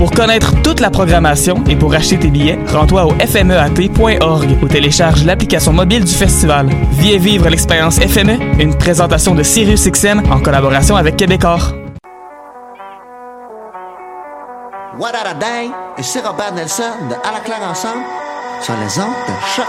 Pour 0.00 0.12
connaître 0.12 0.54
toute 0.62 0.80
la 0.80 0.88
programmation 0.88 1.62
et 1.68 1.76
pour 1.76 1.92
acheter 1.92 2.18
tes 2.18 2.28
billets, 2.28 2.58
rends-toi 2.68 3.04
au 3.04 3.10
fmeat.org 3.18 4.56
ou 4.62 4.66
télécharge 4.66 5.26
l'application 5.26 5.74
mobile 5.74 6.06
du 6.06 6.14
festival. 6.14 6.70
Viens 6.92 7.18
vivre 7.18 7.50
l'expérience 7.50 7.98
FME, 7.98 8.38
une 8.58 8.78
présentation 8.78 9.34
de 9.34 9.42
SiriusXM 9.42 10.22
en 10.32 10.40
collaboration 10.40 10.96
avec 10.96 11.18
Québecor. 11.18 11.74
What 14.98 15.12
a 15.12 15.34
day? 15.34 15.68
Et 15.98 16.02
c'est 16.02 16.26
Robert 16.26 16.54
Nelson 16.54 16.82
de 17.10 17.14
À 17.16 17.32
la 17.34 17.40
claire 17.40 17.68
ensemble 17.70 18.02
sur 18.62 18.72
les 18.82 18.98
ondes 18.98 19.12
de 19.28 19.34
choc. 19.54 19.66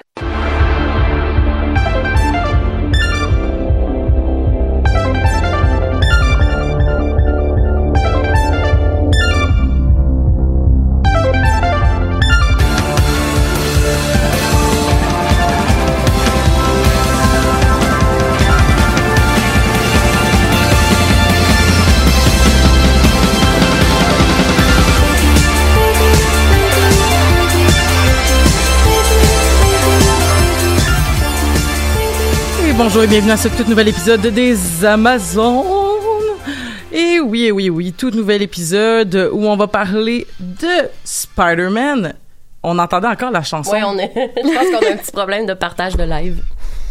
Et 0.00 0.03
bonjour 32.76 33.02
et 33.02 33.06
bienvenue 33.06 33.30
à 33.32 33.36
ce 33.36 33.48
tout 33.48 33.68
nouvel 33.68 33.88
épisode 33.88 34.20
des 34.26 34.84
Amazones. 34.84 35.64
Et 36.92 37.20
oui, 37.20 37.50
oui, 37.50 37.70
oui, 37.70 37.92
tout 37.92 38.10
nouvel 38.10 38.42
épisode 38.42 39.30
où 39.32 39.46
on 39.46 39.56
va 39.56 39.66
parler 39.66 40.26
de 40.40 40.88
Spider-Man. 41.04 42.14
On 42.62 42.78
entendait 42.78 43.08
encore 43.08 43.30
la 43.30 43.42
chanson. 43.42 43.72
Oui, 43.72 43.80
on 43.84 43.98
est. 43.98 44.12
Je 44.36 44.54
pense 44.54 44.66
qu'on 44.80 44.86
a 44.86 44.92
un 44.92 44.96
petit 44.96 45.12
problème 45.12 45.46
de 45.46 45.54
partage 45.54 45.96
de 45.96 46.04
live. 46.04 46.42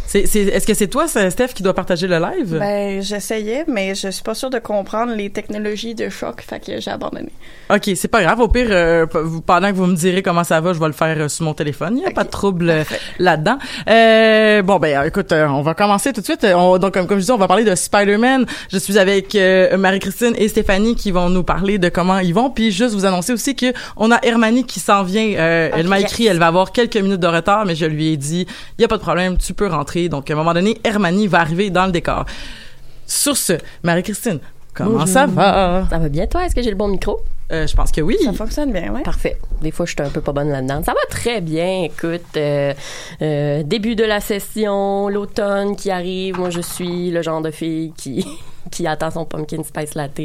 C'est, 0.06 0.26
c'est- 0.26 0.42
est-ce 0.44 0.66
que 0.66 0.74
c'est 0.74 0.86
toi, 0.88 1.06
Steph, 1.08 1.48
qui 1.54 1.62
doit 1.62 1.74
partager 1.74 2.06
le 2.06 2.18
live? 2.18 2.56
Ben, 2.58 3.02
j'essayais, 3.02 3.64
mais 3.66 3.94
je 3.94 4.08
suis 4.08 4.22
pas 4.22 4.34
sûre 4.34 4.50
de 4.50 4.58
comprendre 4.58 5.12
les 5.14 5.30
technologies 5.30 5.94
de 5.94 6.08
choc, 6.08 6.42
fait 6.46 6.60
que 6.64 6.80
j'ai 6.80 6.90
abandonné. 6.90 7.30
Ok, 7.70 7.90
c'est 7.96 8.08
pas 8.08 8.22
grave. 8.22 8.38
Au 8.40 8.48
pire, 8.48 8.66
euh, 8.70 9.06
pendant 9.46 9.70
que 9.70 9.74
vous 9.76 9.86
me 9.86 9.96
direz 9.96 10.22
comment 10.22 10.44
ça 10.44 10.60
va, 10.60 10.72
je 10.72 10.78
vais 10.80 10.86
le 10.86 10.92
faire 10.92 11.16
euh, 11.18 11.28
sur 11.28 11.44
mon 11.46 11.54
téléphone. 11.54 11.94
Il 11.96 12.00
n'y 12.00 12.06
a 12.06 12.10
pas 12.10 12.24
de 12.24 12.28
trouble 12.30 12.68
euh, 12.70 12.84
là-dedans. 13.18 13.58
Euh, 13.88 14.62
bon, 14.62 14.76
ben 14.78 15.02
écoute, 15.06 15.32
on 15.32 15.62
va 15.62 15.74
commencer 15.74 16.12
tout 16.12 16.20
de 16.20 16.26
suite. 16.26 16.44
On- 16.54 16.78
donc, 16.78 16.92
comme, 16.94 17.06
comme 17.06 17.18
je 17.18 17.24
dis, 17.24 17.32
on 17.32 17.36
va 17.38 17.48
parler 17.48 17.64
de 17.64 17.74
Spider-Man. 17.74 18.46
Je 18.70 18.78
suis 18.78 18.98
avec 18.98 19.34
Marie-Christine 19.76 20.34
et 20.36 20.48
Stéphanie 20.48 20.94
qui 20.96 21.10
vont 21.10 21.30
nous 21.30 21.42
parler 21.44 21.78
de 21.78 21.88
comment 21.88 22.18
ils 22.18 22.34
vont. 22.34 22.50
Puis 22.50 22.70
juste 22.70 22.94
vous 22.94 23.06
annoncer 23.06 23.32
aussi 23.32 23.56
que 23.56 23.72
on 23.96 24.10
a 24.12 24.18
Hermanie 24.22 24.64
qui 24.64 24.80
s'en 24.80 25.02
vient. 25.02 25.32
Euh, 25.38 25.70
elle 25.74 25.88
m'a 25.88 26.00
écrit, 26.00 26.26
elle 26.26 26.38
va 26.38 26.48
avoir 26.48 26.72
quelques 26.72 26.96
minutes 26.96 27.20
de 27.20 27.26
retard, 27.26 27.64
mais 27.64 27.74
je 27.74 27.86
lui 27.86 28.12
ai 28.12 28.16
dit, 28.16 28.46
il 28.78 28.82
y 28.82 28.84
a 28.84 28.88
pas 28.88 28.96
de 28.98 29.02
problème, 29.02 29.38
tu 29.38 29.54
peux 29.54 29.66
rentrer. 29.66 29.93
Donc, 30.08 30.30
à 30.30 30.34
un 30.34 30.36
moment 30.36 30.54
donné, 30.54 30.78
Hermanie 30.84 31.26
va 31.26 31.40
arriver 31.40 31.70
dans 31.70 31.86
le 31.86 31.92
décor. 31.92 32.24
Sur 33.06 33.36
ce, 33.36 33.54
Marie-Christine, 33.82 34.40
comment 34.72 34.90
Bonjour. 34.92 35.08
ça 35.08 35.26
va? 35.26 35.86
Ça 35.90 35.98
va 35.98 36.08
bien, 36.08 36.26
toi? 36.26 36.44
Est-ce 36.44 36.54
que 36.54 36.62
j'ai 36.62 36.70
le 36.70 36.76
bon 36.76 36.88
micro? 36.88 37.20
Euh, 37.52 37.66
je 37.66 37.76
pense 37.76 37.92
que 37.92 38.00
oui. 38.00 38.16
Ça 38.24 38.32
fonctionne 38.32 38.72
bien, 38.72 38.92
ouais. 38.92 39.02
Parfait. 39.02 39.36
Des 39.60 39.70
fois, 39.70 39.84
je 39.84 39.92
suis 39.92 40.02
un 40.02 40.08
peu 40.08 40.22
pas 40.22 40.32
bonne 40.32 40.48
là-dedans. 40.48 40.82
Ça 40.82 40.92
va 40.92 41.00
très 41.10 41.40
bien. 41.42 41.82
Écoute, 41.82 42.22
euh, 42.36 42.72
euh, 43.20 43.62
début 43.62 43.94
de 43.96 44.04
la 44.04 44.20
session, 44.20 45.08
l'automne 45.08 45.76
qui 45.76 45.90
arrive. 45.90 46.38
Moi, 46.38 46.48
je 46.50 46.62
suis 46.62 47.10
le 47.10 47.20
genre 47.22 47.42
de 47.42 47.50
fille 47.50 47.92
qui 47.96 48.26
qui 48.70 48.86
attend 48.86 49.10
son 49.10 49.24
pumpkin 49.24 49.62
spice 49.62 49.94
latte. 49.94 50.20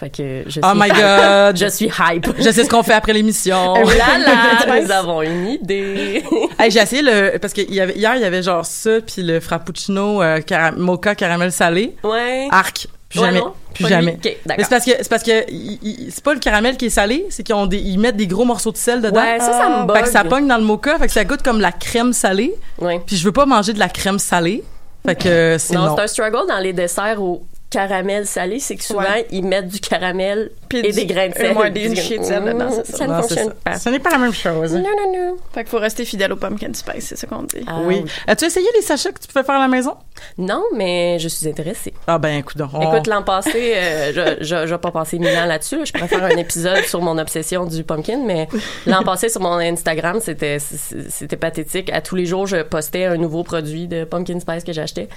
Fait 0.00 0.10
que 0.10 0.42
je 0.46 0.50
suis 0.50 0.60
Oh 0.64 0.72
my 0.74 0.88
God! 0.88 1.56
je 1.56 1.66
suis 1.70 1.86
hype. 1.86 2.26
Je 2.38 2.50
sais 2.50 2.64
ce 2.64 2.68
qu'on 2.70 2.82
fait 2.82 2.94
après 2.94 3.12
l'émission. 3.12 3.74
Oh 3.76 3.88
là 3.98 4.18
là, 4.18 4.80
nous 4.80 4.90
avons 4.90 5.22
une 5.22 5.48
idée. 5.48 6.22
Hey, 6.58 6.70
j'ai 6.70 6.80
essayé 6.80 7.02
le 7.02 7.38
parce 7.38 7.52
que 7.52 7.60
y 7.60 7.80
avait 7.80 7.94
hier 7.94 8.14
il 8.16 8.22
y 8.22 8.24
avait 8.24 8.42
genre 8.42 8.64
ça 8.64 9.00
puis 9.06 9.22
le 9.22 9.40
frappuccino 9.40 10.22
euh, 10.22 10.40
cara- 10.40 10.72
mocha 10.72 11.14
caramel 11.14 11.52
salé. 11.52 11.94
Ouais. 12.02 12.48
Arc. 12.50 12.86
Plus 13.10 13.20
Ouais, 13.20 13.26
jamais. 13.26 13.40
non? 13.40 13.52
Plus 13.74 13.88
jamais. 13.88 14.12
lui? 14.12 14.30
Ok, 14.30 14.36
d'accord. 14.46 14.54
Mais 14.58 14.64
c'est 14.64 14.70
parce 14.70 14.84
que 14.84 14.90
c'est 14.98 15.08
parce 15.08 15.22
que 15.22 16.10
c'est 16.10 16.24
pas 16.24 16.34
le 16.34 16.40
caramel 16.40 16.76
qui 16.76 16.86
est 16.86 16.90
salé, 16.90 17.26
c'est 17.30 17.42
qu'ils 17.42 17.54
ont 17.54 17.66
des 17.66 17.78
ils 17.78 17.98
mettent 17.98 18.16
des 18.16 18.26
gros 18.26 18.44
morceaux 18.44 18.72
de 18.72 18.76
sel 18.76 19.00
dedans. 19.02 19.20
Ouais, 19.20 19.38
ça, 19.40 19.52
ça 19.52 19.84
me 19.86 19.92
Fait 19.94 20.02
que 20.02 20.08
ça 20.08 20.22
bug. 20.22 20.30
pogne 20.30 20.48
dans 20.48 20.56
le 20.58 20.64
mocha, 20.64 20.98
fait 20.98 21.06
que 21.06 21.12
ça 21.12 21.24
goûte 21.24 21.42
comme 21.42 21.60
la 21.60 21.72
crème 21.72 22.12
salée. 22.12 22.54
Ouais. 22.80 23.00
Puis 23.06 23.16
je 23.16 23.24
veux 23.24 23.32
pas 23.32 23.46
manger 23.46 23.72
de 23.72 23.78
la 23.78 23.88
crème 23.88 24.18
salée. 24.18 24.64
Fait 25.06 25.14
que 25.16 25.28
euh, 25.28 25.58
c'est 25.58 25.74
Non, 25.74 25.86
non. 25.86 25.96
c'est 25.96 26.02
un 26.02 26.06
struggle 26.06 26.46
dans 26.48 26.58
les 26.58 26.72
desserts 26.72 27.20
au 27.20 27.42
caramel 27.74 28.26
salé, 28.26 28.58
c'est 28.60 28.76
que 28.76 28.84
souvent, 28.84 29.00
Ouais. 29.02 29.26
ils 29.30 29.44
mettent 29.44 29.68
du 29.68 29.80
caramel 29.80 30.50
Puis 30.68 30.78
et 30.78 30.82
du- 30.92 30.92
des 30.92 31.06
grains 31.06 31.28
de 31.28 31.34
sel. 31.34 31.72
des- 31.72 31.88
de 31.88 31.94
sel 31.94 32.44
dedans, 32.44 32.68
c'est 32.70 32.86
ça. 32.86 32.98
Ça 32.98 33.06
ne 33.06 33.12
Non, 33.12 33.20
fonctionne 33.22 33.48
ça. 33.48 33.54
pas. 33.64 33.78
Ce 33.78 33.88
n'est 33.88 33.98
pas 33.98 34.10
la 34.10 34.18
même 34.18 34.32
chose. 34.32 34.72
Non, 34.74 34.80
non, 34.82 35.12
non. 35.12 35.36
Fait 35.52 35.60
qu'il 35.62 35.70
faut 35.70 35.78
rester 35.78 36.04
fidèle 36.04 36.32
au 36.32 36.36
pumpkin 36.36 36.72
spice, 36.72 37.06
c'est 37.08 37.16
ça 37.16 37.26
qu'on 37.26 37.42
dit. 37.42 37.64
Ah, 37.66 37.78
oui. 37.84 38.04
As-tu 38.26 38.44
essayé 38.46 38.66
les 38.74 38.82
sachets 38.82 39.12
que 39.12 39.18
tu 39.20 39.28
pouvais 39.28 39.44
faire 39.44 39.56
à 39.56 39.60
la 39.60 39.68
maison? 39.68 39.94
Non, 40.38 40.62
mais 40.74 41.18
je 41.18 41.28
suis 41.28 41.48
intéressée. 41.48 41.92
Ah 42.06 42.18
ben 42.18 42.38
écoute 42.38 42.56
donc. 42.56 42.70
on- 42.72 42.80
Écoute, 42.92 43.06
l'an 43.08 43.22
passé, 43.22 43.74
euh, 43.76 44.12
je, 44.38 44.44
je, 44.44 44.66
je 44.66 44.74
vais 44.74 44.78
pas 44.78 44.90
passer 44.92 45.18
mille 45.18 45.36
ans 45.36 45.46
là-dessus. 45.46 45.78
là. 45.78 45.84
Je 45.84 45.92
pourrais 45.92 46.08
faire 46.08 46.24
un 46.24 46.28
épisode 46.36 46.84
sur 46.84 47.00
mon 47.00 47.18
obsession 47.18 47.64
du 47.66 47.82
pumpkin, 47.84 48.20
mais 48.24 48.48
l'an 48.86 49.02
passé, 49.02 49.28
sur 49.28 49.40
mon 49.40 49.58
Instagram, 49.58 50.18
c'était 50.20 50.58
c'était 50.60 51.36
pathétique. 51.36 51.90
À 51.92 52.00
tous 52.00 52.14
les 52.14 52.26
jours, 52.26 52.46
je 52.46 52.62
postais 52.62 53.04
un 53.06 53.16
nouveau 53.16 53.42
produit 53.42 53.88
de 53.88 54.04
pumpkin 54.04 54.38
spice 54.40 54.62
que 54.64 54.72
j'achetais. 54.72 55.08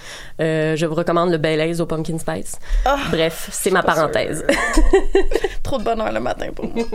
Euh, 0.41 0.75
je 0.75 0.85
vous 0.85 0.95
recommande 0.95 1.29
le 1.31 1.37
Baileys 1.37 1.79
au 1.81 1.85
pumpkin 1.85 2.17
spice. 2.17 2.46
Ah, 2.85 2.97
Bref, 3.11 3.49
c'est 3.51 3.71
ma 3.71 3.83
parenthèse. 3.83 4.45
Trop 5.63 5.77
de 5.77 5.83
bonheur 5.83 6.11
le 6.11 6.19
matin 6.19 6.47
pour 6.55 6.65
moi. 6.65 6.85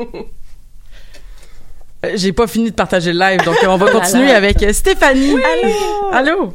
Euh, 2.04 2.12
j'ai 2.16 2.32
pas 2.32 2.49
fini 2.49 2.69
de 2.70 2.75
partager 2.75 3.12
le 3.12 3.19
live, 3.20 3.44
donc 3.44 3.54
on 3.64 3.76
va 3.76 3.88
continuer 3.93 4.32
avec 4.32 4.60
euh, 4.64 4.72
Stéphanie. 4.72 5.37
Allô? 5.37 6.10
Allô? 6.12 6.52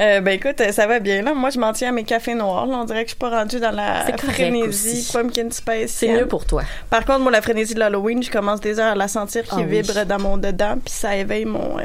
Euh, 0.00 0.20
ben 0.20 0.32
écoute, 0.32 0.60
euh, 0.60 0.72
ça 0.72 0.88
va 0.88 0.98
bien 0.98 1.22
là. 1.22 1.34
Moi, 1.34 1.50
je 1.50 1.60
m'en 1.60 1.72
tiens 1.72 1.90
à 1.90 1.92
mes 1.92 2.02
cafés 2.02 2.34
noirs. 2.34 2.66
Là. 2.66 2.78
On 2.78 2.84
dirait 2.84 3.04
que 3.04 3.10
je 3.10 3.14
suis 3.14 3.18
pas 3.18 3.30
rendue 3.30 3.60
dans 3.60 3.70
la 3.70 4.04
frénésie 4.16 4.98
aussi. 4.98 5.12
pumpkin 5.12 5.50
spice. 5.52 5.92
C'est 5.92 6.08
mieux 6.08 6.26
pour 6.26 6.44
toi. 6.46 6.64
Par 6.90 7.04
contre, 7.04 7.20
moi, 7.20 7.30
la 7.30 7.42
frénésie 7.42 7.74
de 7.74 7.78
l'Halloween, 7.78 8.24
je 8.24 8.30
commence 8.32 8.60
déjà 8.60 8.90
à 8.90 8.94
la 8.96 9.06
sentir 9.06 9.44
qui 9.44 9.50
Ah 9.52 9.58
oui. 9.58 9.82
vibre 9.82 10.04
dans 10.04 10.18
mon 10.18 10.36
dedans, 10.36 10.74
puis 10.84 10.92
ça 10.92 11.14
éveille 11.16 11.44
mon 11.44 11.78
euh, 11.78 11.82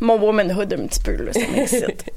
mon 0.00 0.18
womanhood 0.18 0.72
un 0.72 0.86
petit 0.86 1.00
peu 1.00 1.12
là. 1.12 1.34
Ça 1.34 1.40
m'excite. 1.52 2.04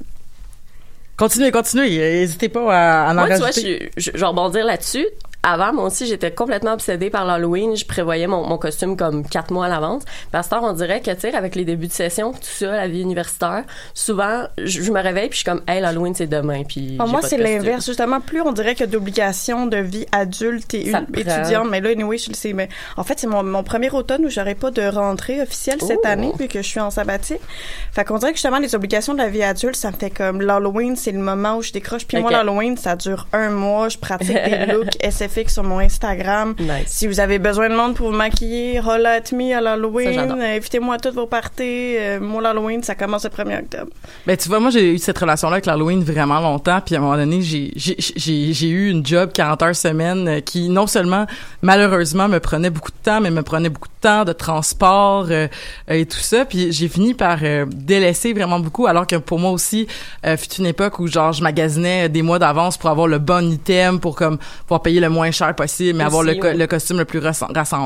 Continuez, 1.20 1.50
continuez. 1.50 1.98
N'hésitez 1.98 2.48
pas 2.48 2.74
à, 2.74 3.08
à 3.08 3.10
en 3.10 3.14
Moi, 3.14 3.28
tu 3.28 3.36
vois, 3.36 3.50
je, 3.50 3.88
je, 3.98 4.10
je 4.14 4.18
vais 4.18 4.24
rebondir 4.26 4.64
là-dessus. 4.64 5.06
Avant, 5.42 5.72
moi 5.72 5.84
aussi, 5.86 6.06
j'étais 6.06 6.30
complètement 6.32 6.72
obsédée 6.74 7.08
par 7.08 7.24
l'Halloween. 7.24 7.76
Je 7.76 7.86
prévoyais 7.86 8.26
mon, 8.26 8.46
mon 8.46 8.58
costume 8.58 8.96
comme 8.96 9.26
quatre 9.26 9.52
mois 9.52 9.66
à 9.66 9.68
l'avance. 9.68 10.02
Parce 10.32 10.48
que 10.48 10.54
on 10.56 10.72
dirait 10.72 11.00
que, 11.00 11.10
tu 11.12 11.20
sais, 11.20 11.34
avec 11.34 11.54
les 11.54 11.64
débuts 11.64 11.86
de 11.86 11.92
session, 11.92 12.32
tout 12.32 12.38
ça, 12.42 12.72
la 12.72 12.88
vie 12.88 13.00
universitaire, 13.00 13.64
souvent, 13.94 14.44
je, 14.58 14.82
je 14.82 14.92
me 14.92 15.00
réveille 15.00 15.28
puis 15.28 15.38
je 15.38 15.42
suis 15.42 15.44
comme, 15.50 15.62
hey, 15.66 15.80
l'Halloween, 15.80 16.14
c'est 16.14 16.26
demain. 16.26 16.62
Puis 16.64 16.98
moi, 16.98 17.20
c'est 17.22 17.38
l'inverse. 17.38 17.86
Justement, 17.86 18.20
plus 18.20 18.40
on 18.42 18.52
dirait 18.52 18.76
a 18.80 18.86
d'obligations 18.86 19.66
de 19.66 19.78
vie 19.78 20.06
adulte 20.12 20.74
et 20.74 20.90
une 20.90 21.06
étudiante. 21.14 21.68
Mais 21.70 21.80
là, 21.80 21.90
anyway, 21.90 22.18
je 22.18 22.30
le 22.30 22.34
sais. 22.34 22.52
Mais 22.52 22.68
en 22.96 23.04
fait, 23.04 23.18
c'est 23.18 23.26
mon, 23.26 23.42
mon 23.42 23.62
premier 23.62 23.90
automne 23.90 24.24
où 24.26 24.28
j'aurais 24.30 24.54
pas 24.54 24.70
de 24.70 24.82
rentrée 24.82 25.40
officielle 25.40 25.78
cette 25.80 25.98
Oh. 26.02 26.06
année, 26.08 26.32
vu 26.38 26.48
que 26.48 26.62
je 26.62 26.66
suis 26.66 26.80
en 26.80 26.90
sabbatique. 26.90 27.40
Fait 27.92 28.04
qu'on 28.04 28.16
dirait 28.18 28.32
que 28.32 28.36
justement, 28.38 28.58
les 28.58 28.74
obligations 28.74 29.12
de 29.12 29.18
la 29.18 29.28
vie 29.28 29.42
adulte, 29.42 29.76
ça 29.76 29.90
me 29.90 29.96
fait 29.96 30.10
comme 30.10 30.40
l'Halloween, 30.40 30.96
c'est 30.96 31.12
le 31.12 31.18
moment 31.18 31.56
où 31.56 31.62
je 31.62 31.72
décroche. 31.72 32.06
Puis 32.06 32.18
moi, 32.18 32.30
l'Halloween, 32.30 32.76
ça 32.76 32.96
dure 32.96 33.26
un 33.32 33.50
mois. 33.50 33.88
Je 33.88 33.98
pratique 33.98 34.32
des 34.32 34.66
looks 34.72 34.96
Sur 35.30 35.62
mon 35.62 35.78
Instagram. 35.78 36.56
Nice. 36.58 36.88
Si 36.88 37.06
vous 37.06 37.20
avez 37.20 37.38
besoin 37.38 37.68
de 37.68 37.74
monde 37.74 37.94
pour 37.94 38.10
vous 38.10 38.16
maquiller, 38.16 38.80
holla 38.80 39.12
at 39.12 39.32
me 39.32 39.54
à 39.54 39.60
l'Halloween. 39.60 40.18
Invitez-moi 40.18 40.96
à 40.96 40.98
toutes 40.98 41.14
vos 41.14 41.26
parties. 41.26 41.96
Euh, 41.96 42.18
moi, 42.20 42.42
l'Halloween, 42.42 42.82
ça 42.82 42.96
commence 42.96 43.24
le 43.24 43.30
1er 43.30 43.60
octobre. 43.60 43.92
Ben, 44.26 44.36
tu 44.36 44.48
vois, 44.48 44.58
moi, 44.58 44.70
j'ai 44.70 44.92
eu 44.92 44.98
cette 44.98 45.18
relation-là 45.18 45.54
avec 45.54 45.66
l'Halloween 45.66 46.02
vraiment 46.02 46.40
longtemps, 46.40 46.80
puis 46.84 46.96
à 46.96 46.98
un 46.98 47.02
moment 47.02 47.16
donné, 47.16 47.42
j'ai, 47.42 47.72
j'ai, 47.76 47.94
j'ai, 47.98 48.52
j'ai 48.52 48.68
eu 48.68 48.90
une 48.90 49.06
job 49.06 49.30
40 49.32 49.62
heures 49.62 49.76
semaine 49.76 50.28
euh, 50.28 50.40
qui, 50.40 50.68
non 50.68 50.88
seulement, 50.88 51.26
malheureusement, 51.62 52.28
me 52.28 52.40
prenait 52.40 52.70
beaucoup 52.70 52.90
de 52.90 53.04
temps, 53.04 53.20
mais 53.20 53.30
me 53.30 53.42
prenait 53.42 53.68
beaucoup 53.68 53.88
de 53.88 54.00
temps 54.00 54.24
de 54.24 54.32
transport 54.32 55.26
euh, 55.30 55.46
et 55.88 56.06
tout 56.06 56.18
ça, 56.18 56.44
puis 56.44 56.72
j'ai 56.72 56.88
fini 56.88 57.14
par 57.14 57.38
euh, 57.42 57.66
délaisser 57.70 58.32
vraiment 58.32 58.58
beaucoup, 58.58 58.86
alors 58.86 59.06
que 59.06 59.16
pour 59.16 59.38
moi 59.38 59.50
aussi, 59.50 59.86
euh, 60.26 60.36
fut 60.36 60.54
une 60.58 60.66
époque 60.66 60.98
où, 60.98 61.06
genre, 61.06 61.32
je 61.32 61.42
magasinais 61.42 62.08
des 62.08 62.22
mois 62.22 62.38
d'avance 62.38 62.76
pour 62.76 62.90
avoir 62.90 63.06
le 63.06 63.18
bon 63.18 63.50
item, 63.50 64.00
pour, 64.00 64.16
comme, 64.16 64.38
pouvoir 64.62 64.82
payer 64.82 65.00
le 65.00 65.08
moins 65.20 65.30
cher 65.30 65.54
possible, 65.54 65.98
mais 65.98 66.04
avoir 66.04 66.22
le, 66.22 66.32
oui. 66.40 66.66
costume 66.68 66.98
le 66.98 67.04
plus 67.04 67.20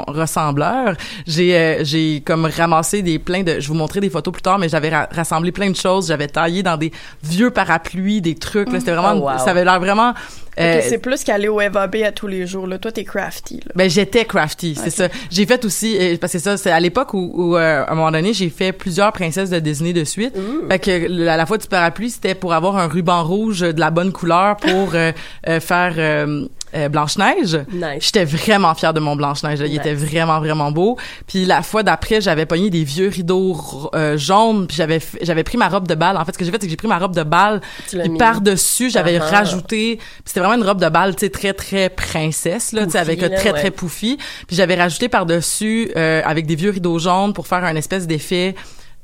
ressembleur. 0.09 0.95
J'ai 1.27 1.57
euh, 1.57 1.85
j'ai 1.85 2.23
comme 2.25 2.47
ramassé 2.47 3.03
des 3.03 3.19
plein 3.19 3.43
de 3.43 3.61
je 3.61 3.69
vous 3.69 3.75
montrer 3.75 4.01
des 4.01 4.11
photos 4.11 4.33
plus 4.33 4.43
tard 4.43 4.59
mais 4.59 4.69
j'avais 4.69 4.91
ra- 4.91 5.09
rassemblé 5.11 5.51
plein 5.53 5.71
de 5.71 5.77
choses, 5.77 6.09
j'avais 6.09 6.29
taillé 6.29 6.63
dans 6.63 6.77
des 6.77 6.93
vieux 7.23 7.51
parapluies, 7.51 8.21
des 8.21 8.35
trucs 8.37 8.71
là, 8.73 8.79
c'était 8.81 8.93
vraiment 8.93 9.15
Oh, 9.17 9.31
wow. 9.31 9.39
ça 9.39 9.51
avait 9.51 9.65
l'air 9.65 9.81
vraiment 9.81 10.13
euh, 10.59 10.81
c'est 10.89 10.99
plus 10.99 11.25
qu'aller 11.25 11.49
au 11.49 11.59
FAB 11.61 11.97
à 12.05 12.13
tous 12.13 12.27
les 12.27 12.47
jours. 12.47 12.67
Là. 12.67 12.79
Toi, 12.79 12.93
t'es 12.93 13.05
crafty. 13.05 13.57
Là. 13.57 13.73
ben 13.75 13.91
j'étais 13.91 14.25
crafty, 14.25 14.75
c'est 14.77 14.91
ça. 14.91 15.09
J'ai 15.31 15.47
fait 15.47 15.65
aussi 15.65 15.97
euh, 15.99 16.17
parce 16.21 16.33
que 16.33 16.39
ça 16.39 16.57
c'est 16.57 16.71
à 16.71 16.81
l'époque 16.81 17.15
où, 17.15 17.33
où, 17.35 17.57
euh, 17.57 17.85
à 17.85 17.91
un 17.93 17.95
moment 17.95 18.11
donné 18.13 18.33
j'ai 18.33 18.51
fait 18.51 18.73
plusieurs 18.73 19.13
princesses 19.13 19.51
de 19.51 19.59
Disney 19.59 19.93
de 19.93 20.05
suite. 20.05 20.35
Fait 20.69 20.79
que 20.79 21.27
à 21.29 21.37
la 21.37 21.47
fois 21.47 21.59
du 21.59 21.67
parapluie 21.67 22.11
c'était 22.11 22.35
pour 22.35 22.53
avoir 22.53 22.77
un 22.77 22.87
ruban 22.89 23.25
rouge 23.25 23.61
de 23.61 23.81
la 23.81 23.91
bonne 23.91 24.13
couleur 24.13 24.57
pour 24.57 24.95
euh, 24.95 25.13
euh, 25.49 25.61
faire 25.61 25.95
euh, 25.99 26.47
euh, 26.75 26.89
Blanche 26.89 27.17
Neige. 27.19 27.59
Nice. 27.73 27.85
J'étais 28.01 28.25
vraiment 28.25 28.75
fière 28.75 28.93
de 28.93 28.99
mon 29.01 29.15
Blanche 29.15 29.43
Neige. 29.45 29.61
Il 29.61 29.67
Nice. 29.71 29.77
était 29.79 29.95
vraiment 29.95 30.41
vraiment 30.41 30.73
beau. 30.73 30.97
Puis 31.29 31.45
la 31.45 31.63
fois 31.63 31.83
d'après 31.85 32.21
j'avais 32.21 32.47
pogné 32.47 32.69
des 32.71 32.83
vieux 32.85 33.09
rideaux 33.09 33.57
euh, 33.95 34.17
jaunes 34.19 34.67
puis 34.67 34.77
j'avais 34.77 35.01
j'avais 35.23 35.45
pris 35.45 35.57
ma 35.57 35.69
robe 35.69 35.87
de 35.87 35.95
bal. 35.95 36.17
En 36.17 36.25
fait 36.25 36.33
ce 36.33 36.39
que 36.39 36.45
j'ai 36.45 36.51
fait 36.51 36.59
c'est 36.61 36.67
que 36.67 36.71
j'ai 36.71 36.77
pris 36.77 36.89
ma 36.89 36.99
robe 36.99 37.15
de 37.15 37.23
bal 37.23 37.61
Tu 37.89 37.97
l'as 37.97 38.03
puis 38.05 38.13
mis. 38.13 38.19
par 38.19 38.41
dessus 38.41 38.91
j'avais 38.91 39.19
rajouté 39.19 39.97
puis 39.99 40.23
c'était 40.25 40.41
vraiment 40.45 40.63
une 40.63 40.69
robe 40.69 40.81
de 40.81 40.89
bal 40.89 41.15
tu 41.17 41.27
sais 41.27 41.31
très 41.31 41.53
très 41.53 41.89
princesse 41.89 42.73
là 42.73 42.85
tu 42.85 42.93
sais 42.93 42.99
avec 42.99 43.21
là, 43.21 43.31
très 43.31 43.53
ouais. 43.53 43.59
très 43.61 43.71
pouffi. 43.71 44.19
Puis 44.47 44.57
j'avais 44.57 44.75
rajouté 44.75 45.09
par-dessus 45.09 45.91
euh, 45.97 46.21
avec 46.25 46.47
des 46.47 46.55
vieux 46.55 46.71
rideaux 46.71 46.99
jaunes 46.99 47.33
pour 47.33 47.47
faire 47.47 47.65
un 47.65 47.75
espèce 47.77 48.07
d'effet 48.07 48.55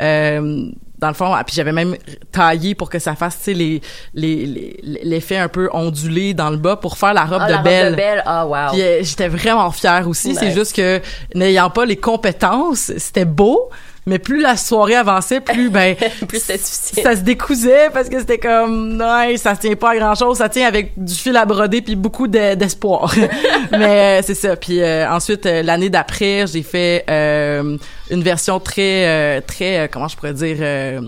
euh, 0.03 0.71
dans 0.99 1.09
le 1.09 1.15
fond, 1.15 1.33
ah, 1.33 1.45
puis 1.45 1.55
j'avais 1.57 1.73
même 1.73 1.97
taillé 2.31 2.75
pour 2.75 2.91
que 2.91 2.99
ça 2.99 3.15
fasse, 3.15 3.39
tu 3.39 3.45
sais, 3.45 3.55
les, 3.55 3.81
les, 4.13 4.45
les- 4.45 5.01
l'effet 5.03 5.39
un 5.39 5.49
peu 5.49 5.71
ondulé 5.73 6.35
dans 6.35 6.51
le 6.51 6.59
bas 6.59 6.77
pour 6.77 6.99
faire 6.99 7.15
la 7.15 7.25
robe 7.25 7.41
Ah, 7.43 7.47
de 7.47 7.53
la 7.53 7.57
robe 7.59 7.65
belle. 7.65 7.91
de 7.93 7.97
belle. 7.97 8.23
Ah, 8.27 8.47
wow. 8.47 8.73
Puis 8.73 8.83
euh, 8.83 8.99
j'étais 9.03 9.29
vraiment 9.29 9.71
fière 9.71 10.07
aussi. 10.07 10.35
C'est 10.35 10.53
juste 10.53 10.77
que 10.77 11.01
n'ayant 11.35 11.71
pas 11.71 11.87
les 11.87 11.97
compétences, 11.97 12.93
c'était 12.99 13.25
beau, 13.25 13.71
mais 14.07 14.19
plus 14.19 14.41
la 14.41 14.57
soirée 14.57 14.95
avançait, 14.97 15.41
plus 15.41 15.69
ben 15.71 15.95
Plus 16.29 16.41
c'était 16.41 16.59
difficile. 16.59 17.03
ça 17.03 17.15
se 17.17 17.21
décousait 17.21 17.91
parce 17.93 18.09
que 18.09 18.19
c'était 18.19 18.39
comme 18.39 18.97
non, 18.97 19.37
ça 19.37 19.57
tient 19.57 19.75
pas 19.77 19.91
à 19.91 19.97
grand 19.97 20.15
chose, 20.15 20.39
ça 20.39 20.49
tient 20.49 20.67
avec 20.67 20.93
du 20.97 21.15
fil 21.15 21.37
à 21.37 21.45
broder 21.45 21.83
puis 21.83 21.97
beaucoup 21.97 22.27
de- 22.27 22.55
d'espoir. 22.55 23.15
mais 23.73 24.21
euh, 24.21 24.23
c'est 24.25 24.35
ça. 24.35 24.57
Puis 24.57 24.81
euh, 24.81 25.09
ensuite 25.11 25.47
euh, 25.47 25.63
l'année 25.63 25.91
d'après, 25.91 26.47
j'ai 26.47 26.63
fait 26.63 27.05
euh, 27.11 27.77
une 28.11 28.23
version 28.23 28.59
très 28.61 29.07
euh, 29.07 29.41
très 29.47 29.81
euh, 29.81 29.89
comment 29.91 30.09
je 30.09 30.17
pourrais 30.17 30.35
dire 30.35 30.57
euh, 30.61 31.01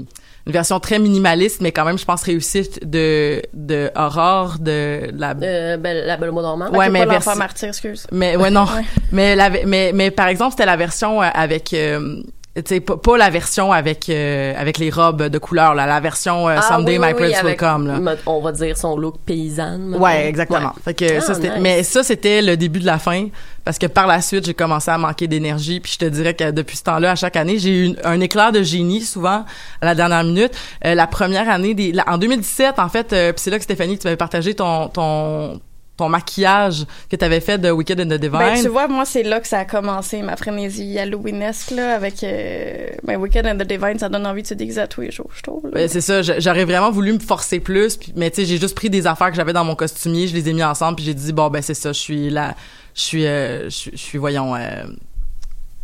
une 0.45 0.53
version 0.53 0.81
très 0.81 0.99
minimaliste 0.99 1.61
mais 1.61 1.71
quand 1.71 1.85
même 1.85 1.99
je 1.99 2.05
pense 2.05 2.23
réussite 2.25 2.89
de 2.89 3.41
de 3.55 3.91
Aurore 3.97 4.57
de 4.59 5.09
la 5.17 5.35
Euh, 5.41 5.77
belle- 5.77 6.05
la 6.05 6.17
belle 6.17 6.31
au 6.31 6.43
normand. 6.43 6.69
Ouais, 6.71 6.91
mais 6.91 7.07
pas 7.07 7.19
versi- 7.19 7.39
martyr, 7.39 7.69
excuse. 7.69 8.07
mais 8.13 8.37
ouais 8.37 8.51
non, 8.51 8.65
Ouais. 8.77 8.83
mais 9.13 9.37
la 9.37 9.51
mais 9.51 9.93
mais 9.95 10.11
par 10.11 10.27
exemple 10.29 10.51
c'était 10.53 10.67
la 10.67 10.77
version 10.77 11.21
avec 11.21 11.73
euh, 11.75 12.23
sais 12.67 12.81
pas, 12.81 12.97
pas 12.99 13.17
la 13.17 13.31
version 13.31 13.73
avec 13.73 14.09
euh, 14.11 14.53
avec 14.59 14.77
les 14.79 14.91
robes 14.91 15.23
de 15.23 15.39
couleur 15.39 15.75
là, 15.75 15.87
la 15.87 16.01
version 16.01 16.49
euh, 16.49 16.57
Ah, 16.59 16.63
Someday 16.63 16.99
oui, 16.99 17.07
My 17.07 17.13
oui, 17.13 17.31
Prince 17.31 17.43
Will 17.43 17.57
Come 17.57 17.87
là. 17.87 18.15
On 18.27 18.41
va 18.43 18.53
dire 18.53 18.77
son 18.77 18.97
look 18.99 19.17
paysanne. 19.25 19.95
Ouais, 19.99 20.27
exactement. 20.29 20.61
Ouais. 20.69 20.83
Fait 20.85 20.95
que 20.95 21.21
ça 21.21 21.29
Ah, 21.31 21.35
c'était 21.35 21.49
nice. 21.51 21.59
mais 21.61 21.83
ça 21.83 22.03
c'était 22.03 22.43
le 22.43 22.57
début 22.59 22.81
de 22.81 22.87
la 22.87 22.99
fin 22.99 23.29
parce 23.65 23.79
que 23.79 23.87
par 23.87 24.07
la 24.07 24.21
suite, 24.21 24.45
j'ai 24.45 24.55
commencé 24.55 24.91
à 24.91 24.99
manquer 24.99 25.29
d'énergie 25.29 25.81
puis 25.81 25.93
je 25.93 25.99
te 25.99 26.05
dirais 26.05 26.35
que 26.35 26.51
depuis 26.51 26.77
ce 26.77 26.83
temps-là 26.83 27.13
à 27.13 27.15
chaque 27.15 27.37
année, 27.37 27.59
j'ai 27.59 27.87
eu 27.87 27.95
un 28.05 28.21
éclair 28.21 28.53
de 28.53 28.63
génie 28.63 29.01
souvent 29.01 29.45
à 29.81 29.85
la 29.87 29.95
dernière 29.95 30.25
minute. 30.25 30.53
Euh, 30.85 30.95
la 30.95 31.07
première 31.07 31.49
année 31.49 31.73
des 31.75 31.93
la- 31.93 32.05
en 32.09 32.19
2017 32.19 32.79
en 32.79 32.89
fait, 32.89 33.13
euh, 33.13 33.33
puis 33.33 33.41
c'est 33.41 33.51
là 33.51 33.57
que 33.59 33.65
Stéphanie 33.65 33.97
tu 33.99 34.07
m'avais 34.07 34.17
partagé 34.17 34.55
ton 34.55 34.89
ton 34.89 35.61
ton 36.03 36.09
maquillage 36.09 36.85
que 37.09 37.15
tu 37.15 37.25
avais 37.25 37.41
fait 37.41 37.59
de 37.59 37.71
Wicked 37.71 38.01
and 38.01 38.07
the 38.07 38.21
Divine. 38.21 38.39
Ben, 38.39 38.61
tu 38.61 38.69
vois, 38.69 38.89
moi, 38.89 39.05
c'est 39.05 39.23
là 39.23 39.41
que 39.41 39.47
ça 39.47 39.61
a 39.61 39.65
commencé, 39.65 40.21
ma 40.23 40.37
frénésie 40.37 40.99
halloweenesque, 40.99 41.71
là, 41.71 41.95
avec 41.95 42.25
euh, 42.25 42.89
ben, 43.05 43.17
Wicked 43.17 43.47
and 43.47 43.57
the 43.57 43.67
Divine, 43.67 43.99
ça 43.99 44.09
donne 44.09 44.27
envie 44.27 44.43
de 44.43 44.49
se 44.49 44.55
déguiser 44.55 44.81
à 44.81 44.89
tous 44.89 45.03
les 45.03 45.13
jours, 45.13 45.31
je 45.37 45.43
trouve. 45.43 45.63
Ben, 45.73 45.89
c'est 45.89 46.01
ça, 46.01 46.23
j'aurais 46.23 46.65
vraiment 46.65 46.91
voulu 46.91 47.13
me 47.13 47.21
forcer 47.21 47.61
plus, 47.61 47.99
mais 48.17 48.31
tu 48.31 48.37
sais, 48.37 48.47
j'ai 48.47 48.59
juste 48.59 48.75
pris 48.75 48.91
des 48.91 49.07
affaires 49.07 49.31
que 49.31 49.37
j'avais 49.37 49.53
dans 49.53 49.65
mon 49.65 49.77
costumier, 49.77 50.27
je 50.27 50.35
les 50.35 50.49
ai 50.49 50.53
mis 50.53 50.65
ensemble, 50.65 50.97
puis 50.97 51.05
j'ai 51.05 51.15
dit 51.15 51.33
bon 51.33 51.49
ben 51.51 51.63
c'est 51.63 51.75
ça, 51.75 51.93
je 51.93 51.99
suis 51.99 52.31
là, 52.31 52.57
je 52.95 53.01
suis, 53.01 53.27
euh, 53.27 53.65
je 53.65 53.69
suis, 53.71 53.91
je 53.93 53.97
suis, 53.97 54.19
voyons, 54.19 54.57
euh, 54.57 54.85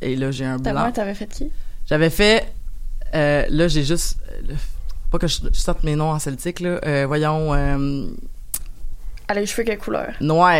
et 0.01 0.17
là 0.17 0.31
j'ai 0.33 0.45
un 0.45 0.57
blanc. 0.57 0.91
t'avais 0.93 1.15
fait 1.15 1.27
qui? 1.27 1.51
J'avais 1.87 2.11
fait, 2.11 2.53
euh, 3.15 3.45
là 3.49 3.69
j'ai 3.69 3.85
juste, 3.85 4.17
pas 5.13 5.19
que 5.19 5.29
je, 5.29 5.39
je 5.53 5.59
sorte 5.59 5.85
mes 5.85 5.95
noms 5.95 6.11
en 6.11 6.19
celtique 6.19 6.61
là, 6.61 7.07
voyons, 7.07 7.53
Elle 9.29 9.39
a 9.39 9.41
les 9.41 9.47
cheveux 9.47 9.65
quelle 9.65 9.79
couleur? 9.79 10.13
noir. 10.21 10.55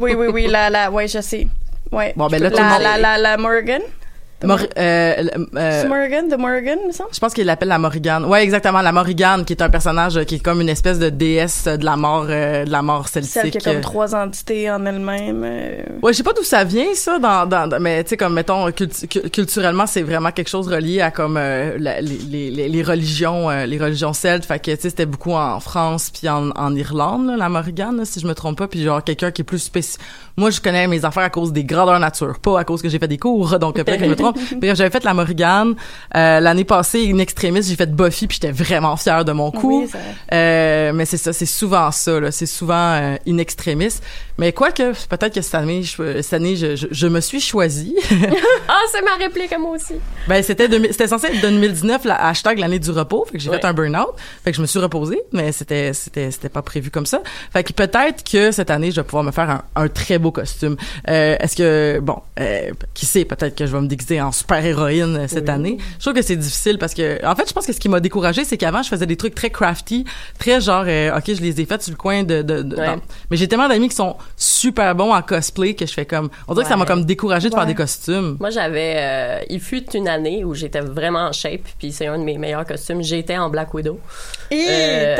Oui, 0.00 0.14
oui, 0.14 0.28
oui, 0.32 0.46
la, 0.46 0.70
la, 0.70 0.90
ouais, 0.90 1.08
je 1.08 1.20
sais. 1.20 1.46
Ouais. 1.90 2.12
Bon, 2.16 2.28
ben 2.28 2.40
là, 2.42 2.48
la, 2.48 2.56
tout 2.56 2.62
le 2.62 2.68
monde- 2.68 2.82
la, 2.82 2.96
la, 2.98 3.18
la 3.18 3.36
Morgan? 3.36 3.82
Mor- 4.46 4.58
euh, 4.78 5.24
euh, 5.56 5.82
de 5.84 6.36
Morgan, 6.36 6.78
me 6.86 6.92
semble? 6.92 7.10
je 7.12 7.18
pense 7.18 7.32
qu'il 7.34 7.46
l'appelle 7.46 7.68
la 7.68 7.78
Morrigan. 7.78 8.24
Ouais, 8.24 8.42
exactement, 8.42 8.80
la 8.82 8.92
Morrigan, 8.92 9.44
qui 9.46 9.52
est 9.52 9.62
un 9.62 9.70
personnage 9.70 10.16
euh, 10.16 10.24
qui 10.24 10.36
est 10.36 10.40
comme 10.40 10.60
une 10.60 10.68
espèce 10.68 10.98
de 10.98 11.08
déesse 11.10 11.64
de 11.64 11.84
la 11.84 11.96
mort, 11.96 12.26
euh, 12.28 12.64
de 12.64 12.70
la 12.70 12.82
mort 12.82 13.08
celtique. 13.08 13.32
Celle 13.32 13.50
qui 13.50 13.58
a 13.58 13.60
comme 13.60 13.76
euh. 13.76 13.80
trois 13.80 14.14
entités 14.14 14.70
en 14.70 14.84
elle-même. 14.86 15.42
euh, 15.44 15.82
Ouais, 16.02 16.12
je 16.12 16.18
sais 16.18 16.22
pas 16.22 16.32
d'où 16.32 16.42
ça 16.44 16.64
vient 16.64 16.94
ça 16.94 17.18
dans, 17.18 17.46
dans, 17.46 17.80
mais 17.80 18.02
tu 18.04 18.10
sais 18.10 18.16
comme 18.16 18.34
mettons 18.34 18.68
cultu- 18.70 19.06
cu- 19.08 19.30
culturellement 19.30 19.86
c'est 19.86 20.02
vraiment 20.02 20.30
quelque 20.30 20.48
chose 20.50 20.68
relié 20.68 21.00
à 21.00 21.10
comme 21.10 21.36
euh, 21.36 21.76
la- 21.78 22.00
les, 22.00 22.18
les, 22.18 22.50
les- 22.50 22.68
les 22.68 22.82
religions 22.82 23.50
euh, 23.50 23.66
les 23.66 23.78
religions 23.78 24.12
celtes 24.12 24.44
fait 24.44 24.58
que 24.58 24.70
tu 24.72 24.80
sais 24.82 24.90
c'était 24.90 25.06
beaucoup 25.06 25.32
en 25.32 25.60
France 25.60 26.10
puis 26.10 26.28
en, 26.28 26.50
en 26.50 26.74
Irlande 26.74 27.26
là, 27.28 27.36
la 27.36 27.48
Morrigan 27.48 27.92
là, 27.96 28.04
si 28.04 28.20
je 28.20 28.26
me 28.26 28.34
trompe 28.34 28.58
pas 28.58 28.68
puis 28.68 28.82
genre 28.82 29.02
quelqu'un 29.02 29.30
qui 29.30 29.42
est 29.42 29.44
plus 29.44 29.58
spécifique 29.58 30.00
moi 30.36 30.50
je 30.50 30.60
connais 30.60 30.86
mes 30.86 31.04
affaires 31.04 31.22
à 31.24 31.30
cause 31.30 31.52
des 31.52 31.64
grandeurs 31.64 31.98
nature 32.00 32.38
pas 32.40 32.58
à 32.60 32.64
cause 32.64 32.82
que 32.82 32.88
j'ai 32.88 32.98
fait 32.98 33.08
des 33.08 33.18
cours 33.18 33.58
donc 33.58 33.74
peut-être 33.74 33.98
que 33.98 34.04
je 34.04 34.10
me 34.10 34.16
trompe 34.16 34.33
j'avais 34.74 34.90
fait 34.90 35.04
la 35.04 35.14
Morrigan 35.14 35.72
euh, 36.16 36.40
l'année 36.40 36.64
passée 36.64 37.00
une 37.02 37.20
extrémiste 37.20 37.68
j'ai 37.68 37.76
fait 37.76 37.94
Buffy 37.94 38.26
puis 38.26 38.38
j'étais 38.40 38.52
vraiment 38.52 38.96
fière 38.96 39.24
de 39.24 39.32
mon 39.32 39.50
coup 39.50 39.82
Oui, 39.82 39.88
ça- 39.88 39.98
euh, 40.32 40.92
mais 40.92 41.04
c'est 41.04 41.16
ça, 41.16 41.32
c'est 41.32 41.46
souvent 41.46 41.90
ça, 41.90 42.20
là. 42.20 42.30
C'est 42.30 42.46
souvent 42.46 42.74
euh, 42.94 43.16
in 43.26 43.38
extremis. 43.38 43.94
Mais 44.38 44.52
quoique, 44.52 44.92
peut-être 45.08 45.34
que 45.34 45.40
cette 45.42 45.54
année, 45.54 45.82
je, 45.82 46.20
cette 46.22 46.32
année, 46.32 46.56
je, 46.56 46.74
je, 46.76 46.86
je 46.90 47.06
me 47.06 47.20
suis 47.20 47.40
choisie. 47.40 47.94
Ah, 48.68 48.80
c'est 48.90 49.02
ma 49.02 49.14
réplique 49.22 49.52
à 49.52 49.58
moi 49.58 49.72
aussi. 49.72 49.94
ben, 50.26 50.42
c'était, 50.42 50.68
2000 50.68 50.90
c'était 50.90 51.06
censé 51.08 51.26
être 51.28 51.40
2019, 51.42 52.04
la 52.06 52.26
hashtag 52.28 52.58
l'année 52.58 52.78
du 52.78 52.90
repos. 52.90 53.24
Fait 53.30 53.36
que 53.38 53.42
j'ai 53.44 53.50
Ouais. 53.50 53.58
fait 53.60 53.66
un 53.66 53.74
burn-out. 53.74 54.14
Fait 54.42 54.50
que 54.50 54.56
je 54.56 54.62
me 54.62 54.66
suis 54.66 54.78
reposée, 54.80 55.20
mais 55.32 55.52
c'était, 55.52 55.92
c'était, 55.92 56.30
c'était 56.30 56.48
pas 56.48 56.62
prévu 56.62 56.90
comme 56.90 57.06
ça. 57.06 57.20
Fait 57.52 57.62
que 57.62 57.72
peut-être 57.72 58.24
que 58.28 58.50
cette 58.52 58.70
année, 58.70 58.90
je 58.90 58.96
vais 58.96 59.04
pouvoir 59.04 59.22
me 59.22 59.30
faire 59.32 59.50
un, 59.50 59.62
un 59.76 59.88
très 59.88 60.18
beau 60.18 60.32
costume. 60.32 60.76
Euh, 61.08 61.36
est-ce 61.38 61.56
que, 61.56 62.00
bon, 62.00 62.16
euh, 62.40 62.70
qui 62.94 63.06
sait, 63.06 63.24
peut-être 63.24 63.54
que 63.54 63.66
je 63.66 63.72
vais 63.72 63.80
me 63.82 63.86
déguiser 63.86 64.13
en 64.20 64.32
super 64.32 64.64
héroïne 64.64 65.16
euh, 65.16 65.28
cette 65.28 65.48
année. 65.48 65.78
Je 65.98 66.04
trouve 66.04 66.14
que 66.14 66.22
c'est 66.22 66.36
difficile 66.36 66.78
parce 66.78 66.94
que, 66.94 67.24
en 67.26 67.34
fait, 67.34 67.48
je 67.48 67.52
pense 67.52 67.66
que 67.66 67.72
ce 67.72 67.80
qui 67.80 67.88
m'a 67.88 68.00
découragée, 68.00 68.44
c'est 68.44 68.56
qu'avant, 68.56 68.82
je 68.82 68.88
faisais 68.88 69.06
des 69.06 69.16
trucs 69.16 69.34
très 69.34 69.50
crafty, 69.50 70.04
très 70.38 70.60
genre, 70.60 70.84
euh, 70.86 71.16
ok, 71.16 71.24
je 71.26 71.40
les 71.40 71.60
ai 71.60 71.64
faits 71.66 71.82
sur 71.82 71.92
le 71.92 71.96
coin 71.96 72.22
de, 72.22 72.42
de, 72.42 72.62
de- 72.62 72.76
Ouais. 72.76 72.86
dans- 72.86 73.00
mais 73.30 73.36
j'ai 73.36 73.48
tellement 73.48 73.68
d'amis 73.68 73.88
qui 73.88 73.96
sont 73.96 74.16
super 74.36 74.94
bons 74.94 75.12
en 75.14 75.22
cosplay 75.22 75.74
que 75.74 75.86
je 75.86 75.92
fais 75.92 76.06
comme, 76.06 76.28
on 76.48 76.54
dirait 76.54 76.64
que 76.64 76.70
ça 76.70 76.76
m'a 76.76 76.84
comme 76.86 77.04
découragée 77.04 77.48
de 77.50 77.54
faire 77.54 77.66
des 77.66 77.74
costumes. 77.74 78.36
Moi, 78.40 78.50
j'avais... 78.50 78.94
euh, 78.96 79.38
il 79.50 79.60
fut 79.60 79.88
une 79.96 80.08
année 80.08 80.44
où 80.44 80.54
j'étais 80.54 80.80
vraiment 80.80 81.26
en 81.28 81.32
shape, 81.32 81.62
puis 81.78 81.92
c'est 81.92 82.06
un 82.06 82.18
de 82.18 82.24
mes 82.24 82.38
meilleurs 82.38 82.64
costumes. 82.64 83.02
J'étais 83.02 83.36
en 83.38 83.48
Black 83.50 83.72
Widow. 83.74 83.98
Et 84.50 84.66
Euh, 84.68 85.16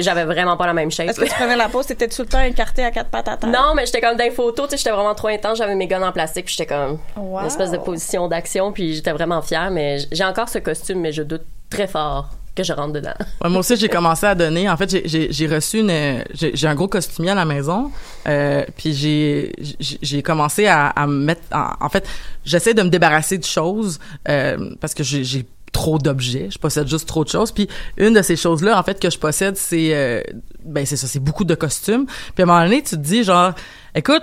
J'avais 0.00 0.24
vraiment 0.24 0.56
pas 0.56 0.66
la 0.66 0.72
même 0.74 0.90
shape. 0.90 1.08
Est-ce 1.08 1.20
que 1.20 1.24
tu 1.26 1.34
prenais 1.34 1.56
la 1.56 1.68
pause? 1.68 1.86
T'étais 1.86 2.08
tout 2.08 2.22
le 2.22 2.28
temps 2.28 2.40
écarté 2.40 2.84
à 2.84 2.90
quatre 2.90 3.10
pattes 3.10 3.28
à 3.28 3.36
terre? 3.36 3.48
Non, 3.50 3.74
mais 3.74 3.86
j'étais 3.86 4.00
comme 4.00 4.16
dans 4.16 4.24
les 4.24 4.30
photos, 4.30 4.66
tu 4.66 4.70
sais, 4.72 4.78
j'étais 4.78 4.90
vraiment 4.90 5.14
trop 5.14 5.28
intense, 5.28 5.58
j'avais 5.58 5.74
mes 5.74 5.86
guns 5.86 6.02
en 6.02 6.12
plastique, 6.12 6.46
puis 6.46 6.54
j'étais 6.58 6.72
comme 6.74 6.98
Wow. 7.16 7.40
une 7.40 7.46
espèce 7.46 7.70
de 7.70 7.76
position 7.78 8.17
d'action, 8.26 8.72
puis 8.72 8.94
j'étais 8.94 9.12
vraiment 9.12 9.42
fière, 9.42 9.70
mais 9.70 9.98
j'ai 10.10 10.24
encore 10.24 10.48
ce 10.48 10.58
costume, 10.58 11.00
mais 11.00 11.12
je 11.12 11.22
doute 11.22 11.42
très 11.70 11.86
fort 11.86 12.30
que 12.58 12.64
je 12.64 12.72
rentre 12.72 12.92
dedans. 12.92 13.14
Moi 13.44 13.60
aussi, 13.60 13.76
j'ai 13.76 13.88
commencé 13.88 14.26
à 14.26 14.34
donner. 14.34 14.68
En 14.68 14.76
fait, 14.76 15.06
j'ai- 15.06 15.46
reçu 15.46 15.78
une. 15.78 16.24
J'ai 16.34 16.66
un 16.66 16.74
gros 16.74 16.88
costumier 16.88 17.30
à 17.30 17.34
la 17.34 17.44
maison. 17.44 17.90
Euh, 18.26 18.64
puis 18.76 18.92
j'ai 18.92 20.22
commencé 20.22 20.66
à, 20.66 20.92
me 21.06 21.24
mettre. 21.24 21.42
En, 21.52 21.88
fait, 21.88 22.06
j'essaie 22.44 22.74
de 22.74 22.82
me 22.82 22.88
débarrasser 22.88 23.38
de 23.38 23.44
choses 23.44 24.00
euh, 24.28 24.74
parce 24.80 24.92
que 24.94 25.04
j'ai 25.04 25.22
j'ai 25.24 25.46
trop 25.72 25.98
d'objets. 25.98 26.48
Je 26.50 26.58
possède 26.58 26.88
juste 26.88 27.06
trop 27.06 27.24
de 27.24 27.28
choses. 27.28 27.52
Puis 27.52 27.68
une 27.96 28.14
de 28.14 28.22
ces 28.22 28.36
choses-là, 28.36 28.78
en 28.78 28.82
fait, 28.82 28.98
que 28.98 29.10
je 29.10 29.18
possède, 29.18 29.56
c'est 29.56 29.94
euh, 29.94 30.22
ben 30.64 30.84
c'est 30.84 30.96
ça, 30.96 31.06
c'est 31.06 31.20
beaucoup 31.20 31.44
de 31.44 31.54
costumes. 31.54 32.06
Puis 32.06 32.42
à 32.42 32.42
un 32.42 32.46
moment 32.46 32.64
donné, 32.64 32.82
tu 32.82 32.96
te 32.96 33.00
dis 33.00 33.22
genre, 33.22 33.52
écoute. 33.94 34.22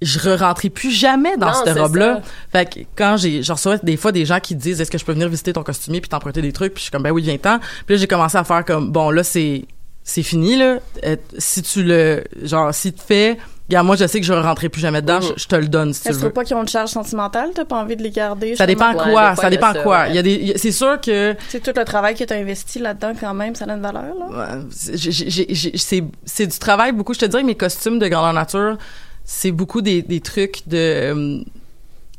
Je 0.00 0.18
re-rentrerai 0.18 0.70
plus 0.70 0.90
jamais 0.92 1.36
dans 1.36 1.48
Non, 1.48 1.62
cette 1.64 1.78
robe-là. 1.78 2.20
Fait 2.52 2.72
que 2.72 2.80
quand 2.96 3.16
j'ai, 3.16 3.42
je 3.42 3.52
reçois 3.52 3.78
des 3.78 3.96
fois 3.96 4.12
des 4.12 4.24
gens 4.24 4.38
qui 4.38 4.54
disent 4.54 4.80
est-ce 4.80 4.90
que 4.90 4.98
je 4.98 5.04
peux 5.04 5.12
venir 5.12 5.28
visiter 5.28 5.52
ton 5.52 5.62
costumier 5.64 6.00
puis 6.00 6.08
t'emprunter 6.08 6.40
des 6.42 6.52
trucs? 6.52 6.74
Puis 6.74 6.80
je 6.80 6.82
suis 6.84 6.90
comme 6.92 7.02
ben 7.02 7.10
oui 7.10 7.22
viens-t'en. 7.22 7.58
Puis 7.86 7.96
là 7.96 8.00
j'ai 8.00 8.06
commencé 8.06 8.36
à 8.38 8.44
faire 8.44 8.64
comme 8.64 8.90
bon 8.92 9.10
là 9.10 9.24
c'est 9.24 9.64
c'est 10.04 10.22
fini 10.22 10.56
là. 10.56 10.78
Euh, 11.04 11.16
si 11.38 11.62
tu 11.62 11.82
le 11.82 12.22
genre 12.44 12.72
si 12.72 12.92
tu 12.92 13.02
fais 13.04 13.38
Regarde, 13.68 13.86
moi, 13.86 13.96
je 13.96 14.06
sais 14.06 14.18
que 14.18 14.24
je 14.24 14.32
ne 14.32 14.40
rentrerai 14.40 14.70
plus 14.70 14.80
jamais 14.80 15.02
dedans. 15.02 15.16
Mhm. 15.20 15.32
Je, 15.36 15.42
je 15.42 15.46
te 15.46 15.54
le 15.54 15.68
donne, 15.68 15.92
si 15.92 16.02
tu 16.02 16.12
veux. 16.14 16.30
pas 16.30 16.42
qu'ils 16.42 16.56
ont 16.56 16.62
une 16.62 16.68
charge 16.68 16.88
sentimentale? 16.88 17.50
T'as 17.54 17.66
pas 17.66 17.76
envie 17.76 17.96
de 17.96 18.02
les 18.02 18.10
garder? 18.10 18.56
Ça 18.56 18.64
dépend? 18.64 18.94
Ouais, 18.94 19.12
quoi. 19.12 19.36
ça 19.36 19.50
dépend 19.50 19.74
ça, 19.74 19.82
quoi. 19.82 19.98
ouais. 20.04 20.08
Il 20.08 20.14
y 20.14 20.18
a 20.18 20.22
des, 20.22 20.54
c'est 20.56 20.72
sûr 20.72 20.98
que 21.02 21.36
C'est 21.50 21.62
tout 21.62 21.78
le 21.78 21.84
travail 21.84 22.14
que 22.14 22.24
t'as 22.24 22.36
investi 22.38 22.78
là-dedans 22.78 23.12
quand 23.20 23.34
même, 23.34 23.54
ça 23.54 23.66
a 23.66 23.74
une 23.74 23.82
valeur, 23.82 24.04
là? 24.18 24.26
Ouais, 24.30 24.62
c'est- 24.70 24.96
j'ai- 24.96 25.12
j'ai- 25.28 25.46
j'ai- 25.54 25.76
c'est 25.76 26.02
c'est 26.24 26.46
du 26.46 26.58
travail 26.58 26.92
beaucoup. 26.92 27.12
Je 27.12 27.18
te 27.18 27.26
dirais 27.26 27.42
que 27.42 27.46
mes 27.46 27.56
costumes 27.56 27.98
de 27.98 28.08
grandeur 28.08 28.32
nature, 28.32 28.78
c'est 29.30 29.52
beaucoup 29.52 29.82
des, 29.82 30.00
des 30.02 30.20
trucs 30.20 30.66
de. 30.66 31.44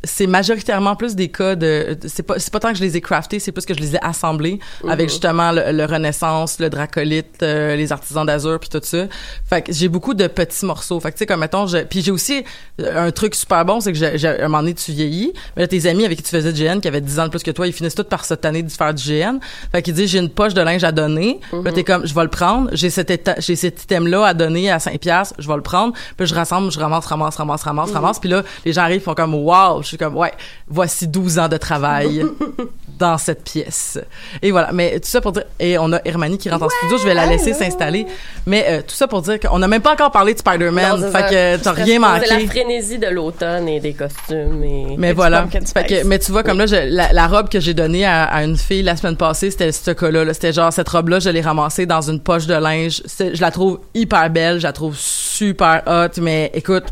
C'est 0.04 0.28
majoritairement 0.28 0.96
plus 0.96 1.16
des 1.16 1.28
cas 1.28 1.56
de 1.56 1.98
c'est 2.08 2.24
pas 2.24 2.40
c'est 2.40 2.54
pas 2.54 2.60
tant 2.60 2.72
que 2.72 2.78
je 2.78 2.84
les 2.84 2.96
ai 2.96 3.02
craftés 3.02 3.40
c'est 3.40 3.52
plus 3.52 3.66
que 3.66 3.74
je 3.74 3.80
les 3.80 3.96
ai 3.96 4.00
assemblés 4.04 4.60
avec 4.88 5.10
justement 5.10 5.52
le, 5.52 5.74
le 5.74 5.86
Renaissance 5.86 6.60
le 6.60 6.70
Dracolite 6.70 7.44
euh, 7.44 7.76
les 7.76 7.92
artisans 7.92 8.26
d'Azur 8.26 8.60
puis 8.60 8.70
tout 8.70 8.80
ça. 8.82 9.08
Fait 9.50 9.62
que 9.62 9.74
j'ai 9.74 9.90
beaucoup 9.90 10.14
de 10.14 10.28
petits 10.28 10.66
morceaux. 10.66 11.00
Fait 11.00 11.10
que 11.12 11.16
tu 11.16 11.20
sais 11.20 11.26
comme 11.26 11.42
mettons 11.42 11.68
je, 11.68 11.80
puis 11.80 12.02
j'ai 12.02 12.12
aussi 12.12 12.46
euh, 12.80 13.08
un 13.08 13.12
truc 13.12 13.36
super 13.36 13.66
bon 13.66 13.82
c'est 13.82 13.92
que 13.92 13.98
j'ai, 13.98 14.28
à 14.28 14.46
un 14.46 14.48
moment 14.48 14.60
donné 14.60 14.74
tu 14.74 14.92
vieillis 14.94 15.34
mais 15.58 15.64
là, 15.64 15.68
tes 15.68 15.86
amis 15.86 16.06
avec 16.06 16.18
qui 16.18 16.24
tu 16.24 16.30
faisais 16.30 16.54
du 16.54 16.64
GN 16.64 16.80
qui 16.80 16.88
avaient 16.88 17.02
10 17.02 17.20
ans 17.20 17.26
de 17.26 17.30
plus 17.30 17.44
que 17.44 17.52
toi 17.52 17.68
ils 17.68 17.74
finissent 17.74 17.96
tous 17.96 18.04
par 18.04 18.24
cette 18.24 18.46
année 18.46 18.64
de 18.64 18.72
faire 18.72 18.94
du 18.94 19.04
GN 19.04 19.40
fait 19.74 19.82
qu'ils 19.82 19.94
disent 19.94 20.12
j'ai 20.12 20.20
une 20.20 20.30
poche 20.30 20.54
de 20.54 20.62
linge 20.62 20.84
à 20.86 20.94
donner. 20.94 21.42
Là 21.52 21.74
t'es 21.74 21.84
comme 21.84 22.06
je 22.06 22.16
vais 22.16 22.24
le 22.24 22.30
prendre. 22.30 22.70
J'ai 22.72 22.90
cet 22.90 23.10
j'ai 23.40 23.56
cet 23.58 23.84
item 23.84 24.08
là 24.08 24.26
à 24.26 24.34
donner 24.34 24.72
à 24.72 24.80
5 24.80 24.98
piastres 25.00 25.36
je 25.40 25.48
vais 25.48 25.56
le 25.56 25.62
prendre. 25.62 25.94
Puis 26.16 26.26
je 26.26 26.34
rassemble 26.34 26.72
je 26.72 26.80
ramasse 26.80 27.06
ramasse 27.06 27.36
ramasse 27.36 27.64
ramasse 27.64 27.92
ramasse. 27.92 28.20
Puis 28.20 28.30
là 28.30 28.44
les 28.64 28.72
gens 28.72 28.84
arrivent 28.84 29.02
font 29.02 29.14
comme 29.14 29.36
wow 29.36 29.82
suis 29.90 29.98
comme 29.98 30.16
ouais 30.18 30.32
voici 30.68 31.08
12 31.08 31.40
ans 31.40 31.48
de 31.48 31.58
travail 31.58 32.24
dans 33.00 33.18
cette 33.18 33.44
pièce. 33.44 33.98
Et 34.42 34.52
voilà. 34.52 34.72
Mais 34.74 35.00
tout 35.00 35.08
ça 35.10 35.22
pour 35.22 35.32
dire 35.32 35.44
et 35.60 35.78
on 35.78 35.92
a 35.94 36.00
Hermanie 36.06 36.38
qui 36.38 36.50
rentre 36.50 36.66
en 36.66 36.70
studio. 36.70 36.98
Je 36.98 37.04
vais 37.08 37.14
la 37.14 37.26
laisser 37.28 37.54
s'installer. 37.54 38.06
Mais 38.46 38.66
euh, 38.70 38.82
tout 38.82 38.96
ça 38.96 39.08
pour 39.08 39.22
dire 39.22 39.40
qu'on 39.40 39.60
n'a 39.60 39.68
même 39.68 39.82
pas 39.82 39.94
encore 39.94 40.12
parlé 40.12 40.34
de 40.34 40.40
Spider-Man. 40.40 41.12
Fait 41.12 41.30
que 41.30 41.64
t'as 41.64 41.72
rien 41.72 41.86
C'est 42.22 42.28
la 42.28 42.36
manqué 42.36 42.48
frénésie 42.48 42.98
de 43.00 43.08
l'automne 43.08 43.68
et 43.70 43.80
des 43.80 43.94
costumes 43.94 44.64
et... 44.64 44.96
mais 44.98 45.14
voilà. 45.14 45.48
Fait 45.48 45.86
que- 45.86 46.04
mais 46.06 46.20
tu 46.20 46.32
vois, 46.32 46.44
comme 46.44 46.58
là, 46.58 46.66
je- 46.66 46.76
la, 46.90 47.14
la 47.14 47.28
robe 47.28 47.50
que 47.50 47.60
j'ai 47.60 47.74
donnée 47.74 48.06
à, 48.06 48.24
à 48.26 48.44
une 48.44 48.58
fille 48.58 48.84
la 48.84 48.96
semaine 48.98 49.16
passée, 49.18 49.50
c'était 49.52 49.72
ce 49.72 49.92
cas-là. 49.92 50.26
là. 50.26 50.34
C'était 50.34 50.54
genre, 50.54 50.72
cette 50.74 50.90
robe-là, 50.90 51.20
je 51.20 51.30
l'ai 51.30 51.42
ramassée 51.42 51.86
dans 51.86 52.02
une 52.02 52.20
poche 52.20 52.46
de 52.48 52.54
linge. 52.56 53.02
Je 53.18 53.40
la 53.42 53.52
trouve 53.52 53.80
hyper 53.94 54.30
belle, 54.30 54.58
je 54.60 54.64
la 54.64 54.74
trouve 54.74 54.96
super 54.98 55.82
hot, 55.88 56.20
mais 56.22 56.52
écoute, 56.54 56.84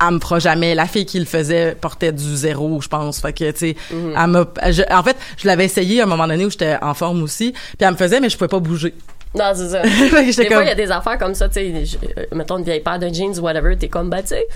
elle 0.00 0.14
me 0.14 0.20
fera 0.20 0.38
jamais. 0.38 0.74
La 0.74 0.86
fille 0.86 1.06
qui 1.06 1.18
le 1.18 1.24
faisait 1.26 1.76
portait 1.80 2.12
du 2.12 2.36
zéro, 2.36 2.80
je 2.80 2.88
pense. 2.88 3.20
Fait 3.20 3.32
que, 3.32 3.50
tu 3.50 3.58
sais, 3.58 3.76
elle 3.90 4.26
m'a- 4.30 4.46
je- 4.70 4.82
en 4.92 5.02
fait, 5.02 5.16
je 5.36 5.46
l'avais 5.46 5.64
essayé 5.64 6.00
à 6.00 6.04
un 6.04 6.06
moment 6.06 6.26
donné 6.26 6.44
où 6.44 6.50
j'étais 6.50 6.76
en 6.82 6.94
forme 6.94 7.22
aussi. 7.22 7.52
Puis 7.52 7.76
elle 7.80 7.92
me 7.92 7.96
faisait, 7.96 8.20
mais 8.20 8.28
je 8.28 8.36
pouvais 8.36 8.48
pas 8.48 8.58
bouger. 8.60 8.94
Non, 9.36 9.52
c'est 9.54 9.68
ça. 9.68 9.82
Fait 9.84 10.24
que 10.24 10.36
Des 10.36 10.46
fois, 10.46 10.56
comme... 10.56 10.62
il 10.64 10.68
y 10.68 10.72
a 10.72 10.74
des 10.74 10.90
affaires 10.90 11.18
comme 11.18 11.34
ça, 11.34 11.48
tu 11.48 11.54
sais, 11.54 11.98
euh, 12.18 12.22
mettons 12.32 12.58
une 12.58 12.64
vieille 12.64 12.80
paire 12.80 12.98
de 12.98 13.08
jeans, 13.12 13.38
whatever, 13.40 13.76
t'es 13.76 13.88
comme, 13.88 14.08
bah, 14.10 14.22
tu 14.22 14.28
sais, 14.28 14.46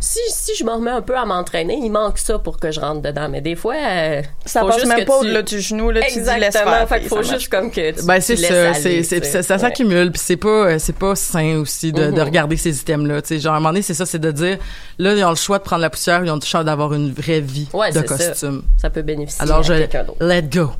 si, 0.00 0.18
si 0.28 0.54
je 0.56 0.64
me 0.64 0.70
remets 0.72 0.90
un 0.90 1.02
peu 1.02 1.16
à 1.16 1.24
m'entraîner, 1.24 1.78
il 1.82 1.90
manque 1.90 2.18
ça 2.18 2.38
pour 2.38 2.58
que 2.58 2.70
je 2.70 2.78
rentre 2.80 3.00
dedans. 3.02 3.28
Mais 3.28 3.40
des 3.40 3.56
fois, 3.56 3.74
euh, 3.76 4.22
Ça 4.44 4.60
passe 4.64 4.84
même 4.84 5.04
pas 5.04 5.14
tu- 5.20 5.24
au-delà 5.24 5.42
du 5.42 5.60
genou, 5.60 5.90
là, 5.90 6.00
tu 6.02 6.12
dis 6.14 6.18
laisse 6.24 6.28
Exactement. 6.48 6.74
faire. 6.76 6.88
Fait 6.88 7.00
qu'il 7.00 7.08
faut 7.08 7.22
juste 7.22 7.48
comme 7.48 7.70
que 7.70 7.90
tu, 7.92 8.04
Ben 8.06 8.16
tu 8.16 8.22
c'est 8.22 8.36
ça, 8.36 8.74
c'est 8.74 9.02
tu 9.02 9.26
ça, 9.26 9.42
ça 9.42 9.54
Ouais. 9.54 9.60
s'accumule 9.60 10.12
puis 10.12 10.20
c'est 10.24 10.36
pas 10.36 10.48
euh, 10.48 10.78
c'est 10.78 10.96
pas 10.96 11.14
sain 11.16 11.56
aussi 11.58 11.92
de, 11.92 12.06
de 12.06 12.10
Mhm. 12.10 12.20
regarder 12.20 12.56
ces 12.56 12.78
items 12.80 13.08
là, 13.08 13.20
tu 13.22 13.28
sais 13.28 13.38
genre 13.40 13.54
à 13.54 13.56
un 13.56 13.60
moment 13.60 13.70
donné 13.70 13.82
c'est 13.82 13.94
ça 13.94 14.06
c'est 14.06 14.18
de 14.18 14.30
dire 14.30 14.58
là 14.98 15.14
ils 15.14 15.24
ont 15.24 15.30
le 15.30 15.36
choix 15.36 15.58
de 15.58 15.64
prendre 15.64 15.82
la 15.82 15.90
poussière, 15.90 16.22
ils 16.24 16.30
ont 16.30 16.36
le 16.36 16.40
choix 16.44 16.62
d'avoir 16.64 16.92
une 16.94 17.12
vraie 17.12 17.40
vie 17.40 17.68
Ouais, 17.72 17.88
de 17.90 17.94
ça. 17.94 18.02
costume. 18.02 18.62
Ça 18.76 18.90
peut 18.90 19.02
bénéficier 19.02 19.42
Alors 19.42 19.58
à 19.58 19.62
je 19.62 19.72
quelqu'un 19.74 20.04
d'autre. 20.04 20.18
let 20.24 20.42
go. 20.42 20.70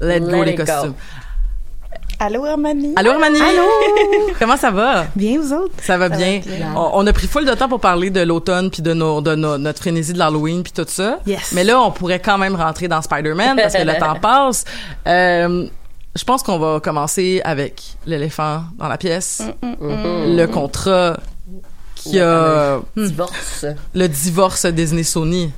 Let, 0.00 0.20
go 0.20 0.30
Let 0.30 0.44
les 0.46 0.54
go. 0.54 0.64
Allô, 2.18 2.46
Hermanie? 2.46 2.92
Allô 2.96 3.12
Hermanie? 3.12 3.40
Comment 4.38 4.56
ça 4.56 4.70
va? 4.70 5.06
Bien, 5.16 5.40
vous 5.40 5.52
autres? 5.52 5.74
Ça 5.82 5.98
va 5.98 6.08
bien. 6.08 6.40
On, 6.76 6.90
on 6.94 7.06
a 7.06 7.12
pris 7.12 7.26
full 7.26 7.44
de 7.44 7.52
temps 7.54 7.68
pour 7.68 7.80
parler 7.80 8.10
de 8.10 8.20
l'automne 8.20 8.70
puis 8.70 8.80
de 8.82 8.92
nos 8.94 9.20
de 9.20 9.34
nos- 9.34 9.58
notre 9.58 9.80
frénésie 9.80 10.12
de 10.12 10.18
l'Halloween 10.18 10.62
puis 10.62 10.72
tout 10.72 10.84
ça. 10.86 11.18
Yes. 11.26 11.52
Mais 11.52 11.64
là 11.64 11.80
on 11.80 11.90
pourrait 11.90 12.20
quand 12.20 12.38
même 12.38 12.54
rentrer 12.54 12.86
dans 12.86 13.02
Spider-Man 13.02 13.56
parce 13.56 13.74
que 13.74 13.82
le 13.82 13.98
temps 13.98 14.14
passe. 14.20 14.64
Euh, 15.06 15.66
je 16.14 16.24
pense 16.24 16.42
qu'on 16.42 16.58
va 16.58 16.78
commencer 16.78 17.40
avec 17.44 17.82
l'éléphant 18.06 18.62
dans 18.78 18.88
la 18.88 18.98
pièce, 18.98 19.42
Mhm. 19.62 20.36
le 20.36 20.46
contrat 20.46 21.16
qui 21.96 22.20
a 22.20 22.80
Divorce. 22.96 23.64
le 23.94 24.06
divorce 24.08 24.66
Disney 24.66 25.02
Sony. 25.04 25.50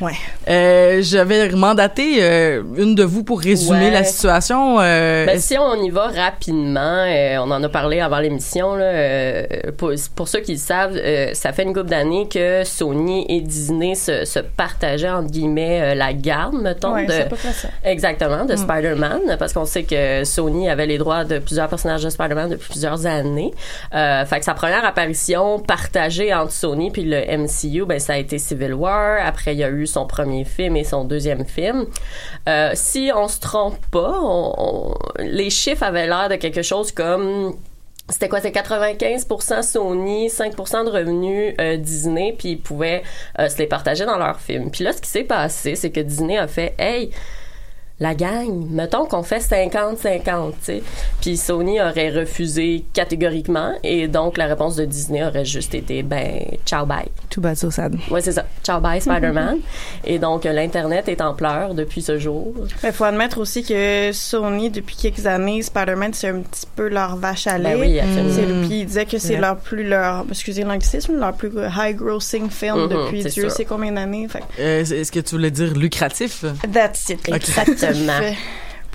Ouais. 0.00 0.12
Euh, 0.48 0.98
J'avais 1.02 1.48
mandaté 1.50 2.18
euh, 2.20 2.62
une 2.76 2.94
de 2.94 3.02
vous 3.02 3.24
pour 3.24 3.40
résumer 3.40 3.86
Ouais. 3.86 3.90
la 3.90 4.04
situation. 4.04 4.78
euh, 4.80 5.24
Ben, 5.24 5.38
si 5.38 5.56
on 5.58 5.74
y 5.82 5.88
va 5.90 6.08
rapidement, 6.08 6.80
euh, 7.06 7.38
on 7.38 7.50
en 7.50 7.62
a 7.64 7.68
parlé 7.70 8.00
avant 8.00 8.18
l'émission. 8.18 8.74
là, 8.74 8.84
euh, 8.84 9.46
pour, 9.78 9.92
pour 10.14 10.28
ceux 10.28 10.40
qui 10.40 10.52
le 10.52 10.58
savent, 10.58 10.96
euh, 10.96 11.30
ça 11.32 11.52
fait 11.52 11.62
une 11.62 11.72
couple 11.72 11.88
d'années 11.88 12.28
que 12.28 12.62
Sony 12.64 13.24
et 13.28 13.40
Disney 13.40 13.94
se, 13.94 14.24
se 14.26 14.38
partageaient 14.40 15.08
entre 15.08 15.30
guillemets 15.30 15.80
euh, 15.80 15.94
la 15.94 16.12
garde, 16.12 16.54
mettons, 16.60 16.92
Ouais, 16.94 17.06
de, 17.06 17.12
c'est 17.12 17.22
à 17.22 17.24
peu 17.26 17.36
près 17.36 17.52
ça. 17.52 17.68
exactement, 17.84 18.44
Mm. 18.44 18.48
de 18.48 18.56
Spider-Man, 18.56 19.36
parce 19.38 19.52
qu'on 19.54 19.64
sait 19.64 19.84
que 19.84 20.24
Sony 20.24 20.68
avait 20.68 20.86
les 20.86 20.98
droits 20.98 21.24
de 21.24 21.38
plusieurs 21.38 21.68
personnages 21.68 22.02
de 22.04 22.10
Spider-Man 22.10 22.50
depuis 22.50 22.68
plusieurs 22.68 23.06
années. 23.06 23.52
Euh, 23.94 24.24
fait 24.26 24.40
que 24.40 24.44
sa 24.44 24.52
première 24.54 24.84
apparition 24.84 25.58
partagée 25.58 26.34
entre 26.34 26.52
Sony 26.52 26.90
puis 26.90 27.02
le 27.04 27.16
MCU, 27.38 27.86
ben 27.86 27.98
ça 27.98 28.12
a 28.14 28.18
été 28.18 28.38
Civil 28.38 28.74
War. 28.74 29.18
Après, 29.24 29.54
il 29.54 29.58
y 29.58 29.64
a 29.64 29.68
eu 29.70 29.85
son 29.86 30.06
premier 30.06 30.44
film 30.44 30.76
et 30.76 30.84
son 30.84 31.04
deuxième 31.04 31.44
film. 31.44 31.86
Euh, 32.48 32.70
si 32.74 33.10
on 33.14 33.28
se 33.28 33.40
trompe 33.40 33.78
pas, 33.90 34.14
les 35.18 35.50
chiffres 35.50 35.82
avaient 35.82 36.06
l'air 36.06 36.28
de 36.28 36.36
quelque 36.36 36.62
chose 36.62 36.92
comme 36.92 37.54
c'était 38.08 38.28
quoi? 38.28 38.40
C'est 38.40 38.54
95% 38.54 39.62
Sony, 39.62 40.28
5% 40.28 40.84
de 40.84 40.90
revenus 40.90 41.54
euh, 41.60 41.76
Disney, 41.76 42.34
puis 42.38 42.50
ils 42.50 42.60
pouvaient 42.60 43.02
euh, 43.40 43.48
se 43.48 43.58
les 43.58 43.66
partager 43.66 44.04
dans 44.04 44.16
leurs 44.16 44.38
films. 44.38 44.70
Puis 44.70 44.84
là, 44.84 44.92
ce 44.92 45.00
qui 45.00 45.10
s'est 45.10 45.24
passé, 45.24 45.74
c'est 45.74 45.90
que 45.90 46.00
Disney 46.00 46.38
a 46.38 46.46
fait 46.46 46.74
«Hey, 46.78 47.10
la 47.98 48.14
gang, 48.14 48.66
mettons 48.70 49.06
qu'on 49.06 49.22
fait 49.22 49.38
50-50, 49.38 50.50
tu 50.52 50.56
sais.» 50.62 50.82
Puis 51.22 51.36
Sony 51.36 51.80
aurait 51.80 52.10
refusé 52.10 52.84
catégoriquement, 52.92 53.72
et 53.82 54.06
donc 54.08 54.36
la 54.36 54.46
réponse 54.46 54.76
de 54.76 54.84
Disney 54.84 55.24
aurait 55.24 55.44
juste 55.46 55.74
été 55.74 56.02
«Ben, 56.04 56.40
ciao, 56.66 56.84
bye.» 56.84 57.06
Too 57.30 57.40
bad, 57.40 57.56
so 57.56 57.70
sad. 57.70 57.96
Ouais, 58.10 58.20
c'est 58.20 58.32
ça. 58.32 58.44
Ciao, 58.62 58.80
bye, 58.80 59.00
Spider-Man. 59.00 59.58
et 60.04 60.18
donc, 60.18 60.44
euh, 60.46 60.52
l'Internet 60.52 61.08
est 61.08 61.20
en 61.20 61.34
pleurs 61.34 61.74
depuis 61.74 62.02
ce 62.02 62.18
jour. 62.18 62.54
Il 62.84 62.92
faut 62.92 63.04
admettre 63.04 63.38
aussi 63.38 63.62
que 63.62 64.10
Sony, 64.12 64.70
depuis 64.70 64.96
quelques 64.96 65.26
années, 65.26 65.62
Spider-Man, 65.62 66.12
c'est 66.14 66.28
un 66.28 66.40
petit 66.40 66.66
peu 66.76 66.88
leur 66.88 67.16
vache 67.16 67.46
à 67.46 67.58
lait. 67.58 67.74
Ben 67.74 67.80
oui, 67.80 67.98
absolument. 68.00 68.66
Puis 68.66 68.80
ils 68.80 68.86
disaient 68.86 69.06
que 69.06 69.18
c'est 69.18 69.36
Yeah. 69.36 69.40
leur 69.40 69.56
plus 69.58 69.86
leur 69.86 70.24
excusez 70.30 70.62
l'anglicisme 70.64 71.18
leur 71.18 71.34
plus 71.34 71.50
high 71.76 71.94
grossing 71.96 72.48
film 72.48 72.82
Mhm, 72.84 72.88
depuis 72.88 73.22
c'est 73.22 73.28
Dieu 73.30 73.42
sûr. 73.44 73.50
sait 73.50 73.64
combien 73.66 73.92
d'années 73.92 74.28
euh, 74.60 74.80
Est-ce 74.80 75.10
que 75.12 75.20
tu 75.20 75.34
voulais 75.34 75.50
dire 75.50 75.74
lucratif? 75.74 76.44
that's 76.72 77.08
it 77.10 77.20
Exactement. 77.90 78.18
Fait 78.18 78.36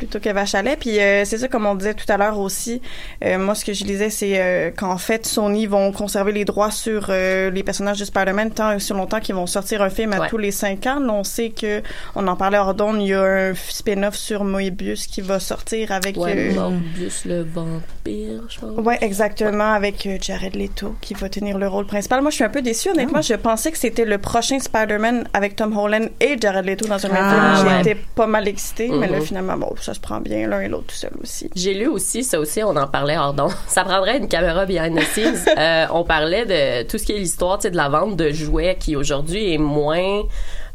plutôt 0.02 0.20
que 0.20 0.30
vache 0.30 0.56
à 0.56 0.62
lait. 0.64 0.78
Puis 0.80 1.00
euh, 1.00 1.26
c'est 1.26 1.38
ça, 1.38 1.48
comme 1.48 1.66
on 1.68 1.76
disait 1.76 1.94
tout 1.94 2.06
à 2.12 2.18
l'heure 2.18 2.40
aussi, 2.40 2.82
euh, 3.24 3.38
moi 3.38 3.54
ce 3.56 3.64
que 3.64 3.74
je 3.74 3.84
lisais, 3.86 4.10
c'est 4.10 4.34
euh, 4.42 4.72
qu'en 4.76 4.98
fait, 4.98 5.26
Sony 5.28 5.68
vont 5.68 5.92
conserver 5.92 6.32
les 6.32 6.44
droits 6.46 6.72
sur 6.72 7.08
euh, 7.10 7.50
les 7.52 7.62
personnages 7.64 8.00
de 8.00 8.06
Spider-Man 8.06 8.52
tant 8.52 8.76
aussi 8.76 8.94
longtemps 8.94 9.20
qu'ils 9.20 9.36
vont 9.36 9.46
sortir 9.48 9.82
un 9.82 9.90
film 9.90 10.14
à 10.14 10.20
Ouais. 10.22 10.28
tous 10.30 10.38
les 10.38 10.52
cinq 10.52 10.86
ans. 10.88 11.00
On 11.10 11.24
sait 11.24 11.50
que, 11.50 11.82
on 12.16 12.28
en 12.28 12.36
parlait 12.36 12.58
hors 12.58 12.74
d'onde, 12.74 12.98
il 13.02 13.08
y 13.10 13.14
a 13.14 13.22
un 13.22 13.54
spin-off 13.56 14.16
sur 14.16 14.44
Moebius 14.44 15.06
qui 15.08 15.22
va 15.22 15.40
sortir 15.40 15.92
avec... 15.92 16.18
Ouais, 16.18 16.34
euh, 16.36 16.54
Morbius 16.54 17.26
le 17.26 17.44
vampire, 17.44 18.42
je 18.50 18.60
pense. 18.60 18.86
Ouais, 18.86 18.98
exactement, 19.02 19.74
avec 19.74 20.08
Jared 20.22 20.56
Leto 20.56 20.96
qui 21.02 21.14
va 21.14 21.30
tenir 21.30 21.58
le 21.58 21.68
rôle 21.68 21.86
principal. 21.86 22.22
Moi, 22.22 22.32
je 22.32 22.36
suis 22.36 22.44
un 22.44 22.50
peu 22.50 22.62
déçue, 22.62 22.90
honnêtement. 22.90 23.20
Ah. 23.20 23.22
Je 23.22 23.36
pensais 23.36 23.72
que 23.72 23.78
c'était 23.78 24.06
le 24.06 24.18
prochain 24.18 24.60
Spider-Man 24.60 25.28
avec 25.34 25.56
Tom 25.56 25.78
Holland 25.78 26.10
et 26.20 26.38
Jared 26.40 26.66
Leto 26.66 26.88
dans 26.88 27.06
un 27.06 27.10
même 27.10 27.24
Ah, 27.24 27.56
film. 27.64 27.78
J'étais 27.78 27.98
pas 28.16 28.28
mal 28.28 28.48
excitée, 28.48 28.90
mais 28.90 29.08
là, 29.08 29.18
Mhm. 29.20 29.24
finalement, 29.26 29.58
bon, 29.58 29.74
ça 29.82 29.91
se 29.94 30.00
prend 30.00 30.20
bien 30.20 30.48
l'un 30.48 30.62
et 30.62 30.68
l'autre 30.68 30.88
tout 30.88 30.96
seul 30.96 31.12
aussi. 31.22 31.50
J'ai 31.56 31.74
lu 31.74 31.88
aussi, 31.88 32.24
ça 32.24 32.40
aussi, 32.40 32.64
on 32.64 32.76
en 32.76 32.88
parlait 32.88 33.18
hors 33.18 33.34
donc. 33.34 33.52
Ça 33.68 33.84
prendrait 33.84 34.18
une 34.18 34.28
caméra 34.28 34.66
behind 34.66 34.98
the 34.98 35.04
scenes. 35.04 35.38
Euh, 35.58 35.86
on 35.92 36.04
parlait 36.04 36.46
de 36.46 36.88
tout 36.88 36.98
ce 36.98 37.06
qui 37.06 37.12
est 37.12 37.18
l'histoire, 37.18 37.58
tu 37.58 37.64
sais, 37.64 37.72
de 37.72 37.76
la 37.76 37.90
vente 37.90 38.16
de 38.16 38.32
jouets 38.32 38.78
qui 38.80 38.96
aujourd'hui 38.96 39.54
est 39.54 39.58
moins, 39.58 40.24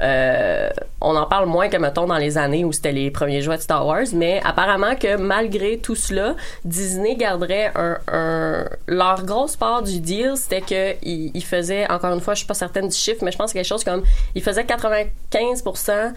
euh, 0.03 0.69
on 1.01 1.17
en 1.17 1.27
parle 1.27 1.47
moins 1.47 1.69
que 1.69 1.77
mettons 1.77 2.07
dans 2.07 2.19
les 2.19 2.37
années 2.39 2.65
où 2.65 2.73
c'était 2.73 2.93
les 2.93 3.11
premiers 3.11 3.41
jouets 3.41 3.57
de 3.57 3.63
Star 3.63 3.87
Wars, 3.87 4.07
mais 4.13 4.41
apparemment 4.45 4.95
que 4.95 5.17
malgré 5.17 5.79
tout 5.79 5.95
cela, 5.95 6.37
Disney 6.65 7.17
garderait 7.17 7.73
un, 7.75 7.99
un 8.13 8.65
leur 8.87 9.25
grosse 9.25 9.57
part 9.57 9.83
du 9.83 10.01
deal, 10.01 10.33
c'était 10.37 10.61
que 10.61 10.95
ils 11.03 11.31
ils 11.35 11.45
faisaient, 11.45 11.91
encore 11.91 12.13
une 12.13 12.21
fois, 12.21 12.35
je 12.35 12.39
suis 12.39 12.47
pas 12.47 12.55
certaine 12.55 12.89
du 12.89 12.97
chiffre, 12.97 13.25
mais 13.25 13.33
je 13.33 13.39
pense 13.39 13.53
que 13.53 13.59
quelque 13.59 13.67
chose 13.67 13.85
comme, 13.85 14.03
ils 14.35 14.43
faisaient 14.43 14.65
95% 14.65 16.13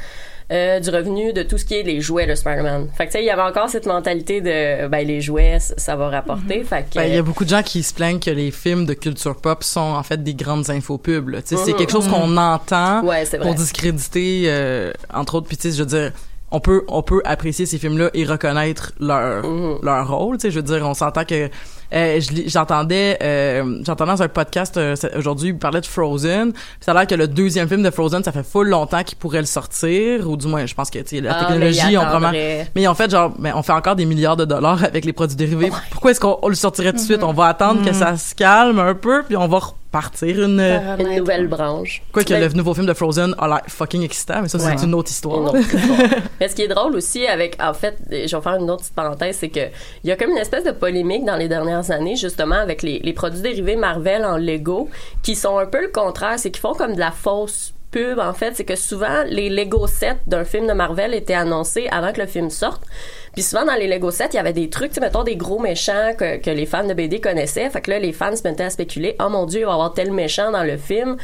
euh, 0.51 0.79
du 0.79 0.89
revenu 0.89 1.31
de 1.33 1.43
tout 1.43 1.57
ce 1.57 1.65
qui 1.65 1.75
est 1.75 1.83
les 1.83 2.01
jouets 2.01 2.25
de 2.25 2.33
Spider-Man. 2.35 2.87
Fait 2.97 3.05
que 3.05 3.11
tu 3.11 3.17
sais, 3.17 3.23
il 3.23 3.27
y 3.27 3.29
avait 3.29 3.41
encore 3.43 3.69
cette 3.69 3.85
mentalité 3.85 4.41
de 4.41 4.87
ben 4.87 5.05
les 5.05 5.21
jouets 5.21 5.57
ça 5.59 5.95
va 5.95 6.09
rapporter. 6.09 6.63
Fait 6.63 6.85
que 6.89 6.95
Ben, 6.95 7.03
il 7.05 7.13
y 7.13 7.17
a 7.17 7.21
beaucoup 7.21 7.43
de 7.45 7.49
gens 7.49 7.61
qui 7.63 7.83
se 7.83 7.93
plaignent 7.93 8.19
que 8.19 8.31
les 8.31 8.49
films 8.51 8.85
de 8.85 8.93
culture 8.93 9.35
pop 9.35 9.63
sont 9.63 9.79
en 9.79 10.01
fait 10.03 10.23
des 10.23 10.33
grandes 10.33 10.69
infopubs. 10.69 11.29
là. 11.29 11.41
Tu 11.41 11.49
sais, 11.55 11.63
C'est 11.63 11.71
Mhm. 11.73 11.77
quelque 11.77 11.91
chose 11.91 12.07
qu'on 12.07 12.35
entend 12.37 13.03
Ouais, 13.03 13.25
c'est 13.25 13.37
vrai. 13.37 13.45
pour 13.47 13.55
discréditer, 13.55 14.43
euh, 14.47 14.91
entre 15.13 15.35
autres. 15.35 15.47
Puis 15.47 15.57
tu 15.57 15.69
sais, 15.69 15.77
je 15.77 15.83
veux 15.83 15.89
dire, 15.89 16.11
on 16.51 16.59
peut 16.59 16.83
on 16.87 17.03
peut 17.03 17.21
apprécier 17.25 17.65
ces 17.67 17.77
films-là 17.77 18.09
et 18.15 18.25
reconnaître 18.25 18.91
leur 18.99 19.43
leur 19.83 20.07
rôle. 20.17 20.37
Tu 20.37 20.43
sais, 20.47 20.51
je 20.51 20.55
veux 20.55 20.63
dire, 20.63 20.81
on 20.87 20.95
s'entend 20.95 21.25
que 21.25 21.49
euh, 21.93 22.19
j'entendais 22.47 23.17
euh, 23.23 23.81
j'entendais 23.85 24.11
dans 24.11 24.23
un 24.23 24.27
podcast 24.27 24.77
euh, 24.77 24.95
aujourd'hui, 25.17 25.49
il 25.49 25.57
parlait 25.57 25.81
de 25.81 25.85
Frozen. 25.85 26.53
Puis 26.53 26.61
ça 26.81 26.91
a 26.91 26.93
l'air 26.93 27.07
que 27.07 27.15
le 27.15 27.27
deuxième 27.27 27.67
film 27.67 27.83
de 27.83 27.89
Frozen, 27.89 28.23
ça 28.23 28.31
fait 28.31 28.43
full 28.43 28.69
longtemps 28.69 29.03
qu'il 29.03 29.17
pourrait 29.17 29.39
le 29.39 29.45
sortir, 29.45 30.29
ou 30.29 30.37
du 30.37 30.47
moins, 30.47 30.65
je 30.65 30.73
pense 30.73 30.89
que 30.89 30.99
la 30.99 31.33
Ah, 31.33 31.41
mais 31.41 31.71
technologie, 31.71 31.97
on 31.97 32.05
vraiment 32.05 32.31
mais 32.75 32.87
en 32.87 32.95
fait, 32.95 33.09
genre, 33.09 33.31
ben, 33.37 33.53
on 33.55 33.63
fait 33.63 33.73
encore 33.73 33.95
des 33.95 34.05
milliards 34.05 34.37
de 34.37 34.45
dollars 34.45 34.83
avec 34.83 35.05
les 35.05 35.13
produits 35.13 35.35
dérivés. 35.35 35.71
Pourquoi 35.91 36.11
est-ce 36.11 36.19
qu'on 36.19 36.37
on 36.41 36.49
le 36.49 36.55
sortirait 36.55 36.91
tout 36.91 36.97
de 36.97 37.03
suite? 37.03 37.23
On 37.23 37.33
va 37.33 37.45
attendre 37.45 37.83
que 37.83 37.93
ça 37.93 38.17
se 38.17 38.35
calme 38.35 38.79
un 38.79 38.93
peu, 38.93 39.23
puis 39.23 39.35
on 39.35 39.47
va 39.47 39.59
repartir 39.91 40.43
une... 40.43 40.59
euh, 40.59 40.97
une 40.99 41.17
nouvelle 41.17 41.47
branche. 41.47 42.01
Quoi 42.13 42.23
que 42.23 42.29
Ben, 42.29 42.41
le 42.41 42.49
nouveau 42.53 42.73
film 42.73 42.85
de 42.85 42.93
Frozen 42.93 43.33
a 43.39 43.47
l'air 43.47 43.61
fucking 43.67 44.03
excitant, 44.03 44.41
mais 44.41 44.47
ça, 44.47 44.57
Ouais. 44.59 44.75
c'est 44.77 44.85
une 44.85 44.93
autre 44.93 45.09
histoire. 45.09 45.39
Une 45.41 45.47
autre 45.47 45.59
histoire. 45.75 45.99
Mais 46.39 46.47
ce 46.47 46.55
qui 46.55 46.61
est 46.63 46.67
drôle 46.67 46.95
aussi 46.95 47.25
avec, 47.25 47.57
en 47.61 47.73
fait, 47.73 47.97
je 48.11 48.35
vais 48.35 48.41
faire 48.41 48.55
une 48.55 48.69
autre 48.69 48.81
petite 48.83 48.95
parenthèse, 48.95 49.37
c'est 49.39 49.49
que 49.49 49.67
il 50.03 50.09
y 50.09 50.11
a 50.11 50.15
comme 50.15 50.29
une 50.31 50.37
espèce 50.37 50.63
de 50.63 50.71
polémique 50.71 51.25
dans 51.25 51.37
les 51.37 51.47
dernières 51.47 51.89
années, 51.91 52.15
justement, 52.15 52.55
avec 52.55 52.83
les, 52.83 52.99
les 52.99 53.13
produits 53.13 53.41
dérivés 53.41 53.75
Marvel 53.75 54.23
en 54.25 54.37
Lego, 54.37 54.89
qui 55.23 55.35
sont 55.35 55.57
un 55.57 55.65
peu 55.65 55.81
le 55.81 55.89
contraire, 55.89 56.37
c'est 56.37 56.51
qu'ils 56.51 56.61
font 56.61 56.73
comme 56.73 56.93
de 56.93 56.99
la 56.99 57.11
fausse 57.11 57.73
pub, 57.91 58.19
en 58.19 58.33
fait. 58.33 58.51
C'est 58.55 58.65
que 58.65 58.75
souvent, 58.75 59.23
les 59.27 59.49
Lego 59.49 59.87
sets 59.87 60.19
d'un 60.27 60.43
film 60.45 60.67
de 60.67 60.73
Marvel 60.73 61.15
étaient 61.15 61.33
annoncés 61.33 61.87
avant 61.91 62.13
que 62.13 62.21
le 62.21 62.27
film 62.27 62.51
sorte. 62.51 62.83
Puis 63.39 63.45
souvent, 63.45 63.63
dans 63.63 63.75
les 63.75 63.87
Lego 63.87 64.11
sets, 64.11 64.27
il 64.33 64.35
y 64.35 64.39
avait 64.39 64.51
des 64.51 64.69
trucs, 64.69 64.91
tu 64.91 64.99
mettons, 64.99 65.23
des 65.23 65.37
gros 65.37 65.59
méchants 65.59 66.11
que, 66.17 66.39
que 66.41 66.49
les 66.49 66.65
fans 66.65 66.83
de 66.85 66.93
BD 66.93 67.21
connaissaient. 67.21 67.69
Fait 67.69 67.79
que 67.79 67.89
là, 67.89 67.97
les 67.97 68.11
fans 68.11 68.35
se 68.35 68.45
mettaient 68.45 68.65
à 68.65 68.69
spéculer, 68.69 69.15
oh 69.23 69.29
mon 69.29 69.45
Dieu, 69.45 69.61
il 69.61 69.65
va 69.65 69.71
y 69.71 69.73
avoir 69.75 69.93
tel 69.93 70.11
méchant 70.11 70.51
dans 70.51 70.63
le 70.65 70.75
film. 70.75 71.15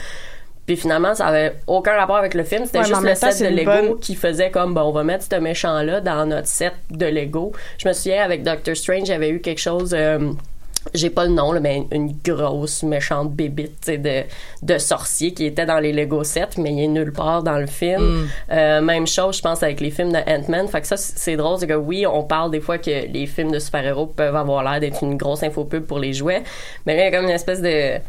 Puis 0.65 0.77
finalement, 0.77 1.13
ça 1.13 1.25
avait 1.25 1.55
aucun 1.67 1.91
rapport 1.97 2.15
avec 2.15 2.33
le 2.33 2.45
film. 2.45 2.63
C'était 2.65 2.77
Ouais, 2.79 2.85
juste 2.85 3.01
le 3.01 3.09
temps, 3.19 3.31
set 3.31 3.51
de 3.51 3.53
Lego 3.53 3.71
bonne- 3.71 3.99
qui 3.99 4.15
faisait 4.15 4.49
comme, 4.49 4.73
bon, 4.73 4.83
on 4.83 4.91
va 4.93 5.03
mettre 5.03 5.25
ce 5.29 5.35
méchant-là 5.35 5.99
dans 5.99 6.25
notre 6.25 6.47
set 6.47 6.71
de 6.89 7.05
Lego. 7.05 7.51
Je 7.79 7.89
me 7.89 7.93
souviens, 7.93 8.23
avec 8.23 8.43
Doctor 8.43 8.77
Strange, 8.77 9.07
j'avais 9.07 9.27
eu 9.29 9.41
quelque 9.41 9.59
chose... 9.59 9.93
euh, 9.93 10.31
j'ai 10.93 11.09
pas 11.09 11.25
le 11.25 11.31
nom, 11.31 11.51
là, 11.51 11.59
mais 11.59 11.83
une 11.91 12.13
grosse 12.23 12.83
méchante 12.83 13.33
bébite 13.33 13.79
tu 13.81 13.91
sais, 13.93 13.97
de, 13.97 14.23
de 14.61 14.77
sorcier 14.77 15.33
qui 15.33 15.45
était 15.45 15.65
dans 15.65 15.79
les 15.79 15.91
Lego 15.91 16.23
sets, 16.23 16.57
mais 16.57 16.73
il 16.73 16.83
est 16.83 16.87
nulle 16.87 17.11
part 17.11 17.43
dans 17.43 17.57
le 17.57 17.65
film. 17.65 18.01
Mm. 18.01 18.27
Euh, 18.51 18.81
même 18.81 19.07
chose, 19.07 19.37
je 19.37 19.41
pense, 19.41 19.63
avec 19.63 19.81
les 19.81 19.91
films 19.91 20.11
de 20.11 20.19
Ant-Man. 20.19 20.67
Fait 20.67 20.81
que 20.81 20.87
ça, 20.87 20.97
c'est 20.97 21.35
drôle, 21.35 21.59
c'est 21.59 21.67
que 21.67 21.73
oui, 21.73 22.05
on 22.05 22.23
parle 22.23 22.51
des 22.51 22.61
fois 22.61 22.77
que 22.77 23.07
les 23.11 23.25
films 23.25 23.51
de 23.51 23.59
super-héros 23.59 24.07
peuvent 24.07 24.35
avoir 24.35 24.63
l'air 24.63 24.79
d'être 24.79 25.03
une 25.03 25.17
grosse 25.17 25.43
infopub 25.43 25.85
pour 25.85 25.99
les 25.99 26.13
jouets, 26.13 26.43
mais 26.85 26.95
là, 26.95 27.03
il 27.03 27.11
y 27.11 27.15
a 27.15 27.17
comme 27.17 27.25
une 27.25 27.35
espèce 27.35 27.61
de, 27.61 27.99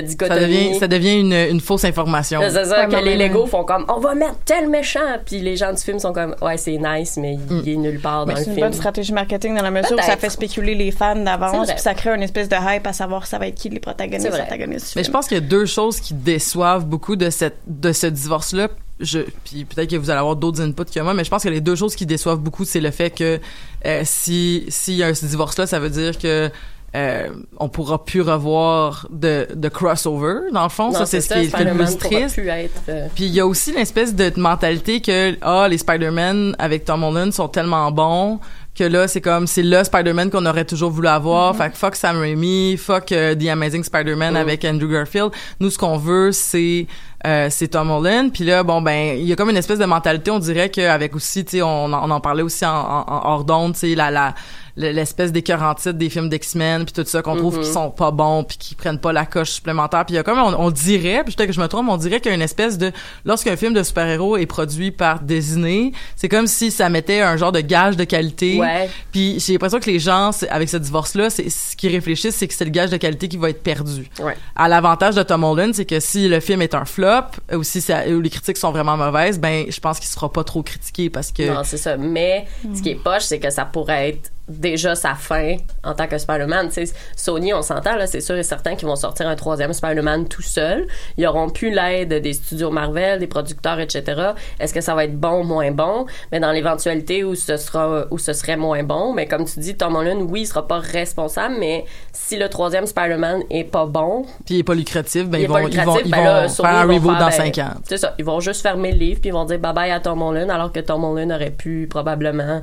de 0.00 0.08
Ça 0.08 0.38
devient, 0.38 0.74
ça 0.78 0.88
devient 0.88 1.20
une, 1.20 1.32
une 1.34 1.60
fausse 1.60 1.84
information. 1.84 2.40
C'est 2.48 2.64
ça, 2.64 2.86
Ouais, 2.88 2.88
que 2.88 3.04
les 3.04 3.16
Lego 3.16 3.46
font 3.46 3.64
comme 3.64 3.84
on 3.88 4.00
va 4.00 4.14
mettre 4.14 4.36
tel 4.44 4.68
méchant, 4.68 5.00
puis 5.26 5.40
les 5.40 5.56
gens 5.56 5.72
du 5.72 5.82
film 5.82 5.98
sont 5.98 6.12
comme 6.12 6.34
ouais 6.40 6.56
c'est 6.56 6.78
nice, 6.78 7.18
mais 7.20 7.36
Mm. 7.36 7.62
il 7.64 7.68
est 7.72 7.76
nulle 7.76 8.00
part 8.00 8.26
Mais 8.26 8.34
dans 8.34 8.38
le 8.38 8.44
c'est 8.44 8.50
une 8.50 8.56
film. 8.56 8.66
bonne 8.68 8.72
stratégie 8.76 9.12
marketing 9.12 9.56
dans 9.56 9.62
la 9.62 9.70
mesure 9.70 9.96
où 9.98 10.02
ça 10.02 10.16
fait 10.16 10.30
spéculer 10.30 10.74
les 10.74 10.90
fans 10.90 11.16
d'avance, 11.16 11.68
puis 11.70 11.78
ça 11.80 11.94
crée 11.94 12.14
une 12.14 12.22
espèce 12.22 12.48
de 12.48 12.56
hype 12.56 12.86
à 12.86 12.92
savoir 12.92 13.26
ça 13.26 13.38
va 13.38 13.48
être 13.48 13.54
qui 13.56 13.68
les 13.68 13.80
protagonistes, 13.80 14.26
du 14.26 14.32
Mais 14.32 14.78
je 14.78 14.86
film. 15.02 15.12
pense 15.12 15.26
qu'il 15.28 15.36
y 15.36 15.40
a 15.40 15.44
deux 15.46 15.66
choses 15.66 16.00
qui 16.00 16.14
déçoivent 16.14 16.86
beaucoup 16.86 17.16
de 17.16 17.30
cette 17.30 17.58
de 17.66 17.92
ce 17.92 18.06
divorce-là. 18.06 18.68
Je, 19.00 19.20
puis 19.44 19.64
peut-être 19.64 19.90
que 19.90 19.96
vous 19.96 20.10
allez 20.10 20.20
avoir 20.20 20.36
d'autres 20.36 20.60
inputs 20.62 20.84
que 20.84 21.00
moi, 21.00 21.12
mais 21.12 21.24
je 21.24 21.30
pense 21.30 21.42
que 21.42 21.48
les 21.48 21.60
deux 21.60 21.74
choses 21.74 21.96
qui 21.96 22.06
déçoivent 22.06 22.38
beaucoup, 22.38 22.64
c'est 22.64 22.78
le 22.80 22.92
fait 22.92 23.10
que 23.10 23.40
euh, 23.84 24.02
si 24.04 24.64
s'il 24.68 24.94
y 24.94 25.02
a 25.02 25.12
ce 25.12 25.26
divorce-là, 25.26 25.66
ça 25.66 25.80
veut 25.80 25.90
dire 25.90 26.16
que 26.18 26.50
euh, 26.94 27.28
on 27.58 27.68
pourra 27.68 28.04
plus 28.04 28.20
revoir 28.20 29.06
de, 29.10 29.48
de 29.54 29.68
crossover 29.68 30.50
dans 30.52 30.64
le 30.64 30.68
fond. 30.68 30.88
Non, 30.88 30.98
ça 30.98 31.06
c'est 31.06 31.20
ce 31.22 31.28
qui 31.32 31.38
est 31.40 31.64
le 31.64 31.74
plus 31.74 31.96
triste. 31.96 32.38
être, 32.38 32.82
euh, 32.88 33.06
Puis 33.14 33.24
il 33.24 33.32
y 33.34 33.40
a 33.40 33.46
aussi 33.46 33.72
l'espèce 33.72 34.14
de 34.14 34.30
mentalité 34.36 35.00
que 35.00 35.36
ah 35.40 35.68
les 35.68 35.78
Spider-Man 35.78 36.54
avec 36.58 36.84
Tom 36.84 37.02
Holland 37.04 37.32
sont 37.32 37.48
tellement 37.48 37.90
bons 37.90 38.40
que 38.74 38.84
là 38.84 39.06
c'est 39.06 39.20
comme 39.20 39.46
c'est 39.46 39.62
le 39.62 39.84
Spider-Man 39.84 40.30
qu'on 40.30 40.46
aurait 40.46 40.64
toujours 40.64 40.90
voulu 40.90 41.08
avoir. 41.08 41.54
Fait 41.56 41.70
que 41.70 41.76
fuck 41.76 41.94
Sam 41.94 42.18
Raimi, 42.18 42.76
fuck 42.78 43.12
euh, 43.12 43.34
The 43.34 43.48
Amazing 43.48 43.84
Spider-Man 43.84 44.32
Mm. 44.34 44.36
avec 44.36 44.64
Andrew 44.64 44.88
Garfield. 44.88 45.30
Nous 45.60 45.70
ce 45.70 45.78
qu'on 45.78 45.96
veut 45.98 46.32
c'est 46.32 46.86
euh, 47.26 47.48
c'est 47.50 47.68
Tom 47.68 47.90
Holland. 47.90 48.32
Puis 48.32 48.44
là 48.44 48.62
bon 48.62 48.80
ben 48.82 49.16
il 49.18 49.24
y 49.26 49.32
a 49.32 49.36
comme 49.36 49.50
une 49.50 49.56
espèce 49.56 49.78
de 49.78 49.84
mentalité 49.84 50.30
on 50.30 50.38
dirait 50.38 50.68
qu'avec 50.70 51.14
aussi 51.16 51.44
tu 51.44 51.52
sais 51.58 51.62
on, 51.62 51.84
en- 51.92 52.08
on 52.08 52.10
en 52.10 52.20
parlait 52.20 52.42
aussi 52.42 52.64
en, 52.66 52.70
en, 52.70 53.04
en 53.06 53.20
hors 53.30 53.44
d'onde 53.44 53.74
tu 53.74 53.80
sais 53.80 53.94
la 53.94 54.10
la 54.10 54.34
l'espèce 54.76 55.32
d'écœurant 55.32 55.74
titre 55.74 55.92
des 55.92 56.08
films 56.08 56.28
d'X-Men 56.28 56.84
puis 56.84 56.92
tout 56.94 57.04
ça 57.04 57.20
qu'on 57.22 57.36
trouve 57.36 57.58
Mhm. 57.58 57.62
qui 57.64 57.70
sont 57.72 57.90
pas 57.90 58.10
bons 58.10 58.42
puis 58.44 58.56
qui 58.56 58.74
prennent 58.74 58.98
pas 58.98 59.12
la 59.12 59.26
coche 59.26 59.50
supplémentaire 59.50 60.04
puis 60.06 60.14
il 60.14 60.16
y 60.16 60.20
a 60.20 60.22
comme 60.22 60.38
on, 60.38 60.54
on 60.58 60.70
dirait 60.70 61.22
puis 61.24 61.34
peut-être 61.34 61.48
que 61.48 61.54
je 61.54 61.60
me 61.60 61.66
trompe 61.68 61.88
on 61.90 61.96
dirait 61.96 62.20
qu'il 62.20 62.30
y 62.30 62.32
a 62.32 62.34
une 62.36 62.42
espèce 62.42 62.78
de 62.78 62.90
lorsqu'un 63.24 63.56
film 63.56 63.74
de 63.74 63.82
super-héros 63.82 64.36
est 64.38 64.46
produit 64.46 64.90
par 64.90 65.20
Disney 65.20 65.92
c'est 66.16 66.28
comme 66.28 66.46
si 66.46 66.70
ça 66.70 66.88
mettait 66.88 67.20
un 67.20 67.36
genre 67.36 67.52
de 67.52 67.60
gage 67.60 67.96
de 67.96 68.04
qualité 68.04 68.58
Ouais. 68.58 68.88
puis 69.12 69.38
j'ai 69.40 69.52
l'impression 69.52 69.78
que 69.80 69.90
les 69.90 69.98
gens 69.98 70.30
avec 70.50 70.68
ce 70.68 70.76
divorce 70.78 71.14
là 71.14 71.28
c'est 71.30 71.50
ce 71.50 71.76
qu'ils 71.76 71.92
réfléchissent 71.92 72.36
c'est 72.36 72.48
que 72.48 72.54
c'est 72.54 72.64
le 72.64 72.70
gage 72.70 72.90
de 72.90 72.96
qualité 72.96 73.28
qui 73.28 73.36
va 73.36 73.50
être 73.50 73.62
perdu 73.62 74.08
Ouais. 74.22 74.36
à 74.56 74.68
l'avantage 74.68 75.14
de 75.16 75.22
Tom 75.22 75.44
Holland 75.44 75.74
c'est 75.74 75.84
que 75.84 76.00
si 76.00 76.28
le 76.28 76.40
film 76.40 76.62
est 76.62 76.74
un 76.74 76.84
flop 76.86 77.22
ou 77.54 77.62
si 77.62 77.80
ça, 77.80 78.06
ou 78.08 78.20
les 78.20 78.30
critiques 78.30 78.56
sont 78.56 78.70
vraiment 78.72 78.96
mauvaises 78.96 79.38
ben 79.38 79.66
je 79.68 79.80
pense 79.80 79.98
qu'il 80.00 80.08
sera 80.08 80.30
pas 80.32 80.44
trop 80.44 80.62
critiqué 80.62 81.10
parce 81.10 81.30
que 81.32 81.42
Non, 81.52 81.62
c'est 81.64 81.76
ça. 81.76 81.96
Mais 81.96 82.46
ce 82.74 82.80
qui 82.82 82.90
est 82.90 82.94
poche, 82.94 83.22
c'est 83.24 83.38
que 83.38 83.50
ça 83.50 83.64
pourrait 83.64 84.10
être 84.10 84.30
déjà 84.48 84.94
sa 84.94 85.14
fin 85.14 85.56
en 85.84 85.94
tant 85.94 86.06
que 86.06 86.18
Spider-Man. 86.18 86.70
Sony, 87.16 87.54
on 87.54 87.62
s'entend, 87.62 87.96
là, 87.96 88.06
c'est 88.06 88.20
sûr 88.20 88.36
et 88.36 88.42
certain 88.42 88.74
qu'ils 88.74 88.88
vont 88.88 88.96
sortir 88.96 89.28
un 89.28 89.36
troisième 89.36 89.72
Spider-Man 89.72 90.28
tout 90.28 90.42
seul. 90.42 90.86
Ils 91.16 91.26
auront 91.26 91.48
plus 91.48 91.70
l'aide 91.70 92.14
des 92.14 92.32
studios 92.32 92.70
Marvel, 92.70 93.18
des 93.18 93.26
producteurs, 93.26 93.80
etc. 93.80 94.32
Est-ce 94.58 94.74
que 94.74 94.80
ça 94.80 94.94
va 94.94 95.04
être 95.04 95.18
bon 95.18 95.40
ou 95.40 95.44
moins 95.44 95.70
bon? 95.70 96.06
Mais 96.30 96.40
dans 96.40 96.52
l'éventualité 96.52 97.24
où 97.24 97.34
ce 97.34 97.56
sera, 97.56 98.06
où 98.10 98.18
ce 98.18 98.32
serait 98.32 98.56
moins 98.56 98.82
bon, 98.82 99.12
mais 99.12 99.26
comme 99.26 99.44
tu 99.44 99.60
dis, 99.60 99.76
Tom 99.76 99.96
Holland, 99.96 100.26
oui, 100.30 100.42
il 100.42 100.46
sera 100.46 100.66
pas 100.66 100.78
responsable, 100.78 101.56
mais 101.58 101.84
si 102.12 102.36
le 102.36 102.48
troisième 102.48 102.86
Spider-Man 102.86 103.42
est 103.50 103.64
pas 103.64 103.86
bon, 103.86 104.24
puis 104.44 104.56
il 104.56 104.58
est 104.60 104.64
pas 104.64 104.74
lucratif 104.74 105.28
ben 105.28 105.38
il 105.38 105.42
ils 105.42 105.48
vont 105.48 105.54
pas 105.54 105.62
ils 105.62 105.66
lucratif, 105.66 105.92
vont 105.92 106.00
ils 106.04 106.10
ben 106.10 106.18
vont 106.18 106.24
là, 106.24 106.48
Sony 106.48 106.68
faire 106.68 106.78
un 106.78 106.82
reboot 106.82 107.10
faire, 107.10 107.20
dans 107.20 107.26
ben, 107.26 107.30
cinq 107.30 107.58
ans 107.58 107.74
C'est 107.84 107.96
ça. 107.96 108.14
Ils 108.18 108.24
vont 108.24 108.40
juste 108.40 108.62
fermer 108.62 108.92
le 108.92 108.98
livre 108.98 109.20
puis 109.20 109.30
ils 109.30 109.32
vont 109.32 109.44
dire 109.44 109.58
bye 109.58 109.72
bye 109.72 109.90
à 109.90 110.00
Tom 110.00 110.22
Holland 110.22 110.50
alors 110.50 110.72
que 110.72 110.80
Tom 110.80 111.04
Holland 111.04 111.30
aurait 111.32 111.50
pu 111.50 111.86
probablement 111.88 112.62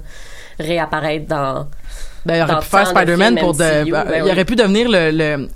réapparaître 0.59 1.27
dans. 1.27 1.67
Ben, 2.25 2.35
il 2.35 2.41
aurait 2.43 2.51
dans 2.55 2.59
pu 2.59 2.65
faire 2.67 2.85
Spider-Man 2.85 3.37
pour 3.39 3.53
de, 3.55 3.63
MCU, 3.63 3.91
ben, 3.91 4.03
ben 4.03 4.13
il 4.17 4.23
oui. 4.23 4.31
aurait 4.31 4.43
pu 4.43 4.57
devenir 4.57 4.89
le, 4.89 5.09
le, 5.11 5.47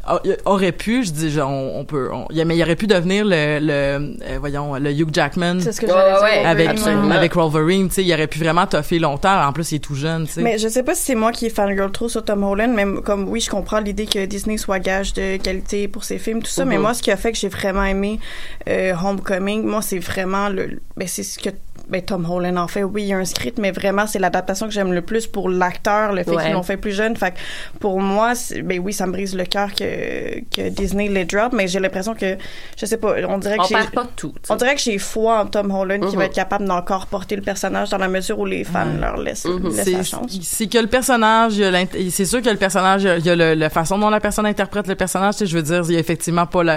aurait 0.46 0.72
pu, 0.72 1.04
je 1.04 1.12
dis, 1.12 1.30
je- 1.30 1.42
on, 1.42 1.78
on 1.80 1.84
peut, 1.84 2.10
on- 2.12 2.26
il- 2.32 2.46
mais 2.46 2.56
il 2.56 2.62
aurait 2.64 2.78
pu 2.78 2.88
devenir 2.88 3.26
le, 3.26 3.60
le, 3.60 3.72
euh, 3.74 4.38
voyons, 4.40 4.74
le 4.76 4.92
Hugh 4.94 5.10
Jackman 5.12 5.60
C'est 5.60 5.74
ce 5.74 5.82
que 5.82 5.88
j'allais 5.88 6.14
dire. 6.14 6.22
ouais, 6.24 6.46
avec, 6.46 6.70
absolument. 6.70 7.12
avec 7.12 7.36
Wolverine, 7.36 7.90
tu 7.90 7.96
sais, 7.96 8.04
il 8.06 8.14
aurait 8.14 8.28
pu 8.28 8.40
vraiment 8.40 8.66
toffer 8.66 8.98
longtemps. 8.98 9.46
En 9.46 9.52
plus, 9.52 9.74
il 9.74 9.76
est 9.76 9.80
tout 9.80 9.94
jeune, 9.96 10.26
tu 10.26 10.32
sais. 10.34 10.42
Mais 10.42 10.58
je 10.58 10.70
sais 10.70 10.84
pas 10.84 10.96
si 10.96 11.02
c'est 11.04 11.16
moi 11.16 11.34
qui 11.34 11.48
est 11.48 11.56
fangirl 11.56 11.92
trop 11.92 12.08
sur 12.08 12.24
Tom 12.24 12.42
Holland, 12.46 12.74
mais 12.74 12.86
comme 13.02 13.28
oui, 13.28 13.42
je 13.42 13.50
comprends 13.50 13.82
l'idée 13.82 14.06
que 14.06 14.26
Disney 14.26 14.56
soit 14.58 14.80
gage 14.80 15.12
de 15.14 15.36
qualité 15.36 15.90
pour 15.90 16.06
ses 16.06 16.18
films, 16.18 16.42
tout 16.42 16.50
ça, 16.50 16.64
mais 16.64 16.78
Mhm. 16.78 16.82
moi, 16.82 16.94
ce 16.94 17.04
qui 17.04 17.12
a 17.12 17.18
fait 17.18 17.34
que 17.34 17.38
j'ai 17.38 17.50
vraiment 17.50 17.84
aimé 17.84 18.22
euh, 18.70 18.94
Homecoming, 19.04 19.66
moi, 19.66 19.82
c'est 19.82 20.00
vraiment 20.00 20.48
le, 20.48 20.80
ben, 20.96 21.10
c'est 21.10 21.24
ce 21.24 21.38
que 21.40 21.50
ben, 21.94 22.02
Tom 22.02 22.30
Holland 22.30 22.58
en 22.58 22.68
fait, 22.68 22.84
oui, 22.84 23.04
il 23.04 23.08
y 23.10 23.14
a 23.14 23.18
un 23.18 23.26
script, 23.26 23.58
mais 23.60 23.72
vraiment, 23.72 24.08
c'est 24.08 24.20
l'adaptation 24.20 24.66
que 24.68 24.74
j'aime 24.74 24.92
le 24.94 25.02
plus 25.02 25.28
pour 25.28 25.48
l'acteur, 25.50 26.12
le 26.12 26.24
fait 26.24 26.32
Ouais. 26.32 26.44
qu'ils 26.44 26.54
l'ont 26.54 26.64
fait 26.64 26.78
plus 26.78 26.92
jeune. 26.92 27.16
Fait 27.16 27.32
que 27.32 27.38
pour 27.80 28.02
moi, 28.02 28.34
ben 28.64 28.80
oui, 28.80 28.92
ça 28.94 29.06
me 29.06 29.12
brise 29.12 29.36
le 29.36 29.46
cœur 29.46 29.74
que, 29.74 30.40
que 30.54 30.70
Disney 30.70 31.08
les 31.08 31.26
drop, 31.26 31.54
mais 31.54 31.68
j'ai 31.68 31.80
l'impression 31.80 32.16
que, 32.16 32.36
je 32.78 32.86
sais 32.86 32.98
pas, 32.98 33.14
on 33.30 33.38
dirait 33.38 33.58
que 33.58 33.62
On 33.62 33.66
j'ai, 33.66 33.76
perd 33.76 33.92
pas 33.92 34.08
tout. 34.16 34.34
on 34.50 34.56
dirait 34.56 34.76
que 34.76 34.82
j'ai 34.82 34.98
foi 34.98 35.40
en 35.42 35.46
Tom 35.46 35.72
Holland 35.72 36.06
qui 36.10 36.16
va 36.16 36.26
être 36.26 36.34
capable 36.34 36.66
d'encore 36.66 37.06
porter 37.08 37.36
le 37.36 37.42
personnage 37.44 37.90
dans 37.92 37.98
la 38.00 38.08
mesure 38.08 38.40
où 38.40 38.46
les 38.46 38.64
fans 38.64 38.86
leur 39.00 39.18
laissent, 39.18 39.46
Mhm. 39.46 39.64
laissent 39.68 39.76
la 39.78 39.84
C'est 39.84 40.04
chance. 40.04 40.40
c'est 40.42 40.68
que 40.68 40.80
le 40.80 40.88
personnage, 40.88 41.54
il 41.56 41.62
y 41.62 41.66
a 41.66 41.72
l'int- 41.72 41.86
c'est 42.10 42.26
sûr 42.26 42.42
que 42.42 42.50
le 42.50 42.58
personnage, 42.58 43.04
il 43.04 43.08
y 43.08 43.10
a, 43.12 43.18
il 43.18 43.26
y 43.26 43.30
a 43.30 43.36
le- 43.36 43.54
la 43.54 43.70
façon 43.70 43.98
dont 44.00 44.10
la 44.10 44.20
personne 44.20 44.46
interprète 44.46 44.88
le 44.88 44.96
personnage. 44.96 45.36
Tu 45.36 45.40
sais, 45.40 45.46
je 45.46 45.56
veux 45.56 45.62
dire, 45.64 45.84
il 45.88 45.94
y 45.94 45.98
a 45.98 46.00
effectivement 46.00 46.46
pas 46.48 46.64
le, 46.64 46.72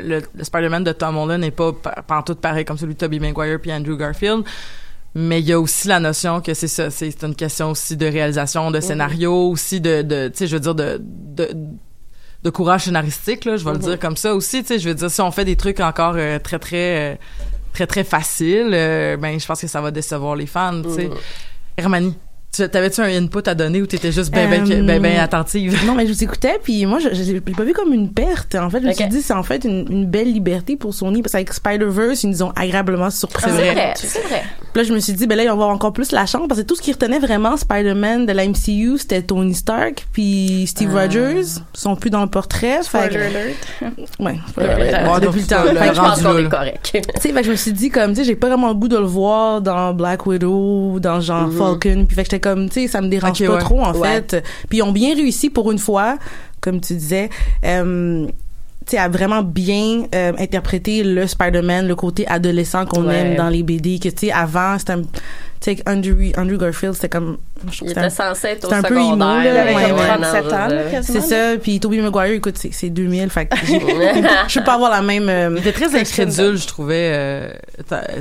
le, 0.00 0.20
le 0.36 0.44
Spider-Man 0.44 0.84
de 0.84 0.92
Tom 0.92 1.16
Holland 1.16 1.40
n'est 1.40 1.50
pas 1.50 1.72
pa- 1.72 2.02
pantoute 2.06 2.40
pareil 2.40 2.64
comme 2.64 2.78
celui 2.78 2.94
de 2.94 2.98
Tobey 2.98 3.18
Maguire 3.18 3.58
puis 3.60 3.72
Andrew 3.72 3.96
Garfield. 3.96 4.43
Mais 5.16 5.40
il 5.40 5.46
y 5.46 5.52
a 5.52 5.60
aussi 5.60 5.86
la 5.86 6.00
notion 6.00 6.40
que 6.40 6.54
c'est 6.54 6.66
ça, 6.68 6.90
c'est 6.90 7.22
une 7.22 7.36
question 7.36 7.70
aussi 7.70 7.96
de 7.96 8.06
réalisation, 8.06 8.70
de 8.72 8.80
scénario, 8.80 9.32
aussi 9.50 9.80
de, 9.80 10.02
de 10.02 10.28
tu 10.28 10.38
sais, 10.38 10.46
je 10.48 10.56
veux 10.56 10.60
dire 10.60 10.74
de, 10.74 11.00
de 11.00 11.50
de 12.42 12.50
courage 12.50 12.82
scénaristique 12.84 13.44
là, 13.46 13.56
je 13.56 13.64
vais 13.64 13.70
le 13.72 13.78
dire 13.78 13.98
comme 13.98 14.16
ça 14.16 14.34
aussi, 14.34 14.62
tu 14.62 14.68
sais, 14.68 14.78
je 14.78 14.88
veux 14.88 14.94
dire 14.94 15.10
si 15.10 15.20
on 15.20 15.30
fait 15.30 15.44
des 15.46 15.56
trucs 15.56 15.80
encore 15.80 16.14
euh, 16.16 16.38
très 16.38 16.58
très 16.58 17.12
euh, 17.12 17.16
très 17.72 17.86
très 17.86 18.04
faciles, 18.04 18.70
euh, 18.72 19.16
ben 19.16 19.38
je 19.40 19.46
pense 19.46 19.60
que 19.60 19.66
ça 19.66 19.80
va 19.80 19.90
décevoir 19.90 20.34
les 20.36 20.46
fans, 20.46 20.82
tu 20.82 20.88
sais. 20.94 21.10
Hermanie, 21.76 22.12
tu- 22.12 22.18
t'avais-tu 22.62 23.00
un 23.00 23.22
input 23.22 23.46
à 23.46 23.54
donner 23.54 23.82
ou 23.82 23.86
t'étais 23.86 24.12
juste 24.12 24.32
ben 24.32 24.48
ben, 24.48 24.70
Euh, 24.70 24.82
ben, 24.82 25.00
ben 25.00 25.18
attentive? 25.18 25.76
Non, 25.86 25.94
mais 25.94 26.06
je 26.06 26.12
vous 26.12 26.24
écoutais, 26.24 26.58
puis 26.62 26.86
moi, 26.86 26.98
je, 26.98 27.08
je 27.14 27.32
l'ai 27.32 27.40
pas 27.40 27.64
vu 27.64 27.72
comme 27.72 27.92
une 27.92 28.12
perte. 28.12 28.54
En 28.54 28.70
fait, 28.70 28.80
je 28.80 28.86
me 28.86 28.92
suis 28.92 29.08
dit, 29.08 29.22
c'est 29.22 29.32
en 29.34 29.42
fait 29.42 29.64
une, 29.64 29.86
une 29.90 30.06
belle 30.06 30.32
liberté 30.32 30.76
pour 30.76 30.94
Sony, 30.94 31.22
parce 31.22 31.32
qu'avec 31.32 31.52
Spider-Verse, 31.52 32.22
ils 32.22 32.30
nous 32.30 32.42
ont 32.42 32.50
agréablement 32.56 33.10
surpris. 33.10 33.50
C'est 33.50 33.72
vrai, 33.72 33.94
c'est 33.96 34.22
vrai. 34.22 34.42
Puis 34.74 34.82
là, 34.82 34.88
je 34.88 34.92
me 34.92 34.98
suis 34.98 35.12
dit, 35.12 35.26
ben 35.28 35.36
là, 35.36 35.44
ils 35.44 35.46
vont 35.46 35.52
avoir 35.52 35.68
encore 35.70 35.92
plus 35.92 36.10
la 36.12 36.26
chance, 36.26 36.42
parce 36.48 36.60
que 36.60 36.66
tout 36.66 36.74
ce 36.74 36.82
qui 36.82 36.92
retenait 36.92 37.20
vraiment 37.20 37.56
Spider-Man 37.56 38.26
de 38.26 38.32
la 38.32 38.46
MCU, 38.46 38.98
c'était 38.98 39.22
Tony 39.22 39.54
Stark, 39.54 40.06
puis 40.12 40.66
Steve 40.66 40.92
Rogers, 40.92 41.42
ils 41.74 41.78
sont 41.80 41.94
plus 41.94 42.10
dans 42.10 42.22
le 42.22 42.26
portrait. 42.28 42.78
fait 42.82 43.06
Spoiler 43.06 43.16
alert. 43.26 43.56
Ouais. 44.18 44.36
Ouais, 44.58 45.04
Bon, 45.04 45.14
ouais, 45.14 45.20
depuis 45.20 45.40
le 45.42 45.46
temps. 45.46 45.62
le 45.62 45.78
Fait 45.78 45.88
que 45.90 45.94
Je 45.94 46.00
pense 46.00 46.22
qu'on 46.22 46.38
est 46.38 46.48
correct. 46.48 46.90
tu 46.92 47.20
sais, 47.20 47.32
fait 47.32 47.40
que 47.40 47.44
je 47.46 47.50
me 47.52 47.56
suis 47.56 47.72
dit 47.72 47.88
comme 47.88 48.10
tu 48.10 48.16
sais 48.16 48.24
j'ai 48.24 48.34
pas 48.34 48.48
vraiment 48.48 48.68
le 48.68 48.74
goût 48.74 48.88
de 48.88 48.96
le 48.98 49.04
voir 49.04 49.60
dans 49.60 49.94
Black 49.94 50.26
Widow, 50.26 50.98
dans 51.00 51.20
genre 51.20 51.50
Falcon, 51.52 52.04
puis 52.06 52.16
fait 52.16 52.24
que 52.24 52.30
j'étais 52.30 52.40
comme 52.40 52.68
tu 52.68 52.80
sais 52.82 52.88
ça 52.88 53.00
me 53.00 53.08
dérange 53.08 53.38
pas 53.46 53.52
ouais. 53.54 53.58
trop 53.60 53.80
en 53.80 53.94
Ouais. 53.96 54.08
fait. 54.28 54.44
Puis 54.68 54.78
ils 54.78 54.82
ont 54.82 54.90
bien 54.92 55.14
réussi 55.14 55.50
pour 55.50 55.70
une 55.70 55.78
fois, 55.78 56.18
comme 56.60 56.80
tu 56.80 56.94
disais. 56.94 57.30
Euh, 57.64 58.26
tu 58.86 58.96
vraiment 59.08 59.42
bien 59.42 60.04
euh, 60.14 60.32
interpréter 60.38 61.02
le 61.04 61.26
Spider-Man, 61.26 61.88
le 61.88 61.96
côté 61.96 62.26
adolescent 62.26 62.84
qu'on 62.86 63.06
Ouais. 63.06 63.16
aime 63.16 63.36
dans 63.36 63.48
les 63.48 63.62
BD, 63.62 63.98
que 63.98 64.08
tu 64.08 64.26
sais, 64.26 64.32
avant, 64.32 64.78
c'était 64.78 64.92
un, 64.92 65.02
tu 65.02 65.08
sais, 65.60 65.76
Andrew, 65.86 66.30
Andrew 66.36 66.58
Garfield, 66.58 66.94
c'était 66.94 67.08
comme, 67.08 67.38
Il 67.82 67.90
était 67.90 68.10
censé 68.10 68.48
être 68.48 68.68
au 68.68 68.72
un 68.74 68.82
peu 68.82 68.96
emo, 68.96 69.16
là, 69.16 69.36
ouais, 69.38 69.74
comme 69.88 69.98
ouais. 69.98 70.06
37 70.06 70.52
ans, 70.52 70.68
c'est 71.02 71.20
ça, 71.20 71.56
puis 71.60 71.80
Tobey 71.80 71.98
Maguire, 72.00 72.34
écoute, 72.34 72.56
c'est, 72.58 72.72
c'est 72.72 72.90
2000, 72.90 73.30
fait 73.30 73.46
que 73.46 73.56
je 74.48 74.58
peux 74.58 74.64
pas 74.64 74.74
avoir 74.74 74.90
la 74.90 75.02
même, 75.02 75.28
euh, 75.28 75.50
Il 75.52 75.58
était 75.58 75.72
très 75.72 75.98
incrédule, 75.98 76.56
je 76.56 76.66
trouvais, 76.66 77.10
euh, 77.14 77.48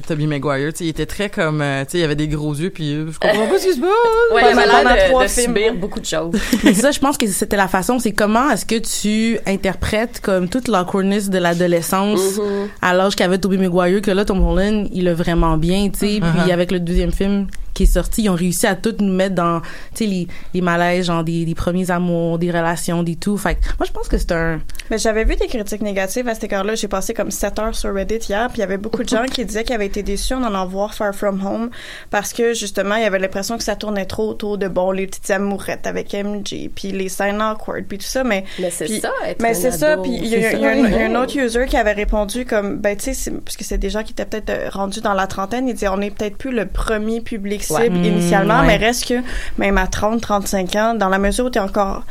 Tobey 0.08 0.26
Maguire. 0.26 0.72
Tu 0.74 0.80
sais, 0.80 0.84
il 0.86 0.90
était 0.90 1.06
très 1.06 1.30
comme, 1.30 1.62
euh, 1.62 1.84
tu 1.86 1.92
sais, 1.92 2.00
il 2.00 2.04
avait 2.04 2.16
des 2.16 2.28
gros 2.28 2.54
yeux, 2.54 2.70
puis 2.70 2.94
euh, 2.94 3.12
je 3.12 3.20
comprends 3.20 3.48
pas 3.48 3.60
ce 3.60 3.68
qui 3.68 3.74
se 3.74 3.80
passe. 3.80 3.90
Ouais, 4.34 4.42
il 4.52 4.58
avait 4.58 4.66
l'air 4.66 4.84
de, 4.84 5.10
trois 5.10 5.24
de 5.24 5.30
films, 5.30 5.46
subir 5.56 5.74
beaucoup 5.76 6.00
de 6.00 6.06
choses. 6.06 6.34
Mais 6.64 6.74
c'est 6.74 6.82
ça, 6.82 6.92
je 6.92 7.00
pense 7.00 7.18
que 7.18 7.28
c'était 7.28 7.58
la 7.58 7.68
façon, 7.68 8.00
c'est 8.00 8.12
comment 8.14 8.50
est-ce 8.50 8.66
que 8.66 8.76
tu 8.76 9.40
interprètes 9.46 10.22
comme 10.22 10.50
toute 10.50 10.68
l'awkwardness 10.68 11.30
de 11.30 11.38
l'adolescence 11.38 12.22
Mm-hmm. 12.24 12.68
à 12.82 12.94
l'âge 12.94 13.16
qu'avait 13.16 13.38
Tobey 13.38 13.58
Maguire, 13.58 14.02
que 14.02 14.12
là, 14.12 14.26
Tom 14.26 14.44
Holland, 14.46 14.88
il 14.94 15.06
l'a 15.06 15.14
vraiment 15.14 15.58
bien, 15.58 15.90
tu 15.90 16.00
sais, 16.00 16.14
Uh-huh. 16.14 16.44
puis 16.44 16.52
avec 16.52 16.72
le 16.72 16.80
deuxième 16.80 17.12
film 17.12 17.48
qui 17.74 17.84
est 17.84 17.88
sorti, 17.88 18.24
ils 18.24 18.30
ont 18.30 18.36
réussi 18.36 18.68
à 18.68 18.76
tout 18.76 18.96
nous 19.00 19.14
mettre 19.14 19.36
dans, 19.36 19.62
tu 19.62 19.68
sais, 19.96 20.06
les, 20.06 20.28
les 20.54 20.62
malaises, 20.62 21.06
genre 21.08 21.24
des, 21.24 21.46
des 21.46 21.56
premiers 21.56 21.90
amours, 21.92 22.38
des 22.40 22.52
relations, 22.52 23.04
des 23.04 23.16
tout. 23.16 23.38
Fait 23.38 23.56
que 23.56 23.60
moi, 23.80 23.86
je 23.88 23.92
pense 23.92 24.08
que 24.08 24.18
c'est 24.18 24.32
un... 24.32 24.60
Mais 24.90 24.98
j'avais 24.98 25.24
vu 25.24 25.36
des 25.36 25.48
critiques 25.48 25.82
négatives 25.82 26.28
à 26.28 26.34
cet 26.36 26.44
égard-là. 26.46 26.76
J'ai 26.76 26.88
passé 26.88 27.14
comme 27.14 27.32
7 27.32 27.60
heures 27.60 27.76
sur 27.76 27.94
Reddit 27.94 28.20
hier, 28.30 28.48
puis 28.50 28.58
il 28.58 28.62
y 28.62 28.64
avait 28.64 28.78
beaucoup 28.78 29.04
de 29.04 29.10
gens 29.10 29.24
qui 29.26 29.44
disaient 29.46 29.64
qu'ils 29.64 29.76
avaient 29.76 29.86
été 29.88 30.04
déçus 30.04 30.34
d'en 30.34 30.54
en 30.54 30.66
voir 30.66 30.94
Far 30.94 31.14
From 31.16 31.46
Home 31.46 31.70
parce 32.10 32.34
que 32.34 32.54
justement, 32.54 32.96
il 32.96 33.04
y 33.04 33.06
avait 33.06 33.20
l'impression 33.20 33.58
que 33.58 33.64
ça 33.64 33.76
tournait 33.76 34.06
trop 34.06 34.30
autour 34.30 34.58
de 34.58 34.68
bon 34.68 34.92
les 34.92 35.08
petites 35.08 35.30
amourettes 35.32 35.88
avec 35.88 36.14
MJ, 36.14 36.70
puis 36.76 36.92
les 36.92 37.10
scènes 37.10 37.42
awkward, 37.42 37.86
puis 37.86 37.98
tout 37.98 38.06
ça. 38.06 38.24
Mais 38.24 38.44
Mais 38.60 38.70
c'est 38.70 38.88
ça, 39.00 39.10
être 39.26 39.42
mais 39.42 39.54
c'est 39.54 39.72
ça, 39.72 39.98
puis 39.98 40.12
il 40.16 40.28
y, 40.28 40.36
a- 40.36 40.40
y 40.54 40.66
a 40.66 40.70
un- 40.70 40.82
ouais. 40.84 40.90
il 40.90 40.92
y 40.92 41.00
a 41.00 41.06
un 41.08 41.16
autre 41.22 41.38
user 41.38 41.66
qui 41.68 41.78
avait 41.78 41.94
répondu 41.94 42.46
comme, 42.46 42.78
ben 42.78 42.96
tu 42.98 43.14
sais, 43.14 43.32
parce 43.32 43.58
que 43.58 43.64
c'est 43.64 43.78
des 43.78 43.90
gens 43.90 44.04
qui 44.04 44.12
étaient 44.12 44.26
peut-être 44.26 44.50
euh, 44.50 44.70
rendus 44.70 45.02
dans 45.02 45.14
la 45.14 45.28
trentaine, 45.28 45.68
il 45.68 45.74
disait 45.74 45.88
on 45.88 46.02
est 46.02 46.12
peut-être 46.12 46.38
plus 46.38 46.52
le 46.52 46.66
premier 46.66 47.22
public 47.22 47.63
Ouais. 47.72 47.88
initialement, 47.88 48.58
Mmh, 48.58 48.68
ouais. 48.68 48.68
mais 48.80 48.86
reste 48.86 49.08
que 49.08 49.16
même 49.58 49.78
à 49.78 49.88
30, 49.88 50.22
35 50.22 50.76
ans, 50.76 50.94
dans 50.94 51.10
la 51.10 51.20
mesure 51.20 51.46
où 51.46 51.50
tu 51.50 51.58
es 51.58 51.62
encore 51.62 52.04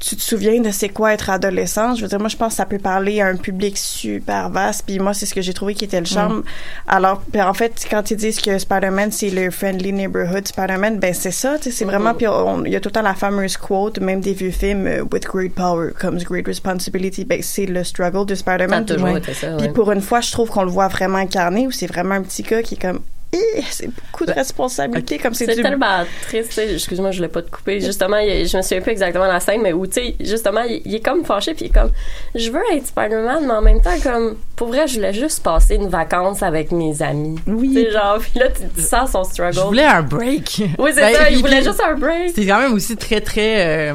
tu 0.00 0.14
te 0.14 0.22
souviens 0.22 0.60
de 0.60 0.70
c'est 0.70 0.90
quoi 0.90 1.12
être 1.12 1.28
adolescent. 1.28 1.96
Je 1.96 2.02
veux 2.02 2.06
dire, 2.08 2.20
moi, 2.20 2.28
je 2.28 2.36
pense 2.36 2.52
que 2.52 2.56
ça 2.58 2.66
peut 2.66 2.78
parler 2.78 3.20
à 3.20 3.26
un 3.26 3.34
public 3.34 3.76
super 3.76 4.48
vaste. 4.48 4.84
Puis 4.86 5.00
moi, 5.00 5.12
c'est 5.12 5.26
ce 5.26 5.34
que 5.34 5.42
j'ai 5.42 5.52
trouvé 5.52 5.74
qui 5.74 5.84
était 5.86 5.98
le 5.98 6.06
charme. 6.06 6.44
Alors, 6.86 7.20
puis 7.32 7.42
en 7.42 7.52
fait, 7.52 7.84
quand 7.90 8.08
ils 8.12 8.16
disent 8.16 8.40
que 8.40 8.56
Spider-Man, 8.60 9.10
c'est 9.10 9.30
le 9.30 9.50
friendly 9.50 9.92
neighborhood 9.92 10.46
Spider-Man, 10.46 11.00
ben 11.00 11.12
c'est 11.12 11.32
ça. 11.32 11.56
tu 11.58 11.64
sais, 11.64 11.70
C'est 11.72 11.84
vraiment... 11.84 12.14
Puis 12.14 12.28
on- 12.28 12.64
il 12.64 12.70
y 12.70 12.76
a 12.76 12.80
tout 12.80 12.90
le 12.90 12.92
temps 12.92 13.02
la 13.02 13.14
fameuse 13.14 13.56
quote, 13.56 13.98
même 13.98 14.20
des 14.20 14.34
vieux 14.34 14.52
films, 14.52 14.86
euh, 14.86 15.02
With 15.10 15.24
great 15.26 15.52
power 15.56 15.88
comes 16.00 16.18
great 16.22 16.46
responsibility. 16.46 17.24
Ben 17.24 17.42
c'est 17.42 17.66
le 17.66 17.82
struggle 17.82 18.24
de 18.24 18.36
Spider-Man. 18.36 18.86
toujours 18.86 19.08
Ouais. 19.08 19.18
été 19.18 19.34
ça, 19.34 19.56
Puis 19.58 19.70
pour 19.70 19.90
une 19.90 20.00
fois, 20.00 20.20
je 20.20 20.30
trouve 20.30 20.48
qu'on 20.48 20.62
le 20.62 20.70
voit 20.70 20.86
vraiment 20.86 21.18
incarné, 21.18 21.66
où 21.66 21.72
c'est 21.72 21.88
vraiment 21.88 22.14
un 22.14 22.22
petit 22.22 22.44
gars 22.44 22.62
qui 22.62 22.76
est 22.76 22.80
comme... 22.80 23.00
Ih, 23.34 23.62
C'est 23.70 23.88
beaucoup 23.88 24.24
de 24.24 24.32
responsabilités, 24.32 25.18
comme 25.18 25.34
c'est 25.34 25.44
C'est 25.44 25.56
du... 25.56 25.62
tellement 25.62 26.04
triste. 26.22 26.58
Excuse-moi, 26.58 27.10
je 27.10 27.20
l'ai 27.20 27.28
pas 27.28 27.42
te 27.42 27.50
couper. 27.50 27.78
Justement, 27.80 28.16
il- 28.16 28.46
je 28.48 28.56
me 28.56 28.62
souviens 28.62 28.80
plus 28.80 28.92
exactement 28.92 29.26
la 29.26 29.38
scène, 29.38 29.60
mais 29.62 29.74
où, 29.74 29.86
tu 29.86 29.92
sais, 29.94 30.14
justement, 30.20 30.62
il, 30.62 30.80
il 30.86 30.94
est 30.94 31.04
comme 31.04 31.24
fâché, 31.26 31.52
puis 31.54 31.66
il 31.66 31.68
est 31.68 31.74
comme, 31.74 31.90
je 32.34 32.50
veux 32.50 32.62
être 32.72 32.86
Spider-Man, 32.86 33.44
mais 33.46 33.52
en 33.52 33.60
même 33.62 33.82
temps, 33.82 33.98
comme, 34.02 34.36
pour 34.56 34.68
vrai, 34.68 34.86
je 34.86 34.94
voulais 34.94 35.12
juste 35.12 35.42
passer 35.42 35.74
une 35.74 35.88
vacance 35.88 36.42
avec 36.42 36.72
mes 36.72 37.02
amis. 37.02 37.38
Oui. 37.46 37.74
Sais, 37.74 37.90
genre, 37.90 38.18
puis 38.18 38.40
là, 38.40 38.48
tu, 38.48 38.62
tu 38.74 38.80
sens 38.82 39.12
son 39.12 39.24
struggle. 39.24 39.54
Je 39.56 39.60
voulais 39.60 39.84
un 39.84 40.02
break. 40.02 40.62
Oui, 40.78 40.90
c'est 40.94 41.00
Ben, 41.02 41.14
ça, 41.14 41.30
il 41.30 41.38
voulait 41.40 41.62
juste 41.62 41.82
un 41.86 41.94
break. 41.96 42.32
C'est 42.34 42.46
quand 42.46 42.58
même 42.60 42.72
aussi 42.72 42.96
très, 42.96 43.20
très... 43.20 43.90
euh, 43.90 43.94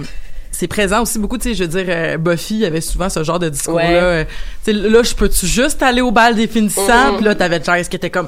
c'est 0.55 0.67
présent 0.67 1.01
aussi 1.01 1.17
beaucoup, 1.19 1.37
tu 1.37 1.49
sais, 1.49 1.55
je 1.55 1.63
veux 1.63 1.67
dire, 1.83 1.85
euh, 1.89 2.17
Buffy 2.17 2.63
avait 2.63 2.79
souvent 2.79 3.09
ce 3.09 3.23
genre 3.23 3.39
de 3.39 3.49
discours-là. 3.49 3.83
Ouais. 3.83 3.99
euh, 4.01 4.23
tu 4.63 4.71
sais, 4.71 4.73
là, 4.73 5.01
je 5.03 5.13
peux-tu 5.15 5.47
juste 5.47 5.81
aller 5.83 5.99
au 6.01 6.11
bal 6.11 6.35
des 6.35 6.47
finissants? 6.47 7.11
Mhm. 7.11 7.15
Puis 7.17 7.25
là, 7.25 7.35
t'avais 7.35 7.59
Giles 7.61 7.89
qui 7.89 7.95
était 7.95 8.09
comme, 8.11 8.27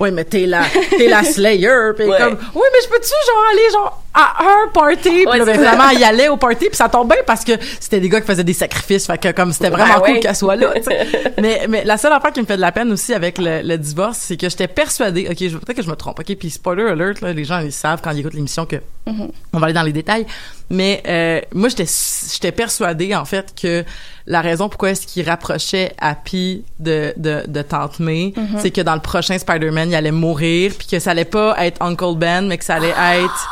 ouais, 0.00 0.10
mais 0.10 0.24
t'es 0.24 0.46
la, 0.46 0.62
t'es 0.98 1.06
la 1.08 1.22
Slayer. 1.32 1.92
Puis 1.96 2.06
Ouais. 2.06 2.18
comme, 2.18 2.36
oui, 2.54 2.62
mais 2.72 2.78
je 2.84 2.88
peux-tu, 2.88 3.08
genre, 3.08 3.44
aller, 3.52 3.72
genre, 3.72 4.02
à 4.12 4.42
un 4.42 4.68
party? 4.74 4.98
Puis 5.08 5.26
Ouais, 5.26 5.38
là, 5.38 5.44
ben, 5.44 5.56
vraiment, 5.60 5.88
il 5.90 6.02
allait 6.02 6.28
au 6.28 6.36
party, 6.36 6.66
puis 6.66 6.76
ça 6.76 6.88
tombe 6.88 7.08
bien 7.08 7.22
parce 7.24 7.44
que 7.44 7.52
c'était 7.78 8.00
des 8.00 8.08
gars 8.08 8.20
qui 8.20 8.26
faisaient 8.26 8.42
des 8.42 8.52
sacrifices. 8.52 9.06
Fait 9.06 9.18
que, 9.18 9.30
comme, 9.30 9.52
c'était 9.52 9.70
vraiment 9.70 9.94
Ah 9.98 10.00
cool 10.00 10.18
qu'elle 10.18 10.34
soit 10.34 10.56
là, 10.56 10.72
mais, 11.40 11.66
mais 11.68 11.84
la 11.84 11.96
seule 11.96 12.12
affaire 12.12 12.32
qui 12.32 12.40
me 12.40 12.46
fait 12.46 12.56
de 12.56 12.60
la 12.60 12.72
peine 12.72 12.90
aussi 12.90 13.14
avec 13.14 13.38
le, 13.38 13.62
le 13.62 13.78
divorce, 13.78 14.18
c'est 14.18 14.36
que 14.36 14.48
j'étais 14.48 14.66
persuadée, 14.68 15.28
ok, 15.30 15.36
peut-être 15.60 15.76
que 15.76 15.82
je 15.84 15.90
me 15.90 15.94
trompe, 15.96 16.18
ok, 16.18 16.34
puis 16.36 16.50
spoiler 16.50 16.82
alert, 16.90 17.20
là, 17.20 17.32
les 17.32 17.44
gens, 17.44 17.60
ils 17.60 17.70
savent 17.72 18.00
quand 18.02 18.10
ils 18.10 18.20
écoutent 18.20 18.34
l'émission 18.34 18.66
que 18.66 18.76
on 19.06 19.58
va 19.58 19.66
aller 19.66 19.74
dans 19.74 19.82
les 19.82 19.92
détails. 19.92 20.26
Mais 20.70 21.02
euh, 21.06 21.40
moi, 21.52 21.68
j'étais 21.68 21.86
j'étais 22.32 22.52
persuadée 22.52 23.14
en 23.14 23.24
fait 23.24 23.52
que 23.60 23.84
la 24.26 24.40
raison 24.40 24.68
pourquoi 24.68 24.90
est-ce 24.90 25.06
qu'il 25.06 25.28
rapprochait 25.28 25.92
Happy 25.98 26.64
de 26.78 27.12
de, 27.16 27.42
de 27.48 27.62
Tante 27.62 27.98
May, 27.98 28.32
c'est 28.58 28.70
que 28.70 28.80
dans 28.80 28.94
le 28.94 29.00
prochain 29.00 29.36
Spider-Man, 29.36 29.90
il 29.90 29.94
allait 29.96 30.12
mourir, 30.12 30.72
puis 30.78 30.86
que 30.86 30.98
ça 31.00 31.10
allait 31.10 31.24
pas 31.24 31.56
être 31.64 31.82
Uncle 31.82 32.16
Ben, 32.16 32.46
mais 32.46 32.56
que 32.56 32.64
ça 32.64 32.76
allait 32.76 32.94
être 33.24 33.48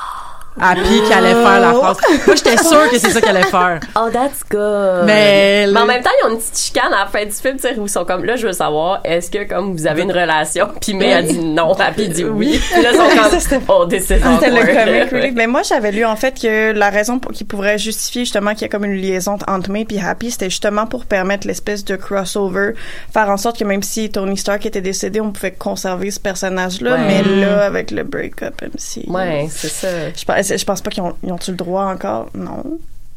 Happy 0.60 1.02
qui 1.06 1.12
allait 1.12 1.32
faire 1.34 1.60
la 1.60 1.72
phrase. 1.74 1.96
Moi, 2.26 2.36
j'étais 2.36 2.56
sûre 2.56 2.90
que 2.90 2.98
c'est 2.98 3.10
ça 3.10 3.20
qu'il 3.20 3.30
allait 3.30 3.42
faire. 3.44 3.80
Oh, 3.96 4.08
that's 4.12 4.42
good. 4.48 5.06
Mais- 5.06 5.66
en 5.74 5.86
même 5.86 6.02
temps, 6.02 6.10
ils 6.22 6.26
ont 6.26 6.30
une 6.32 6.38
petite 6.38 6.58
chicane 6.58 6.92
à 6.92 7.04
la 7.04 7.06
fin 7.06 7.24
du 7.24 7.32
film, 7.32 7.56
tu 7.56 7.62
sais, 7.62 7.76
où 7.78 7.86
ils 7.86 7.88
sont 7.90 8.04
comme, 8.04 8.24
là, 8.24 8.36
je 8.36 8.46
veux 8.46 8.52
savoir, 8.52 9.00
est-ce 9.04 9.30
que, 9.30 9.48
comme, 9.48 9.74
vous 9.76 9.86
avez 9.86 10.02
une 10.02 10.12
relation? 10.12 10.68
Puis 10.80 10.94
May 10.94 11.12
a 11.12 11.22
dit 11.22 11.38
non, 11.38 11.72
Happy 11.72 12.08
dit 12.08 12.24
oui. 12.24 12.60
Puis 12.72 12.82
là, 12.82 12.90
ils 12.92 12.96
sont 12.96 13.48
comme, 13.50 13.62
oh, 13.68 13.86
this 13.86 14.02
is 14.04 14.06
C'était 14.06 14.50
le 14.50 14.66
comic 14.66 15.10
relief. 15.10 15.32
Mais 15.34 15.46
moi, 15.46 15.62
j'avais 15.62 15.92
lu 15.92 16.04
en 16.04 16.16
fait 16.16 16.40
que 16.40 16.72
la 16.72 16.90
raison 16.90 17.18
pour, 17.18 17.32
qui 17.32 17.44
pourrait 17.44 17.78
justifier 17.78 18.22
justement 18.22 18.52
qu'il 18.52 18.62
y 18.62 18.64
a 18.64 18.68
comme 18.68 18.84
une 18.84 18.94
liaison 19.00 19.38
entre 19.46 19.70
May 19.70 19.86
et 19.90 20.00
Happy, 20.00 20.30
c'était 20.30 20.50
justement 20.50 20.86
pour 20.86 21.06
permettre 21.06 21.46
l'espèce 21.46 21.84
de 21.84 21.96
crossover, 21.96 22.72
faire 23.12 23.28
en 23.28 23.36
sorte 23.36 23.58
que 23.58 23.64
même 23.64 23.82
si 23.82 24.10
Tony 24.10 24.36
Stark 24.36 24.64
était 24.66 24.80
décédé, 24.80 25.20
on 25.20 25.32
pouvait 25.32 25.52
conserver 25.52 26.10
ce 26.10 26.20
personnage-là. 26.20 26.92
Ouais. 26.92 26.98
Mais 27.06 27.22
là, 27.22 27.64
avec 27.64 27.90
le 27.90 28.02
break-up, 28.04 28.60
même 28.60 28.70
si. 28.76 29.04
Ouais, 29.08 29.48
c'est 29.50 29.68
ça. 29.68 29.88
Je 30.16 30.24
pense, 30.24 30.47
je 30.56 30.64
pense 30.64 30.80
pas 30.80 30.90
qu'ils 30.90 31.02
ont, 31.02 31.14
ils 31.22 31.32
ont-tu 31.32 31.50
le 31.50 31.56
droit 31.56 31.84
encore? 31.84 32.30
Non. 32.34 32.62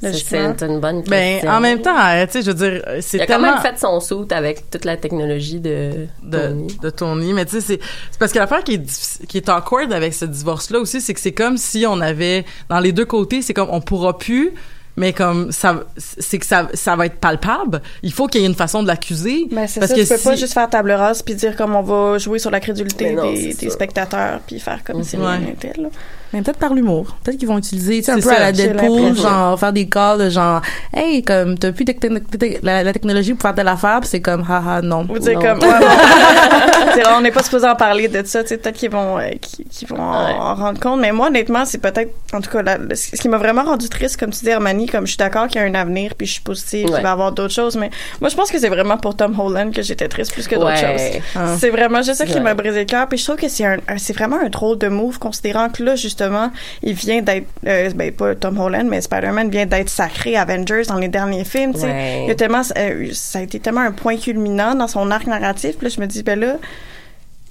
C'est 0.04 0.64
une 0.64 0.80
bonne 0.80 1.04
Ben, 1.04 1.34
question. 1.36 1.52
en 1.52 1.60
même 1.60 1.80
temps, 1.80 1.96
euh, 1.96 2.26
tu 2.26 2.32
sais, 2.32 2.42
je 2.42 2.48
veux 2.50 2.56
dire, 2.56 2.82
il 2.96 3.04
c'est 3.04 3.22
a 3.22 3.28
quand 3.28 3.34
tellement 3.34 3.54
même 3.54 3.62
fait 3.62 3.78
son 3.78 4.00
saut 4.00 4.26
avec 4.32 4.68
toute 4.72 4.84
la 4.84 4.98
technologie 4.98 5.60
de, 5.60 6.08
de, 6.24 6.38
Tony. 6.40 6.78
de 6.82 6.90
Tony. 6.90 7.34
Mais 7.34 7.46
tu 7.46 7.62
sais, 7.62 7.62
c'est 7.62 8.18
parce 8.18 8.32
que 8.32 8.40
l'affaire 8.40 8.64
qui 8.64 8.74
est, 8.74 9.26
qui 9.28 9.38
est 9.38 9.48
awkward 9.48 9.94
avec 9.94 10.16
ce 10.16 10.26
divorce-là 10.26 10.80
aussi, 10.80 11.02
c'est 11.02 11.14
que 11.14 11.20
c'est 11.20 11.34
comme 11.34 11.56
si 11.58 11.86
on 11.88 12.02
avait, 12.02 12.46
dans 12.68 12.80
les 12.80 12.94
deux 12.94 13.06
côtés, 13.06 13.44
c'est 13.44 13.54
comme 13.54 13.70
on 13.70 13.80
pourra 13.82 14.18
plus 14.18 14.52
mais 14.98 15.14
comme 15.14 15.54
ça 15.54 15.86
c'est 15.98 16.38
que 16.38 16.46
ça 16.46 16.68
ça 16.74 16.98
va 16.98 17.06
être 17.06 17.16
palpable 17.16 17.82
il 18.04 18.12
faut 18.12 18.28
qu'il 18.28 18.42
y 18.42 18.44
ait 18.44 18.48
une 18.48 18.56
façon 18.56 18.84
de 18.84 18.88
l'accuser 18.90 19.48
Mais 19.50 19.66
c'est 19.66 19.80
parce 19.80 19.94
ça, 19.94 19.98
que 19.98 20.02
tu 20.02 20.08
peux 20.10 20.18
pas 20.18 20.36
si- 20.36 20.42
juste 20.42 20.52
faire 20.54 20.70
table 20.70 20.92
rase 20.92 21.22
puis 21.22 21.34
dire 21.34 21.56
comme 21.56 21.78
on 21.78 21.82
va 21.82 22.18
jouer 22.18 22.40
sur 22.40 22.52
la 22.52 22.60
crédulité 22.60 23.14
non, 23.14 23.32
des, 23.32 23.54
spectateurs 23.70 24.42
puis 24.46 24.60
faire 24.60 24.84
comme 24.84 25.02
si 25.06 25.16
Ouais. 25.16 25.28
rien 25.28 25.40
n'était 25.40 25.80
là. 25.82 25.88
Mais 26.34 26.42
peut-être 26.42 26.60
par 26.60 26.74
l'humour. 26.74 27.16
Peut-être 27.24 27.38
qu'ils 27.38 27.48
vont 27.48 27.58
utiliser, 27.58 28.00
tu 28.00 28.06
sais, 28.06 28.12
un 28.12 28.16
peu 28.16 28.22
ça, 28.22 28.36
à 28.36 28.40
la 28.40 28.52
Deadpool, 28.52 29.16
genre, 29.16 29.60
faire 29.60 29.74
des 29.74 29.88
calls 29.88 30.20
de 30.20 30.30
genre, 30.30 30.62
hey, 30.94 31.24
comme, 31.24 31.58
t'as 31.58 31.72
plus 31.72 31.86
la, 32.64 32.84
la 32.84 32.94
technologie 32.94 33.34
pour 33.34 33.42
faire 33.42 33.56
telle 33.56 33.68
affaire, 33.68 34.00
puis 34.00 34.10
c'est 34.10 34.22
comme, 34.22 34.46
haha, 34.50 34.82
non. 34.82 35.06
Ou 35.10 35.20
dire 35.20 35.40
non. 35.40 35.46
comme 35.46 35.60
ouais, 35.70 37.04
on 37.18 37.22
n'est 37.22 37.32
pas 37.32 37.44
supposé 37.44 37.68
en 37.68 37.76
parler 37.76 38.08
de 38.08 38.26
ça, 38.26 38.42
tu 38.44 38.50
sais 38.50 38.58
peut-être 38.58 38.76
qu'ils 38.78 38.90
vont 38.92 39.18
euh, 39.20 39.30
qu'ils 39.42 39.66
qu'ils 39.68 39.88
vont 39.88 40.00
en, 40.00 40.26
Ouais. 40.26 40.34
en 40.34 40.56
rendre 40.56 40.80
compte 40.80 41.00
mais 41.00 41.12
moi 41.12 41.28
honnêtement, 41.28 41.66
c'est 41.66 41.78
peut-être 41.78 42.12
en 42.34 42.42
tout 42.42 42.50
cas 42.50 42.62
la- 42.62 42.78
le- 42.78 42.96
ce 42.96 43.12
qui 43.16 43.30
m'a 43.30 43.38
vraiment 43.38 43.64
rendu 43.64 43.90
triste 43.90 44.18
comme 44.18 44.32
tu 44.32 44.44
dis 44.46 44.52
Armani 44.52 44.86
comme 44.88 45.06
je 45.06 45.12
suis 45.12 45.18
d'accord 45.18 45.48
qu'il 45.48 45.62
y 45.62 45.64
a 45.64 45.68
un 45.68 45.74
avenir 45.74 46.14
puis 46.16 46.28
je 46.28 46.34
suis 46.34 46.42
positive 46.42 46.86
qu'il 46.86 46.94
va 46.96 47.02
y 47.02 47.06
avoir 47.06 47.32
d'autres 47.32 47.54
choses 47.54 47.76
mais 47.76 47.90
moi 48.20 48.30
je 48.30 48.36
pense 48.36 48.52
que 48.52 48.60
c'est 48.60 48.70
vraiment 48.70 48.98
pour 48.98 49.16
Tom 49.16 49.38
Holland 49.40 49.74
que 49.74 49.82
j'étais 49.82 50.08
triste 50.08 50.34
plus 50.34 50.48
que 50.48 50.56
d'autres 50.56 50.68
Ouais. 50.68 50.78
choses. 50.98 51.22
Ah. 51.36 51.56
C'est 51.58 51.70
vraiment 51.70 52.02
juste 52.02 52.16
ça 52.18 52.26
qui 52.26 52.34
Ouais. 52.36 52.40
m'a 52.42 52.54
brisé 52.54 52.80
le 52.80 52.86
cœur. 52.86 53.08
Puis 53.08 53.18
je 53.18 53.24
trouve 53.26 53.38
que 53.38 53.50
c'est 53.50 53.66
un, 53.66 53.78
un- 53.88 53.98
c'est 53.98 54.14
vraiment 54.14 54.38
un 54.44 54.50
drôle 54.50 54.78
de 54.78 54.88
move, 54.88 55.20
considérant 55.20 55.70
que 55.70 55.84
là, 55.84 55.96
justement, 55.96 56.21
il 56.84 56.94
vient 56.94 57.22
d'être, 57.22 57.48
euh, 57.66 57.90
ben, 57.96 58.12
pas 58.12 58.36
Tom 58.36 58.60
Holland, 58.60 58.88
mais 58.88 59.02
Spider-Man 59.02 59.50
vient 59.50 59.66
d'être 59.66 59.90
sacré 59.90 60.36
Avengers 60.36 60.84
dans 60.88 60.98
les 60.98 61.08
derniers 61.08 61.46
films, 61.46 61.74
tu 61.74 61.82
sais. 61.82 61.86
Ouais. 61.88 62.24
Il 62.26 62.32
a 62.32 62.36
tellement, 62.36 62.62
euh, 62.78 63.10
ça 63.14 63.40
a 63.40 63.42
été 63.42 63.60
tellement 63.60 63.82
un 63.82 63.92
point 63.92 64.18
culminant 64.18 64.76
dans 64.76 64.88
son 64.88 65.10
arc 65.12 65.28
narratif. 65.28 65.78
Puis 65.78 65.88
là, 65.88 65.94
je 65.96 66.02
me 66.02 66.08
dis, 66.08 66.24
ben 66.24 66.40
là, 66.40 66.58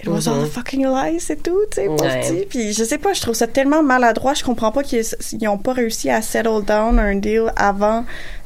It 0.01 0.07
was 0.07 0.27
all 0.27 0.41
a 0.41 0.47
fucking 0.47 0.83
lie, 0.83 1.19
c'est 1.19 1.43
tout, 1.43 1.61
tu 1.69 1.75
sais, 1.75 1.87
Ouais. 1.87 2.47
Puis 2.49 2.73
je 2.73 2.83
sais 2.83 2.97
pas, 2.97 3.13
je 3.13 3.21
trouve 3.21 3.35
ça 3.35 3.45
tellement 3.45 3.83
maladroit. 3.83 4.33
Je 4.33 4.43
comprends 4.43 4.71
pas 4.71 4.81
qu'ils 4.81 5.03
ils 5.33 5.47
ont 5.47 5.59
pas 5.59 5.73
réussi 5.73 6.09
à 6.09 6.23
settle 6.23 6.63
down 6.65 6.97
un 6.97 7.15
deal 7.15 7.53
avant 7.55 8.03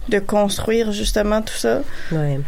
de 0.09 0.19
construire 0.19 0.91
justement 0.91 1.41
tout 1.41 1.55
ça. 1.55 1.81
Ouais. 2.11 2.41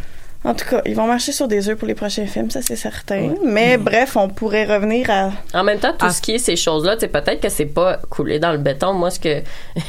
En 0.48 0.54
tout 0.54 0.64
cas, 0.66 0.80
ils 0.86 0.94
vont 0.96 1.06
marcher 1.06 1.32
sur 1.32 1.46
des 1.46 1.68
œufs 1.68 1.76
pour 1.76 1.86
les 1.86 1.94
prochains 1.94 2.26
films, 2.26 2.50
ça 2.50 2.62
c'est 2.62 2.74
certain. 2.76 3.34
Mais 3.44 3.76
bref, 3.76 4.16
on 4.16 4.28
pourrait 4.28 4.64
revenir 4.64 5.10
à. 5.10 5.30
En 5.52 5.62
même 5.62 5.78
temps, 5.78 5.92
tout 5.92 6.06
Ah. 6.06 6.10
ce 6.10 6.22
qui 6.22 6.32
est 6.34 6.38
ces 6.38 6.56
choses-là, 6.56 6.94
tu 6.96 7.00
sais, 7.00 7.08
peut-être 7.08 7.40
que 7.40 7.50
c'est 7.50 7.66
pas 7.66 7.98
coulé 8.08 8.38
dans 8.38 8.52
le 8.52 8.58
béton. 8.58 8.94
Moi, 8.94 9.10
ce 9.10 9.20
que 9.20 9.42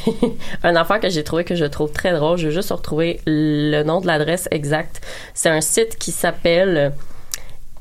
un 0.63 0.75
affaire 0.75 0.99
que 0.99 1.09
j'ai 1.09 1.23
trouvé 1.23 1.43
que 1.45 1.55
je 1.55 1.65
trouve 1.65 1.91
très 1.91 2.11
drôle, 2.11 2.37
je 2.37 2.47
vais 2.47 2.53
juste 2.53 2.71
retrouver 2.71 3.21
le 3.25 3.83
nom 3.83 4.01
de 4.01 4.07
l'adresse 4.07 4.47
exacte. 4.51 5.01
C'est 5.33 5.49
un 5.49 5.61
site 5.61 5.97
qui 5.97 6.11
s'appelle 6.11 6.91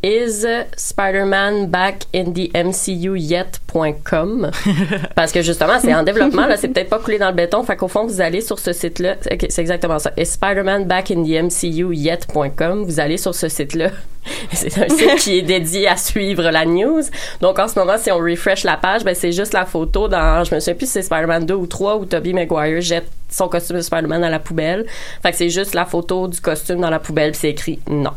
Is 0.03 0.47
Spider-Man 0.77 1.67
back 1.67 2.05
in 2.15 2.33
the 2.33 2.51
MCU 2.55 3.17
yet.com 3.17 4.51
parce 5.17 5.33
que 5.33 5.43
justement 5.43 5.81
c'est 5.81 5.95
en 5.95 6.05
développement 6.05 6.47
là 6.47 6.57
c'est 6.57 6.69
peut-être 6.69 6.89
pas 6.89 6.99
coulé 6.99 7.19
dans 7.19 7.29
le 7.29 7.35
béton. 7.35 7.63
Fait 7.65 7.77
qu'au 7.77 7.89
fond 7.89 8.07
vous 8.07 8.21
allez 8.21 8.41
sur 8.41 8.59
ce 8.59 8.73
site 8.73 9.01
là 9.01 9.17
c'est 9.23 9.59
exactement 9.59 9.99
ça. 9.99 10.13
Is 10.17 10.27
Spider-Man 10.27 10.85
back 10.85 11.11
in 11.11 11.25
the 11.25 11.43
MCU 11.43 11.93
yet.com 11.95 12.85
vous 12.85 13.01
allez 13.01 13.17
sur 13.17 13.35
ce 13.35 13.49
site 13.49 13.75
là 13.75 13.91
c'est 14.53 14.77
un 14.79 14.89
site 14.89 15.17
qui 15.17 15.39
est 15.39 15.43
dédié 15.43 15.89
à 15.89 15.97
suivre 15.97 16.51
la 16.51 16.65
news. 16.65 17.03
Donc 17.41 17.59
en 17.59 17.67
ce 17.67 17.79
moment 17.79 17.99
si 17.99 18.11
on 18.13 18.19
refresh 18.19 18.65
la 18.65 18.77
page 18.77 19.05
ben 19.05 19.15
c'est 19.15 19.33
juste 19.33 19.53
la 19.53 19.65
photo 19.65 20.07
dans 20.07 20.45
je 20.45 20.55
me 20.55 20.61
souviens 20.61 20.75
plus 20.75 20.87
si 20.87 20.93
c'est 20.93 21.03
Spider-Man 21.03 21.45
2 21.45 21.55
ou 21.55 21.67
3 21.67 21.97
où 21.97 22.05
Tobey 22.05 22.33
Maguire 22.33 22.81
jette 22.81 23.11
son 23.39 23.49
costume 23.49 23.77
de 23.77 23.81
Spider-Man 23.83 24.23
à 24.25 24.31
la 24.31 24.39
poubelle 24.39 24.85
fait 25.23 25.31
que 25.31 25.37
c'est 25.37 25.49
juste 25.51 25.75
la 25.75 25.85
photo 25.87 26.29
du 26.29 26.41
costume 26.41 26.81
dans 26.81 26.91
la 26.91 26.99
poubelle 26.99 27.31
puis 27.33 27.41
c'est 27.41 27.51
écrit 27.51 27.79
non 27.89 28.11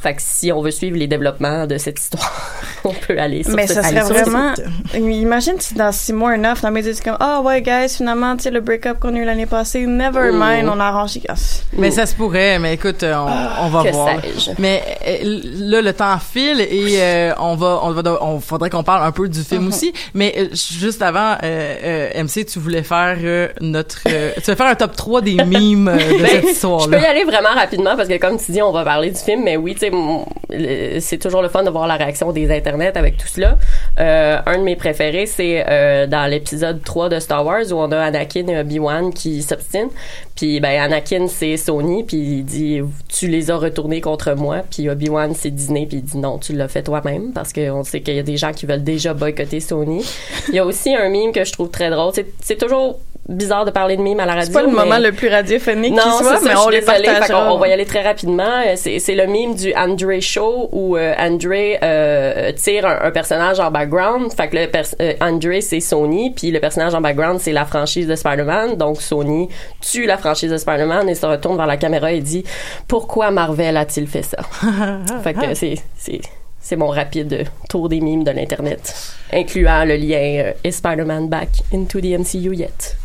fait 0.00 0.14
que 0.14 0.22
si 0.22 0.50
on 0.52 0.62
veut 0.62 0.70
suivre 0.70 0.96
les 0.96 1.06
développents 1.06 1.66
de 1.66 1.76
cette 1.78 1.98
histoire 2.00 2.32
on 2.84 2.92
peut 2.94 3.18
aller 3.18 3.42
sur 3.42 3.54
Mais 3.54 3.66
ce 3.66 3.74
serait 3.74 4.00
vraiment. 4.00 4.54
Imagine 4.94 5.54
si 5.58 5.74
dans 5.74 5.92
six 5.92 6.12
mois, 6.12 6.30
un 6.30 6.44
an, 6.44 6.54
finalement, 6.54 6.78
ils 6.78 6.84
disent 6.84 7.00
comme, 7.00 7.16
ah 7.20 7.40
ouais, 7.42 7.60
guys, 7.60 7.88
finalement, 7.88 8.36
tu 8.36 8.44
sais, 8.44 8.50
le 8.50 8.60
break-up 8.60 8.98
qu'on 9.00 9.14
a 9.14 9.18
eu 9.18 9.24
l'année 9.24 9.46
passée, 9.46 9.86
never 9.86 10.30
Mm. 10.32 10.38
mind, 10.38 10.68
on 10.68 10.78
a 10.80 10.84
arrangé. 10.84 11.22
Ah, 11.28 11.34
mais 11.72 11.90
ça 11.90 12.06
se 12.06 12.14
pourrait 12.14 12.58
mais 12.58 12.74
écoute 12.74 13.02
euh, 13.02 13.14
on, 13.16 13.64
on 13.64 13.68
va 13.70 13.82
que 13.84 13.92
voir 13.92 14.20
sais-je. 14.20 14.50
mais 14.58 14.82
euh, 15.06 15.40
là 15.56 15.80
le 15.82 15.92
temps 15.92 16.18
file 16.18 16.60
et 16.60 16.96
euh, 17.00 17.32
on 17.38 17.56
va 17.56 17.80
on 17.82 17.90
va 17.92 18.02
on 18.22 18.40
faudrait 18.40 18.70
qu'on 18.70 18.82
parle 18.84 19.04
un 19.06 19.12
peu 19.12 19.28
du 19.28 19.38
Mm-hmm. 19.40 19.44
film 19.44 19.68
aussi 19.68 19.92
mais 20.14 20.50
juste 20.54 21.02
avant 21.02 21.36
euh, 21.42 22.10
euh, 22.14 22.22
MC 22.24 22.44
tu 22.46 22.58
voulais 22.58 22.82
faire 22.82 23.16
euh, 23.22 23.48
notre 23.60 24.00
euh, 24.08 24.32
tu 24.36 24.42
vas 24.50 24.56
faire 24.56 24.66
un 24.68 24.74
top 24.74 24.96
3 24.96 25.22
des 25.22 25.44
mimes 25.44 25.88
euh, 25.88 25.96
de 25.96 26.22
Ben, 26.22 26.26
cette 26.26 26.44
histoire 26.44 26.80
Je 26.80 26.90
peux 26.90 27.00
y 27.00 27.04
aller 27.04 27.24
vraiment 27.24 27.54
rapidement 27.54 27.96
parce 27.96 28.08
que 28.08 28.18
comme 28.18 28.38
tu 28.38 28.52
dis, 28.52 28.62
on 28.62 28.72
va 28.72 28.84
parler 28.84 29.10
du 29.10 29.18
film, 29.18 29.42
mais 29.44 29.56
oui, 29.56 29.74
tu 29.74 29.90
sais, 29.90 31.00
c'est 31.00 31.18
toujours 31.18 31.42
le 31.42 31.48
fun 31.48 31.62
de 31.62 31.70
voir 31.70 31.86
la 31.86 31.96
réaction 31.96 32.32
des 32.32 32.50
internets 32.50 32.96
avec 32.96 33.16
tout 33.16 33.26
cela. 33.26 33.58
Euh, 33.98 34.38
un 34.44 34.58
de 34.58 34.62
mes 34.62 34.76
préférés, 34.76 35.26
c'est 35.26 35.64
euh, 35.68 36.06
dans 36.06 36.30
l'épisode 36.30 36.82
3 36.82 37.08
de 37.08 37.18
Star 37.18 37.44
Wars 37.44 37.64
où 37.70 37.74
on 37.74 37.90
a 37.92 37.98
Anakin 37.98 38.46
et 38.48 38.58
Obi-Wan 38.58 39.12
qui 39.12 39.42
s'obstinent. 39.42 39.90
Puis 40.34 40.60
ben 40.60 40.80
Anakin 40.80 41.26
c'est 41.26 41.56
Sony, 41.56 42.04
puis 42.04 42.16
il 42.16 42.44
dit 42.44 42.80
tu 43.08 43.26
les 43.26 43.50
as 43.50 43.56
retournés 43.56 44.00
contre 44.00 44.32
moi. 44.34 44.58
Puis 44.70 44.88
Obi-Wan 44.88 45.32
c'est 45.34 45.50
Disney, 45.50 45.86
puis 45.86 45.98
il 45.98 46.04
dit 46.04 46.18
non, 46.18 46.38
tu 46.38 46.52
l'as 46.52 46.68
fait 46.68 46.82
toi-même 46.82 47.32
parce 47.32 47.52
qu'on 47.52 47.84
sait 47.84 48.00
qu'il 48.00 48.14
y 48.14 48.18
a 48.20 48.22
des 48.22 48.36
gens 48.36 48.52
qui 48.52 48.66
veulent 48.66 48.84
déjà 48.84 49.14
boycotter 49.14 49.60
Sony. 49.60 50.04
Il 50.48 50.54
y 50.54 50.58
a 50.58 50.64
aussi 50.64 50.94
un 50.94 51.08
meme 51.08 51.32
que 51.32 51.44
je 51.44 51.52
trouve 51.52 51.70
très 51.70 51.90
drôle. 51.90 52.12
C'est 52.40 52.56
toujours 52.56 52.98
bizarre 53.28 53.64
de 53.66 53.70
parler 53.70 53.96
de 53.96 54.02
meme 54.02 54.20
à 54.20 54.26
la 54.26 54.32
radio. 54.34 54.46
C'est 54.46 54.52
pas 54.52 54.62
le 54.62 54.68
mais- 54.68 54.72
moment 54.84 54.98
le 54.98 55.12
plus 55.12 55.28
radiophonique 55.28 55.92
qui 55.92 55.96
non, 56.08 56.18
soit, 56.18 56.38
c'est 56.38 56.44
mais 56.46 56.54
ça, 56.54 56.64
on 56.64 56.68
les 56.70 56.80
partagera. 56.80 57.26
qu'on- 57.26 57.52
on 57.54 57.58
va 57.58 57.68
y 57.68 57.72
aller 57.72 57.84
très 57.84 58.02
rapidement. 58.02 58.62
Euh, 58.66 58.72
C'est, 58.76 59.14
le 59.14 59.26
meme 59.26 59.54
du 59.54 59.74
Andre 59.74 60.20
Show 60.20 60.68
où 60.72 60.96
euh, 60.96 61.14
Andre 61.18 61.78
euh, 61.82 62.52
tire 62.52 62.86
un, 62.86 63.00
un 63.02 63.10
personnage 63.10 63.60
en 63.60 63.70
background. 63.70 64.32
Fait 64.32 64.48
que 64.48 64.56
le 64.56 64.68
euh, 65.02 65.12
Andre, 65.20 65.60
c'est 65.60 65.80
Sony, 65.80 66.30
puis 66.34 66.50
le 66.50 66.58
personnage 66.60 66.94
en 66.94 67.00
background, 67.00 67.38
c'est 67.40 67.52
la 67.52 67.64
franchise 67.66 68.06
de 68.06 68.14
Spider-Man. 68.14 68.76
Donc 68.76 69.00
Sony 69.02 69.48
tue 69.80 70.06
la 70.06 70.16
franchise 70.16 70.50
de 70.50 70.56
Spider-Man 70.56 71.08
et 71.08 71.14
se 71.14 71.26
retourne 71.26 71.56
vers 71.56 71.66
la 71.66 71.76
caméra 71.76 72.10
et 72.12 72.20
dit 72.20 72.44
«Pourquoi 72.88 73.30
Marvel 73.30 73.76
a-t-il 73.76 74.06
fait 74.06 74.22
ça?» 74.22 74.38
Fait 75.22 75.34
que 75.34 75.54
c'est... 75.54 75.74
c'est 75.96 76.20
c'est 76.60 76.76
mon 76.76 76.88
rapide 76.88 77.46
tour 77.70 77.88
des 77.88 77.98
mimes 78.00 78.24
de 78.24 78.30
l'Internet, 78.30 78.94
incluant 79.32 79.84
le 79.86 79.96
lien 79.96 80.18
euh, 80.44 80.52
Is 80.64 80.72
Spider-Man 80.72 81.28
back 81.28 81.48
into 81.72 81.98
the 82.00 82.18
MCU 82.18 82.52
yet? 82.54 82.96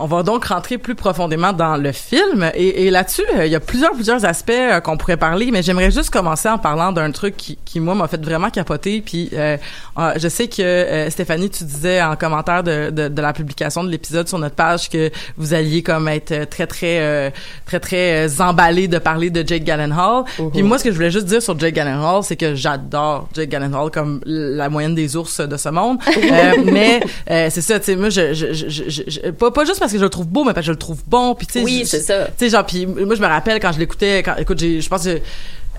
On 0.00 0.06
va 0.06 0.22
donc 0.22 0.46
rentrer 0.46 0.78
plus 0.78 0.94
profondément 0.94 1.52
dans 1.52 1.76
le 1.76 1.92
film 1.92 2.50
et, 2.54 2.86
et 2.86 2.90
là-dessus, 2.90 3.22
euh, 3.36 3.46
il 3.46 3.52
y 3.52 3.54
a 3.54 3.60
plusieurs 3.60 3.92
plusieurs 3.92 4.24
aspects 4.24 4.50
euh, 4.50 4.80
qu'on 4.80 4.96
pourrait 4.96 5.16
parler, 5.16 5.50
mais 5.52 5.62
j'aimerais 5.62 5.90
juste 5.90 6.10
commencer 6.10 6.48
en 6.48 6.58
parlant 6.58 6.90
d'un 6.92 7.10
truc 7.10 7.36
qui, 7.36 7.58
qui 7.64 7.80
moi 7.80 7.94
m'a 7.94 8.08
fait 8.08 8.22
vraiment 8.24 8.50
capoter. 8.50 9.02
Puis 9.04 9.30
euh, 9.32 9.56
euh, 9.98 10.12
je 10.16 10.28
sais 10.28 10.48
que 10.48 10.62
euh, 10.62 11.10
Stéphanie, 11.10 11.50
tu 11.50 11.64
disais 11.64 12.02
en 12.02 12.16
commentaire 12.16 12.62
de, 12.62 12.90
de, 12.90 13.08
de 13.08 13.22
la 13.22 13.32
publication 13.32 13.84
de 13.84 13.90
l'épisode 13.90 14.28
sur 14.28 14.38
notre 14.38 14.54
page 14.54 14.88
que 14.88 15.10
vous 15.36 15.54
alliez 15.54 15.82
comme 15.82 16.08
être 16.08 16.48
très 16.48 16.66
très 16.66 16.98
euh, 17.00 17.30
très 17.66 17.80
très 17.80 18.40
emballé 18.40 18.88
de 18.88 18.98
parler 18.98 19.30
de 19.30 19.46
Jake 19.46 19.64
Gyllenhaal. 19.64 20.24
Puis 20.52 20.62
moi, 20.62 20.78
ce 20.78 20.84
que 20.84 20.90
je 20.90 20.96
voulais 20.96 21.10
juste 21.10 21.26
dire 21.26 21.42
sur 21.42 21.58
Jake 21.58 21.74
Gyllenhaal, 21.74 22.22
c'est 22.22 22.36
que 22.36 22.54
j'adore 22.54 23.28
Jake 23.34 23.50
Gyllenhaal 23.50 23.90
comme 23.90 24.20
la 24.24 24.68
moyenne 24.68 24.94
des 24.94 25.16
ours 25.16 25.40
de 25.40 25.56
ce 25.56 25.68
monde. 25.68 25.98
Euh, 26.08 26.52
mais 26.64 27.00
euh, 27.30 27.48
c'est 27.50 27.60
ça, 27.60 27.78
tu 27.78 27.86
sais, 27.86 27.96
moi, 27.96 28.08
je, 28.10 28.32
je, 28.34 28.52
je, 28.52 28.66
je- 28.68 29.02
je- 29.06 29.30
pas, 29.30 29.50
pas 29.50 29.64
juste 29.64 29.78
parce 29.80 29.89
que 29.92 29.98
je 29.98 30.04
le 30.04 30.10
trouve 30.10 30.26
beau, 30.26 30.44
mais 30.44 30.52
parce 30.52 30.64
que 30.64 30.68
je 30.68 30.72
le 30.72 30.78
trouve 30.78 31.02
bon. 31.06 31.34
Puis 31.34 31.46
tu 31.46 31.52
sais, 31.54 31.62
Oui, 31.64 31.82
c'est 31.86 32.00
ça. 32.00 32.26
Tu 32.26 32.32
sais, 32.36 32.50
genre, 32.50 32.64
puis 32.66 32.86
moi, 32.86 33.14
je 33.14 33.20
me 33.20 33.26
rappelle 33.26 33.60
quand 33.60 33.72
je 33.72 33.78
l'écoutais, 33.78 34.22
quand, 34.22 34.36
écoute, 34.36 34.58
j'ai, 34.58 34.80
je 34.80 34.88
pense 34.88 35.04
que 35.04 35.20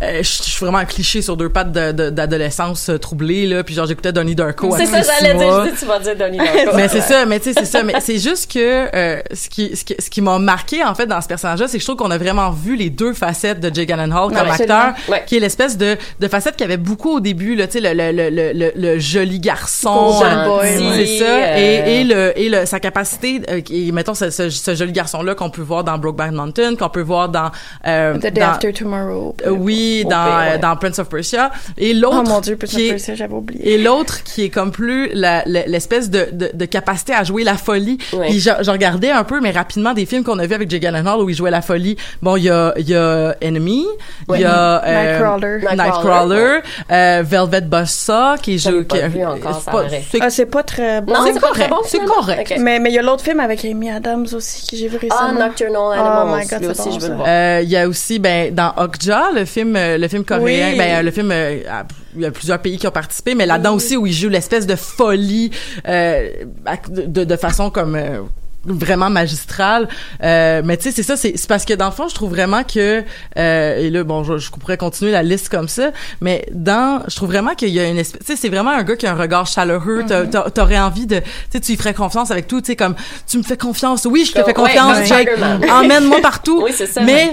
euh, 0.01 0.17
je 0.23 0.27
suis 0.27 0.59
vraiment 0.65 0.79
un 0.79 0.85
cliché 0.85 1.21
sur 1.21 1.37
deux 1.37 1.49
pattes 1.49 1.71
de- 1.71 1.91
de- 1.91 2.09
d'adolescence 2.09 2.89
euh, 2.89 2.97
troublée 2.97 3.45
là 3.47 3.63
puis 3.63 3.75
genre 3.75 3.85
j'écoutais 3.85 4.11
Donnie 4.11 4.35
Darko 4.35 4.75
C'est 4.77 4.85
ça, 4.85 5.01
j'allais 5.01 5.35
dire. 5.37 5.65
Je 5.65 5.69
dis, 5.71 5.77
tu 5.79 5.85
vas 5.85 5.99
dire 5.99 6.15
Donnie 6.15 6.37
Darko. 6.65 6.75
mais 6.75 6.87
c'est 6.87 7.01
ça 7.01 7.25
mais 7.25 7.39
tu 7.39 7.53
sais 7.53 7.59
c'est 7.59 7.65
ça 7.71 7.83
mais 7.83 7.93
c'est 7.99 8.17
juste 8.19 8.51
que 8.51 8.59
euh, 8.95 9.21
ce 9.33 9.49
qui 9.49 9.75
ce 9.75 9.83
qui, 9.85 9.95
ce 9.99 10.09
qui 10.09 10.21
m'a 10.21 10.39
marqué 10.39 10.83
en 10.83 10.95
fait 10.95 11.05
dans 11.07 11.21
ce 11.21 11.27
personnage 11.27 11.59
là 11.59 11.67
c'est 11.67 11.77
que 11.77 11.81
je 11.81 11.85
trouve 11.87 11.97
qu'on 11.97 12.11
a 12.11 12.17
vraiment 12.17 12.49
vu 12.51 12.75
les 12.75 12.89
deux 12.89 13.13
facettes 13.13 13.59
de 13.59 13.73
Jake 13.73 13.89
Gyllenhaal 13.89 14.29
comme 14.29 14.37
acteur 14.49 14.93
Ouais. 15.07 15.23
qui 15.27 15.37
est 15.37 15.39
l'espèce 15.39 15.77
de 15.77 15.97
de 16.19 16.27
facette 16.27 16.55
qu'il 16.55 16.65
y 16.65 16.69
avait 16.71 16.77
beaucoup 16.77 17.17
au 17.17 17.19
début 17.19 17.55
là 17.55 17.67
tu 17.67 17.79
sais 17.79 17.81
le, 17.81 17.93
le, 17.93 18.11
le, 18.11 18.29
le, 18.29 18.53
le, 18.53 18.71
le 18.75 18.99
joli 18.99 19.39
garçon 19.39 20.21
euh, 20.23 20.45
boy, 20.45 20.67
c'est 20.95 21.19
ça 21.19 21.25
Euh, 21.25 21.57
et, 21.57 22.01
et 22.01 22.03
le 22.03 22.39
et 22.39 22.49
le 22.49 22.65
sa 22.65 22.79
capacité 22.79 23.41
euh, 23.49 23.61
et 23.69 23.91
mettons 23.91 24.13
ce, 24.13 24.29
ce, 24.29 24.49
ce 24.49 24.75
joli 24.75 24.91
garçon 24.91 25.21
là 25.21 25.35
qu'on 25.35 25.49
peut 25.49 25.61
voir 25.61 25.83
dans 25.83 25.97
Brokeback 25.97 26.31
Mountain 26.31 26.75
qu'on 26.75 26.89
peut 26.89 27.01
voir 27.01 27.29
dans 27.29 27.51
euh, 27.87 28.15
The 28.17 28.21
Day 28.21 28.31
dans- 28.31 28.47
After 28.47 28.73
Tomorrow. 28.73 29.35
euh, 29.45 29.49
oui, 29.51 29.90
Dans, 30.03 30.09
pire, 30.09 30.51
ouais. 30.53 30.57
dans 30.59 30.75
Prince 30.75 30.99
of 30.99 31.09
Persia. 31.09 31.51
Et 31.77 31.93
l'autre. 31.93 32.17
Oh 32.25 32.29
mon 32.29 32.39
dieu, 32.41 32.55
Prince 32.55 32.73
of 32.73 32.79
qui 32.79 32.87
est- 32.87 32.91
Persia, 32.91 33.15
j'avais 33.15 33.33
oublié. 33.33 33.73
Et 33.73 33.77
l'autre 33.77 34.23
qui 34.23 34.43
est 34.45 34.49
comme 34.49 34.71
plus 34.71 35.09
l'espèce 35.13 36.09
de, 36.09 36.27
de, 36.31 36.49
de 36.53 36.65
capacité 36.65 37.13
à 37.13 37.23
jouer 37.23 37.43
la 37.43 37.55
folie. 37.57 37.97
Ouais. 38.13 38.27
Puis 38.29 38.39
je, 38.39 38.49
je 38.61 38.71
regardais 38.71 39.11
un 39.11 39.23
peu, 39.23 39.39
mais 39.41 39.51
rapidement, 39.51 39.93
des 39.93 40.05
films 40.05 40.23
qu'on 40.23 40.39
a 40.39 40.45
vus 40.47 40.53
avec 40.55 40.69
Jake 40.69 40.81
Gyllenhaal 40.81 41.19
où 41.21 41.29
il 41.29 41.35
jouait 41.35 41.51
la 41.51 41.61
folie. 41.61 41.97
Bon, 42.21 42.35
il 42.37 42.43
y 42.43 42.49
a, 42.49 42.73
il 42.77 42.89
y 42.89 42.95
a 42.95 43.35
Enemy, 43.43 43.85
il 44.33 44.39
y 44.41 44.43
a 44.45 44.83
euh, 44.83 45.03
Nightcrawler. 45.13 45.75
Nightcrawler, 45.75 46.59
euh, 46.91 47.23
Velvet 47.25 47.61
Buzzsaw 47.61 48.37
qui 48.41 48.57
joue. 48.59 48.83
qui- 48.85 48.97
c'est 50.09 50.19
Ah, 50.21 50.29
c'est 50.29 50.45
pas 50.45 50.63
très 50.63 51.01
bon. 51.01 51.13
Non, 51.13 51.19
c'est 51.25 51.33
pas 51.39 51.47
correct, 51.47 51.59
très 51.61 51.69
bon. 51.69 51.77
c'est 51.85 52.05
correct. 52.05 52.53
Mais 52.59 52.79
mais 52.79 52.89
il 52.89 52.95
y 52.95 52.99
a 52.99 53.01
l'autre 53.01 53.23
film 53.23 53.39
avec 53.39 53.63
Amy 53.65 53.89
Adams 53.89 54.27
aussi 54.33 54.67
que 54.67 54.75
j'ai 54.77 54.87
vu 54.87 54.97
Ah, 55.09 55.25
récemment. 55.27 55.39
Nocturnal 55.47 55.75
Oh 55.75 55.91
Animals. 55.91 56.39
my 56.41 56.47
God, 56.47 56.59
lui 56.59 56.65
c'est 56.75 56.81
aussi, 56.81 56.89
bon, 56.89 56.95
je 56.95 56.95
veux 56.95 57.01
ça. 57.01 57.07
le 57.09 57.15
voir. 57.15 57.27
Euh, 57.27 57.59
Il 57.63 57.69
y 57.69 57.77
a 57.77 57.87
aussi 57.87 58.19
ben 58.19 58.53
dans 58.53 58.73
Okja, 58.77 59.29
le 59.33 59.45
film 59.45 59.75
le 59.97 60.07
film 60.07 60.23
coréen, 60.23 60.71
Oui. 60.71 60.77
ben 60.77 60.99
euh, 60.99 61.01
le 61.03 61.11
film 61.11 61.31
euh, 61.31 61.59
il 62.15 62.21
y 62.21 62.25
a 62.25 62.31
plusieurs 62.31 62.59
pays 62.59 62.77
qui 62.77 62.87
ont 62.87 62.91
participé, 62.91 63.35
mais 63.35 63.45
là-dedans 63.45 63.73
aussi 63.75 63.95
où 63.97 64.05
il 64.05 64.13
joue 64.13 64.29
l'espèce 64.29 64.67
de 64.67 64.75
folie 64.75 65.51
euh, 65.87 66.29
de, 66.89 67.23
de 67.23 67.35
façon 67.35 67.69
comme 67.69 67.95
euh, 67.95 68.19
vraiment 68.63 69.09
magistral. 69.09 69.87
Euh, 70.23 70.61
mais 70.63 70.77
tu 70.77 70.83
sais, 70.83 70.91
c'est 70.91 71.01
ça, 71.03 71.17
c'est 71.17 71.33
c'est 71.35 71.47
parce 71.47 71.65
que 71.65 71.73
dans 71.73 71.87
le 71.87 71.91
fond, 71.91 72.07
je 72.07 72.13
trouve 72.13 72.29
vraiment 72.29 72.63
que 72.63 73.03
euh, 73.37 73.77
et 73.79 73.89
là, 73.89 74.03
bon, 74.03 74.23
je, 74.23 74.37
je 74.37 74.51
pourrais 74.51 74.77
continuer 74.77 75.11
la 75.11 75.23
liste 75.23 75.49
comme 75.49 75.67
ça, 75.67 75.91
mais 76.21 76.45
dans, 76.51 77.01
je 77.07 77.15
trouve 77.15 77.29
vraiment 77.29 77.55
qu'il 77.55 77.69
y 77.69 77.79
a 77.79 77.87
une 77.87 77.97
espèce, 77.97 78.19
tu 78.23 78.27
sais, 78.27 78.35
c'est 78.39 78.49
vraiment 78.49 78.69
un 78.71 78.83
gars 78.83 78.95
qui 78.95 79.07
a 79.07 79.13
un 79.13 79.15
regard 79.15 79.47
chaleureux. 79.47 80.03
T'a- 80.07 80.27
t'a- 80.27 80.51
T'aurais 80.51 80.77
envie 80.79 81.07
de, 81.07 81.17
tu 81.19 81.25
sais, 81.51 81.59
tu 81.59 81.71
lui 81.71 81.77
ferais 81.77 81.93
confiance 81.95 82.29
avec 82.29 82.47
tout, 82.47 82.61
tu 82.61 82.67
sais, 82.67 82.75
comme 82.75 82.93
tu 83.27 83.37
me 83.39 83.43
fais 83.43 83.57
confiance, 83.57 84.05
oui, 84.05 84.25
je 84.25 84.31
te 84.33 84.39
fais 84.39 84.45
ouais, 84.47 84.53
confiance, 84.53 85.07
Jake, 85.07 85.29
Spider-Man. 85.29 85.69
emmène-moi 85.71 86.21
partout. 86.21 86.61
Oui, 86.65 86.71
c'est 86.75 86.85
ça. 86.85 87.01
Mais 87.01 87.31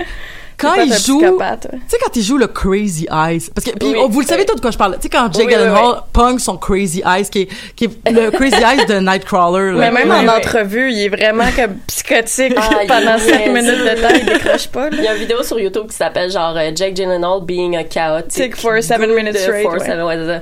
quand 0.58 0.74
il 0.74 0.92
joue, 0.92 1.20
tu 1.20 1.68
sais 1.88 1.98
quand 2.04 2.16
il 2.16 2.22
joue 2.22 2.36
le 2.36 2.46
Crazy 2.48 3.06
Eyes, 3.10 3.48
parce 3.54 3.64
que 3.66 3.70
puis 3.78 3.88
Oui, 3.94 3.98
vous 4.10 4.20
le 4.20 4.26
savez 4.26 4.44
tout 4.44 4.54
de 4.54 4.60
quoi 4.60 4.70
je 4.70 4.78
parle. 4.78 4.94
Tu 4.96 5.02
sais 5.02 5.08
quand 5.08 5.32
Jake 5.32 5.46
Oui, 5.46 5.52
Gyllenhaal 5.52 5.84
oui. 5.86 6.00
pong 6.12 6.38
son 6.38 6.56
Crazy 6.56 7.02
Eyes, 7.06 7.28
qui 7.30 7.42
est, 7.42 7.48
qui 7.76 7.84
est 7.84 8.10
le 8.10 8.30
Crazy 8.30 8.56
Eyes 8.56 8.86
de 8.86 8.98
Nightcrawler. 9.00 9.72
là. 9.72 9.90
Mais 9.90 10.04
même 10.04 10.10
en 10.10 10.32
entrevue, 10.36 10.90
il 10.92 11.00
est 11.04 11.08
vraiment 11.08 11.44
comme 11.54 11.76
psychotique 11.86 12.54
Ah, 12.56 12.70
pendant 12.86 13.18
cinq 13.18 13.46
minutes 13.46 13.64
de 13.78 14.02
temps, 14.02 14.14
il 14.14 14.26
décroche 14.26 14.68
pas. 14.68 14.90
là. 14.90 14.96
Il 14.98 15.04
y 15.04 15.08
a 15.08 15.14
une 15.14 15.20
vidéo 15.20 15.42
sur 15.42 15.58
YouTube 15.60 15.86
qui 15.88 15.96
s'appelle 15.96 16.30
genre 16.30 16.54
euh, 16.56 16.70
Jake 16.74 16.94
Gyllenhaal 16.96 17.42
being 17.44 17.76
a 17.76 17.84
chaotic. 17.84 18.30
Tick 18.32 18.56
for 18.56 18.82
seven 18.82 19.14
minutes 19.14 19.36
straight, 19.36 19.62
for 19.62 19.72
ouais. 19.74 20.40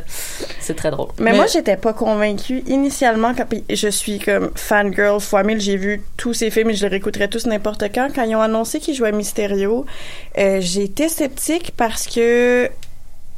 c'est 0.60 0.74
très 0.76 0.90
drôle. 0.90 1.08
Mais, 1.18 1.30
Mais- 1.32 1.36
moi, 1.36 1.46
j'étais 1.46 1.76
pas 1.76 1.92
convaincue 1.92 2.62
initialement 2.66 3.34
quand 3.34 3.46
je 3.70 3.88
suis 3.88 4.18
comme 4.18 4.50
fangirl 4.54 5.20
fois 5.20 5.42
mille. 5.42 5.60
J'ai 5.60 5.76
vu 5.76 6.02
tous 6.16 6.32
ces 6.34 6.50
films 6.50 6.70
et 6.70 6.74
je 6.74 6.82
les 6.82 6.88
réécouterais 6.88 7.28
tous 7.28 7.46
n'importe 7.46 7.84
quand. 7.94 8.08
Quand 8.14 8.22
ils 8.24 8.34
ont 8.36 8.40
annoncé 8.40 8.80
qu'ils 8.80 8.94
jouaient 8.94 9.12
Mysterio, 9.12 9.84
euh, 10.38 10.58
j'ai 10.60 10.84
été 10.84 11.08
sceptique 11.08 11.72
parce 11.76 12.06
que 12.06 12.68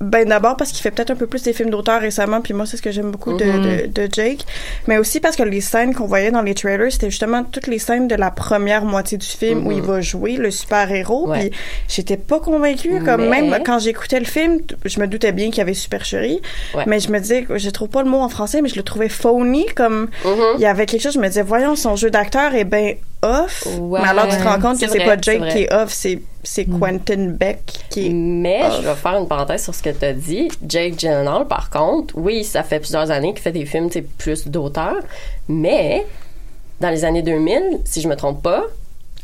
ben 0.01 0.29
d'abord 0.29 0.57
parce 0.57 0.71
qu'il 0.71 0.81
fait 0.81 0.93
peut-être 0.93 1.11
un 1.11 1.17
peu 1.17 1.27
plus 1.27 1.43
des 1.43 1.53
films 1.53 1.71
d'auteur 1.71 2.01
récemment 2.01 2.41
puis 2.41 2.55
moi 2.55 2.67
c'est 2.67 2.77
ce 2.77 2.83
que 2.83 2.93
j'aime 2.93 3.11
beaucoup 3.11 3.33
de, 3.37 3.45
Mhm. 3.45 3.63
de, 3.65 3.87
de 4.07 4.09
Jake 4.13 4.47
mais 4.87 4.97
aussi 4.97 5.19
parce 5.19 5.35
que 5.35 5.43
les 5.43 5.61
scènes 5.61 5.93
qu'on 5.93 6.07
voyait 6.07 6.31
dans 6.31 6.43
les 6.43 6.55
trailers 6.55 6.93
c'était 6.93 7.11
justement 7.11 7.43
toutes 7.43 7.67
les 7.67 7.81
scènes 7.81 8.07
de 8.07 8.15
la 8.15 8.31
première 8.31 8.85
moitié 8.85 9.19
du 9.19 9.27
film 9.27 9.67
où 9.67 9.71
Mhm. 9.73 9.77
il 9.77 9.83
va 9.83 10.01
jouer 10.01 10.37
le 10.37 10.53
super 10.53 10.93
héros 10.93 11.29
Ouais. 11.29 11.49
puis 11.49 11.59
j'étais 11.89 12.17
pas 12.17 12.39
convaincue 12.39 13.03
comme 13.05 13.29
Mais- 13.29 13.43
même 13.43 13.61
quand 13.67 13.81
j'écoutais 13.81 14.21
le 14.21 14.25
film 14.27 14.61
je 14.85 15.01
me 15.01 15.09
doutais 15.09 15.33
bien 15.33 15.47
qu'il 15.47 15.59
y 15.59 15.63
avait 15.63 15.75
supercherie 15.75 16.41
Ouais. 16.77 16.85
mais 16.87 17.01
je 17.01 17.11
me 17.11 17.19
disais 17.19 17.45
je 17.57 17.71
trouve 17.71 17.89
pas 17.89 18.05
le 18.05 18.09
mot 18.09 18.21
en 18.21 18.29
français 18.29 18.63
mais 18.63 18.69
je 18.69 18.77
le 18.77 18.85
trouvais 18.85 19.09
phony 19.09 19.67
comme 19.75 20.11
Mhm. 20.25 20.41
il 20.59 20.61
y 20.61 20.67
avait 20.67 20.87
quelque 20.87 21.03
chose 21.03 21.15
je 21.15 21.19
me 21.19 21.27
disais 21.27 21.43
voyons 21.43 21.75
son 21.75 21.97
jeu 21.97 22.11
d'acteur 22.11 22.55
est 22.55 22.63
ben 22.63 22.95
off 23.23 23.67
Ouais. 23.79 24.01
mais 24.03 24.09
alors 24.09 24.29
tu 24.29 24.37
te 24.37 24.43
rends 24.45 24.61
compte 24.61 24.77
C'est 24.77 24.87
que 24.87 24.93
c'est 24.93 25.05
pas 25.05 25.17
c'est 25.23 25.39
Jake 25.39 25.49
qui 25.51 25.59
est 25.65 25.73
off 25.73 25.93
c'est 25.93 26.21
c'est 26.43 26.65
Quentin 26.67 27.29
Beck 27.31 27.61
qui 27.91 28.07
est 28.07 28.11
Mais 28.11 28.63
off. 28.65 28.77
je 28.83 28.89
vais 28.89 28.95
faire 28.95 29.19
une 29.19 29.29
parenthèse 29.29 29.63
sur 29.65 29.75
ce 29.75 29.83
que 29.83 29.91
tu 29.91 30.05
as 30.05 30.13
dit. 30.13 30.49
Jake 30.67 30.99
Gyllenhaal, 30.99 31.47
par 31.47 31.69
contre, 31.71 32.15
oui, 32.17 32.45
ça 32.45 32.63
fait 32.63 32.79
plusieurs 32.81 33.11
années 33.11 33.33
qu'il 33.35 33.43
fait 33.43 33.53
des 33.53 33.67
films 33.67 33.91
sais, 33.91 34.03
plus 34.03 34.47
d'auteur, 34.49 34.95
mais 35.49 36.07
dans 36.81 36.91
les 36.91 37.05
années 37.05 37.23
2000, 37.23 37.81
si 37.85 38.01
je 38.01 38.09
me 38.09 38.15
trompe 38.17 38.43
pas, 38.43 38.65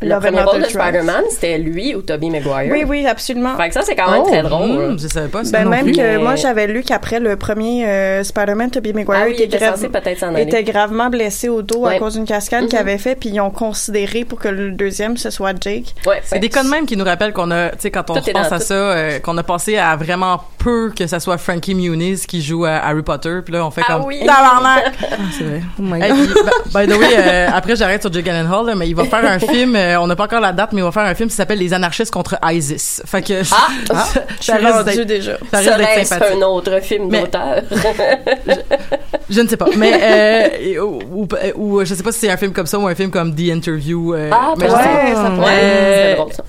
le 0.03 0.09
Love 0.09 0.23
premier 0.25 0.43
rôle 0.43 0.61
de. 0.63 0.67
Spider-Man, 0.67 1.25
c'était 1.31 1.57
lui 1.59 1.95
ou 1.95 2.03
Tobey 2.03 2.29
Maguire. 2.29 2.71
oui 2.71 2.85
oui 2.87 3.07
absolument 3.07 3.57
Fait 3.57 3.69
que 3.69 3.75
ça, 3.75 3.83
c'est 3.83 3.95
quand 3.95 4.11
même 4.11 4.23
Oh, 4.25 4.29
très 4.29 4.43
drôle. 4.43 4.93
hmm, 4.93 4.99
je 4.99 5.09
savais 5.09 5.29
pas 5.29 5.45
ça 5.45 5.53
Ben 5.53 5.65
non 5.65 5.71
même 5.71 5.85
plus. 5.85 5.93
que 5.93 6.01
Mais- 6.01 6.19
moi 6.19 6.35
j'avais 6.37 6.67
lu 6.67 6.83
qu'après 6.83 7.21
le 7.21 7.37
premier 7.37 7.87
euh, 7.87 8.23
Spider-Man, 8.25 8.71
Tobey 8.71 8.93
Maguire 8.93 9.21
Ah 9.23 9.25
oui, 9.27 9.35
était, 9.41 9.57
grave- 9.57 10.65
gravement 10.65 11.09
blessé 11.11 11.49
au 11.49 11.63
dos 11.63 11.87
à 11.87 11.95
cause 11.97 12.15
d'une 12.15 12.25
cascade 12.27 12.67
qu'il 12.67 12.79
Mhm. 12.79 12.87
avait 12.89 12.99
fait, 12.99 13.15
puis 13.15 13.31
ils 13.31 13.41
ont 13.41 13.51
considéré 13.51 14.25
pour 14.25 14.39
que 14.41 14.49
le 14.49 14.73
deuxième 14.73 15.17
ce 15.17 15.31
soit 15.31 15.53
Jake. 15.61 15.95
Ouais, 16.07 16.21
C'est 16.25 16.39
des 16.39 16.49
cas 16.49 16.65
de 16.65 16.69
même 16.69 16.87
qui 16.87 16.97
nous 16.97 17.05
rappellent 17.05 17.33
qu'on 17.33 17.51
a, 17.51 17.71
tu 17.71 17.77
sais, 17.81 17.91
quand 17.91 18.11
on 18.11 18.15
Tout 18.15 18.29
est 18.29 18.33
repense 18.33 18.51
dans 18.51 18.57
à 18.57 18.59
tout. 18.59 18.65
ça, 18.67 18.75
euh, 18.75 19.19
qu'on 19.21 19.37
a 19.39 19.43
passé 19.43 19.77
à 19.79 19.97
vraiment 19.97 20.41
peu 20.59 20.91
que 20.97 21.07
ça 21.07 21.21
soit 21.21 21.39
Frankie 21.39 21.75
Muniz 21.75 22.27
qui 22.27 22.43
joue 22.43 22.65
à 22.65 22.73
Harry 22.77 23.03
Potter, 23.03 23.41
puis 23.45 23.53
là 23.55 23.65
on 23.67 23.71
fait 23.71 23.83
Ah 23.89 23.95
comme 23.95 24.05
oui. 24.07 24.21
tabarnak. 24.27 24.93
Ah, 25.13 25.17
c'est 25.39 25.45
vrai. 25.45 25.63
Oh 25.79 25.83
my 25.83 26.03
Hey, 26.03 26.11
God. 26.11 26.19
puis, 26.29 26.73
by 26.75 26.87
the 26.93 26.99
way, 26.99 27.07
euh, 27.17 27.49
après 27.53 27.77
j'arrête 27.77 28.01
sur 28.03 28.13
Jake 28.13 28.25
Gyllenhaal, 28.25 28.75
mais 28.77 28.89
il 28.89 28.95
va 28.97 29.05
faire 29.05 29.25
un 29.25 29.39
film, 29.53 29.75
euh, 29.85 29.97
on 30.01 30.07
n'a 30.07 30.17
pas 30.17 30.25
encore 30.25 30.41
la 30.41 30.53
date, 30.53 30.73
mais 30.73 30.81
il 30.81 30.85
va 30.85 30.93
faire 30.93 31.05
un 31.05 31.15
film 31.15 31.29
qui 31.29 31.35
s'appelle 31.37 31.59
Les 31.59 31.73
anarchistes 31.73 32.13
contre 32.13 32.37
ISIS. 32.45 33.03
Fait 33.07 33.23
que 33.23 33.43
Ah! 33.53 33.69
ça, 34.13 34.23
Je 34.39 34.43
suis 34.43 34.53
rendue 34.67 35.05
déjà. 35.07 35.33
ça 35.53 35.63
sympathique. 35.63 36.37
un 36.39 36.43
autre 36.43 36.81
film 36.83 37.09
d'auteur? 37.09 37.63
Je 39.31 39.41
ne 39.41 39.49
sais 39.49 39.57
pas, 39.57 39.67
mais 39.77 39.99
euh, 40.03 40.81
ou, 40.83 41.01
ou, 41.15 41.29
ou, 41.57 41.85
je 41.85 41.95
sais 41.95 42.03
pas 42.03 42.13
si 42.13 42.21
c'est 42.21 42.31
un 42.31 42.37
film 42.37 42.53
comme 42.53 42.67
ça 42.67 42.79
ou 42.79 42.87
un 42.87 42.95
film 42.95 43.11
comme 43.11 43.35
The 43.35 43.51
Interview. 43.51 44.15
euh, 44.15 44.31
Ah, 44.33 44.53
mais 44.59 44.69
je. 44.69 44.73
Ouais, 44.75 45.15
ça 45.15 45.31
pourrait. 45.35 45.47
Ouais, 45.47 45.61
Euh, 45.63 46.11
c'est 46.11 46.17
drôle, 46.17 46.33
ça. 46.33 46.45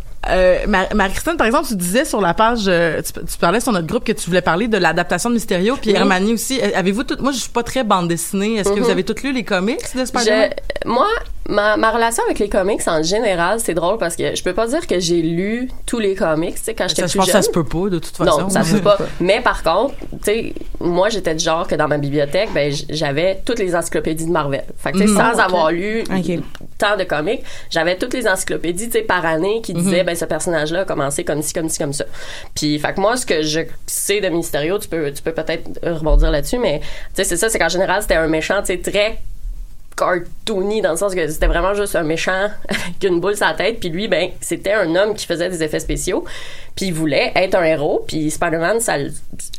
Euh, 0.64 0.68
Mar- 0.68 0.88
Marie-Christine, 0.96 1.38
par 1.38 1.48
exemple, 1.48 1.68
tu 1.68 1.76
disais 1.76 2.06
sur 2.06 2.22
la 2.22 2.34
page, 2.34 2.64
euh, 2.68 3.02
tu, 3.02 3.14
tu 3.14 3.38
parlais 3.40 3.60
sur 3.60 3.72
notre 3.72 3.88
groupe 3.88 4.04
que 4.04 4.12
tu 4.12 4.28
voulais 4.28 4.42
parler 4.42 4.68
de 4.68 4.78
l'adaptation 4.78 5.30
de 5.30 5.36
Mysterio, 5.36 5.76
puis 5.80 5.92
Oui. 5.92 5.96
Hermanie 5.98 6.34
aussi. 6.34 6.60
Euh, 6.62 6.70
Avez-vous 6.76 7.04
tout, 7.04 7.16
moi 7.22 7.32
je 7.32 7.38
suis 7.40 7.50
pas 7.50 7.64
très 7.64 7.84
bande 7.84 8.08
dessinée. 8.08 8.56
Est-ce 8.56 8.70
que 8.72 8.80
vous 8.80 8.90
avez 8.90 9.04
toutes 9.04 9.24
lu 9.24 9.34
les 9.34 9.44
comics 9.44 9.80
de 9.96 10.06
Spider-Man? 10.06 10.50
Moi, 10.86 11.08
ma, 11.50 11.78
ma 11.78 11.92
relation 11.92 12.24
avec 12.26 12.40
les 12.40 12.50
comics 12.50 12.82
en 12.88 13.02
général, 13.04 13.60
c'est 13.60 13.74
drôle 13.74 13.98
parce 13.98 14.16
que 14.16 14.36
je 14.36 14.44
peux 14.44 14.54
pas 14.54 14.68
dire 14.68 14.86
que 14.88 15.00
j'ai 15.00 15.22
lu 15.22 15.70
tous 15.86 16.00
les 16.00 16.16
comics, 16.16 16.56
tu 16.56 16.64
sais, 16.64 16.74
quand 16.74 16.88
j'étais 16.88 17.02
plus 17.04 17.12
je 17.12 17.18
pense 17.18 17.26
jeune. 17.28 17.34
que 17.36 17.42
ça 17.44 17.48
se 17.48 17.52
peut 17.52 17.64
pas, 17.64 17.90
de 17.90 18.00
toute 18.00 18.16
façon. 18.16 18.42
Non, 18.42 18.50
ça 18.50 18.64
se 18.64 18.74
peut 18.76 18.82
pas. 18.82 18.98
Mais 19.20 19.42
par 19.42 19.64
contre, 19.64 19.96
tu 20.12 20.18
sais, 20.24 20.54
moi, 20.80 21.10
j'étais 21.10 21.34
du 21.36 21.44
genre 21.44 21.68
que 21.68 21.76
dans 21.76 21.88
ma 21.88 21.98
bibliothèque, 21.98 22.50
ben, 22.54 22.74
j'avais 22.90 23.42
toutes 23.46 23.60
les 23.60 23.76
encyclopédies 23.76 24.26
de 24.26 24.32
Marvel. 24.32 24.64
Fait 24.78 24.92
que, 24.92 24.98
tu 24.98 25.04
sais, 25.08 25.10
Mhm. 25.12 25.18
sans 25.18 25.34
ok. 25.34 25.40
avoir 25.40 25.72
lu 25.72 26.04
tant 26.78 26.98
de 26.98 27.04
comics, 27.04 27.42
j'avais 27.70 27.98
toutes 27.98 28.14
les 28.14 28.28
encyclopédies, 28.28 28.88
tu 28.88 28.92
sais, 28.94 29.02
par 29.02 29.26
année 29.26 29.62
qui 29.64 29.74
disaient, 29.74 30.04
ben, 30.04 30.16
ce 30.16 30.26
personnage-là 30.46 30.82
a 30.82 30.86
commencé 30.86 31.24
comme 31.24 31.42
ci, 31.42 31.54
comme 31.54 31.70
ci, 31.70 31.80
comme 31.80 31.94
ça. 31.94 32.06
Puis, 32.54 32.80
fait 32.80 32.98
moi, 32.98 33.18
ce 33.18 33.26
que 33.26 33.42
je 33.42 33.62
sais 33.88 34.22
de 34.22 34.30
Mysterio, 34.30 34.78
tu 34.80 34.88
peux, 34.88 35.12
tu 35.12 35.22
peux 35.22 35.34
peut-être 35.34 35.70
rebondir 35.84 36.32
là-dessus, 36.32 36.60
mais, 36.60 36.80
tu 36.80 36.88
sais, 37.16 37.24
c'est 37.24 37.38
ça, 37.38 37.50
c'est 37.50 37.60
qu'en 37.60 37.70
général, 37.70 38.02
c'était 38.02 38.16
un 38.16 38.28
méchant, 38.28 38.62
tu 38.62 38.68
sais, 38.68 38.78
très 38.80 39.20
cartoony 39.98 40.82
dans 40.82 40.92
le 40.92 40.98
sens 40.98 41.16
que 41.16 41.26
c'était 41.28 41.48
vraiment 41.48 41.74
juste 41.74 41.96
un 41.96 42.04
méchant 42.04 42.50
avec 42.68 43.04
une 43.04 43.22
boule 43.22 43.38
sur 43.38 43.46
la 43.46 43.54
tête 43.54 43.80
puis 43.80 43.88
lui 43.88 44.10
ben 44.10 44.30
c'était 44.42 44.74
un 44.74 44.94
homme 44.94 45.16
qui 45.16 45.26
faisait 45.26 45.48
des 45.48 45.64
effets 45.64 45.80
spéciaux 45.80 46.26
puis 46.76 46.88
il 46.88 46.94
voulait 46.94 47.32
être 47.36 47.56
un 47.56 47.64
héros 47.64 48.04
puis 48.08 48.30
Spider-Man 48.30 48.80
ça, 48.82 48.98
le- 48.98 49.12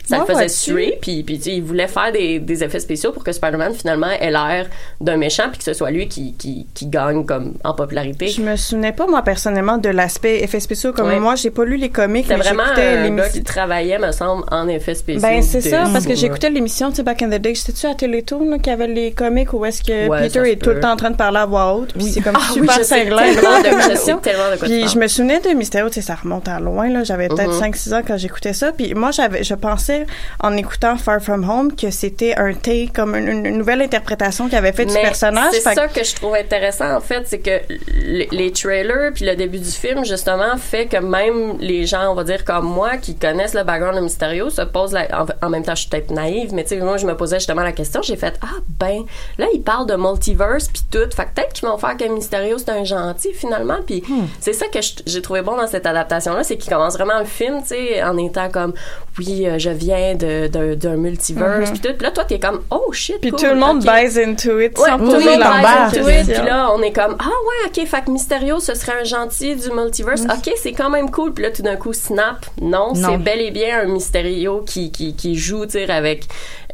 ça 0.07 0.17
Moi, 0.19 0.27
le 0.29 0.35
faisait 0.35 0.49
suer 0.49 0.99
puis, 1.01 1.23
puis 1.25 1.37
il 1.47 1.63
voulait 1.63 1.89
faire 1.89 2.13
des, 2.13 2.39
des 2.39 2.63
effets 2.63 2.79
spéciaux 2.79 3.11
pour 3.13 3.25
que 3.25 3.33
Spider-Man 3.33 3.73
finalement 3.75 4.11
ait 4.21 4.31
l'air 4.31 4.67
d'un 5.01 5.17
méchant 5.17 5.45
puis 5.49 5.59
que 5.59 5.65
ce 5.65 5.73
soit 5.73 5.91
lui 5.91 6.09
qui, 6.09 6.35
qui, 6.35 6.67
qui 6.75 6.87
gagne 6.87 7.25
comme 7.25 7.55
en 7.65 7.73
popularité. 7.75 8.29
Je 8.29 8.41
me 8.43 8.55
souvenais 8.57 8.93
pas 8.93 9.07
moi 9.07 9.23
personnellement 9.23 9.79
de 9.79 9.89
l'aspect 9.89 10.43
effets 10.43 10.61
spéciaux. 10.61 10.93
Comme 10.93 11.09
Ouais. 11.09 11.19
moi, 11.19 11.35
j'ai 11.37 11.51
pas 11.51 11.65
lu 11.65 11.77
les 11.77 11.89
comics, 11.89 12.25
c'était 12.27 12.37
mais 12.37 12.43
vraiment 12.45 12.63
un 12.65 12.75
gars 12.77 13.03
l'émission. 13.03 13.33
qui 13.33 13.43
travaillait 13.43 13.99
me 13.99 14.13
semble 14.13 14.45
en 14.51 14.69
effets 14.69 14.95
spéciaux 14.95 15.23
Ben 15.23 15.43
c'est 15.43 15.61
ça 15.63 15.85
parce 15.93 16.07
que 16.07 16.15
j'écoutais 16.15 16.51
l'émission 16.51 16.91
tu 16.91 16.97
sais 16.97 17.03
back 17.03 17.23
in 17.23 17.29
the 17.31 17.41
day, 17.41 17.55
c'était-tu 17.55 17.87
à 17.87 17.95
Télétoon 17.95 18.59
qui 18.59 18.71
avait 18.71 18.87
les 18.89 19.13
comics 19.13 19.53
où 19.55 19.65
est-ce 19.65 19.83
que 19.83 20.09
Ouais, 20.09 20.23
Peter 20.29 20.51
est 20.53 20.57
tout 20.63 20.71
le 20.71 20.81
temps 20.81 20.93
en 20.93 20.97
train 20.97 21.11
de 21.11 21.17
parler 21.17 21.39
à 21.39 21.47
voix 21.47 21.75
haute, 21.75 21.93
puis 21.95 22.05
c'est 22.13 22.21
comme 22.21 22.37
Ah 22.37 22.41
oui, 22.51 22.61
super 22.61 22.75
je 22.79 22.83
sais 22.83 23.05
cinglant 23.05 23.17
tellement 23.19 23.61
de- 23.63 23.91
je 23.93 23.97
sais 23.97 24.15
tellement 24.23 24.51
de 24.53 24.57
quoi 24.59 24.69
Puis 24.69 24.87
je 24.89 24.99
me 24.99 25.07
souvenais 25.09 25.41
de 25.41 25.49
Mysterio, 25.51 25.89
tu 25.89 25.95
sais, 25.95 26.03
ça 26.03 26.15
remonte 26.15 26.47
à 26.49 26.61
loin, 26.61 26.89
là. 26.91 27.03
J'avais 27.07 27.29
peut-être 27.29 27.53
Mhm. 27.53 27.61
5-6 27.73 27.95
ans 27.95 28.03
quand 28.07 28.17
j'écoutais 28.19 28.53
ça. 28.53 28.73
Puis 28.73 28.95
moi, 28.95 29.11
j'avais, 29.13 29.43
je 29.45 29.55
pensais, 29.55 30.07
en 30.41 30.57
écoutant 30.57 30.97
Far 30.97 31.21
From 31.21 31.49
Home, 31.49 31.75
que 31.75 31.91
c'était 31.91 32.35
un 32.37 32.53
take, 32.53 32.91
comme 32.95 33.15
une, 33.15 33.47
une 33.47 33.57
nouvelle 33.59 33.81
interprétation 33.83 34.49
qu'il 34.49 34.59
avait 34.59 34.73
fait 34.73 34.85
du 34.87 34.93
personnage. 34.95 35.53
C'est 35.53 35.63
que- 35.71 35.75
ça 35.75 35.89
que 35.89 36.05
je 36.05 36.15
trouve 36.15 36.35
intéressant 36.35 36.95
en 36.97 37.01
fait, 37.01 37.23
c'est 37.27 37.39
que 37.39 37.61
les, 37.95 38.29
les 38.33 38.53
trailers 38.53 39.13
puis 39.15 39.25
le 39.25 39.37
début 39.37 39.59
du 39.59 39.71
film 39.71 40.05
justement 40.05 40.57
fait 40.59 40.87
que 40.87 40.97
même 40.99 41.59
les 41.61 41.87
gens, 41.87 42.11
on 42.11 42.15
va 42.15 42.25
dire 42.25 42.45
comme 42.45 42.67
moi, 42.67 42.97
qui 42.97 43.17
connaissent 43.17 43.55
le 43.55 43.63
background 43.65 43.97
de 43.97 44.01
Mysterio, 44.03 44.51
se 44.51 44.63
posent 44.63 44.93
la, 44.93 45.07
en, 45.23 45.27
en 45.47 45.51
même 45.51 45.63
temps, 45.65 45.75
je 45.75 45.83
suis 45.83 45.91
peut-être 45.91 46.11
naïve, 46.11 46.53
mais 46.53 46.65
tu 46.65 46.71
sais, 46.71 46.77
moi 46.77 46.97
je 46.97 47.07
me 47.07 47.17
posais 47.17 47.37
justement 47.39 47.63
la 47.63 47.73
question, 47.73 48.03
j'ai 48.03 48.17
fait 48.17 48.35
ah 48.43 48.47
ben 48.81 49.05
là 49.39 49.47
ils 49.55 49.63
parlent 49.63 49.87
de 49.87 49.97
multiverse 49.97 50.69
puis 50.69 50.83
tout, 50.91 50.99
fait 51.15 51.25
que 51.25 51.29
peut-être 51.35 51.53
qu'ils 51.53 51.69
vont 51.69 51.79
faire 51.79 51.97
que 51.97 52.05
Mysterio 52.05 52.59
c'est 52.59 52.71
un 52.71 52.85
gentil 52.85 53.33
finalement, 53.33 53.79
puis 53.87 54.03
c'est 54.41 54.53
ça 54.53 54.67
que 54.67 54.79
j'ai 55.07 55.23
trouvé 55.23 55.43
bon 55.43 55.57
dans 55.57 55.67
cette 55.67 55.87
adaptation 55.87 56.35
là, 56.35 56.43
c'est 56.45 56.57
qu'il 56.57 56.73
commence 56.73 56.96
vraiment 56.97 57.19
le 57.19 57.25
film, 57.25 57.61
tu 57.63 57.69
sais, 57.69 58.03
en 58.03 58.17
étant 58.19 58.49
comme 58.51 58.73
oui 59.19 59.47
euh, 59.47 59.59
je 59.59 59.71
viens 59.71 60.15
de 60.15 60.47
de- 60.49 60.75
d'un 60.75 60.97
multiverse 60.97 61.71
puis 61.71 61.81
tout, 61.81 62.03
là 62.03 62.11
toi 62.11 62.25
t'es 62.25 62.39
comme 62.39 62.63
oh 62.71 62.93
shit, 62.93 63.19
Puis 63.21 63.31
cool, 63.31 63.39
tout 63.41 63.47
le 63.47 63.55
monde 63.57 63.79
ok. 63.79 63.85
buys 63.85 64.21
into 64.23 64.59
it 64.61 64.79
Ouais, 64.79 64.89
sans 64.89 64.99
tout 64.99 65.05
le 65.05 65.11
poser 65.13 65.25
monde 65.31 65.39
buys 65.39 65.63
barre. 65.63 65.89
into 65.89 66.09
it, 66.09 66.25
Puis 66.27 66.45
là, 66.47 66.71
on 66.75 66.83
est 66.83 66.93
comme, 66.93 67.17
ah 67.19 67.25
ouais, 67.25 67.69
ok, 67.83 67.87
fait 67.87 68.05
que 68.05 68.11
Mysterio, 68.11 68.61
ce 68.61 68.75
serait 68.75 69.01
un 69.01 69.05
gentil 69.05 69.57
du 69.57 69.71
multiverse. 69.71 70.23
Ok, 70.25 70.53
c'est 70.57 70.73
quand 70.73 70.91
même 70.91 71.11
cool. 71.11 71.33
Puis 71.33 71.45
là, 71.45 71.51
tout 71.51 71.63
d'un 71.63 71.77
coup, 71.77 71.93
snap. 71.93 72.47
Non, 72.61 72.93
Non. 72.95 73.11
c'est 73.13 73.19
bel 73.19 73.41
et 73.41 73.51
bien 73.51 73.81
un 73.81 73.87
Mysterio 73.87 74.63
qui, 74.67 74.91
qui, 74.91 75.15
qui 75.15 75.35
joue, 75.37 75.65
tu 75.67 75.73
sais, 75.73 75.91
avec 75.91 76.25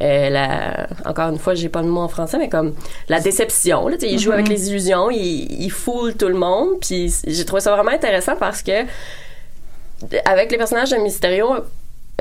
euh, 0.01 0.29
la. 0.29 0.87
Encore 1.05 1.29
une 1.29 1.39
fois, 1.39 1.53
j'ai 1.55 1.69
pas 1.69 1.81
le 1.81 1.87
mot 1.87 2.01
en 2.01 2.07
français, 2.07 2.37
mais 2.37 2.49
comme 2.49 2.73
la 3.09 3.19
déception. 3.19 3.87
Là, 3.87 3.95
tu 3.97 4.07
sais, 4.07 4.11
il 4.13 4.19
joue 4.19 4.31
avec 4.31 4.47
les 4.49 4.69
illusions, 4.69 5.09
il, 5.11 5.61
il 5.63 5.71
foule 5.71 6.15
tout 6.15 6.27
le 6.27 6.35
monde. 6.35 6.79
Puis 6.81 7.13
j'ai 7.25 7.45
trouvé 7.45 7.61
ça 7.61 7.71
vraiment 7.73 7.91
intéressant 7.91 8.35
parce 8.39 8.61
que 8.61 8.71
avec 10.25 10.51
les 10.51 10.57
personnages 10.57 10.89
de 10.91 10.97
Mysterio, 10.97 11.55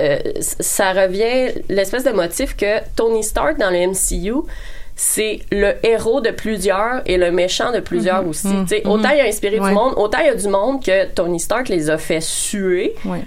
euh, 0.00 0.18
ça 0.40 0.92
revient 0.92 1.52
l'espèce 1.68 2.04
de 2.04 2.10
motif 2.12 2.56
que 2.56 2.80
Tony 2.96 3.22
Stark 3.22 3.58
dans 3.58 3.70
le 3.70 3.86
MCU 3.88 4.46
c'est 4.94 5.40
le 5.50 5.72
héros 5.82 6.20
de 6.20 6.30
plusieurs 6.30 7.00
et 7.06 7.16
le 7.16 7.32
méchant 7.32 7.72
de 7.72 7.80
plusieurs 7.80 8.26
aussi. 8.28 8.48
Tu 8.64 8.68
sais, 8.68 8.86
Autant 8.86 9.08
il 9.10 9.20
a 9.20 9.24
inspiré 9.24 9.58
Ouais. 9.58 9.68
du 9.70 9.74
monde, 9.74 9.94
autant 9.96 10.18
il 10.20 10.26
y 10.26 10.28
a 10.28 10.34
du 10.34 10.48
monde 10.48 10.84
que 10.84 11.06
Tony 11.06 11.40
Stark 11.40 11.70
les 11.70 11.88
a 11.88 11.96
fait 11.96 12.20
suer. 12.20 12.94
Ouais. 13.06 13.22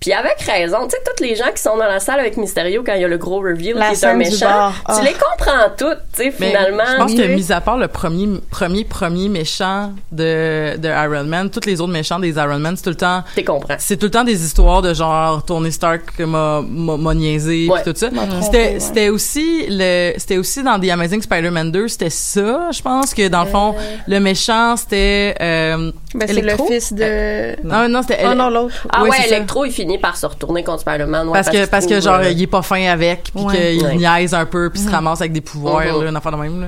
Puis 0.00 0.14
avec 0.14 0.40
raison, 0.40 0.84
tu 0.84 0.90
sais, 0.92 1.02
toutes 1.06 1.20
les 1.20 1.36
gens 1.36 1.50
qui 1.54 1.60
sont 1.60 1.76
dans 1.76 1.84
la 1.84 2.00
salle 2.00 2.20
avec 2.20 2.38
Mysterio 2.38 2.82
quand 2.84 2.94
il 2.94 3.02
y 3.02 3.04
a 3.04 3.08
le 3.08 3.18
gros 3.18 3.40
reveal 3.40 3.74
La 3.76 3.90
qui 3.90 3.96
est 3.96 4.04
un 4.06 4.14
méchant, 4.14 4.70
tu 4.72 4.82
Ah. 4.86 5.00
les 5.04 5.12
comprends 5.12 5.68
toutes, 5.76 5.98
tu 6.16 6.22
sais, 6.22 6.32
Mais 6.40 6.46
finalement. 6.48 6.84
je 6.90 6.96
pense 6.96 7.14
que, 7.14 7.22
mis 7.34 7.52
à 7.52 7.60
part 7.60 7.76
le 7.76 7.86
premier, 7.86 8.26
premier, 8.50 8.84
premier 8.84 9.28
méchant 9.28 9.92
de, 10.10 10.78
de 10.78 10.88
Iron 10.88 11.24
Man, 11.24 11.50
tous 11.50 11.66
les 11.66 11.82
autres 11.82 11.92
méchants 11.92 12.18
des 12.18 12.30
Iron 12.30 12.58
Man, 12.58 12.76
c'est 12.78 12.84
tout 12.84 12.88
le 12.90 12.96
temps. 12.96 13.22
T'es 13.34 13.44
comprends. 13.44 13.74
C'est 13.78 13.98
tout 13.98 14.06
le 14.06 14.10
temps 14.10 14.24
des 14.24 14.42
histoires 14.42 14.80
de 14.80 14.94
genre 14.94 15.44
Tony 15.44 15.70
Stark 15.70 16.18
m'a, 16.20 16.62
m'a, 16.66 16.96
m'a 16.96 17.14
niaisé, 17.14 17.66
pis 17.66 17.70
Ouais. 17.70 17.82
tout 17.82 17.92
ça. 17.94 18.08
C'était, 18.40 18.56
ouais. 18.58 18.80
c'était 18.80 19.08
aussi 19.10 19.66
le, 19.68 20.14
c'était 20.16 20.38
aussi 20.38 20.62
dans 20.62 20.80
The 20.80 20.88
Amazing 20.88 21.20
Spider-Man 21.20 21.72
2, 21.72 21.88
c'était 21.88 22.08
ça, 22.08 22.70
je 22.72 22.80
pense 22.80 23.12
que 23.12 23.28
dans 23.28 23.44
le 23.44 23.50
fond, 23.50 23.74
le 24.08 24.18
méchant, 24.18 24.76
c'était, 24.78 25.34
euh, 25.42 25.92
Ben, 26.14 26.26
c'est 26.26 26.40
le 26.40 26.56
fils 26.66 26.92
de. 26.94 27.62
non, 27.66 27.86
non, 27.86 28.00
c'était, 28.00 28.20
Oh 28.26 28.34
non, 28.34 28.48
l'autre. 28.48 28.86
Ah 28.90 29.02
Ouais, 29.02 29.10
ouais, 29.10 29.16
c'est 29.24 29.28
ça. 29.28 29.36
Electro, 29.36 29.64
il 29.66 29.72
finit 29.72 29.89
par 29.98 30.16
se 30.16 30.26
retourner 30.26 30.62
contre 30.64 30.80
Spider-Man. 30.80 31.28
ouais, 31.28 31.32
parce 31.34 31.48
que, 31.48 31.56
qu'il 31.56 31.66
parce 31.68 31.86
que 31.86 32.00
genre, 32.00 32.16
euh, 32.16 32.30
il 32.30 32.42
est 32.42 32.46
pas 32.46 32.62
fin 32.62 32.84
avec, 32.88 33.30
puis 33.34 33.44
Ouais. 33.44 33.74
qu'il 33.74 33.84
Ouais. 33.84 33.96
niaise 33.96 34.34
un 34.34 34.46
peu, 34.46 34.70
puis 34.70 34.80
se 34.80 34.90
ramasse 34.90 35.20
avec 35.20 35.32
des 35.32 35.40
pouvoirs, 35.40 35.80
Mhm. 35.80 36.02
là, 36.04 36.08
une 36.10 36.16
affaire 36.16 36.32
de 36.32 36.36
même, 36.36 36.60
là. 36.60 36.66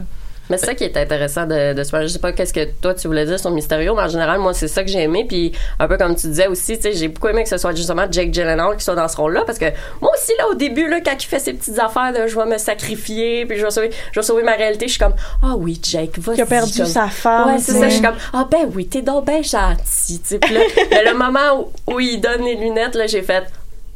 Mais 0.51 0.59
c'est 0.59 0.67
ça 0.67 0.75
qui 0.75 0.85
est 0.85 0.97
intéressant 0.97 1.47
de, 1.47 1.73
de 1.73 1.83
Spider. 1.85 2.03
Je 2.09 2.13
sais 2.13 2.19
pas 2.19 2.33
qu'est-ce 2.33 2.53
que 2.53 2.65
toi 2.81 2.95
tu 2.95 3.07
voulais 3.07 3.25
dire 3.25 3.39
sur 3.39 3.51
Mysterio, 3.51 3.95
mais 3.95 4.03
en 4.03 4.09
général, 4.09 4.39
moi, 4.41 4.53
c'est 4.53 4.69
ça 4.69 4.83
que 4.83 4.91
j'ai 4.91 5.01
aimé. 5.03 5.25
Puis 5.27 5.53
un 5.79 5.87
peu 5.89 5.97
comme 5.97 6.15
tu 6.17 6.27
disais 6.27 6.49
aussi, 6.49 6.77
tu 6.77 6.83
sais, 6.83 6.93
j'ai 6.93 7.09
beaucoup 7.09 7.29
aimé 7.29 7.43
que 7.45 7.49
ce 7.49 7.57
soit 7.59 7.75
justement 7.75 8.07
Jake 8.11 8.33
Gyllenhaal 8.35 8.77
qui 8.77 8.85
soit 8.85 8.95
dans 8.97 9.09
ce 9.09 9.17
rôle-là, 9.17 9.45
parce 9.47 9.59
que 9.59 9.67
moi 10.01 10.11
aussi, 10.15 10.33
là, 10.39 10.49
au 10.49 10.55
début, 10.55 10.89
là, 10.89 11.01
quand 11.01 11.15
il 11.19 11.27
fait 11.27 11.39
ses 11.39 11.53
petites 11.55 11.79
affaires 11.79 12.13
de 12.13 12.27
je 12.27 12.37
vais 12.37 12.45
me 12.47 12.59
sacrifier, 12.59 13.47
puis 13.47 13.57
je 13.59 13.65
vais 13.65 13.71
sauver, 13.71 13.91
je 14.13 14.21
vais 14.21 14.27
sauver 14.27 14.43
ma 14.43 14.53
réalité, 14.53 14.87
je 14.89 14.93
suis 14.93 15.01
comme, 15.01 15.15
ah 15.43 15.55
oui, 15.57 15.81
Jake, 15.83 16.19
vas-y. 16.19 16.37
Qui 16.37 16.43
a 16.43 16.47
perdu 16.47 16.77
comme- 16.77 16.87
sa 16.87 17.09
femme. 17.09 17.49
Ouais, 17.55 17.59
c'est 17.59 17.73
ça. 17.73 17.89
Je 17.89 17.95
suis 17.95 18.03
comme, 18.03 18.17
ah 18.33 18.47
ben 18.51 18.69
oui, 18.75 18.87
t'es 18.87 19.03
donc 19.03 19.25
ben 19.25 19.43
gentil. 19.45 20.21
tu 20.21 20.29
sais. 20.29 20.39
Puis 20.39 20.55
là, 20.55 20.61
mais 20.91 21.05
le 21.11 21.15
moment 21.17 21.71
où, 21.87 21.95
où 21.95 22.01
il 22.01 22.21
donne 22.21 22.43
les 22.45 22.57
lunettes, 22.57 22.95
là, 22.97 23.07
j'ai 23.07 23.23
fait, 23.23 23.45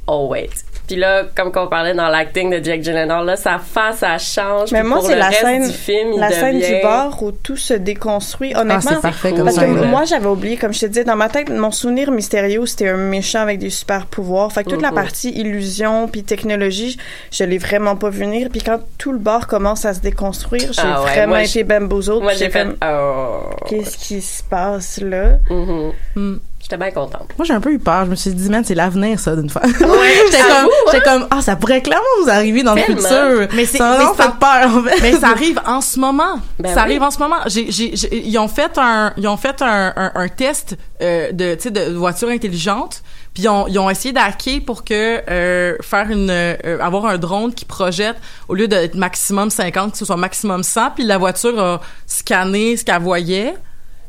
oh 0.07 0.29
wait. 0.31 0.51
Puis 0.87 0.97
là, 0.97 1.25
comme 1.35 1.51
qu'on 1.51 1.67
parlait 1.67 1.95
dans 1.95 2.09
l'acting 2.09 2.49
de 2.51 2.63
Jake 2.65 2.83
Gyllenhaal, 2.83 3.25
là, 3.27 3.37
sa 3.37 3.59
face, 3.59 3.99
ça 3.99 4.19
change. 4.19 4.71
Mais 4.73 4.83
moi, 4.85 5.01
c'est 5.03 5.17
la 5.17 5.33
scène, 5.33 5.67
du 5.67 5.73
film, 5.73 6.13
il 6.15 6.21
la 6.21 6.31
scène 6.31 6.59
devient- 6.61 6.77
du 6.77 6.83
bar 6.83 7.23
où 7.23 7.33
tout 7.33 7.57
se 7.57 7.75
déconstruit. 7.75 8.55
Honnêtement, 8.55 8.93
c'est 8.95 9.01
parfait 9.03 9.31
comme 9.33 9.45
parce 9.45 9.57
que 9.59 9.85
moi, 9.85 10.05
j'avais 10.05 10.27
oublié, 10.29 10.57
comme 10.57 10.73
je 10.73 10.81
te 10.81 10.87
disais, 10.87 11.05
dans 11.05 11.17
ma 11.17 11.29
tête, 11.29 11.49
mon 11.51 11.71
souvenir 11.73 12.11
mystérieux, 12.13 12.65
c'était 12.67 12.89
un 12.89 12.97
méchant 12.97 13.41
avec 13.41 13.59
des 13.59 13.71
super 13.71 14.07
pouvoirs. 14.07 14.53
Fait 14.53 14.63
que 14.65 14.71
toute 14.71 14.83
la 14.83 14.93
partie 14.93 15.31
illusion 15.31 16.09
puis 16.09 16.23
technologie, 16.23 16.97
je 17.33 17.45
l'ai 17.45 17.59
vraiment 17.59 17.97
pas 17.97 18.09
vu 18.11 18.21
venir. 18.21 18.49
Puis 18.51 18.63
quand 18.63 18.79
tout 18.99 19.13
le 19.13 19.19
bar 19.19 19.47
commence 19.47 19.85
à 19.85 19.93
se 19.95 20.01
déconstruire, 20.01 20.73
j'ai 20.73 20.83
Ah 20.85 21.03
ouais, 21.03 21.11
vraiment 21.11 21.29
moi, 21.35 21.43
été 21.45 21.65
bamboozled. 21.65 22.23
Moi, 22.23 22.33
j'ai 22.35 22.49
fait, 22.49 22.63
comme, 22.65 22.77
oh. 22.83 23.41
Qu'est-ce 23.69 23.99
qui 23.99 24.21
se 24.23 24.43
passe 24.43 25.01
là? 25.03 25.39
Mhm. 25.51 25.93
Mm. 26.15 26.37
J'étais 26.69 26.79
bien 26.79 26.91
contente. 26.91 27.29
Moi, 27.39 27.45
j'ai 27.47 27.53
un 27.53 27.61
peu 27.61 27.71
eu 27.73 27.79
peur. 27.79 28.07
Je 28.07 28.11
me 28.11 28.17
suis 28.17 28.31
dit, 28.35 28.49
man, 28.51 28.65
c'est 28.65 28.75
l'avenir, 28.75 29.21
ça, 29.21 29.37
d'une 29.37 29.49
fois. 29.49 29.63
Ouais, 29.63 29.71
j'étais 30.27 30.43
comme, 30.43 30.51
hein? 30.51 30.69
j'étais 30.91 31.05
comme, 31.05 31.27
ah, 31.31 31.41
ça 31.41 31.55
pourrait 31.55 31.81
clairement 31.81 32.05
nous 32.25 32.29
arriver 32.29 32.65
dans 32.65 32.75
Tellement. 32.75 32.97
le 32.97 33.03
futur. 33.47 33.49
Mais 33.57 33.67
c'est- 33.67 33.79
ça 33.79 33.85
m'a 33.85 33.91
mais 33.91 33.97
vraiment 33.99 34.15
ça- 34.17 34.23
fait 34.25 34.39
peur, 34.41 34.77
en 34.77 34.83
fait. 34.83 35.01
Mais 35.01 35.13
ça 35.13 35.29
arrive 35.31 35.61
en 35.65 35.81
ce 35.81 36.01
moment. 36.01 36.41
Ben 36.59 36.71
ça 36.75 36.81
oui. 36.81 36.81
arrive 36.81 37.03
en 37.05 37.11
ce 37.13 37.19
moment. 37.21 37.37
J'ai, 37.47 37.71
j'ai, 37.71 37.95
j'ai- 37.95 38.27
ils 38.27 38.37
ont 38.39 38.49
fait 38.49 38.77
un, 38.79 39.13
ils 39.17 39.29
ont 39.29 39.37
fait 39.37 39.63
un, 39.63 39.93
un, 39.95 40.11
un 40.17 40.27
test 40.29 40.77
euh, 41.03 41.31
de, 41.31 41.55
tu 41.55 41.61
sais, 41.63 41.71
de 41.71 41.95
voiture 41.95 42.31
intelligente. 42.31 43.01
Puis 43.33 43.45
ils 43.45 43.49
ont, 43.49 43.69
ils 43.69 43.79
ont 43.79 43.89
essayé 43.89 44.13
d'hacker 44.13 44.59
pour 44.61 44.83
que 44.83 45.21
euh, 45.31 45.77
faire 45.83 46.11
une, 46.11 46.31
euh, 46.31 46.57
avoir 46.81 47.07
un 47.07 47.17
drone 47.19 47.55
qui 47.55 47.65
projette 47.65 48.17
au 48.49 48.55
lieu 48.55 48.67
d'être 48.67 48.97
maximum 48.97 49.51
50, 49.51 49.93
que 49.93 49.99
ce 49.99 50.05
soit 50.05 50.17
maximum 50.17 50.65
100. 50.65 50.91
Puis 50.97 51.05
la 51.05 51.19
voiture 51.19 51.57
a 51.63 51.81
scanné 52.09 52.77
ce 52.77 52.85
qu'elle 52.85 53.01
voyait. 53.03 53.55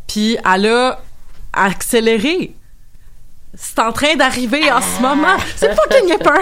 Puis 0.08 0.38
elle 0.52 0.66
a 0.68 1.00
accéléré. 1.54 2.54
C'est 3.56 3.80
en 3.80 3.92
train 3.92 4.16
d'arriver 4.16 4.72
en 4.72 4.82
ce 4.82 5.02
moment. 5.02 5.38
C'est 5.56 5.74
fucking 5.74 6.18
peur. 6.20 6.42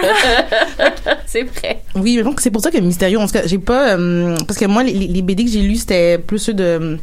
c'est 1.26 1.44
vrai. 1.44 1.82
Oui, 1.94 2.16
mais 2.16 2.22
donc 2.22 2.40
c'est 2.40 2.50
pour 2.50 2.60
ça 2.60 2.70
que 2.70 2.78
Mysterio, 2.78 3.20
en 3.20 3.26
tout 3.26 3.32
cas, 3.32 3.46
j'ai 3.46 3.58
pas 3.58 3.96
euh, 3.96 4.36
parce 4.46 4.58
que 4.58 4.66
moi 4.66 4.82
les, 4.82 4.92
les 4.92 5.22
BD 5.22 5.44
que 5.44 5.50
j'ai 5.50 5.62
lus 5.62 5.76
c'était 5.76 6.18
plus 6.18 6.38
ceux 6.38 6.52
de 6.54 6.64
euh, 6.64 6.96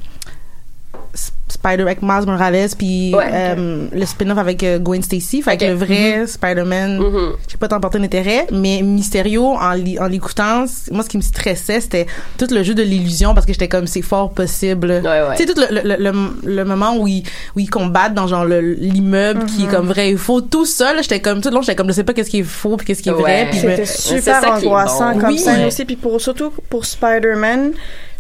Spider 1.54 1.84
avec 1.84 2.02
Miles 2.02 2.26
Morales 2.26 2.70
puis 2.78 3.14
Ouais. 3.16 3.26
euh, 3.32 3.88
le 3.94 4.06
spin-off 4.06 4.38
avec 4.38 4.64
euh, 4.64 4.80
Gwen 4.80 5.02
Stacy, 5.04 5.42
fait 5.42 5.58
que 5.58 5.66
le 5.66 5.74
vrai 5.74 6.26
Spider-Man, 6.28 6.98
Mhm. 7.00 7.32
j'ai 7.48 7.58
pas 7.58 7.68
tant 7.68 7.80
porté 7.80 8.00
d'intérêt, 8.00 8.48
mais 8.52 8.82
Mysterio 8.82 9.46
en 9.46 9.74
en 9.74 10.08
l'écoutant, 10.08 10.66
moi 10.92 11.04
ce 11.04 11.10
qui 11.10 11.18
me 11.18 11.22
stressait 11.22 11.80
c'était 11.82 12.08
tout 12.38 12.48
le 12.52 12.64
jeu 12.64 12.74
de 12.74 12.84
l'illusion 12.84 13.34
parce 13.34 13.46
que 13.46 13.54
j'étais 13.54 13.68
comme 13.68 13.88
c'est 13.88 14.02
fort 14.02 14.32
possible. 14.34 14.90
Ouais, 14.90 15.02
ouais. 15.04 15.36
Tu 15.38 15.44
sais 15.46 15.54
tout 15.54 15.60
le, 15.60 15.82
le, 15.82 15.96
le, 15.98 16.12
le 16.56 16.66
moment 16.66 16.98
où 16.98 17.08
ils 17.08 17.24
où 17.56 17.60
ils 17.60 17.70
combattent 17.70 18.14
dans 18.14 18.28
genre 18.28 18.46
le- 18.46 18.74
l'immeuble 18.74 19.46
qui 19.46 19.64
est 19.66 19.68
comme 19.68 19.88
vrai 19.88 20.10
et 20.10 20.18
faux, 20.18 20.42
tout 20.42 20.66
ça 20.66 20.94
là, 20.94 21.02
j'étais 21.02 21.20
comme 21.20 21.42
tout 21.42 21.50
le 21.50 21.56
long 21.56 21.62
j'étais 21.62 21.76
comme 21.76 21.88
je 21.88 21.94
sais 21.94 22.04
pas 22.04 22.14
qu'est-ce 22.14 22.30
qui 22.30 22.40
est 22.40 22.44
faux 22.44 22.78
puis 22.78 22.88
qu'est-ce 22.88 23.02
qui 23.04 23.10
est 23.10 23.14
vrai 23.14 23.48
puis 23.50 23.60
C'était 23.60 23.86
c'est 23.86 24.18
super 24.20 24.42
ça 24.42 24.50
qui 24.60 24.66
est 24.66 24.68
angoissant 24.68 25.14
bon. 25.14 25.20
comme 25.20 25.30
Oui. 25.30 25.44
Ouais. 25.46 25.66
aussi. 25.66 25.86
Puis 25.86 25.96
pour, 25.96 26.20
surtout 26.22 26.52
pour 26.70 26.86
Spider-Man, 26.86 27.72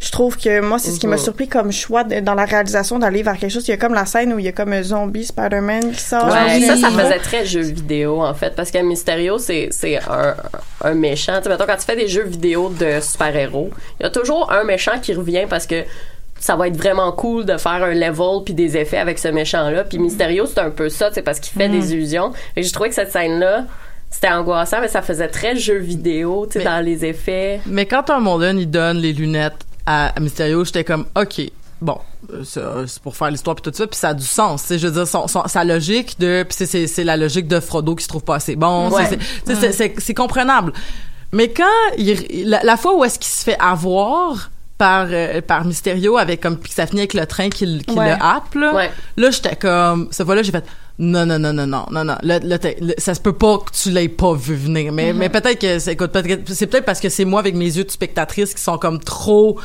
je 0.03 0.11
trouve 0.11 0.37
que 0.37 0.59
moi, 0.59 0.79
c'est 0.79 0.91
ce 0.91 0.99
qui 0.99 1.07
m'a 1.07 1.15
Mhm. 1.15 1.21
surpris 1.21 1.47
comme 1.47 1.71
choix 1.71 2.03
de- 2.03 2.19
dans 2.19 2.33
la 2.33 2.43
réalisation 2.43 2.99
d'aller 2.99 3.23
vers 3.23 3.37
quelque 3.37 3.51
chose. 3.51 3.65
Il 3.67 3.71
y 3.71 3.73
a 3.73 3.77
comme 3.77 3.93
la 3.93 4.05
scène 4.05 4.33
où 4.33 4.39
il 4.39 4.43
y 4.45 4.49
a 4.49 4.51
comme 4.51 4.73
un 4.73 4.83
zombie 4.83 5.23
Spider-Man 5.25 5.91
qui 5.93 5.99
sort. 6.01 6.25
Ouais, 6.25 6.55
oui. 6.55 6.61
ça, 6.65 6.75
ça 6.75 6.89
faisait 6.89 7.19
très 7.19 7.45
jeu 7.45 7.61
vidéo, 7.61 8.21
en 8.21 8.33
fait, 8.33 8.53
parce 8.55 8.69
que 8.69 8.79
Mysterio, 8.79 9.37
c'est, 9.37 9.69
c'est 9.71 9.97
un, 10.09 10.35
un 10.83 10.93
méchant. 10.93 11.37
Tu 11.37 11.43
sais, 11.43 11.49
mettons, 11.49 11.65
quand 11.65 11.77
tu 11.77 11.85
fais 11.85 11.95
des 11.95 12.09
jeux 12.09 12.25
vidéo 12.25 12.69
de 12.69 12.99
super-héros, 13.01 13.69
il 13.99 14.03
y 14.03 14.05
a 14.05 14.09
toujours 14.09 14.51
un 14.51 14.65
méchant 14.65 14.99
qui 15.01 15.13
revient 15.13 15.45
parce 15.49 15.65
que 15.67 15.83
ça 16.39 16.57
va 16.57 16.67
être 16.67 16.75
vraiment 16.75 17.11
cool 17.13 17.45
de 17.45 17.55
faire 17.55 17.81
un 17.83 17.93
level 17.93 18.43
puis 18.43 18.53
des 18.53 18.75
effets 18.75 18.97
avec 18.97 19.17
ce 19.19 19.29
méchant-là. 19.29 19.85
Puis 19.85 19.99
Mysterio, 19.99 20.45
c'est 20.45 20.59
un 20.59 20.71
peu 20.71 20.89
ça, 20.89 21.07
tu 21.07 21.13
sais, 21.15 21.21
parce 21.21 21.39
qu'il 21.39 21.57
fait 21.57 21.69
des 21.69 21.93
illusions. 21.93 22.33
Et 22.57 22.63
je 22.63 22.73
trouvais 22.73 22.89
que 22.89 22.95
cette 22.95 23.13
scène-là, 23.13 23.63
c'était 24.09 24.27
angoissant, 24.29 24.77
mais 24.81 24.89
ça 24.89 25.01
faisait 25.01 25.29
très 25.29 25.55
jeu 25.55 25.77
vidéo, 25.77 26.45
tu 26.51 26.59
sais, 26.59 26.65
dans 26.65 26.83
les 26.83 27.05
effets. 27.05 27.61
Mais 27.65 27.85
quand 27.85 28.03
Tom 28.03 28.27
Holland 28.27 28.59
il 28.59 28.69
donne 28.69 28.97
les 28.97 29.13
lunettes 29.13 29.53
à, 29.85 30.07
à 30.15 30.19
Mysterio, 30.19 30.63
j'étais 30.65 30.83
comme 30.83 31.05
OK, 31.19 31.41
bon, 31.81 31.97
euh, 32.33 32.85
c'est 32.87 33.01
pour 33.01 33.15
faire 33.17 33.29
l'histoire 33.31 33.55
puis 33.55 33.69
tout 33.71 33.75
ça, 33.77 33.85
puis 33.87 33.97
ça 33.97 34.09
a 34.09 34.13
du 34.13 34.25
sens. 34.25 34.65
Je 34.69 34.87
veux 34.87 34.93
dire, 34.93 35.07
son, 35.07 35.27
son- 35.27 35.47
sa 35.47 35.63
logique 35.63 36.19
de, 36.19 36.43
puis 36.43 36.65
c'est- 36.67 37.03
la 37.03 37.17
logique 37.17 37.47
de 37.47 37.59
Frodo 37.59 37.95
qui 37.95 38.03
se 38.03 38.09
trouve 38.09 38.23
pas 38.23 38.35
assez 38.35 38.55
bon. 38.55 38.89
Ouais. 38.91 39.03
c'est- 39.99 40.13
comprenable. 40.13 40.73
Mais 41.31 41.49
quand 41.49 41.63
il, 41.97 42.47
la, 42.49 42.63
la 42.63 42.77
fois 42.77 42.95
où 42.95 43.03
est-ce 43.03 43.17
qu'il 43.19 43.31
se 43.31 43.43
fait 43.43 43.57
avoir 43.59 44.51
par 44.77 45.07
euh, 45.09 45.41
par 45.41 45.65
Mysterio 45.65 46.17
avec 46.17 46.41
comme 46.41 46.57
puis 46.57 46.69
que 46.69 46.75
ça 46.75 46.85
finit 46.87 47.01
avec 47.01 47.13
le 47.15 47.25
train 47.25 47.49
qui, 47.49 47.63
l- 47.63 47.83
qui 47.85 47.93
Ouais. 47.95 48.09
le 48.11 48.23
happe 48.23 48.53
là, 48.55 48.73
Ouais. 48.73 48.91
là 49.17 49.31
j'étais 49.31 49.55
comme 49.55 50.07
cette 50.11 50.25
fois-là 50.25 50.41
j'ai 50.43 50.51
fait 50.51 50.65
non 50.99 51.25
non 51.25 51.39
non 51.39 51.53
non 51.53 51.65
non 51.65 51.85
non 51.91 52.03
non. 52.05 52.15
Là, 52.21 52.39
ça 52.97 53.15
se 53.15 53.19
peut 53.19 53.33
pas 53.33 53.57
que 53.57 53.71
tu 53.71 53.89
l'aies 53.89 54.09
pas 54.09 54.33
vu 54.33 54.55
venir. 54.55 54.91
Mais 54.91 55.11
mais 55.13 55.29
peut-être 55.29 55.59
que 55.59 55.79
c'est 55.79 55.93
écoute 55.93 56.11
peut-être 56.11 56.53
c'est 56.53 56.67
peut-être 56.67 56.85
parce 56.85 56.99
que 56.99 57.09
c'est 57.09 57.25
moi 57.25 57.39
avec 57.39 57.55
mes 57.55 57.65
yeux 57.65 57.83
de 57.83 57.91
spectatrice 57.91 58.53
qui 58.53 58.61
sont 58.61 58.77
comme 58.77 58.99
trop 58.99 59.59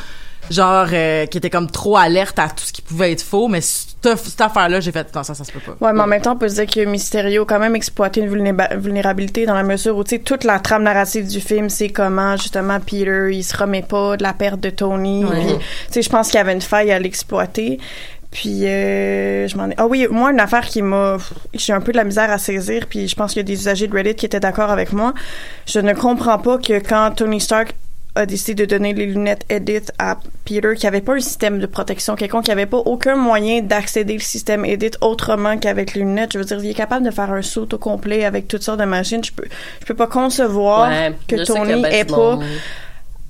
genre 0.50 0.86
euh, 0.92 1.26
qui 1.26 1.36
étaient 1.36 1.50
comme 1.50 1.70
trop 1.70 1.98
alerte 1.98 2.38
à 2.38 2.48
tout 2.48 2.64
ce 2.64 2.72
qui 2.72 2.80
pouvait 2.80 3.12
être 3.12 3.20
faux 3.22 3.48
mais 3.48 3.60
cette, 3.60 4.16
cette 4.16 4.40
affaire 4.40 4.68
là 4.70 4.80
j'ai 4.80 4.92
fait 4.92 5.14
non 5.14 5.22
ça 5.22 5.34
ça 5.34 5.44
se 5.44 5.52
peut 5.52 5.58
pas. 5.58 5.76
Ouais, 5.84 5.92
mais 5.92 6.00
en 6.00 6.06
même 6.06 6.22
temps, 6.22 6.32
on 6.32 6.36
peut 6.36 6.48
se 6.48 6.54
dire 6.54 6.66
que 6.66 6.88
Mysterio 6.88 7.42
a 7.42 7.44
quand 7.44 7.58
même 7.58 7.76
exploité 7.76 8.20
une 8.20 8.28
vulnérabilité 8.28 9.44
dans 9.44 9.54
la 9.54 9.62
mesure 9.64 9.96
où, 9.96 10.04
tu 10.04 10.16
sais, 10.16 10.18
toute 10.20 10.44
la 10.44 10.58
trame 10.58 10.84
narrative 10.84 11.26
du 11.26 11.40
film, 11.40 11.68
c'est 11.68 11.90
comment, 11.90 12.36
justement, 12.36 12.78
Peter, 12.80 13.28
il 13.32 13.42
se 13.42 13.56
remet 13.56 13.82
pas 13.82 14.16
de 14.16 14.22
la 14.22 14.32
perte 14.32 14.60
de 14.60 14.70
Tony. 14.70 15.24
Puis, 15.28 15.46
tu 15.46 15.92
sais, 15.92 16.02
je 16.02 16.08
pense 16.08 16.28
qu'il 16.28 16.36
y 16.36 16.40
avait 16.40 16.52
une 16.54 16.62
faille 16.62 16.92
à 16.92 16.98
l'exploiter. 16.98 17.78
Puis, 18.30 18.66
euh, 18.66 19.48
je 19.48 19.56
m'en 19.56 19.68
ai... 19.70 19.74
Ah 19.78 19.86
oui, 19.86 20.06
moi, 20.10 20.30
une 20.32 20.40
affaire 20.40 20.66
qui 20.66 20.82
m'a... 20.82 21.16
J'ai 21.54 21.72
un 21.72 21.80
peu 21.80 21.92
de 21.92 21.96
la 21.96 22.04
misère 22.04 22.30
à 22.30 22.38
saisir, 22.38 22.86
puis 22.88 23.08
je 23.08 23.16
pense 23.16 23.32
qu'il 23.32 23.40
y 23.40 23.44
a 23.44 23.44
des 23.44 23.54
usagers 23.54 23.86
de 23.88 23.94
Reddit 23.94 24.14
qui 24.14 24.26
étaient 24.26 24.40
d'accord 24.40 24.70
avec 24.70 24.92
moi. 24.92 25.14
Je 25.66 25.80
ne 25.80 25.94
comprends 25.94 26.38
pas 26.38 26.58
que 26.58 26.78
quand 26.78 27.12
Tony 27.16 27.40
Stark 27.40 27.74
a 28.14 28.26
décidé 28.26 28.66
de 28.66 28.76
donner 28.76 28.92
les 28.94 29.06
lunettes 29.06 29.44
Edit 29.48 29.92
à 29.98 30.18
Peter, 30.44 30.74
qui 30.76 30.86
avait 30.86 31.00
pas 31.00 31.14
un 31.14 31.20
système 31.20 31.58
de 31.60 31.66
protection 31.66 32.16
quelconque, 32.16 32.46
qui 32.46 32.50
avait 32.50 32.66
pas 32.66 32.78
aucun 32.78 33.14
moyen 33.16 33.62
d'accéder 33.62 34.16
au 34.16 34.20
système 34.20 34.64
Edit 34.64 34.90
autrement 35.00 35.56
qu'avec 35.56 35.94
les 35.94 36.00
lunettes. 36.00 36.32
Je 36.32 36.38
veux 36.38 36.44
dire, 36.44 36.58
il 36.62 36.70
est 36.70 36.74
capable 36.74 37.06
de 37.06 37.10
faire 37.10 37.30
un 37.32 37.42
saut 37.42 37.68
au 37.72 37.78
complet 37.78 38.24
avec 38.24 38.48
toutes 38.48 38.62
sortes 38.62 38.80
de 38.80 38.84
machines. 38.84 39.22
Je 39.22 39.32
peux, 39.32 39.44
je 39.80 39.86
peux 39.86 39.94
pas 39.94 40.08
concevoir 40.08 40.90
Ouais, 40.90 41.14
que 41.28 41.44
Tony 41.44 41.84
ait 41.86 42.04
pas 42.04 42.38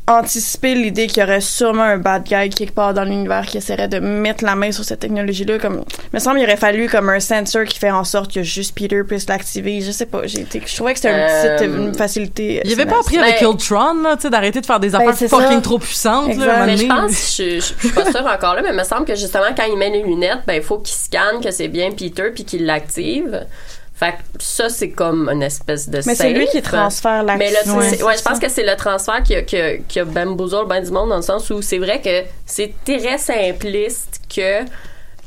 anticipé 0.08 0.74
l'idée 0.74 1.06
qu'il 1.06 1.22
y 1.22 1.24
aurait 1.24 1.40
sûrement 1.40 1.82
un 1.82 1.98
bad 1.98 2.24
guy 2.24 2.48
quelque 2.50 2.72
part 2.74 2.94
dans 2.94 3.04
l'univers 3.04 3.44
qui 3.46 3.58
essaierait 3.58 3.88
de 3.88 3.98
mettre 3.98 4.44
la 4.44 4.54
main 4.54 4.72
sur 4.72 4.82
cette 4.84 5.00
technologie-là. 5.00 5.58
Comme, 5.58 5.84
il 5.88 6.08
me 6.14 6.18
semble 6.18 6.36
qu'il 6.38 6.46
aurait 6.46 6.56
fallu 6.56 6.88
comme 6.88 7.08
un 7.10 7.20
sensor 7.20 7.64
qui 7.64 7.78
fait 7.78 7.90
en 7.90 8.04
sorte 8.04 8.32
que 8.32 8.42
juste 8.42 8.74
Peter 8.74 9.02
puisse 9.06 9.28
l'activer. 9.28 9.80
Je 9.80 9.90
sais 9.90 10.06
pas. 10.06 10.22
J'ai 10.24 10.40
été, 10.40 10.62
je 10.64 10.74
trouvais 10.74 10.94
que 10.94 10.98
c'était 11.00 11.12
une 11.14 11.26
petite 11.26 11.68
Euh, 11.68 11.86
une 11.88 11.94
facilité. 11.94 12.62
il 12.64 12.72
avait 12.72 12.86
pas 12.86 13.00
appris 13.00 13.18
avec 13.18 13.40
Mais- 13.40 13.46
Ultron 13.48 13.94
là 14.02 14.16
tu 14.16 14.22
sais 14.22 14.30
d'arrêter 14.30 14.60
de 14.60 14.66
faire 14.66 14.80
des 14.80 14.90
Ben, 14.90 15.00
affaires 15.00 15.14
c'est 15.16 15.28
fucking 15.28 15.56
ça. 15.56 15.60
trop 15.60 15.78
puissantes 15.78 16.36
là, 16.36 16.44
à 16.44 16.56
un 16.56 16.58
moment 16.60 16.66
Mais 16.66 16.76
je 16.76 16.86
pense, 16.86 17.36
je, 17.36 17.42
je, 17.44 17.60
je 17.60 17.60
suis 17.86 17.88
pas 17.90 18.10
sûre 18.10 18.26
encore 18.26 18.54
là, 18.54 18.62
mais 18.62 18.70
il 18.70 18.76
me 18.76 18.84
semble 18.84 19.04
que 19.04 19.14
justement, 19.14 19.44
quand 19.56 19.64
il 19.70 19.76
met 19.76 19.90
les 19.90 20.02
lunettes, 20.02 20.40
ben, 20.46 20.54
il 20.54 20.62
faut 20.62 20.78
qu'il 20.78 20.96
scanne 20.96 21.40
que 21.42 21.50
c'est 21.50 21.68
bien 21.68 21.90
Peter 21.90 22.30
puis 22.34 22.44
qu'il 22.44 22.64
l'active. 22.66 23.44
Fait 23.98 24.12
que 24.12 24.16
ça, 24.38 24.68
c'est 24.68 24.90
comme 24.90 25.28
une 25.28 25.42
espèce 25.42 25.88
de 25.88 26.00
Mais 26.06 26.14
c'est 26.14 26.30
lui 26.30 26.46
qui 26.46 26.62
transfère 26.62 27.24
l'action. 27.24 27.38
Mais 27.38 27.50
là, 27.50 27.74
Ouais, 27.78 27.88
c'est- 27.96 28.02
ouais, 28.04 28.16
je 28.16 28.22
pense 28.22 28.38
que 28.38 28.48
c'est 28.48 28.62
le 28.64 28.76
transfert 28.76 29.22
qui 29.24 29.34
a, 29.34 29.42
qui 29.42 29.60
a, 29.60 29.76
qui 29.78 29.98
a 29.98 30.04
bamboozle 30.04 30.66
ben 30.68 30.80
du 30.84 30.90
monde 30.92 31.08
dans 31.08 31.16
le 31.16 31.22
sens 31.22 31.50
où 31.50 31.60
c'est 31.62 31.78
vrai 31.78 32.00
que 32.00 32.22
c'est 32.46 32.72
très 32.84 33.18
simpliste 33.18 34.20
que 34.34 34.64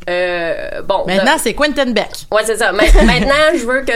Euh, 0.10 0.82
bon. 0.82 1.04
Maintenant, 1.06 1.36
de- 1.36 1.40
c'est 1.40 1.54
Quentin 1.54 1.92
Beck. 1.92 2.10
Ouais, 2.32 2.42
c'est 2.44 2.58
ça. 2.58 2.72
Ma- 2.72 2.82
Maintenant, 3.04 3.36
je 3.54 3.64
veux 3.66 3.82
que 3.82 3.92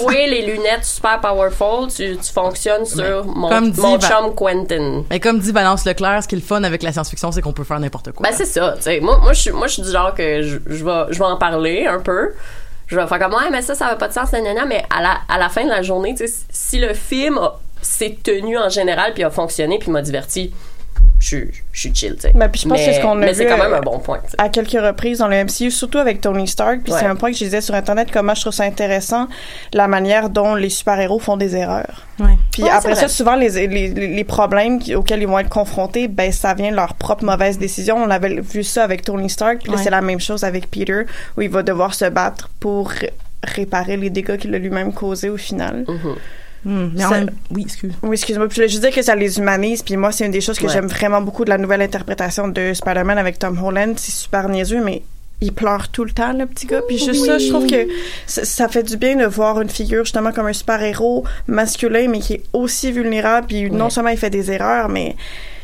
toi, 0.00 0.12
les 0.26 0.40
lunettes 0.46 0.84
super 0.86 1.20
powerful, 1.20 1.88
tu, 1.94 2.16
tu 2.16 2.32
fonctionnes 2.32 2.86
sur 2.86 3.26
mon, 3.26 3.50
comme 3.50 3.70
dit 3.70 3.78
mon 3.80 3.98
chum 4.00 4.34
Quentin. 4.34 5.04
Mais 5.10 5.20
comme 5.20 5.38
dit 5.38 5.52
Valence 5.52 5.84
Leclerc, 5.84 6.22
ce 6.22 6.28
qui 6.28 6.36
est 6.36 6.38
le 6.38 6.44
fun 6.44 6.64
avec 6.64 6.82
la 6.82 6.92
science-fiction, 6.92 7.30
c'est 7.32 7.42
qu'on 7.42 7.52
peut 7.52 7.64
faire 7.64 7.78
n'importe 7.78 8.12
quoi. 8.12 8.26
Ben, 8.26 8.34
c'est 8.34 8.46
ça. 8.46 8.72
tu 8.78 8.84
sais. 8.84 9.00
Moi, 9.00 9.18
moi, 9.22 9.34
je 9.34 9.40
suis, 9.42 9.50
moi, 9.50 9.66
je 9.66 9.74
suis 9.74 9.82
du 9.82 9.90
genre 9.90 10.14
que 10.14 10.40
je, 10.40 10.58
je 10.66 10.82
vais, 10.84 11.04
je 11.10 11.18
vais 11.18 11.24
en 11.26 11.36
parler 11.36 11.86
un 11.86 12.00
peu. 12.00 12.30
Je 12.90 12.96
vais 12.96 13.06
faire 13.06 13.18
comme, 13.20 13.34
ouais, 13.34 13.50
mais 13.50 13.62
ça, 13.62 13.74
ça 13.74 13.86
n'a 13.86 13.96
pas 13.96 14.08
de 14.08 14.12
sens, 14.12 14.32
nanana. 14.32 14.66
Mais 14.66 14.84
à 14.90 15.00
la, 15.00 15.18
à 15.28 15.38
la 15.38 15.48
fin 15.48 15.64
de 15.64 15.70
la 15.70 15.82
journée, 15.82 16.14
tu 16.14 16.26
sais, 16.26 16.44
si 16.50 16.78
le 16.78 16.92
film 16.92 17.38
s'est 17.80 18.18
tenu 18.22 18.58
en 18.58 18.68
général 18.68 19.14
puis 19.14 19.22
a 19.22 19.30
fonctionné 19.30 19.78
puis 19.78 19.90
m'a 19.90 20.02
diverti, 20.02 20.52
je 21.18 21.26
suis- 21.26 21.50
je 21.72 21.80
suis 21.80 21.94
chill, 21.94 22.14
tu 22.14 22.20
sais. 22.22 22.32
Ben, 22.34 22.48
puis 22.48 22.62
je 22.62 22.68
pense 22.68 22.78
mais, 22.78 22.86
que 22.86 22.92
c'est 22.92 22.98
ce 22.98 23.02
qu'on 23.02 23.12
a 23.12 23.26
Mais 23.26 23.34
c'est 23.34 23.46
quand 23.46 23.58
même 23.58 23.74
un 23.74 23.80
bon 23.80 23.98
point, 23.98 24.20
à 24.38 24.48
quelques 24.48 24.72
reprises 24.72 25.18
dans 25.18 25.28
le 25.28 25.36
MCU, 25.36 25.70
surtout 25.70 25.98
avec 25.98 26.20
Tony 26.20 26.48
Stark. 26.48 26.80
Puis 26.82 26.92
Ouais. 26.92 26.98
c'est 26.98 27.06
un 27.06 27.14
point 27.16 27.30
que 27.30 27.36
je 27.36 27.44
disais 27.44 27.60
sur 27.60 27.74
Internet, 27.74 28.08
comment 28.12 28.34
je 28.34 28.40
trouve 28.40 28.52
ça 28.54 28.64
intéressant, 28.64 29.28
la 29.74 29.86
manière 29.88 30.30
dont 30.30 30.54
les 30.54 30.70
super-héros 30.70 31.18
font 31.18 31.36
des 31.36 31.56
erreurs. 31.56 32.06
Ouais. 32.18 32.26
Puis 32.52 32.62
Ouais, 32.62 32.70
après 32.70 32.94
ça, 32.94 33.08
souvent, 33.08 33.34
les, 33.36 33.66
les, 33.66 33.88
les 33.88 34.24
problèmes 34.24 34.78
auxquels 34.96 35.20
ils 35.20 35.28
vont 35.28 35.38
être 35.38 35.48
confrontés, 35.50 36.08
ben 36.08 36.32
ça 36.32 36.54
vient 36.54 36.70
de 36.70 36.76
leur 36.76 36.94
propre 36.94 37.24
mauvaise 37.24 37.58
décision. 37.58 37.96
On 37.96 38.10
avait 38.10 38.40
vu 38.40 38.64
ça 38.64 38.84
avec 38.84 39.02
Tony 39.02 39.28
Stark, 39.28 39.60
puis 39.62 39.72
c'est 39.76 39.90
la 39.90 40.00
même 40.00 40.20
chose 40.20 40.44
avec 40.44 40.70
Peter, 40.70 41.02
où 41.36 41.42
il 41.42 41.50
va 41.50 41.62
devoir 41.62 41.94
se 41.94 42.06
battre 42.06 42.48
pour 42.60 42.90
ré- 42.90 43.12
réparer 43.42 43.96
les 43.96 44.10
dégâts 44.10 44.36
qu'il 44.36 44.54
a 44.54 44.58
lui-même 44.58 44.92
causés 44.92 45.28
au 45.30 45.36
final. 45.38 45.84
Mhm. 45.88 45.94
Hmm, 45.96 46.14
mais 46.64 47.04
en 47.04 47.08
Ça- 47.08 47.18
même- 47.20 47.30
oui, 47.50 47.62
excuse. 47.62 47.92
Oui, 48.02 48.12
excuse-moi. 48.12 48.46
Puis 48.48 48.56
je 48.56 48.60
voulais 48.60 48.68
juste 48.68 48.82
dire 48.82 48.94
que 48.94 49.02
ça 49.02 49.14
les 49.14 49.38
humanise. 49.38 49.82
Puis 49.82 49.96
moi, 49.96 50.12
c'est 50.12 50.26
une 50.26 50.32
des 50.32 50.40
choses 50.40 50.58
que 50.58 50.66
Ouais. 50.66 50.72
j'aime 50.72 50.86
vraiment 50.86 51.20
beaucoup 51.22 51.44
de 51.44 51.50
la 51.50 51.58
nouvelle 51.58 51.82
interprétation 51.82 52.48
de 52.48 52.72
Spider-Man 52.74 53.18
avec 53.18 53.38
Tom 53.38 53.58
Holland. 53.62 53.94
C'est 53.98 54.12
super 54.12 54.48
niaiseux, 54.48 54.82
mais 54.84 55.02
il 55.42 55.54
pleure 55.54 55.88
tout 55.88 56.04
le 56.04 56.10
temps, 56.10 56.32
le 56.34 56.44
petit 56.46 56.66
gars. 56.66 56.82
Puis 56.86 56.98
juste 56.98 57.24
ça, 57.24 57.38
je 57.38 57.48
trouve 57.48 57.66
que 57.66 57.86
ça, 58.26 58.44
ça 58.44 58.68
fait 58.68 58.82
du 58.82 58.96
bien 58.98 59.16
de 59.16 59.24
voir 59.24 59.60
une 59.62 59.70
figure 59.70 60.04
justement 60.04 60.32
comme 60.32 60.46
un 60.46 60.52
super-héros 60.52 61.24
masculin, 61.46 62.08
mais 62.08 62.18
qui 62.18 62.34
est 62.34 62.42
aussi 62.52 62.92
vulnérable. 62.92 63.46
Puis 63.46 63.70
non 63.70 63.88
seulement 63.88 64.10
il 64.10 64.18
fait 64.18 64.28
des 64.30 64.50
erreurs, 64.50 64.90
mais 64.90 65.16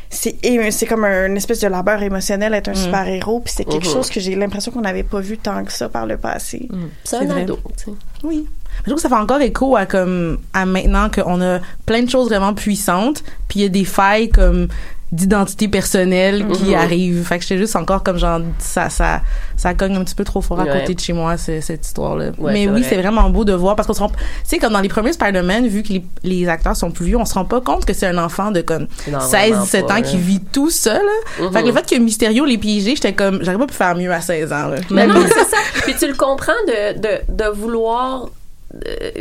c'est 0.09 0.37
c'est 0.71 0.85
comme 0.87 1.03
un, 1.03 1.27
une 1.27 1.37
espèce 1.37 1.59
de 1.59 1.67
labeur 1.67 2.01
émotionnel 2.01 2.53
être 2.53 2.69
un 2.69 2.73
super-héros. 2.73 3.41
Puis 3.41 3.53
c'est 3.55 3.65
quelque 3.65 3.85
Mhm. 3.87 3.93
chose 3.93 4.09
que 4.09 4.19
j'ai 4.19 4.35
l'impression 4.35 4.71
qu'on 4.71 4.81
n'avait 4.81 5.03
pas 5.03 5.19
vu 5.19 5.37
tant 5.37 5.63
que 5.63 5.71
ça 5.71 5.89
par 5.89 6.05
le 6.07 6.17
passé. 6.17 6.67
C'est 7.03 7.17
c'est 7.17 7.23
un 7.23 7.25
vrai. 7.27 7.41
ado, 7.43 7.59
tu 7.77 7.83
sais. 7.85 7.91
Oui. 8.23 8.47
Je 8.87 8.91
trouve 8.93 9.03
que 9.03 9.07
ça 9.07 9.09
fait 9.13 9.21
encore 9.21 9.41
écho 9.41 9.75
à 9.75 9.85
comme 9.85 10.39
à 10.53 10.65
maintenant 10.65 11.09
qu'on 11.09 11.41
a 11.41 11.59
plein 11.85 12.01
de 12.03 12.09
choses 12.09 12.29
vraiment 12.29 12.53
puissantes, 12.53 13.21
puis 13.49 13.59
il 13.59 13.63
y 13.63 13.65
a 13.65 13.69
des 13.69 13.83
failles 13.85 14.29
comme 14.29 14.67
d'identité 15.13 15.69
personnelle 15.69 16.45
qui 16.49 16.65
Mhm. 16.71 16.73
arrivent. 16.75 17.23
Fait 17.25 17.37
que 17.37 17.43
j'étais 17.43 17.57
juste 17.57 17.77
encore 17.77 18.03
comme 18.03 18.17
genre 18.17 18.41
ça 18.59 18.89
ça 18.89 19.21
ça 19.55 19.73
cogne 19.73 19.95
un 19.95 20.03
petit 20.03 20.15
peu 20.15 20.25
trop 20.25 20.41
fort 20.41 20.59
à 20.59 20.63
Ouais. 20.65 20.81
côté 20.81 20.95
de 20.95 20.99
chez 20.99 21.13
moi 21.13 21.37
cette 21.37 21.85
histoire 21.85 22.17
là. 22.17 22.31
Ouais, 22.37 22.51
Mais 22.51 22.67
oui, 22.67 22.81
vrai. 22.81 22.89
c'est 22.89 22.97
vraiment 22.97 23.29
beau 23.29 23.45
de 23.45 23.53
voir 23.53 23.77
parce 23.77 23.87
qu'on 23.87 23.93
se 23.93 23.99
rend 24.01 24.09
tu 24.09 24.15
sais 24.43 24.57
comme 24.57 24.73
dans 24.73 24.81
les 24.81 24.89
premiers 24.89 25.13
Spider-Man 25.13 25.65
vu 25.67 25.81
que 25.83 25.93
les, 25.93 26.05
les 26.23 26.49
acteurs 26.49 26.75
sont 26.75 26.91
plus 26.91 27.05
vieux, 27.05 27.17
on 27.17 27.23
se 27.23 27.35
rend 27.35 27.45
pas 27.45 27.61
compte 27.61 27.85
que 27.85 27.93
c'est 27.93 28.07
un 28.07 28.17
enfant 28.17 28.51
de 28.51 28.59
comme 28.59 28.87
Non, 29.09 29.21
16 29.21 29.49
vraiment 29.51 29.63
17 29.63 29.87
pas, 29.87 29.99
ans 29.99 30.01
qui 30.01 30.17
vit 30.17 30.41
tout 30.41 30.69
seul. 30.71 31.01
là. 31.01 31.45
Mhm. 31.45 31.53
Fait 31.53 31.61
que 31.61 31.67
le 31.67 31.73
fait 31.73 31.89
que 31.89 31.95
Mysterio 32.01 32.43
les 32.43 32.57
piégé, 32.57 32.95
j'étais 32.95 33.13
comme 33.13 33.39
j'aurais 33.43 33.57
pas 33.59 33.67
pu 33.67 33.75
faire 33.75 33.95
mieux 33.95 34.11
à 34.11 34.19
16 34.19 34.51
ans 34.51 34.67
là. 34.67 34.75
Mais 34.89 35.07
non, 35.07 35.21
c'est 35.25 35.45
ça. 35.45 35.57
Puis 35.83 35.95
tu 35.97 36.05
le 36.05 36.15
comprends 36.15 36.51
de, 36.67 36.99
de, 36.99 37.09
de 37.45 37.49
vouloir 37.49 38.25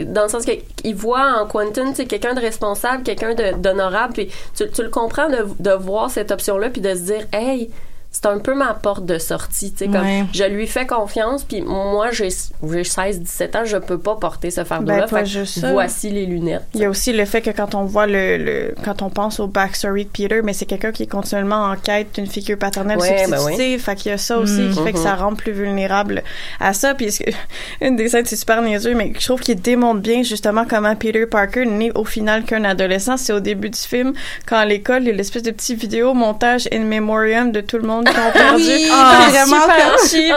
dans 0.07 0.25
le 0.25 0.29
sens 0.29 0.45
qu'il 0.45 0.95
voit 0.95 1.41
en 1.41 1.47
Quentin 1.47 1.93
c'est 1.95 2.07
quelqu'un 2.07 2.35
de 2.35 2.41
responsable 2.41 3.05
quelqu'un 3.05 3.35
d'honorable 3.35 4.13
puis 4.13 4.29
tu, 4.57 4.69
tu 4.71 4.83
le 4.83 4.89
comprends 4.89 5.29
de, 5.29 5.47
de 5.61 5.71
voir 5.71 6.11
cette 6.11 6.33
option 6.33 6.59
là 6.59 6.69
puis 6.69 6.81
de 6.81 6.95
se 6.95 7.01
dire 7.01 7.27
hey 7.33 7.71
c'est 8.23 8.27
un 8.27 8.39
peu 8.39 8.55
ma 8.55 8.73
porte 8.73 9.05
de 9.05 9.19
sortie 9.19 9.73
tu 9.73 9.79
sais 9.79 9.87
comme 9.87 9.97
Ouais. 10.07 10.25
je 10.33 10.45
lui 10.45 10.67
fais 10.67 10.87
confiance 10.87 11.45
puis 11.45 11.61
moi 11.61 12.11
j'ai 12.13 12.29
j'ai 12.71 12.85
16 12.85 13.21
17 13.21 13.57
ans 13.57 13.65
je 13.65 13.77
peux 13.77 13.99
pas 13.99 14.15
porter 14.17 14.51
ce 14.51 14.65
fardeau 14.65 14.87
là 15.01 15.07
Ben, 15.61 15.73
voici 15.73 16.11
les 16.11 16.25
lunettes 16.25 16.63
Il 16.75 16.81
y 16.81 16.85
a 16.85 16.89
aussi 16.91 17.13
le 17.13 17.25
fait 17.27 17.43
que 17.43 17.51
quand 17.51 17.75
on 17.75 17.85
voit 17.85 18.07
le, 18.07 18.39
le 18.39 18.75
quand 18.85 19.03
on 19.03 19.11
pense 19.11 19.39
au 19.41 19.47
backstory 19.49 20.05
de 20.05 20.11
Peter, 20.11 20.41
mais 20.43 20.53
c'est 20.55 20.65
quelqu'un 20.67 20.93
qui 20.93 21.03
est 21.03 21.07
continuellement 21.11 21.65
en 21.65 21.77
quête 21.77 22.15
d'une 22.15 22.27
figure 22.27 22.57
paternelle 22.59 22.99
Ouais, 22.99 23.27
ben 23.29 23.37
substitutive. 23.39 23.81
Fait 23.83 23.95
qu'il 23.97 24.11
y 24.11 24.15
a 24.15 24.19
ça 24.19 24.39
aussi 24.39 24.71
qui 24.73 24.83
fait 24.83 24.93
que 24.93 24.99
ça 24.99 25.15
rend 25.15 25.35
plus 25.35 25.53
vulnérable 25.53 26.23
à 26.61 26.73
ça. 26.73 26.95
Puis 26.95 27.19
une 27.83 27.97
des 27.97 28.09
scènes 28.09 28.25
c'est 28.25 28.37
super 28.37 28.63
niaiseux, 28.63 28.95
mais 28.95 29.13
je 29.19 29.25
trouve 29.27 29.41
qu'il 29.41 29.61
démontre 29.61 30.01
bien 30.01 30.23
justement 30.23 30.65
comment 30.69 30.95
Peter 30.97 31.27
Parker 31.27 31.67
n'est 31.67 31.93
au 31.97 32.05
final 32.05 32.45
qu'un 32.45 32.65
adolescent. 32.65 33.17
C'est 33.17 33.33
au 33.33 33.41
début 33.41 33.71
du 33.71 33.79
film 33.79 34.13
quand 34.47 34.57
à 34.57 34.65
l'école 34.65 35.03
il 35.03 35.09
y 35.09 35.11
a 35.11 35.15
l'espèce 35.15 35.43
de 35.43 35.51
petit 35.51 35.75
vidéo 35.75 36.15
montage 36.15 36.69
in 36.73 36.81
memoriam 36.81 37.53
de 37.53 37.61
tout 37.61 37.77
le 37.79 37.87
monde 37.87 38.06
perdu. 38.13 38.63
Oui, 38.65 38.89
Ah, 38.93 39.27
vraiment 39.31 39.63
super 39.63 40.09
cheap 40.11 40.35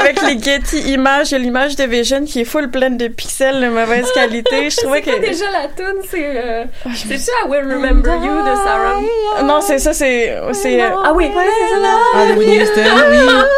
avec 0.00 0.22
les 0.22 0.38
Getty 0.42 0.92
images, 0.92 1.32
a 1.32 1.38
l'image 1.38 1.76
de 1.76 1.84
Vision 1.84 2.24
qui 2.24 2.40
est 2.40 2.44
full 2.44 2.70
pleine 2.70 2.96
de 2.96 3.08
pixels 3.08 3.60
de 3.60 3.68
mauvaise 3.68 4.10
qualité. 4.14 4.70
Je 4.70 4.76
trouvais 4.76 5.02
que 5.02 5.18
déjà 5.20 5.44
la 5.50 5.68
tune 5.68 6.00
c'est 6.10 6.24
euh, 6.36 6.64
c'est 6.94 7.18
ça 7.18 7.32
I 7.44 7.48
Will 7.48 7.64
Remember 7.72 8.14
You 8.14 8.42
de 8.42 8.54
Sarah? 8.64 9.42
Non, 9.44 9.60
c'est 9.60 9.78
ça, 9.78 9.92
c'est. 9.92 10.36
c'est 10.52 10.80
ah 10.82 11.12
oui 11.14 11.30
Ah, 11.36 12.24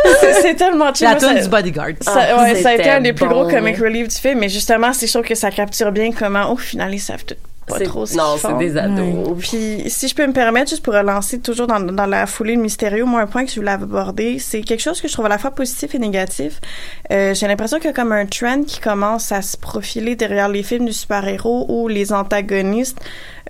c'est- 0.20 0.32
c'est 0.42 0.54
tellement 0.54 0.92
chill. 0.94 1.06
La 1.08 1.14
tune 1.16 1.40
du 1.40 1.48
Bodyguard. 1.48 1.88
Ça, 2.00 2.12
Ah, 2.36 2.42
ouais, 2.42 2.54
ça 2.56 2.70
a 2.70 2.72
été 2.74 2.82
c'était 2.84 2.90
un 2.96 3.00
des 3.00 3.12
plus 3.12 3.26
gros 3.28 3.48
comic 3.48 3.76
relief 3.78 4.08
du 4.08 4.16
film, 4.16 4.38
mais 4.38 4.48
justement, 4.48 4.92
c'est 4.92 5.06
sûr 5.06 5.22
que 5.22 5.34
ça 5.34 5.50
capture 5.50 5.92
bien 5.92 6.10
comment, 6.12 6.50
au 6.52 6.56
final, 6.56 6.92
ils 6.94 6.98
savent 7.00 7.24
tout 7.24 7.34
pas 7.66 7.78
C'est- 7.78 7.84
trop 7.84 8.04
ce 8.06 8.16
non 8.16 8.36
c'est 8.38 8.56
des 8.58 8.76
ados. 8.76 9.36
Puis, 9.38 9.84
si 9.88 10.08
je 10.08 10.14
peux 10.14 10.26
me 10.26 10.32
permettre, 10.32 10.70
juste 10.70 10.82
pour 10.84 10.94
relancer 10.94 11.38
toujours 11.40 11.66
dans, 11.66 11.80
dans 11.80 12.06
la 12.06 12.26
foulée 12.26 12.56
de 12.56 12.60
Mystérieux, 12.60 13.04
moi, 13.04 13.20
un 13.22 13.26
point 13.26 13.44
que 13.44 13.50
je 13.50 13.56
voulais 13.56 13.70
aborder, 13.72 14.38
c'est 14.38 14.60
quelque 14.62 14.80
chose 14.82 15.00
que 15.00 15.08
je 15.08 15.12
trouve 15.12 15.26
à 15.26 15.30
la 15.30 15.38
fois 15.38 15.50
positif 15.50 15.94
et 15.94 15.98
négatif. 15.98 16.60
Euh, 17.10 17.34
J'ai 17.34 17.46
l'impression 17.48 17.78
qu'il 17.78 17.86
y 17.86 17.90
a 17.90 17.92
comme 17.94 18.12
un 18.12 18.26
trend 18.26 18.62
qui 18.64 18.80
commence 18.80 19.32
à 19.32 19.42
se 19.42 19.56
profiler 19.56 20.16
derrière 20.16 20.48
les 20.48 20.62
films 20.62 20.86
du 20.86 20.92
super-héros 20.92 21.66
où 21.68 21.88
les 21.88 22.12
antagonistes, 22.12 22.98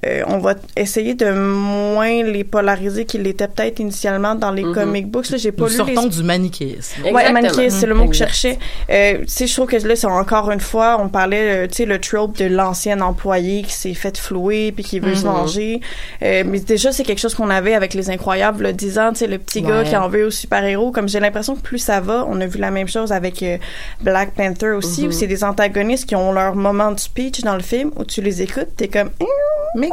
euh, 0.04 0.22
on 0.26 0.38
va 0.38 0.54
essayer 0.76 1.14
de 1.14 1.30
moins 1.32 2.22
les 2.22 2.44
polariser 2.44 3.04
qu'ils 3.06 3.22
l'étaient 3.22 3.48
peut-être 3.48 3.78
initialement 3.80 4.34
dans 4.34 4.50
les 4.50 4.64
Mhm. 4.64 4.74
comic 4.74 5.06
books. 5.08 5.30
Là, 5.30 5.36
j'ai 5.38 5.52
pas 5.52 5.64
Nous 5.64 5.70
lu 5.70 5.76
sortons 5.76 6.02
les 6.02 6.08
du 6.08 6.22
manichéisme. 6.22 7.02
Ouais, 7.02 7.08
Exactement. 7.10 7.32
manichéiste, 7.32 7.76
c'est 7.80 7.86
le 7.86 7.94
mot 7.94 8.06
que 8.06 8.12
je 8.12 8.18
cherchais. 8.18 8.58
Euh, 8.90 9.18
tu 9.20 9.24
sais, 9.28 9.46
je 9.46 9.52
trouve 9.54 9.66
que 9.68 9.76
là, 9.76 9.96
c'est 9.96 10.06
encore 10.06 10.50
une 10.50 10.60
fois, 10.60 10.98
on 11.00 11.08
parlait, 11.08 11.64
euh, 11.64 11.66
tu 11.66 11.74
sais, 11.76 11.84
le 11.86 11.98
trope 12.00 12.36
de 12.38 12.46
l'ancien 12.46 13.00
employé 13.00 13.62
qui 13.62 13.72
s'est 13.72 13.94
fait 13.94 14.16
flouer 14.18 14.72
puis 14.72 14.84
qui 14.84 15.00
veut 15.00 15.14
se 15.14 15.24
Mhm. 15.26 15.32
venger. 15.32 15.80
Euh, 16.22 16.42
mais 16.46 16.60
déjà, 16.60 16.92
c'est 16.92 17.04
quelque 17.04 17.20
chose 17.20 17.34
qu'on 17.34 17.50
avait 17.50 17.74
avec 17.74 17.94
les 17.94 18.10
Incroyables, 18.10 18.64
le 18.64 18.72
10 18.72 18.98
ans, 18.98 19.10
tu 19.12 19.20
sais, 19.20 19.26
le 19.26 19.38
petit 19.38 19.62
gars 19.62 19.84
qui 19.84 19.96
en 19.96 20.08
veut 20.08 20.26
aux 20.26 20.30
super-héros. 20.30 20.90
Comme 20.90 21.08
j'ai 21.08 21.20
l'impression 21.20 21.56
que 21.56 21.60
plus 21.62 21.78
ça 21.78 22.00
va, 22.00 22.26
on 22.28 22.40
a 22.40 22.46
vu 22.46 22.58
la 22.58 22.70
même 22.70 22.88
chose 22.88 23.12
avec 23.12 23.42
euh, 23.42 23.56
Black 24.02 24.32
Panther 24.34 24.70
aussi, 24.70 25.02
Mhm. 25.02 25.08
où 25.08 25.12
c'est 25.12 25.26
des 25.26 25.44
antagonistes 25.44 26.06
qui 26.06 26.16
ont 26.16 26.32
leur 26.32 26.54
moment 26.56 26.92
de 26.92 27.00
speech 27.00 27.40
dans 27.42 27.54
le 27.56 27.62
film, 27.62 27.90
où 27.96 28.04
tu 28.04 28.20
les 28.20 28.42
écoutes, 28.42 28.68
t'es 28.76 28.88
comme, 28.88 29.10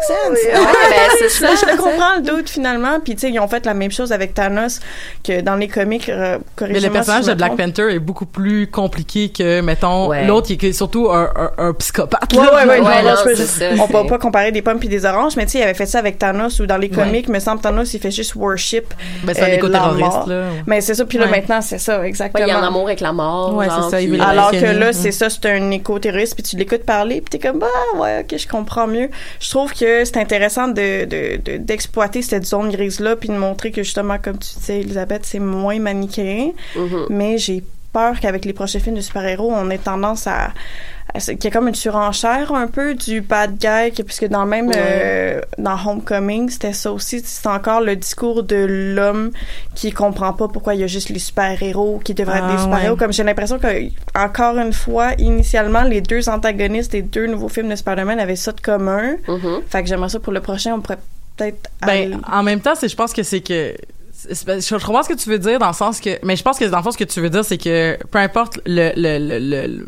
Make 0.10 0.38
sense. 0.38 0.40
Ouais, 0.46 0.90
ben, 0.90 1.16
c'est 1.20 1.30
ça. 1.30 1.48
Là, 1.48 1.54
je 1.60 1.72
le 1.72 1.78
comprends 1.78 2.16
le 2.18 2.22
doute 2.22 2.50
finalement. 2.50 3.00
Puis 3.04 3.16
tu 3.16 3.22
sais, 3.22 3.30
ils 3.32 3.40
ont 3.40 3.48
fait 3.48 3.66
la 3.66 3.74
même 3.74 3.92
chose 3.92 4.12
avec 4.12 4.34
Thanos 4.34 4.80
que 5.24 5.42
dans 5.42 5.56
les 5.56 5.68
comics. 5.68 6.10
euh, 6.10 6.38
Mais 6.62 6.80
le 6.80 6.90
personnage 6.90 7.24
si 7.24 7.30
de 7.30 7.36
Black. 7.36 7.56
Panther 7.58 7.94
est 7.94 8.00
beaucoup 8.00 8.26
plus 8.26 8.68
compliqué 8.68 9.30
que, 9.30 9.62
mettons, 9.62 10.08
Ouais. 10.10 10.26
l'autre 10.26 10.48
qui 10.54 10.66
est 10.66 10.74
surtout 10.74 11.10
un, 11.10 11.30
un, 11.36 11.52
un 11.70 11.74
psychopathe. 11.74 12.34
Ouais, 12.34 12.40
ouais, 12.40 12.48
ouais, 12.66 12.80
Ouais, 12.82 13.04
non, 13.04 13.10
non, 13.12 13.36
ça, 13.36 13.66
on 13.80 13.88
peut 13.88 14.08
pas 14.08 14.18
comparer 14.18 14.52
des 14.52 14.62
pommes 14.62 14.80
puis 14.80 14.90
des 14.90 15.06
oranges, 15.06 15.36
mais 15.36 15.46
tu 15.46 15.52
sais, 15.54 15.60
il 15.60 15.64
avait 15.64 15.74
fait 15.74 15.86
ça 15.86 16.00
avec 16.00 16.18
Thanos 16.18 16.60
ou 16.60 16.66
dans 16.66 16.78
les 16.78 16.90
comics, 16.90 17.28
me 17.30 17.40
semble 17.40 17.62
Thanos, 17.62 17.94
il 17.94 18.00
fait 18.00 18.12
juste 18.12 18.36
worship. 18.36 18.94
Ben, 19.24 19.34
c'est 19.36 19.44
un 19.44 19.50
euh, 19.50 19.56
éco-terroriste, 19.56 20.28
là. 20.28 20.44
Mais 20.66 20.82
c'est 20.82 20.96
ça, 20.96 21.06
puis 21.06 21.18
là, 21.18 21.26
Ouais. 21.26 21.32
maintenant, 21.32 21.62
c'est 21.62 21.78
ça, 21.78 22.00
Ouais, 22.00 22.08
exactement. 22.08 22.46
il 22.46 22.50
y 22.50 22.52
a 22.52 22.58
un 22.60 22.68
amour 22.68 22.88
avec 22.88 23.00
la 23.00 23.12
mort. 23.14 23.56
Ouais, 23.56 23.68
genre, 23.68 23.90
c'est 23.92 24.08
ça, 24.18 24.28
Alors 24.28 24.52
que 24.52 24.66
là, 24.66 24.94
c'est 24.94 25.12
ça, 25.12 25.30
c'est 25.30 25.46
un 25.50 25.72
éco-terroriste, 25.72 26.34
puis 26.36 26.44
tu 26.44 26.56
l'écoutes 26.58 26.84
parler, 26.86 27.22
puis 27.22 27.38
t'es 27.40 27.48
comme, 27.48 27.60
bah 27.60 27.68
ouais, 27.98 28.22
ok, 28.30 28.38
je 28.38 28.48
comprends 28.48 28.88
mieux. 28.88 29.10
Je 29.40 29.50
trouve 29.50 29.72
que 29.82 30.06
c'est 30.06 30.18
intéressant 30.18 30.68
de, 30.68 31.06
de, 31.06 31.38
de- 31.44 31.58
d'exploiter 31.58 32.22
cette 32.22 32.46
zone 32.46 32.70
grise-là, 32.72 33.16
puis 33.16 33.30
de 33.30 33.38
montrer 33.48 33.72
que 33.72 33.84
justement, 33.84 34.18
comme 34.24 34.38
tu 34.38 34.54
disais, 34.60 34.82
Elisabeth, 34.82 35.26
c'est 35.26 35.40
moins 35.40 35.80
manichéen, 35.80 36.52
Mhm. 36.76 37.06
mais 37.10 37.38
j'ai 37.38 37.64
peur 37.94 38.20
qu'avec 38.20 38.46
les 38.46 38.54
prochains 38.54 38.80
films 38.80 38.96
de 38.96 39.02
super-héros, 39.02 39.52
on 39.54 39.70
ait 39.70 39.78
tendance 39.78 40.28
à, 40.28 40.52
qu'il 41.20 41.44
y 41.44 41.48
a 41.48 41.52
comme 41.52 41.68
une 41.68 41.76
surenchère 41.76 42.54
un 42.54 42.68
peu 42.68 42.94
du 42.96 43.20
bad 43.22 43.58
guy, 43.58 43.92
que, 43.94 44.02
puisque 44.02 44.28
dans 44.30 44.46
même, 44.46 44.68
Ouais. 44.68 44.76
euh, 44.78 45.42
dans 45.58 45.76
Homecoming, 45.86 46.50
c'était 46.50 46.72
ça 46.72 46.92
aussi, 46.92 47.22
c'est 47.26 47.48
encore 47.48 47.82
le 47.82 47.98
discours 47.98 48.44
de 48.44 48.56
l'homme 48.96 49.32
qui 49.76 49.92
comprend 49.92 50.32
pas 50.32 50.48
pourquoi 50.48 50.74
il 50.76 50.80
y 50.80 50.84
a 50.84 50.88
juste 50.88 51.10
les 51.10 51.20
super-héros 51.20 52.00
qui 52.04 52.14
devraient 52.14 52.38
être 52.38 52.46
Ah, 52.50 52.56
des 52.56 52.62
super-héros. 52.62 52.94
ouais. 52.94 53.00
Comme 53.00 53.12
j'ai 53.12 53.24
l'impression 53.24 53.60
que, 53.60 53.68
encore 54.18 54.58
une 54.58 54.72
fois, 54.74 55.12
initialement, 55.18 55.82
les 55.84 56.00
deux 56.00 56.30
antagonistes 56.30 56.94
des 56.94 57.02
deux 57.02 57.28
nouveaux 57.28 57.50
films 57.50 57.68
de 57.70 57.76
Spider-Man 57.76 58.20
avaient 58.20 58.36
ça 58.38 58.54
de 58.54 58.62
commun. 58.62 59.16
Mhm. 59.28 59.64
Fait 59.68 59.84
que 59.84 59.90
j'aimerais 59.90 60.10
ça 60.10 60.20
pour 60.20 60.32
le 60.32 60.40
prochain, 60.40 60.76
on 60.76 60.80
pourrait 60.80 61.00
peut-être 61.36 61.70
aller- 61.82 62.08
Ben, 62.12 62.22
en 62.32 62.44
même 62.44 62.62
temps, 62.62 62.76
c'est, 62.76 62.88
je 62.88 62.96
pense 62.96 63.12
que 63.12 63.24
c'est 63.24 63.42
que, 63.42 63.74
je 64.30 64.86
comprends 64.86 65.04
ce 65.04 65.10
que 65.10 65.14
tu 65.16 65.30
veux 65.30 65.40
dire 65.40 65.60
dans 65.60 65.68
le 65.68 65.74
sens 65.74 66.00
que, 66.00 66.20
mais 66.24 66.36
je 66.36 66.44
pense 66.44 66.58
que 66.60 66.66
dans 66.66 66.78
le 66.78 66.84
fond, 66.84 66.92
ce 66.92 66.98
que 66.98 67.04
tu 67.04 67.22
veux 67.22 67.30
dire, 67.30 67.44
c'est 67.46 67.58
que 67.58 67.98
peu 68.12 68.20
importe 68.20 68.60
le, 68.66 68.92
le, 68.96 69.68
le, 69.68 69.88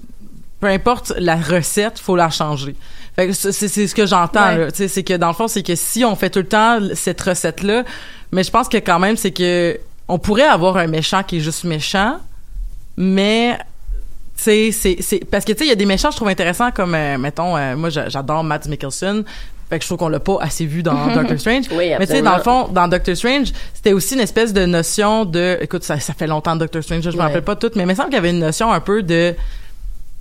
peu 0.60 0.68
importe 0.68 1.14
la 1.18 1.36
recette, 1.36 2.00
faut 2.00 2.16
la 2.16 2.30
changer. 2.30 2.76
Fait 3.16 3.28
que 3.28 3.34
c'est, 3.34 3.52
ce 3.68 3.94
que 3.94 4.06
j'entends, 4.08 4.48
Ouais. 4.48 4.58
là. 4.58 4.72
Tu 4.72 4.78
sais, 4.78 4.88
c'est 4.88 5.04
que 5.04 5.14
dans 5.14 5.28
le 5.28 5.34
fond, 5.34 5.48
c'est 5.48 5.62
que 5.64 5.76
si 5.76 6.04
on 6.04 6.16
fait 6.16 6.30
tout 6.32 6.40
le 6.40 6.48
temps 6.48 6.80
cette 6.96 7.22
recette-là, 7.22 7.84
mais 8.32 8.44
je 8.44 8.50
pense 8.50 8.68
que 8.68 8.78
quand 8.78 8.98
même, 9.00 9.18
c'est 9.18 9.32
que 9.32 9.80
on 10.08 10.18
pourrait 10.18 10.44
avoir 10.48 10.78
un 10.78 10.88
méchant 10.88 11.22
qui 11.24 11.38
est 11.38 11.42
juste 11.42 11.64
méchant, 11.64 12.18
mais 12.98 13.58
c'est 14.36 14.72
c'est 14.72 14.98
parce 15.30 15.46
que 15.46 15.52
tu 15.52 15.60
sais 15.60 15.66
il 15.66 15.70
y 15.70 15.72
a 15.72 15.76
des 15.76 15.86
méchants 15.86 16.10
je 16.10 16.16
trouve 16.18 16.28
intéressants 16.28 16.72
comme 16.72 16.96
euh, 16.96 17.18
mettons 17.20 17.56
euh, 17.56 17.76
moi 17.76 17.90
j'a- 17.92 18.10
j'adore 18.10 18.44
Matt 18.44 18.66
Mikkelsen 18.68 19.24
fait 19.74 19.80
que 19.80 19.84
je 19.84 19.88
trouve 19.90 19.98
qu'on 19.98 20.10
l'a 20.10 20.20
pas 20.20 20.38
assez 20.42 20.66
vu 20.66 20.84
dans 20.84 21.08
Doctor 21.14 21.40
Strange 21.40 21.66
Oui, 21.72 21.92
mais 21.98 22.06
tu 22.06 22.14
sais 22.14 22.22
dans 22.22 22.38
le 22.38 22.44
fond 22.44 22.68
dans 22.68 22.88
Doctor 22.88 23.16
Strange 23.18 23.52
c'était 23.74 23.94
aussi 23.94 24.14
une 24.14 24.20
espèce 24.22 24.54
de 24.54 24.66
notion 24.66 25.26
de 25.26 25.58
écoute 25.62 25.84
ça, 25.84 26.00
ça 26.00 26.14
fait 26.14 26.28
longtemps 26.28 26.56
Doctor 26.56 26.84
Strange 26.84 27.02
je 27.04 27.10
me 27.10 27.16
Ouais. 27.16 27.24
rappelle 27.24 27.42
pas 27.42 27.56
tout 27.56 27.72
mais 27.76 27.84
il 27.84 27.88
me 27.88 27.96
semble 27.96 28.10
qu'il 28.10 28.16
y 28.16 28.20
avait 28.20 28.30
une 28.30 28.40
notion 28.40 28.72
un 28.72 28.80
peu 28.80 29.02
de 29.02 29.34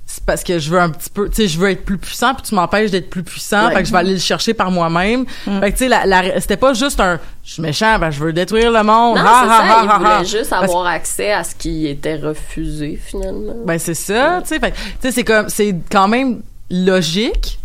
c'est 0.05 0.25
parce 0.25 0.43
que 0.45 0.59
je 0.59 0.69
veux 0.71 0.81
un 0.81 0.91
petit 0.91 1.09
peu 1.11 1.29
tu 1.29 1.37
sais 1.37 1.49
je 1.49 1.59
veux 1.59 1.71
être 1.71 1.85
plus 1.85 1.97
puissant 1.97 2.35
puis 2.35 2.43
tu 2.43 2.55
m'empêches 2.55 2.91
d'être 2.91 3.09
plus 3.09 3.23
puissant 3.23 3.67
Ouais. 3.69 3.75
fait 3.75 3.83
que 3.83 3.89
je 3.89 3.93
vais 3.93 3.99
aller 3.99 4.13
le 4.15 4.19
chercher 4.19 4.53
par 4.53 4.71
moi-même 4.71 5.25
fait 5.45 5.73
que 5.73 5.77
tu 5.79 5.85
sais 5.85 5.89
la, 5.89 6.05
la- 6.07 6.41
c'était 6.41 6.57
pas 6.57 6.75
juste 6.75 6.99
un 7.01 7.19
je 7.45 7.53
suis 7.53 7.63
méchant 7.63 7.99
ben 7.99 8.11
je 8.11 8.21
veux 8.23 8.33
détruire 8.33 8.71
le 8.73 8.83
monde 8.83 9.17
Non, 9.19 9.23
Ha, 9.25 9.43
c'est 9.43 9.49
ça. 9.49 9.81
il 9.83 9.99
voulait 10.05 10.25
juste 10.41 10.51
Parce 10.51 10.65
avoir 10.65 10.87
accès 10.87 11.33
à 11.33 11.45
ce 11.45 11.55
qui 11.55 11.87
était 11.87 12.17
refusé, 12.17 12.99
finalement. 13.03 13.55
ben 13.65 13.79
c'est 13.79 13.95
ça, 13.95 14.41
tu 14.43 14.49
sais, 14.49 14.61
fait 14.61 14.73
tu 14.73 14.79
sais 15.03 15.13
c'est 15.13 15.25
comme 15.25 15.49
c'est 15.49 15.75
quand 15.91 16.09
même 16.09 16.41
logique. 16.71 17.59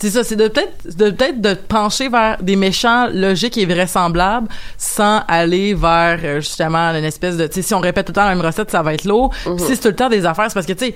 C'est 0.00 0.10
ça, 0.10 0.24
c'est 0.24 0.36
de 0.36 0.48
peut-être 0.48 0.96
de 0.96 1.10
peut-être 1.10 1.40
de 1.40 1.54
pencher 1.54 2.08
vers 2.08 2.38
des 2.42 2.56
méchants 2.56 3.08
logiques 3.12 3.58
et 3.58 3.66
vraisemblables 3.66 4.48
sans 4.78 5.20
aller 5.28 5.74
vers 5.74 6.18
euh, 6.24 6.40
justement 6.40 6.90
une 6.92 7.04
espèce 7.04 7.36
de 7.36 7.46
tu 7.46 7.54
sais 7.54 7.62
si 7.62 7.74
on 7.74 7.80
répète 7.80 8.06
tout 8.06 8.12
le 8.12 8.14
temps 8.16 8.24
la 8.24 8.34
même 8.34 8.44
recette, 8.44 8.70
ça 8.70 8.82
va 8.82 8.94
être 8.94 9.04
lourd. 9.04 9.30
Mhm. 9.46 9.56
Puis 9.56 9.64
si 9.66 9.76
c'est 9.76 9.82
tout 9.82 9.88
le 9.88 9.96
temps 9.96 10.08
des 10.08 10.24
affaires, 10.24 10.46
c'est 10.48 10.54
parce 10.54 10.66
que 10.66 10.72
tu 10.72 10.86
sais 10.86 10.94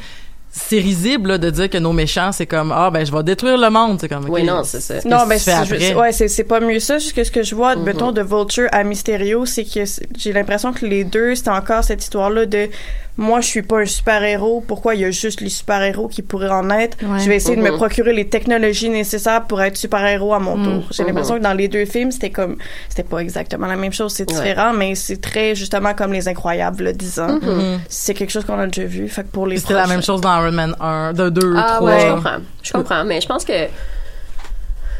c'est 0.57 0.79
risible 0.79 1.31
là, 1.31 1.39
de 1.39 1.51
dire 1.51 1.69
que 1.69 1.79
nos 1.79 1.93
méchants 1.93 2.31
c'est 2.31 2.47
comme 2.47 2.71
ah 2.73 2.89
ben 2.89 3.05
je 3.05 3.11
vais 3.11 3.23
détruire 3.25 3.59
le 3.59 3.69
monde, 3.71 3.99
c'est 4.01 4.09
comme 4.09 4.25
Oui, 4.31 4.43
ok, 4.43 4.47
non, 4.47 4.63
c'est 4.65 4.81
ça. 4.81 4.95
Non, 5.05 5.27
fais 5.29 5.39
c'est 5.39 5.95
ouais, 5.97 6.13
c'est 6.13 6.29
c'est 6.29 6.45
pas 6.45 6.61
mieux 6.61 6.79
ça. 6.79 6.99
Juste 6.99 7.13
que 7.15 7.25
ce 7.25 7.31
que 7.33 7.43
je 7.43 7.55
vois, 7.57 7.75
Mhm. 7.75 7.83
mettons, 7.83 8.13
de 8.13 8.23
Vulture 8.23 8.69
à 8.71 8.85
Mysterio, 8.85 9.45
c'est 9.47 9.65
que 9.65 9.85
c'est- 9.85 10.07
j'ai 10.17 10.33
l'impression 10.33 10.73
que 10.73 10.87
les 10.87 11.03
deux, 11.05 11.35
c'est 11.35 11.49
encore 11.49 11.83
cette 11.83 12.03
histoire-là 12.05 12.47
de 12.47 12.69
moi, 13.17 13.41
je 13.41 13.47
suis 13.47 13.63
pas 13.63 13.79
un 13.79 13.87
super-héros. 13.87 14.65
Pourquoi 14.67 14.97
il 14.97 15.03
y 15.03 15.05
a 15.05 15.11
juste 15.13 15.41
les 15.41 15.49
super-héros 15.49 16.09
qui 16.09 16.21
pourraient 16.23 16.49
en 16.51 16.69
être? 16.71 16.97
Ouais. 17.03 17.21
Je 17.21 17.29
vais 17.29 17.37
essayer 17.37 17.55
de 17.55 17.63
me 17.63 17.71
Mhm. 17.71 17.77
procurer 17.77 18.13
les 18.13 18.29
technologies 18.29 18.89
nécessaires 18.91 19.45
pour 19.45 19.63
être 19.63 19.77
super-héros 19.77 20.35
à 20.35 20.41
mon 20.41 20.57
Mm. 20.57 20.65
tour. 20.65 20.89
J'ai 20.91 21.03
Mhm. 21.05 21.09
l'impression 21.11 21.35
que 21.39 21.43
dans 21.43 21.53
les 21.53 21.69
deux 21.69 21.85
films, 21.85 22.11
c'était 22.11 22.31
comme, 22.31 22.57
c'était 22.89 23.05
pas 23.05 23.19
exactement 23.19 23.69
la 23.69 23.77
même 23.77 23.93
chose, 23.93 24.13
c'est 24.13 24.29
Ouais. 24.29 24.37
différent, 24.37 24.73
mais 24.73 24.97
c'est 24.97 25.21
très, 25.21 25.55
justement, 25.55 25.95
comme 25.95 26.13
les 26.13 26.27
incroyables, 26.27 26.83
le 26.85 26.93
10 26.93 27.21
ans. 27.21 27.39
Mhm. 27.41 27.81
C'est 27.89 28.15
quelque 28.15 28.31
chose 28.31 28.45
qu'on 28.45 28.59
a 28.59 28.67
déjà 28.67 28.87
vu. 28.89 29.09
Fait 29.09 29.23
que 29.23 29.29
pour 29.29 29.47
les 29.47 29.59
C'était 29.59 29.75
la 29.75 29.87
même 29.87 30.03
chose 30.03 30.21
dans 30.21 30.35
Iron 30.43 30.51
Man 30.53 30.75
1, 30.81 31.13
de 31.13 31.29
2, 31.31 31.55
Ah 31.57 31.75
3. 31.77 31.89
ouais, 31.89 32.01
je 32.01 32.13
comprends. 32.15 32.37
Je 32.65 32.73
comprends, 32.73 33.05
mais 33.05 33.21
je 33.21 33.29
pense 33.29 33.45
que 33.45 33.53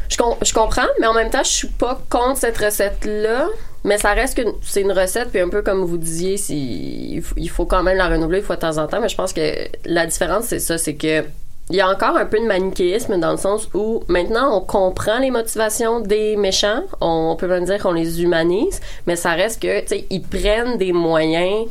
je, 0.09 0.17
com- 0.17 0.35
je 0.41 0.53
comprends, 0.53 0.87
mais 1.01 1.07
en 1.07 1.13
même 1.13 1.29
temps, 1.29 1.43
je 1.43 1.49
suis 1.49 1.67
pas 1.67 1.99
contre 2.09 2.37
cette 2.39 2.57
recette-là. 2.57 3.47
Mais 3.85 3.99
ça 3.99 4.13
reste 4.13 4.35
que 4.35 4.49
c'est 4.63 4.81
une 4.81 4.91
recette, 4.91 5.29
puis 5.29 5.39
un 5.39 5.47
peu 5.47 5.61
comme 5.61 5.83
vous 5.85 5.97
disiez, 5.97 6.37
il 6.49 7.49
faut, 7.49 7.65
quand 7.65 7.83
même 7.83 7.97
la 7.97 8.09
renouveler 8.09 8.39
une 8.39 8.43
fois 8.43 8.55
de 8.55 8.61
temps 8.61 8.79
en 8.79 8.87
temps. 8.87 8.99
Mais 8.99 9.09
je 9.09 9.15
pense 9.15 9.31
que 9.31 9.41
la 9.85 10.07
différence, 10.07 10.45
c'est 10.45 10.59
ça, 10.59 10.79
c'est 10.79 10.95
que 10.95 11.23
il 11.69 11.75
y 11.75 11.81
a 11.81 11.89
encore 11.89 12.15
un 12.17 12.25
peu 12.25 12.39
de 12.39 12.45
manichéisme 12.45 13.19
dans 13.19 13.31
le 13.31 13.37
sens 13.37 13.69
où 13.73 14.03
maintenant 14.07 14.55
on 14.55 14.61
comprend 14.61 15.17
les 15.19 15.31
motivations 15.31 15.99
des 15.99 16.35
méchants, 16.35 16.83
on 17.01 17.35
peut 17.35 17.47
même 17.47 17.65
dire 17.65 17.81
qu'on 17.81 17.93
les 17.93 18.21
humanise, 18.21 18.81
mais 19.07 19.15
ça 19.15 19.31
reste 19.31 19.63
que 19.63 19.81
tu 19.81 19.87
sais 19.87 20.05
ils 20.11 20.21
prennent 20.21 20.77
des 20.77 20.91
moyens 20.91 21.67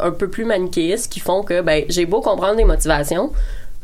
un 0.00 0.10
peu 0.10 0.28
plus 0.28 0.44
manichéistes 0.44 1.12
qui 1.12 1.20
font 1.20 1.44
que 1.44 1.60
ben 1.60 1.84
j'ai 1.88 2.06
beau 2.06 2.20
comprendre 2.20 2.56
les 2.56 2.64
motivations, 2.64 3.30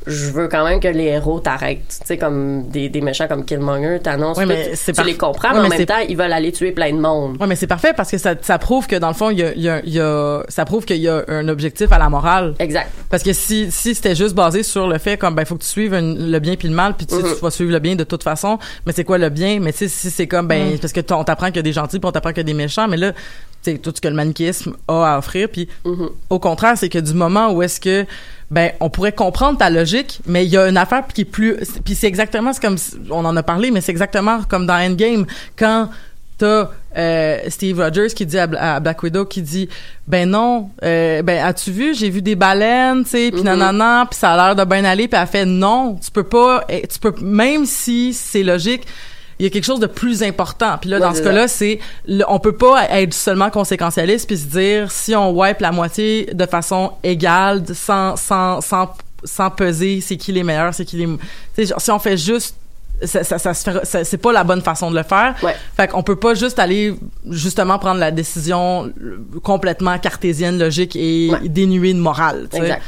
je 0.07 0.31
veux 0.31 0.49
quand 0.49 0.65
même 0.65 0.81
que 0.81 0.89
les 0.89 1.05
héros 1.05 1.41
t'arrêtent. 1.41 1.99
Tu 2.01 2.07
sais, 2.07 2.19
comme 2.19 2.69
des, 2.69 2.89
des 2.89 3.01
méchants 3.01 3.27
comme 3.29 3.45
Killmonger, 3.45 3.99
Ouais, 4.05 4.45
tout, 4.45 4.47
mais 4.47 4.73
c'est 4.75 4.93
tu 4.93 5.03
les 5.05 5.17
comprends, 5.17 5.53
mais 5.53 5.61
en 5.61 5.69
même 5.69 5.87
temps, 5.87 5.99
ils 6.09 6.17
veulent 6.17 6.33
aller 6.33 6.53
tuer 6.53 6.73
plein 6.73 6.93
de 6.93 6.99
monde. 7.01 7.37
Ouais, 7.41 7.47
mais 7.47 7.57
c'est 7.57 7.67
parfait 7.67 7.93
parce 7.97 8.11
que 8.11 8.19
ça, 8.19 8.35
ça 8.41 8.59
prouve 8.59 8.87
que 8.87 8.97
dans 8.97 9.09
le 9.09 9.15
fond, 9.15 9.31
il 9.31 9.39
y 9.39 9.43
a, 9.43 9.53
il 9.55 9.63
y 9.63 9.69
a- 9.69 9.81
il 9.85 9.93
y 9.93 10.01
a- 10.01 10.43
ça 10.49 10.65
prouve 10.65 10.85
qu'il 10.85 10.97
y 10.99 11.09
a 11.09 11.25
un 11.29 11.49
objectif 11.49 11.91
à 11.93 11.99
la 11.99 12.09
morale. 12.09 12.55
Exact. 12.59 12.91
Parce 13.11 13.23
que 13.23 13.33
si, 13.33 13.71
si 13.71 13.95
c'était 13.95 14.15
juste 14.15 14.35
basé 14.35 14.63
sur 14.63 14.87
le 14.89 14.99
fait 14.99 15.17
comme 15.17 15.35
ben 15.35 15.45
faut 15.45 15.57
que 15.57 15.63
tu 15.63 15.69
suives 15.69 15.95
une- 15.95 16.31
le 16.31 16.39
bien 16.39 16.57
puis 16.57 16.69
le 16.69 16.75
mal 16.75 16.95
puis 16.95 17.07
tu, 17.07 17.15
Mhm. 17.15 17.23
tu 17.35 17.41
vas 17.41 17.51
suivre 17.51 17.73
le 17.73 17.79
bien 17.79 17.95
de 17.97 18.05
toute 18.05 18.23
façon 18.23 18.59
mais 18.87 18.93
c'est 18.93 19.05
quoi 19.05 19.19
le 19.19 19.29
bien? 19.29 19.59
Mais 19.61 19.73
tu 19.73 19.79
sais 19.79 19.89
si 19.89 20.11
c'est 20.11 20.27
comme 20.27 20.47
ben 20.49 20.79
parce 20.81 20.93
que 20.93 21.01
on 21.13 21.25
t'apprend 21.25 21.47
qu'il 21.47 21.57
y 21.57 21.59
a 21.61 21.63
des 21.63 21.73
gentils 21.73 21.99
puis 21.99 22.09
on 22.09 22.13
t'apprend 22.13 22.31
qu'il 22.31 22.39
y 22.39 22.41
a 22.41 22.45
des 22.45 22.55
méchants 22.55 22.89
mais 22.89 22.97
là 22.97 23.13
tu 23.13 23.73
sais 23.73 23.79
tout 23.79 23.93
ce 23.95 24.01
que 24.01 24.09
le 24.09 24.15
manichéisme 24.15 24.75
a 24.89 25.15
à 25.15 25.19
offrir 25.19 25.49
puis 25.51 25.69
Mhm. 25.85 26.09
au 26.31 26.39
contraire 26.39 26.75
c'est 26.77 26.89
que 26.89 26.99
du 26.99 27.15
moment 27.15 27.53
où 27.53 27.63
est-ce 27.63 27.81
que 27.81 28.05
ben 28.53 28.71
on 28.81 28.91
pourrait 28.91 29.13
comprendre 29.13 29.59
ta 29.59 29.71
logique 29.71 30.21
mais 30.27 30.45
il 30.45 30.51
y 30.53 30.57
a 30.59 30.69
une 30.69 30.77
affaire 30.77 31.05
qui 31.13 31.23
est 31.23 31.25
plus 31.25 31.57
puis 31.85 31.95
c'est 31.95 32.07
exactement 32.07 32.53
comme 32.61 32.77
on 33.11 33.25
en 33.25 33.35
a 33.37 33.43
parlé 33.43 33.71
mais 33.73 33.81
c'est 33.81 33.93
exactement 33.93 34.43
comme 34.49 34.67
dans 34.67 34.75
Endgame 34.75 35.25
quand 35.57 35.89
t'as 36.39 36.69
euh, 36.97 37.39
Steve 37.49 37.79
Rogers 37.81 38.09
qui 38.15 38.27
dit 38.27 38.39
à, 38.39 38.47
Bla- 38.47 38.75
à 38.75 38.81
Black 38.81 39.03
Widow 39.03 39.25
qui 39.25 39.41
dit 39.43 39.69
ben 40.07 40.29
non 40.29 40.69
euh, 40.85 41.23
ben 41.23 41.43
as-tu 41.45 41.71
vu 41.71 41.95
j'ai 41.95 42.11
vu 42.11 42.21
des 42.21 42.35
baleines 42.37 43.05
tu 43.05 43.11
sais 43.11 43.31
puis 43.33 43.41
Mhm. 43.41 43.47
nanana 43.47 44.07
puis 44.11 44.19
ça 44.19 44.33
a 44.33 44.37
l'air 44.37 44.55
de 44.57 44.69
bien 44.69 44.85
aller 44.85 45.09
puis 45.09 45.19
elle 45.21 45.27
fait 45.27 45.47
non 45.47 45.99
tu 46.05 46.11
peux 46.11 46.25
pas 46.25 46.65
eh, 46.69 46.87
tu 46.87 46.99
peux 46.99 47.15
même 47.23 47.65
si 47.65 48.13
c'est 48.13 48.43
logique 48.43 48.83
il 49.43 49.47
y 49.47 49.49
a 49.49 49.51
quelque 49.51 49.65
chose 49.65 49.81
de 49.81 49.89
plus 49.89 50.23
important 50.23 50.79
puis 50.81 50.89
là 50.89 50.99
Ouais, 50.99 51.03
dans 51.03 51.15
ce 51.15 51.21
cas-là 51.21 51.49
c'est 51.49 51.81
on 52.29 52.39
peut 52.39 52.53
pas 52.57 52.85
être 52.91 53.13
seulement 53.13 53.51
conséquentialiste 53.51 54.29
puis 54.29 54.39
se 54.39 54.47
dire 54.47 54.91
si 54.93 55.17
on 55.17 55.31
wipe 55.33 55.59
la 55.61 55.73
moitié 55.73 56.31
de 56.33 56.47
façon 56.47 56.93
égale 57.03 57.63
sans 57.75 58.15
sans 58.17 58.61
sans 58.61 58.95
sans 59.25 59.51
peser 59.51 60.01
c'est 60.01 60.17
qui 60.17 60.31
les 60.33 60.45
meilleurs 60.45 60.73
c'est 60.75 60.85
qui 60.85 60.97
les 60.97 61.67
genre, 61.67 61.81
si 61.81 61.91
on 61.91 61.99
fait 61.99 62.17
juste 62.17 62.55
ça, 63.05 63.25
ça, 63.25 63.53
c'est 64.05 64.17
pas 64.19 64.31
la 64.33 64.45
bonne 64.45 64.61
façon 64.63 64.89
de 64.89 64.97
le 64.97 65.03
faire. 65.03 65.35
Ouais. 65.43 65.57
Fait 65.77 65.89
qu'on 65.89 66.05
peut 66.05 66.15
pas 66.15 66.35
juste 66.35 66.61
aller 66.61 66.95
justement 67.29 67.77
prendre 67.81 67.99
la 67.99 68.13
décision 68.13 68.93
euh, 69.03 69.19
complètement 69.43 69.99
cartésienne, 69.99 70.57
logique 70.57 70.95
et 70.95 71.29
Ouais. 71.33 71.49
dénuée 71.49 71.95
de 71.95 71.99
morale. 71.99 72.47
Exact. 72.53 72.81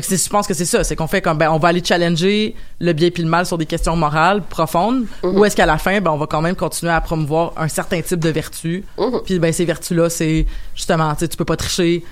C'est- 0.00 0.24
je 0.24 0.30
pense 0.30 0.46
que 0.46 0.54
c'est 0.54 0.64
ça, 0.64 0.82
c'est 0.84 0.96
qu'on 0.96 1.06
fait 1.06 1.20
comme 1.20 1.36
ben 1.36 1.50
on 1.50 1.58
va 1.58 1.68
aller 1.68 1.84
challenger 1.84 2.54
le 2.80 2.92
bien 2.94 3.10
puis 3.10 3.22
le 3.22 3.28
mal 3.28 3.44
sur 3.44 3.58
des 3.58 3.66
questions 3.66 3.94
morales 3.94 4.42
profondes, 4.42 5.04
Mhm. 5.22 5.36
ou 5.36 5.44
est-ce 5.44 5.54
qu'à 5.54 5.66
la 5.66 5.76
fin 5.76 6.00
ben 6.00 6.10
on 6.10 6.16
va 6.16 6.26
quand 6.26 6.40
même 6.40 6.56
continuer 6.56 6.92
à 6.92 7.00
promouvoir 7.02 7.52
un 7.58 7.68
certain 7.68 8.00
type 8.00 8.18
de 8.20 8.30
vertu. 8.30 8.84
Mhm. 8.98 9.20
Puis 9.26 9.38
ben 9.38 9.52
ces 9.52 9.66
vertus 9.66 9.94
là, 9.96 10.08
c'est 10.08 10.46
justement 10.74 11.14
tu 11.14 11.28
peux 11.36 11.44
pas 11.44 11.56
tricher, 11.56 12.02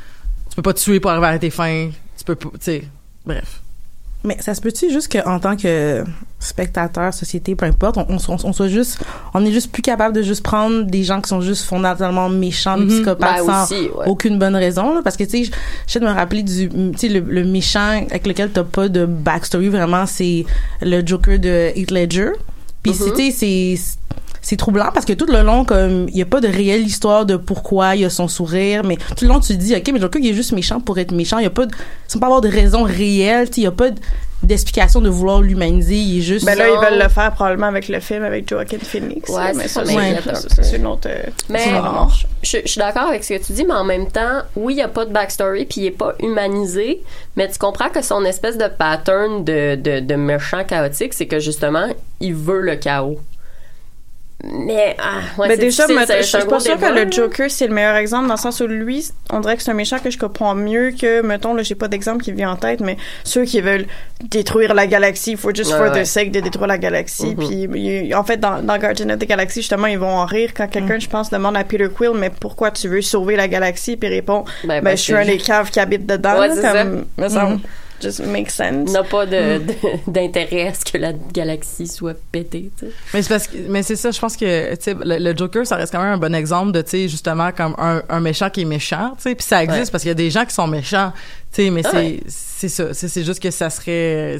tu 0.51 0.57
peux 0.57 0.63
pas 0.63 0.75
tuer 0.75 1.01
pour 1.01 1.11
arriver 1.11 1.27
à 1.29 1.39
tes 1.39 1.49
fins, 1.51 1.89
tu 2.19 2.25
peux 2.25 2.35
pas 2.35 2.51
tu 2.51 2.59
sais 2.61 2.85
bref. 3.25 3.63
Mais 4.23 4.37
ça 4.41 4.55
se 4.55 4.61
peut-tu 4.61 4.91
juste 4.91 5.11
qu'en 5.11 5.39
tant 5.41 5.57
que 5.57 6.05
spectateur, 6.39 7.13
société, 7.15 7.55
peu 7.55 7.65
importe, 7.67 7.97
on, 7.97 8.07
on, 8.09 8.53
soit 8.53 8.69
juste, 8.69 8.99
on 9.35 9.45
est 9.47 9.53
juste 9.53 9.73
plus 9.73 9.83
capable 9.83 10.15
de 10.15 10.23
juste 10.23 10.43
prendre 10.43 10.83
des 10.85 11.05
gens 11.05 11.21
qui 11.23 11.29
sont 11.29 11.41
juste 11.41 11.65
fondamentalement 11.65 12.29
méchants, 12.29 12.77
Mhm. 12.77 12.89
psychopathes, 12.89 13.47
Ben 13.47 13.67
sans 13.67 13.71
ouais. 13.73 13.89
aucune 14.07 14.39
bonne 14.39 14.57
raison, 14.57 14.95
là, 14.95 15.01
parce 15.03 15.17
que 15.17 15.25
tu 15.25 15.45
sais, 15.47 15.51
j'essaie 15.87 16.01
de 16.01 16.05
me 16.07 16.11
rappeler 16.13 16.43
du, 16.43 16.69
tu 16.69 16.93
sais, 16.97 17.09
le, 17.09 17.21
le 17.21 17.45
méchant 17.45 18.05
avec 18.11 18.27
lequel 18.27 18.51
t'as 18.51 18.65
pas 18.65 18.89
de 18.89 19.07
backstory 19.07 19.69
vraiment, 19.69 20.05
c'est 20.07 20.45
le 20.83 21.07
Joker 21.07 21.39
de 21.39 21.71
Heath 21.77 21.91
Ledger. 21.91 22.31
Puis 22.83 22.93
tu 22.93 23.15
sais, 23.15 23.31
c'est 23.31 23.79
c'est 24.43 24.57
troublant 24.57 24.91
parce 24.93 25.05
que 25.07 25.13
tout 25.13 25.27
le 25.27 25.43
long 25.43 25.65
comme 25.65 26.07
il 26.09 26.17
y 26.17 26.23
a 26.23 26.27
pas 26.27 26.41
de 26.41 26.49
réelle 26.49 26.83
histoire 26.87 27.27
de 27.27 27.37
pourquoi 27.37 27.95
il 27.97 28.03
y 28.03 28.05
a 28.05 28.11
son 28.11 28.27
sourire 28.29 28.83
mais 28.85 28.97
tout 28.97 29.25
le 29.25 29.29
long 29.29 29.41
tu 29.41 29.49
te 29.55 29.59
dis 29.59 29.75
ok 29.77 29.91
mais 29.93 30.01
Joker 30.01 30.21
il 30.23 30.31
est 30.31 30.35
juste 30.35 30.53
méchant 30.53 30.81
pour 30.81 30.99
être 30.99 31.13
méchant 31.13 31.39
il 31.39 31.45
y 31.45 31.47
a 31.47 31.51
pas 31.51 31.67
de, 31.67 31.73
sans 32.09 32.19
pas 32.19 32.27
avoir 32.27 32.41
de 32.41 32.49
raison 32.49 32.83
réelle 32.83 33.49
il 33.57 33.63
y 33.63 33.67
a 33.67 33.71
pas 33.71 33.91
de- 33.91 34.01
d'explication 34.43 35.03
de 35.03 35.11
vouloir 35.11 35.43
l'humaniser 35.43 35.97
il 35.97 36.19
est 36.19 36.23
juste 36.23 36.47
Ben 36.47 36.57
là, 36.57 36.67
ils 36.69 36.79
veulent 36.91 36.99
le 37.03 37.09
faire 37.11 37.31
probablement 37.33 37.67
avec 37.67 37.89
le 37.89 38.01
film 38.01 38.25
avec 38.25 38.49
Joaquin 38.49 38.79
Phoenix. 38.83 39.29
Ouais, 39.29 39.37
là, 39.37 39.53
mais 39.55 39.69
ça, 39.69 39.83
c'est- 39.85 40.77
une 40.77 40.87
autre. 40.87 41.09
euh, 41.11 41.25
Mais 41.51 41.59
je, 42.43 42.57
je 42.65 42.67
suis 42.69 42.79
d'accord 42.79 43.09
avec 43.09 43.23
ce 43.23 43.35
que 43.35 43.45
tu 43.45 43.53
dis, 43.53 43.65
mais 43.67 43.75
en 43.75 43.85
même 43.85 44.11
temps, 44.11 44.41
oui, 44.57 44.73
il 44.73 44.77
n'y 44.77 44.83
a 44.83 44.89
pas 44.89 45.05
de 45.05 45.13
backstory, 45.13 45.67
puis 45.67 45.83
il 45.83 45.85
n'est 45.85 45.91
pas 45.91 46.15
humanisé, 46.23 47.03
mais 47.37 47.51
tu 47.51 47.59
comprends 47.59 47.91
que 47.91 48.01
son 48.01 48.25
espèce 48.25 48.57
de 48.57 48.67
pattern 48.69 49.45
de, 49.45 49.75
de, 49.75 50.01
de 50.01 50.15
méchant 50.15 50.65
chaotique, 50.65 51.13
c'est 51.13 51.27
que 51.27 51.39
justement, 51.39 51.89
il 52.21 52.35
veut 52.35 52.61
le 52.63 52.77
chaos. 52.77 53.21
Mais, 54.43 54.97
ah, 54.99 55.21
ouais, 55.39 55.49
mais 55.49 55.55
c'est 55.57 55.61
déjà, 55.61 55.87
je 55.87 56.23
suis 56.23 56.39
pas 56.47 56.61
sûre 56.61 56.79
que 56.79 56.87
le. 57.05 57.11
Joker, 57.13 57.51
c'est 57.51 57.67
le 57.67 57.75
meilleur 57.75 57.97
exemple 57.97 58.27
dans 58.27 58.35
le 58.35 58.41
sens 58.41 58.61
où 58.61 58.67
lui, 58.67 59.07
on 59.31 59.41
dirait 59.41 59.57
que 59.57 59.63
c'est 59.63 59.71
un 59.71 59.75
méchant 59.75 59.99
que 59.99 60.11
je 60.11 60.17
comprends 60.19 60.55
mieux 60.55 60.93
que, 60.93 61.21
mettons, 61.21 61.53
là, 61.53 61.63
j'ai 61.63 61.75
pas 61.75 61.89
d'exemple 61.89 62.25
qui 62.25 62.33
vient 62.33 62.51
en 62.53 62.57
tête, 62.57 62.81
mais 62.81 62.97
ceux 63.23 63.45
qui 63.45 63.61
veulent 63.61 63.87
détruire 64.25 64.73
la 64.73 64.87
galaxie, 64.87 65.37
for 65.37 65.55
just 65.55 65.71
Ouais, 65.73 65.79
for 65.79 65.93
ouais. 65.93 66.03
the 66.03 66.07
sake 66.07 66.31
de 66.33 66.41
détruire 66.41 66.69
la 66.69 66.79
galaxie. 66.79 67.35
Mhm. 67.37 67.69
Puis, 67.71 68.15
en 68.15 68.25
fait, 68.25 68.39
dans, 68.39 68.63
dans 68.63 68.79
Guardian 68.79 69.11
of 69.11 69.19
the 69.19 69.27
Galaxy, 69.27 69.61
justement, 69.61 69.87
ils 69.89 69.99
vont 69.99 70.09
en 70.09 70.25
rire 70.27 70.51
quand 70.57 70.69
quelqu'un, 70.69 70.97
Mm. 70.97 71.01
je 71.03 71.09
pense, 71.11 71.31
demande 71.31 71.57
à 71.59 71.65
Peter 71.65 71.89
Quill, 71.95 72.13
mais 72.15 72.31
pourquoi 72.31 72.71
tu 72.71 72.89
veux 72.89 73.03
sauver 73.03 73.37
la 73.37 73.47
galaxie? 73.49 73.97
Puis 73.99 74.09
il 74.09 74.15
répond, 74.15 74.45
Ben, 74.65 74.83
ben, 74.83 74.97
je 74.97 75.03
suis 75.03 75.15
un 75.15 75.25
des 75.25 75.37
caves 75.39 75.71
qui 75.71 75.81
habitent 75.81 76.07
dedans. 76.07 76.39
Ouais, 76.39 76.49
là, 76.49 76.55
c'est 76.55 76.63
comme, 76.63 77.05
me 77.19 77.29
semble, 77.29 77.53
Mhm. 77.55 77.61
Just 78.01 78.21
makes 78.27 78.51
sense. 78.51 78.91
n'a 78.93 79.03
pas 79.05 79.27
Mm. 79.27 79.31
de- 79.31 79.61
d'intérêt 80.11 80.69
à 80.69 80.75
ce 80.75 80.85
que 80.85 80.99
la 80.99 81.13
galaxie 81.13 81.87
soit 81.87 82.17
pétée, 82.33 82.71
tu 82.79 82.87
sais. 82.87 82.93
Mais 83.15 83.23
c'est 83.23 83.29
parce 83.29 83.47
que 83.47 83.57
mais 83.69 83.83
c'est 83.83 83.97
ça 83.97 84.11
je 84.11 84.19
pense 84.21 84.37
que 84.37 84.75
tu 84.75 84.83
sais 84.83 84.95
le, 84.99 85.19
le 85.19 85.37
Joker 85.37 85.67
ça 85.67 85.77
reste 85.77 85.93
quand 85.93 86.01
même 86.03 86.13
un 86.13 86.19
bon 86.19 86.35
exemple 86.35 86.73
de 86.73 86.83
tu 86.83 86.91
sais 86.91 87.09
justement 87.09 87.51
comme 87.53 87.75
un, 87.79 88.03
un 88.09 88.21
méchant 88.21 88.51
qui 88.51 88.63
est 88.63 88.65
méchant 88.65 89.13
tu 89.17 89.23
sais 89.25 89.35
puis 89.35 89.45
ça 89.47 89.63
existe 89.63 89.85
Ouais. 89.87 89.91
parce 89.93 90.03
qu'il 90.03 90.09
y 90.09 90.13
a 90.13 90.15
des 90.15 90.31
gens 90.31 90.45
qui 90.45 90.55
sont 90.55 90.67
méchants 90.67 91.13
tu 91.53 91.65
sais 91.65 91.71
mais 91.71 91.83
Ah 91.85 91.91
c'est 91.93 91.97
ouais. 91.97 92.21
c'est 92.29 92.69
ça 92.69 92.85
c'est 92.95 93.25
juste 93.25 93.41
que 93.43 93.51
ça 93.51 93.71
serait 93.71 94.39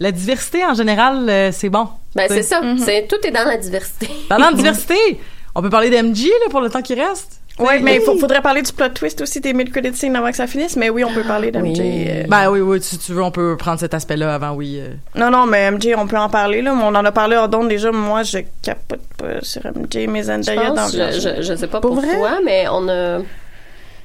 la 0.00 0.12
diversité 0.12 0.64
en 0.64 0.74
général 0.74 1.26
euh, 1.28 1.50
c'est 1.52 1.68
bon 1.68 1.88
Ben, 2.14 2.26
c'est 2.28 2.42
ça. 2.42 2.60
C'est, 2.84 3.06
tout 3.08 3.16
est 3.26 3.30
dans 3.30 3.44
la 3.44 3.56
diversité. 3.56 4.08
Parlant 4.28 4.50
de 4.52 4.56
diversité 4.56 4.94
on 5.54 5.62
peut 5.62 5.70
parler 5.70 5.90
d'MG 5.90 6.26
là 6.26 6.50
pour 6.50 6.60
le 6.60 6.70
temps 6.70 6.82
qui 6.82 6.94
reste 6.94 7.40
Ouais, 7.58 7.78
mais 7.80 7.96
il 7.96 8.18
faudrait 8.20 8.42
parler 8.42 8.60
du 8.62 8.72
plot 8.72 8.90
twist 8.90 9.20
aussi 9.22 9.40
des 9.40 9.54
mid-credit 9.54 9.94
scene 9.96 10.14
avant 10.14 10.30
que 10.30 10.36
ça 10.36 10.46
finisse, 10.46 10.76
mais 10.76 10.90
oui, 10.90 11.04
on 11.04 11.12
peut 11.14 11.22
parler 11.22 11.50
d'MJ. 11.50 11.78
euh. 11.80 12.22
Ben 12.28 12.50
oui, 12.50 12.60
oui, 12.60 12.82
si 12.82 12.98
tu 12.98 13.12
veux, 13.12 13.22
on 13.22 13.30
peut 13.30 13.56
prendre 13.56 13.80
cet 13.80 13.94
aspect-là 13.94 14.34
avant, 14.34 14.50
oui. 14.52 14.78
euh. 14.78 14.90
Non, 15.14 15.30
non, 15.30 15.46
mais 15.46 15.70
MJ, 15.70 15.88
on 15.96 16.06
peut 16.06 16.18
en 16.18 16.28
parler, 16.28 16.60
là. 16.60 16.74
On 16.74 16.94
en 16.94 17.04
a 17.04 17.12
parlé 17.12 17.34
hors 17.36 17.48
d'onde 17.48 17.68
déjà. 17.68 17.90
Moi, 17.92 18.24
je 18.24 18.38
capote 18.62 19.00
pas 19.16 19.40
sur 19.42 19.62
MJ, 19.64 20.06
mes 20.06 20.20
Je 20.20 20.24
Zendaya 20.24 20.68
dans 20.70 20.74
pense, 20.74 20.92
je, 20.96 21.20
je, 21.38 21.42
je 21.42 21.54
sais 21.56 21.66
pas 21.66 21.80
Pour 21.80 21.92
pour, 21.92 22.02
vrai? 22.02 22.14
toi, 22.16 22.40
mais 22.44 22.66
on 22.70 22.88
a. 22.88 23.20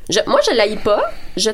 Je, 0.09 0.19
moi, 0.27 0.39
je 0.49 0.55
l'haïs 0.55 0.79
pas. 0.83 1.01
Je... 1.35 1.49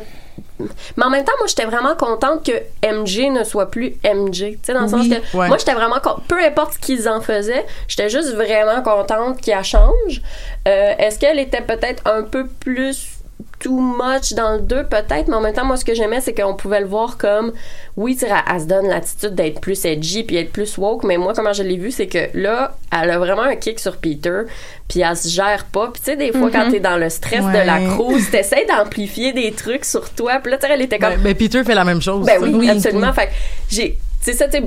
Mais 0.59 1.03
en 1.05 1.09
même 1.09 1.23
temps, 1.23 1.33
moi, 1.37 1.47
j'étais 1.47 1.65
vraiment 1.65 1.95
contente 1.95 2.45
que 2.45 2.51
MJ 2.83 3.29
ne 3.29 3.43
soit 3.43 3.69
plus 3.69 3.95
MJ. 4.03 4.33
Tu 4.39 4.59
sais, 4.63 4.73
dans 4.73 4.79
le 4.81 4.85
Oui. 4.85 4.91
sens 4.91 5.07
que 5.07 5.37
Ouais. 5.37 5.47
moi, 5.47 5.57
j'étais 5.57 5.73
vraiment. 5.73 5.97
Peu 6.27 6.43
importe 6.43 6.73
ce 6.73 6.79
qu'ils 6.79 7.07
en 7.07 7.21
faisaient, 7.21 7.65
j'étais 7.87 8.09
juste 8.09 8.33
vraiment 8.33 8.81
contente 8.81 9.39
qu'elle 9.41 9.63
change. 9.63 10.21
Euh, 10.67 10.93
Est-ce 10.97 11.19
qu'elle 11.19 11.39
était 11.39 11.61
peut-être 11.61 12.01
un 12.07 12.23
peu 12.23 12.47
plus 12.47 13.16
too 13.59 13.79
much 13.79 14.33
dans 14.33 14.53
le 14.55 14.61
2 14.61 14.83
peut-être 14.83 15.27
mais 15.27 15.33
en 15.35 15.41
même 15.41 15.53
temps 15.53 15.65
moi 15.65 15.77
ce 15.77 15.83
que 15.85 15.95
j'aimais 15.95 16.21
c'est 16.21 16.33
qu'on 16.33 16.53
pouvait 16.53 16.79
le 16.79 16.85
voir 16.85 17.17
comme 17.17 17.53
oui 17.95 18.13
tu 18.15 18.19
sais, 18.25 18.27
elle, 18.31 18.43
elle 18.53 18.61
se 18.61 18.65
donne 18.67 18.87
l'attitude 18.87 19.33
d'être 19.35 19.59
plus 19.61 19.83
edgy 19.85 20.23
puis 20.23 20.35
être 20.37 20.51
plus 20.51 20.77
woke 20.77 21.03
mais 21.03 21.17
moi 21.17 21.33
comment 21.35 21.53
je 21.53 21.63
l'ai 21.63 21.77
vu 21.77 21.89
c'est 21.89 22.05
que 22.07 22.29
là 22.35 22.75
elle 22.91 23.09
a 23.09 23.17
vraiment 23.17 23.41
un 23.41 23.55
kick 23.55 23.79
sur 23.79 23.97
Peter 23.97 24.41
puis 24.87 25.01
elle 25.01 25.17
se 25.17 25.27
gère 25.29 25.65
pas 25.65 25.89
puis 25.91 26.01
tu 26.03 26.11
sais 26.11 26.15
des 26.17 26.31
fois 26.31 26.51
quand 26.51 26.69
t'es 26.69 26.79
dans 26.79 26.97
le 26.97 27.09
stress 27.09 27.43
Ouais. 27.43 27.61
de 27.61 27.65
la 27.65 27.79
cruise 27.95 28.29
t'essayes 28.29 28.65
d'amplifier 28.67 29.33
des 29.33 29.51
trucs 29.51 29.85
sur 29.85 30.09
toi 30.11 30.39
puis 30.41 30.51
là 30.51 30.57
tu 30.59 30.67
sais 30.67 30.73
elle 30.73 30.81
était 30.83 30.99
comme 30.99 31.15
Ben, 31.15 31.21
ben, 31.23 31.35
Peter 31.35 31.63
fait 31.63 31.75
la 31.75 31.83
même 31.83 32.01
chose. 32.01 32.25
ben 32.27 32.33
tu 32.39 32.45
sais. 32.45 32.49
oui, 32.51 32.55
Oui, 32.59 32.69
absolument. 32.69 33.07
oui. 33.07 33.13
Fait 33.15 33.27
que 33.27 33.31
j'ai, 33.69 33.97
c'est 34.21 34.33
ça, 34.33 34.47
tu 34.47 34.57
sais, 34.59 34.63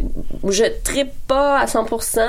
je 0.49 0.65
trippe 0.83 1.13
pas 1.29 1.59
à 1.61 1.67
100%, 1.67 2.21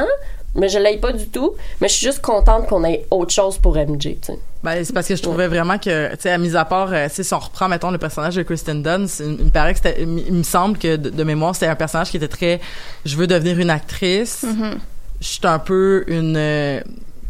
mais 0.56 0.70
je 0.70 0.78
l'aille 0.78 1.00
pas 1.00 1.14
du 1.14 1.28
tout. 1.28 1.54
Mais 1.80 1.88
je 1.88 1.94
suis 1.94 2.06
juste 2.06 2.22
contente 2.22 2.68
qu'on 2.68 2.84
ait 2.84 3.06
autre 3.12 3.32
chose 3.32 3.58
pour 3.58 3.76
MJ. 3.76 4.16
Ben, 4.64 4.84
c'est 4.84 4.94
parce 4.94 5.08
que 5.08 5.16
je 5.16 5.22
trouvais 5.22 5.48
vraiment 5.48 5.78
que, 5.78 6.12
tu 6.12 6.22
sais, 6.22 6.32
à 6.32 6.38
mis 6.38 6.56
à 6.56 6.66
part, 6.66 6.90
euh, 6.92 7.08
si 7.10 7.34
on 7.34 7.40
reprend, 7.40 7.68
mettons, 7.68 7.92
le 7.92 7.98
personnage 7.98 8.36
de 8.36 8.44
Kristen 8.44 8.84
Dunst, 8.84 9.22
il, 9.26 9.46
me 9.46 9.50
paraît 9.50 9.74
que 9.74 9.80
c'était, 9.84 10.02
il 10.02 10.34
me 10.34 10.44
semble 10.44 10.78
que, 10.78 10.98
de, 10.98 11.10
de 11.10 11.24
mémoire, 11.24 11.56
c'était 11.56 11.68
un 11.68 11.76
personnage 11.76 12.12
qui 12.12 12.18
était 12.18 12.28
très, 12.28 12.60
je 13.06 13.16
veux 13.16 13.28
devenir 13.28 13.60
une 13.60 13.70
actrice. 13.70 14.44
Mm-hmm. 14.44 14.74
Je 15.22 15.28
suis 15.28 15.40
un 15.44 15.60
peu 15.60 16.04
une, 16.08 16.36
euh, 16.38 16.82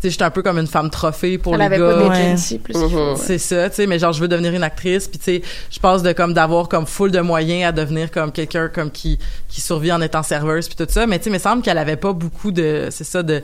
sais, 0.02 0.10
je 0.10 0.16
suis 0.16 0.24
un 0.24 0.30
peu 0.32 0.42
comme 0.42 0.58
une 0.58 0.68
femme 0.68 0.90
trophée 0.90 1.38
pour 1.38 1.54
Elle 1.54 1.60
les 1.60 1.66
avait 1.68 1.78
gars. 1.80 1.94
pas 1.94 2.04
Ouais. 2.04 2.10
d'agency 2.10 2.58
plus 2.60 2.74
qu'il 2.74 2.90
faut. 2.90 3.12
Mhm. 3.12 3.18
C'est 3.18 3.38
ça, 3.38 3.70
tu 3.70 3.76
sais, 3.78 3.88
mais 3.88 4.00
genre 4.00 4.14
je 4.14 4.22
veux 4.22 4.28
devenir 4.28 4.54
une 4.54 4.64
actrice, 4.64 5.08
puis 5.08 5.20
tu 5.20 5.26
sais, 5.26 5.42
je 5.70 5.80
passe 5.80 6.04
de 6.04 6.12
comme 6.14 6.34
d'avoir 6.34 6.68
comme 6.70 6.86
full 6.86 7.12
de 7.12 7.20
moyens 7.22 7.70
à 7.70 7.72
devenir 7.72 8.10
comme 8.12 8.32
quelqu'un 8.32 8.68
comme 8.70 8.92
qui 8.92 9.20
qui 9.50 9.62
survit 9.62 9.92
en 9.92 10.02
étant 10.02 10.24
serveuse 10.24 10.68
puis 10.68 10.76
tout 10.76 10.92
ça, 10.92 11.06
mais 11.08 11.18
tu 11.20 11.26
sais, 11.26 11.30
il 11.30 11.34
me 11.34 11.40
semble 11.40 11.62
qu'elle 11.62 11.78
avait 11.78 11.96
pas 11.98 12.14
beaucoup 12.14 12.52
de 12.52 12.88
c'est 12.92 13.04
ça 13.04 13.24
de 13.24 13.42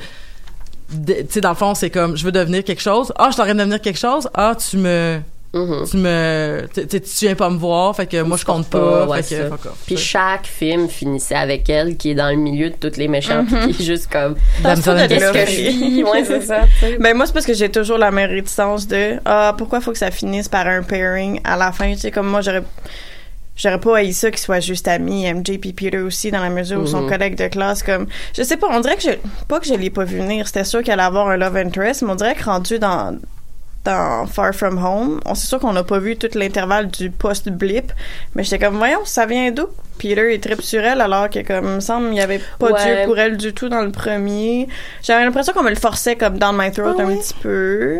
de- 0.93 1.13
tu 1.13 1.25
sais 1.29 1.41
dans 1.41 1.49
le 1.49 1.55
fond, 1.55 1.75
c'est 1.75 1.89
comme 1.89 2.15
je 2.15 2.23
veux 2.23 2.31
devenir 2.31 2.63
quelque 2.63 2.81
chose. 2.81 3.11
Ah, 3.17 3.25
je 3.27 3.33
suis 3.33 3.41
en 3.41 3.45
train 3.45 3.53
de 3.53 3.59
devenir 3.59 3.81
quelque 3.81 3.99
chose. 3.99 4.29
Ah, 4.33 4.55
tu 4.55 4.77
me 4.77 5.19
Mhm. 5.53 5.85
tu 5.89 5.97
me 5.97 6.67
tu 6.73 6.85
tu- 6.87 7.01
tu 7.01 7.25
viens 7.25 7.35
pas 7.35 7.49
me 7.49 7.57
voir, 7.57 7.95
fait 7.95 8.05
que 8.05 8.21
moi 8.21 8.37
je 8.37 8.43
compte 8.45 8.67
pas, 8.69 9.05
ouais, 9.07 9.23
fait 9.23 9.35
que 9.37 9.41
ça. 9.43 9.49
fuck 9.49 9.65
off. 9.67 9.77
Puis 9.85 9.97
chaque 9.97 10.45
film 10.45 10.89
finissait 10.89 11.35
avec 11.35 11.69
elle 11.69 11.95
qui 11.97 12.11
est 12.11 12.15
dans 12.15 12.29
le 12.29 12.35
milieu 12.35 12.69
de 12.69 12.75
toutes 12.75 12.97
les 12.97 13.07
méchantes, 13.07 13.47
puis 13.47 13.73
qui 13.73 13.81
est 13.81 13.85
juste 13.85 14.11
comme 14.11 14.35
qu'est-ce 14.61 15.31
que 15.31 15.45
je 15.51 15.69
vis, 15.69 16.03
ouais 16.03 16.23
c'est 16.25 16.41
ça. 16.41 16.61
Ben 16.99 17.15
moi 17.15 17.25
c'est 17.25 17.33
parce 17.33 17.45
que 17.45 17.53
j'ai 17.53 17.69
toujours 17.69 17.97
la 17.97 18.11
même 18.11 18.29
réticence 18.29 18.87
de 18.87 19.13
ah 19.25 19.55
pourquoi 19.57 19.79
faut 19.81 19.91
que 19.93 19.97
ça 19.97 20.11
finisse 20.11 20.49
par 20.49 20.67
un 20.67 20.83
pairing 20.83 21.39
à 21.43 21.55
la 21.55 21.71
fin 21.71 21.93
tu 21.93 21.99
sais 21.99 22.11
comme 22.11 22.27
moi 22.27 22.41
j'aurais 22.41 22.63
j'aurais 23.55 23.79
pas 23.79 23.97
haï 23.97 24.13
ça 24.13 24.29
qu'ils 24.29 24.39
soient 24.39 24.59
juste 24.59 24.87
amis 24.87 25.25
MJ 25.33 25.57
puis 25.59 25.73
Peter 25.73 25.97
aussi 25.99 26.29
dans 26.29 26.41
la 26.41 26.49
mesure 26.49 26.79
où 26.81 26.85
son 26.85 27.01
Mhm. 27.03 27.09
collègue 27.09 27.35
de 27.37 27.47
classe 27.47 27.81
comme 27.83 28.05
je 28.37 28.43
sais 28.43 28.57
pas 28.57 28.67
on 28.69 28.79
dirait 28.81 28.97
que 28.97 29.01
je 29.03 29.11
pas 29.47 29.59
que 29.59 29.65
je 29.65 29.73
l'ai 29.73 29.89
pas 29.89 30.03
vu 30.03 30.17
venir 30.17 30.45
c'était 30.45 30.63
sûr 30.65 30.83
qu'elle 30.83 30.99
allait 30.99 31.07
avoir 31.07 31.29
un 31.29 31.37
love 31.37 31.55
interest 31.57 32.01
mais 32.03 32.11
on 32.11 32.15
dirait 32.15 32.35
que 32.35 32.43
rendu 32.43 32.77
dans 32.79 33.17
dans 33.87 34.27
Far 34.27 34.53
From 34.53 34.77
Home. 34.83 35.21
On 35.25 35.33
c'est 35.33 35.47
sûr 35.47 35.59
qu'on 35.59 35.73
n'a 35.73 35.83
pas 35.83 35.99
vu 35.99 36.17
tout 36.17 36.27
l'intervalle 36.35 36.87
du 36.89 37.09
post 37.09 37.49
blip 37.49 37.93
mais 38.35 38.43
j'étais 38.43 38.59
comme 38.59 38.77
voyons 38.77 39.05
ça 39.05 39.25
vient 39.25 39.51
d'où? 39.51 39.67
Peter 39.97 40.33
est 40.33 40.43
tripe 40.43 40.61
sur 40.61 40.81
elle 40.83 41.01
alors 41.01 41.29
que 41.29 41.39
comme 41.45 41.65
il 41.65 41.71
me 41.75 41.79
semble 41.79 42.07
il 42.11 42.17
y 42.17 42.21
avait 42.21 42.41
pas 42.59 42.67
Ouais. 42.71 42.83
Dieu 42.83 42.95
pour 43.05 43.17
elle 43.17 43.37
du 43.37 43.53
tout 43.53 43.69
dans 43.69 43.81
le 43.81 43.91
premier. 43.91 44.67
J'avais 45.03 45.23
l'impression 45.25 45.53
qu'on 45.53 45.63
me 45.63 45.69
le 45.69 45.75
forçait 45.75 46.15
comme 46.15 46.37
dans 46.37 46.53
my 46.53 46.71
throat 46.71 46.95
Ah 46.99 47.03
un 47.03 47.15
petit 47.15 47.33
peu. 47.41 47.99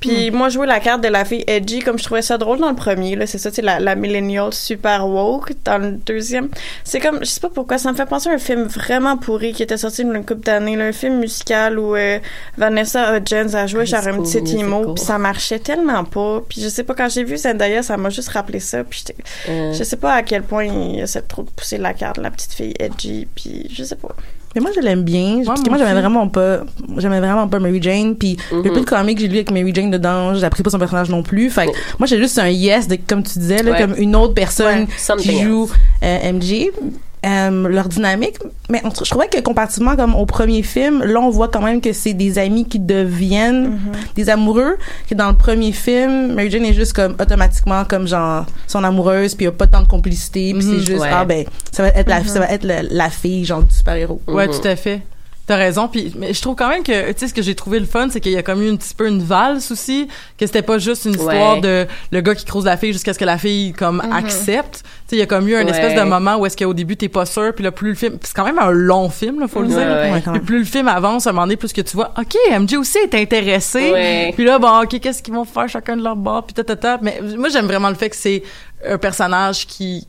Puis 0.00 0.30
moi 0.30 0.48
jouer 0.48 0.66
la 0.68 0.78
carte 0.78 1.02
de 1.02 1.08
la 1.08 1.24
fille 1.24 1.42
edgy 1.48 1.80
comme 1.80 1.98
je 1.98 2.04
trouvais 2.04 2.22
ça 2.22 2.38
drôle 2.38 2.58
dans 2.60 2.68
le 2.70 2.76
premier 2.76 3.16
là. 3.16 3.26
C'est 3.26 3.38
ça 3.38 3.50
c'est 3.52 3.62
la, 3.62 3.80
la 3.80 3.96
millennial 3.96 4.52
super 4.52 5.06
woke 5.08 5.52
dans 5.64 5.78
le 5.78 5.92
deuxième. 5.92 6.48
C'est 6.84 7.00
comme 7.00 7.18
je 7.20 7.24
sais 7.26 7.40
pas 7.40 7.50
pourquoi 7.52 7.78
ça 7.78 7.90
me 7.90 7.96
fait 7.96 8.06
penser 8.06 8.30
à 8.30 8.32
un 8.34 8.38
film 8.38 8.62
vraiment 8.64 9.16
pourri 9.16 9.52
qui 9.52 9.62
était 9.62 9.76
sorti 9.76 10.02
y 10.02 10.04
a 10.04 10.14
une 10.14 10.24
couple 10.24 10.42
d'années 10.44 10.76
là, 10.76 10.84
un 10.84 10.92
film 10.92 11.18
musical 11.18 11.78
où 11.78 11.96
euh, 11.96 12.18
Vanessa 12.56 13.16
Hudgens 13.16 13.54
a 13.54 13.66
joué 13.66 13.86
genre 13.86 14.06
un 14.06 14.22
petit 14.22 14.38
emo 14.56 14.94
puis 14.94 15.04
ça 15.04 15.18
marchait 15.18 15.58
tellement 15.58 16.04
pas. 16.04 16.42
Puis 16.48 16.62
je 16.62 16.68
sais 16.68 16.84
pas 16.84 16.94
quand 16.94 17.08
j'ai 17.08 17.24
vu 17.24 17.36
Zendaya 17.36 17.82
ça 17.82 17.96
m'a 17.96 18.10
juste 18.10 18.28
rappelé 18.30 18.60
ça 18.60 18.84
puis 18.84 19.02
Euh, 19.48 19.72
je 19.72 19.82
sais 19.82 19.96
pas 19.96 20.14
à 20.14 20.22
quel 20.22 20.42
point 20.42 20.64
il 20.64 21.00
essaie 21.00 21.22
trop 21.28 21.42
de 21.42 21.50
pousser 21.50 21.78
la 21.78 21.94
carte 21.94 22.16
de 22.16 22.22
la 22.22 22.30
petite 22.30 22.52
fille 22.54 22.74
edgy 22.80 23.26
puis 23.34 23.68
je 23.72 23.84
sais 23.84 23.96
pas 23.96 24.14
Mais 24.54 24.60
moi, 24.62 24.70
je 24.74 24.80
l'aime 24.80 25.02
bien. 25.04 25.42
parce 25.44 25.62
que 25.62 25.68
moi 25.68 25.78
j'aimais 25.78 25.92
vraiment 26.00 26.26
pas, 26.28 26.60
j'aimais 26.96 27.20
vraiment 27.20 27.46
pas 27.48 27.58
Mary 27.58 27.80
Jane. 27.82 28.16
Puis 28.16 28.36
le 28.50 28.58
Mhm. 28.62 28.72
peu 28.72 28.80
de 28.80 28.84
comics 28.86 29.16
que 29.16 29.20
j'ai 29.22 29.28
lu 29.28 29.36
avec 29.36 29.50
Mary 29.50 29.72
Jane 29.74 29.90
dedans, 29.90 30.34
j'apprécie 30.34 30.62
pas 30.62 30.70
son 30.70 30.78
personnage 30.78 31.10
non 31.10 31.22
plus. 31.22 31.50
Fait 31.50 31.66
que 31.66 31.72
moi, 31.98 32.06
j'ai 32.06 32.16
juste 32.18 32.38
un 32.38 32.48
yes 32.48 32.88
de, 32.88 32.96
comme 33.06 33.22
tu 33.22 33.38
disais, 33.38 33.62
là, 33.62 33.72
Ouais. 33.72 33.78
comme 33.78 33.94
une 33.98 34.16
autre 34.16 34.32
personne 34.34 34.86
Ouais, 35.08 35.16
qui 35.18 35.38
joue 35.42 35.70
euh, 36.02 36.32
MJ. 36.32 36.70
Euh, 37.26 37.68
leur 37.68 37.88
dynamique, 37.88 38.36
mais 38.70 38.80
on- 38.84 38.90
je 38.90 39.10
trouvais 39.10 39.26
que 39.26 39.40
comparativement 39.40 39.96
comme 39.96 40.14
au 40.14 40.24
premier 40.24 40.62
film, 40.62 41.02
là 41.02 41.18
on 41.20 41.30
voit 41.30 41.48
quand 41.48 41.60
même 41.62 41.80
que 41.80 41.92
c'est 41.92 42.12
des 42.12 42.38
amis 42.38 42.64
qui 42.64 42.78
deviennent 42.78 43.76
des 44.14 44.30
amoureux. 44.30 44.76
Que 45.10 45.16
dans 45.16 45.28
le 45.28 45.34
premier 45.36 45.72
film, 45.72 46.34
Mary 46.34 46.48
Jane 46.48 46.64
est 46.64 46.72
juste 46.74 46.92
comme 46.92 47.16
automatiquement 47.20 47.84
comme 47.84 48.06
genre 48.06 48.46
son 48.68 48.84
amoureuse, 48.84 49.34
puis 49.34 49.46
il 49.46 49.48
y 49.48 49.50
a 49.50 49.52
pas 49.52 49.66
tant 49.66 49.80
de 49.82 49.88
complicité, 49.88 50.52
puis 50.54 50.62
c'est 50.62 50.78
juste 50.78 51.00
Ouais. 51.02 51.10
ah 51.12 51.24
ben 51.24 51.44
ça 51.72 51.82
va 51.82 51.88
être 51.88 52.08
la, 52.08 52.22
ça 52.24 52.38
va 52.38 52.46
être 52.52 52.62
la, 52.64 52.82
la 52.84 53.10
fille 53.10 53.44
genre 53.44 53.62
du 53.64 53.74
super 53.74 53.96
héros. 53.96 54.20
Ouais, 54.28 54.46
tout 54.46 54.66
à 54.68 54.76
fait. 54.76 55.02
T'as 55.48 55.56
raison, 55.56 55.88
puis 55.88 56.12
mais 56.16 56.34
je 56.34 56.42
trouve 56.42 56.54
quand 56.54 56.68
même 56.68 56.82
que 56.82 57.10
tu 57.12 57.18
sais 57.20 57.28
ce 57.28 57.32
que 57.34 57.40
j'ai 57.42 57.54
trouvé 57.54 57.80
le 57.80 57.86
fun, 57.86 58.08
c'est 58.10 58.20
qu'il 58.20 58.32
y 58.32 58.36
a 58.36 58.42
comme 58.42 58.62
eu 58.62 58.70
un 58.70 58.76
petit 58.76 58.94
peu 58.94 59.08
une 59.08 59.22
valse 59.22 59.70
aussi, 59.72 60.06
que 60.38 60.44
c'était 60.46 60.60
pas 60.62 60.76
juste 60.78 61.06
une 61.06 61.12
histoire 61.12 61.54
Ouais. 61.54 61.60
de 61.62 61.86
le 62.12 62.20
gars 62.20 62.34
qui 62.34 62.44
croise 62.44 62.66
la 62.66 62.76
fille 62.76 62.92
jusqu'à 62.92 63.14
ce 63.14 63.18
que 63.18 63.24
la 63.24 63.38
fille 63.38 63.72
comme 63.72 64.00
accepte. 64.12 64.82
Tu 64.82 64.88
sais, 65.08 65.16
il 65.16 65.18
y 65.20 65.22
a 65.22 65.26
comme 65.26 65.48
eu 65.48 65.56
un 65.56 65.64
Ouais. 65.64 65.70
espèce 65.70 65.94
de 65.98 66.02
moment 66.06 66.36
où 66.36 66.44
est-ce 66.44 66.56
qu'au 66.56 66.74
début 66.74 66.96
t'es 66.98 67.08
pas 67.08 67.24
sûr, 67.24 67.52
puis 67.54 67.64
là 67.64 67.72
plus 67.72 67.88
le 67.88 67.94
film, 67.94 68.18
c'est 68.22 68.34
quand 68.36 68.44
même 68.44 68.58
un 68.58 68.70
long 68.70 69.08
film, 69.08 69.40
là, 69.40 69.48
faut 69.48 69.62
le 69.62 69.68
Ouais, 69.68 69.74
dire. 69.74 69.86
ouais. 69.86 70.12
Ouais, 70.12 70.22
quand 70.22 70.32
Puis 70.32 70.40
plus 70.42 70.58
le 70.58 70.64
film 70.66 70.86
avance, 70.86 71.26
à 71.26 71.30
un 71.30 71.32
moment 71.32 71.46
donné, 71.46 71.56
plus 71.56 71.72
que 71.72 71.80
tu 71.80 71.96
vois, 71.96 72.12
ok, 72.18 72.36
MJ 72.50 72.74
aussi 72.76 72.98
est 72.98 73.14
intéressé. 73.14 73.90
Ouais. 73.90 74.32
Puis 74.34 74.44
là, 74.44 74.58
bon, 74.58 74.82
ok, 74.82 75.00
qu'est-ce 75.00 75.22
qu'ils 75.22 75.32
vont 75.32 75.46
faire 75.46 75.68
chacun 75.68 75.96
de 75.96 76.02
leur 76.02 76.16
bord, 76.16 76.44
puis 76.44 76.52
tatata. 76.52 76.98
Mais 77.00 77.20
moi, 77.38 77.48
j'aime 77.48 77.66
vraiment 77.66 77.88
le 77.88 77.94
fait 77.94 78.10
que 78.10 78.16
c'est 78.16 78.42
un 78.86 78.98
personnage 78.98 79.66
qui 79.66 80.06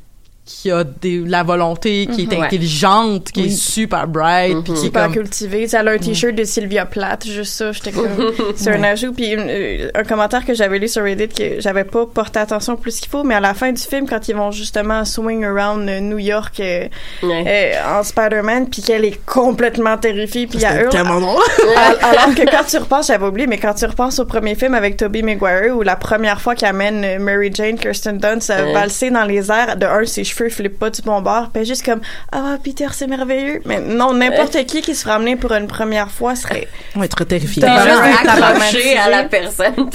qui 0.51 0.71
a 0.71 0.83
des, 0.83 1.19
la 1.25 1.43
volonté, 1.43 2.07
qui 2.11 2.23
est 2.23 2.29
Ouais. 2.35 2.43
intelligente, 2.43 3.31
qui 3.31 3.45
est 3.45 3.49
super 3.49 4.07
bright, 4.07 4.55
puis 4.63 4.63
qui 4.63 4.71
est 4.79 4.83
super 4.85 5.03
comme 5.03 5.13
cultivée. 5.13 5.63
Tu 5.63 5.69
sais, 5.69 5.77
Elle 5.77 5.87
a 5.89 5.91
un 5.91 5.97
t-shirt 5.99 6.33
de 6.33 6.43
Sylvia 6.43 6.85
Plath, 6.87 7.27
juste 7.27 7.53
ça. 7.53 7.71
J'étais 7.71 7.91
comme, 7.91 8.07
c'est 8.55 8.71
un 8.71 8.83
ajout. 8.83 9.13
Puis 9.13 9.27
une- 9.31 9.45
euh, 9.47 9.89
un 9.93 10.03
commentaire 10.03 10.43
que 10.45 10.55
j'avais 10.55 10.79
lu 10.79 10.87
sur 10.87 11.03
Reddit 11.03 11.27
que 11.27 11.59
j'avais 11.61 11.83
pas 11.83 12.07
porté 12.07 12.39
attention 12.39 12.75
plus 12.77 12.99
qu'il 12.99 13.09
faut, 13.09 13.23
mais 13.23 13.35
à 13.35 13.39
la 13.39 13.53
fin 13.53 13.71
du 13.71 13.81
film, 13.81 14.07
quand 14.09 14.27
ils 14.27 14.35
vont 14.35 14.49
justement 14.51 15.05
swing 15.05 15.45
around 15.45 15.87
New 15.87 16.17
York 16.19 16.59
euh, 16.59 16.87
Ouais. 17.21 17.43
euh, 17.77 17.99
en 17.99 18.03
Spider-Man, 18.03 18.69
puis 18.69 18.81
qu'elle 18.81 19.05
est 19.05 19.23
complètement 19.25 19.97
terrifiée, 19.97 20.47
puis 20.47 20.63
elle 20.63 20.81
hurle. 20.83 20.89
tellement 20.89 21.19
drôle. 21.21 21.43
Al- 21.77 21.97
Alors 22.17 22.35
que 22.35 22.49
quand 22.49 22.63
tu 22.67 22.77
repenses, 22.77 23.07
j'avais 23.07 23.25
oublié, 23.27 23.45
mais 23.47 23.57
quand 23.59 23.75
tu 23.75 23.85
repenses 23.85 24.17
au 24.19 24.25
premier 24.25 24.55
film 24.55 24.73
avec 24.73 24.97
Tobey 24.97 25.21
Maguire, 25.21 25.75
où 25.77 25.83
la 25.83 25.95
première 25.95 26.41
fois 26.41 26.55
qu'il 26.55 26.67
amène 26.67 27.19
Mary 27.21 27.51
Jane, 27.53 27.77
Kirsten 27.77 28.17
Dunst, 28.17 28.49
à 28.49 28.63
Ouais. 28.65 28.73
valser 28.73 29.09
dans 29.11 29.23
les 29.25 29.51
airs, 29.51 29.77
de 29.77 29.85
un, 29.85 30.05
ses 30.05 30.23
cheveux 30.23 30.38
flippent 30.47 30.79
pas 30.79 30.89
du 30.89 31.01
bon 31.01 31.21
bord, 31.21 31.49
puis 31.53 31.65
juste 31.65 31.83
comme, 31.85 31.99
ah, 32.31 32.57
Peter, 32.63 32.87
c'est 32.93 33.07
merveilleux. 33.07 33.61
Mais 33.65 33.79
non, 33.81 34.13
n'importe 34.13 34.65
qui 34.65 34.81
qui 34.81 34.95
se 34.95 35.09
amener 35.09 35.35
pour 35.35 35.51
une 35.53 35.67
première 35.67 36.09
fois 36.11 36.35
serait... 36.35 36.67
Ouais, 36.95 37.07
très 37.07 37.25
terrifié. 37.25 37.61
T'es 37.61 37.67
accroché 37.67 38.97
à 38.97 39.09
la 39.09 39.23
personne. 39.23 39.89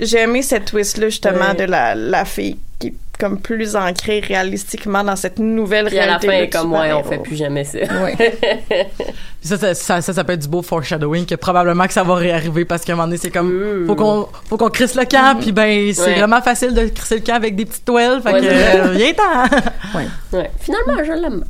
j'ai 0.00 0.18
aimé 0.20 0.42
cette 0.42 0.64
twist-là, 0.66 1.08
justement, 1.08 1.50
Ouais. 1.50 1.54
de 1.54 1.64
la, 1.64 1.94
la 1.94 2.24
fille 2.24 2.56
comme 3.18 3.40
plus 3.40 3.76
ancrée 3.76 4.20
réalistiquement 4.20 5.02
dans 5.04 5.16
cette 5.16 5.38
nouvelle 5.38 5.86
Puis 5.86 5.98
à 5.98 6.06
la 6.06 6.16
réalité. 6.18 6.50
fin, 6.56 6.60
comme, 6.62 6.72
ouais, 6.72 6.92
on 6.92 7.02
fait 7.04 7.18
plus 7.18 7.36
jamais 7.36 7.64
ça. 7.64 7.78
Ça, 9.42 9.56
ça, 9.58 9.74
ça, 9.74 10.00
ça, 10.00 10.12
ça 10.12 10.24
peut 10.24 10.32
être 10.32 10.40
du 10.42 10.48
beau 10.48 10.60
foreshadowing 10.60 11.24
que 11.24 11.36
probablement 11.36 11.86
que 11.86 11.92
ça 11.92 12.02
va 12.02 12.16
réarriver 12.16 12.64
parce 12.64 12.82
qu'à 12.84 12.94
un 12.94 12.96
moment 12.96 13.06
donné, 13.06 13.16
c'est 13.18 13.30
comme, 13.30 13.84
faut 13.86 13.94
qu'on, 13.94 14.26
faut 14.48 14.56
qu'on 14.56 14.70
crisse 14.70 14.96
le 14.96 15.04
camp, 15.04 15.38
puis 15.40 15.52
ben, 15.52 15.92
c'est 15.94 16.02
Ouais. 16.02 16.14
vraiment 16.18 16.42
facile 16.42 16.74
de 16.74 16.86
crisser 16.88 17.16
le 17.16 17.20
camp 17.20 17.34
avec 17.34 17.54
des 17.54 17.64
petites 17.64 17.84
toiles, 17.84 18.20
fait 18.22 18.32
Ouais, 18.32 18.40
que, 18.40 18.46
euh, 18.46 18.90
viens-t'en! 18.96 19.98
Ouais. 20.36 20.50
Finalement, 20.58 21.04
je 21.04 21.12
l'aime. 21.12 21.44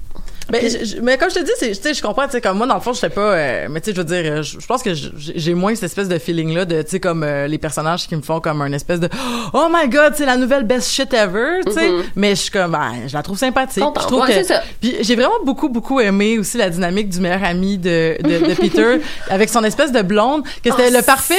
Ben, 0.51 0.63
je- 0.63 1.01
mais 1.01 1.19
comme 1.19 1.29
je 1.31 1.35
te 1.37 1.45
dis, 1.45 1.51
tu 1.61 1.75
sais, 1.75 1.95
je 1.95 2.03
comprends, 2.03 2.25
tu 2.27 2.33
sais, 2.33 2.41
comme 2.41 2.57
moi, 2.59 2.67
dans 2.67 2.75
le 2.77 2.81
fond, 2.81 2.93
j'étais 2.93 3.09
pas, 3.11 3.21
euh, 3.33 3.67
mais 3.71 3.81
tu 3.81 3.91
sais, 3.91 3.97
je 3.97 4.01
veux 4.01 4.05
dire, 4.05 4.23
euh, 4.33 4.43
je 4.43 4.61
je 4.61 4.67
pense 4.67 4.83
que 4.83 4.91
j'ai 4.95 5.55
moins 5.55 5.75
cette 5.75 5.85
espèce 5.85 6.09
de 6.09 6.19
feeling-là 6.19 6.65
de, 6.65 6.83
tu 6.83 6.91
sais, 6.91 7.01
comme 7.01 7.23
euh, 7.25 7.47
les 7.47 7.59
personnages 7.59 8.07
qui 8.07 8.15
me 8.17 8.23
font 8.23 8.41
comme 8.41 8.63
un 8.63 8.73
espèce 8.73 9.01
de, 9.01 9.09
oh 9.53 9.67
my 9.73 9.89
god, 9.89 10.15
c'est 10.17 10.27
la 10.27 10.37
nouvelle 10.37 10.65
best 10.65 10.91
shit 10.91 11.13
ever, 11.15 11.61
tu 11.67 11.73
sais. 11.73 11.89
Mhm. 11.89 12.03
Mais 12.17 12.31
je 12.31 12.43
suis 12.43 12.51
comme, 12.51 12.73
ben, 12.73 12.93
je 13.07 13.15
la 13.15 13.23
trouve 13.23 13.39
sympathique. 13.39 13.83
Je 13.85 14.01
trouve 14.07 14.21
Ouais, 14.23 14.39
que, 14.41 14.43
ça. 14.45 14.63
puis 14.81 14.97
j'ai 15.01 15.15
vraiment 15.17 15.43
beaucoup, 15.45 15.69
beaucoup 15.69 16.01
aimé 16.01 16.39
aussi 16.39 16.57
la 16.59 16.71
dynamique 16.71 17.09
du 17.09 17.21
meilleur 17.21 17.43
ami 17.45 17.77
de, 17.79 18.17
de, 18.23 18.47
de 18.49 18.55
Peter 18.61 19.01
avec 19.31 19.49
son 19.49 19.65
espèce 19.65 19.93
de 19.93 20.03
blonde, 20.03 20.43
que 20.45 20.71
c'était 20.71 20.89
Ah, 20.95 20.99
le 20.99 21.03
parfait. 21.03 21.35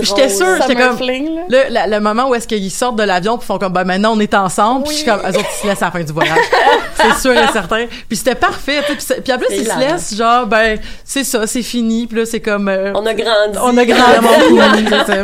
J'étais 0.00 0.28
sûre, 0.28 0.46
j'étais 0.62 0.74
comme, 0.80 0.96
fling, 0.96 1.28
le, 1.48 1.70
la- 1.72 1.86
le 1.86 2.00
moment 2.00 2.28
où 2.30 2.34
est-ce 2.34 2.46
qu'ils 2.48 2.70
sortent 2.70 2.96
de 2.96 3.02
l'avion 3.02 3.38
puis 3.38 3.46
font 3.46 3.58
comme 3.58 3.72
ben 3.72 3.84
maintenant 3.84 4.14
on 4.16 4.20
est 4.20 4.34
ensemble 4.34 4.84
puis 4.84 4.92
je 4.92 4.96
suis 4.98 5.06
comme 5.06 5.20
eux 5.20 5.28
autres 5.28 5.46
ils 5.58 5.62
se 5.62 5.66
laissent 5.66 5.82
à 5.82 5.86
la 5.86 5.90
fin 5.92 6.02
du 6.02 6.12
voyage 6.12 6.38
c'est 6.96 7.20
sûr 7.20 7.32
et 7.32 7.46
certain 7.52 7.86
puis 8.08 8.16
c'était 8.16 8.34
parfait 8.48 8.82
puis, 9.22 9.32
en 9.32 9.38
plus 9.38 9.46
ils 9.50 9.66
se 9.66 9.78
laissent 9.78 10.14
genre 10.16 10.46
ben 10.46 10.78
c'est 11.04 11.24
ça 11.24 11.46
c'est 11.46 11.62
fini 11.62 12.06
puis 12.06 12.18
là 12.18 12.26
c'est 12.26 12.40
comme 12.40 12.68
euh, 12.68 12.92
On 12.94 13.04
a 13.06 13.14
grandi. 13.14 13.58
on 13.62 13.76
a 13.76 13.84
grandi 13.84 14.26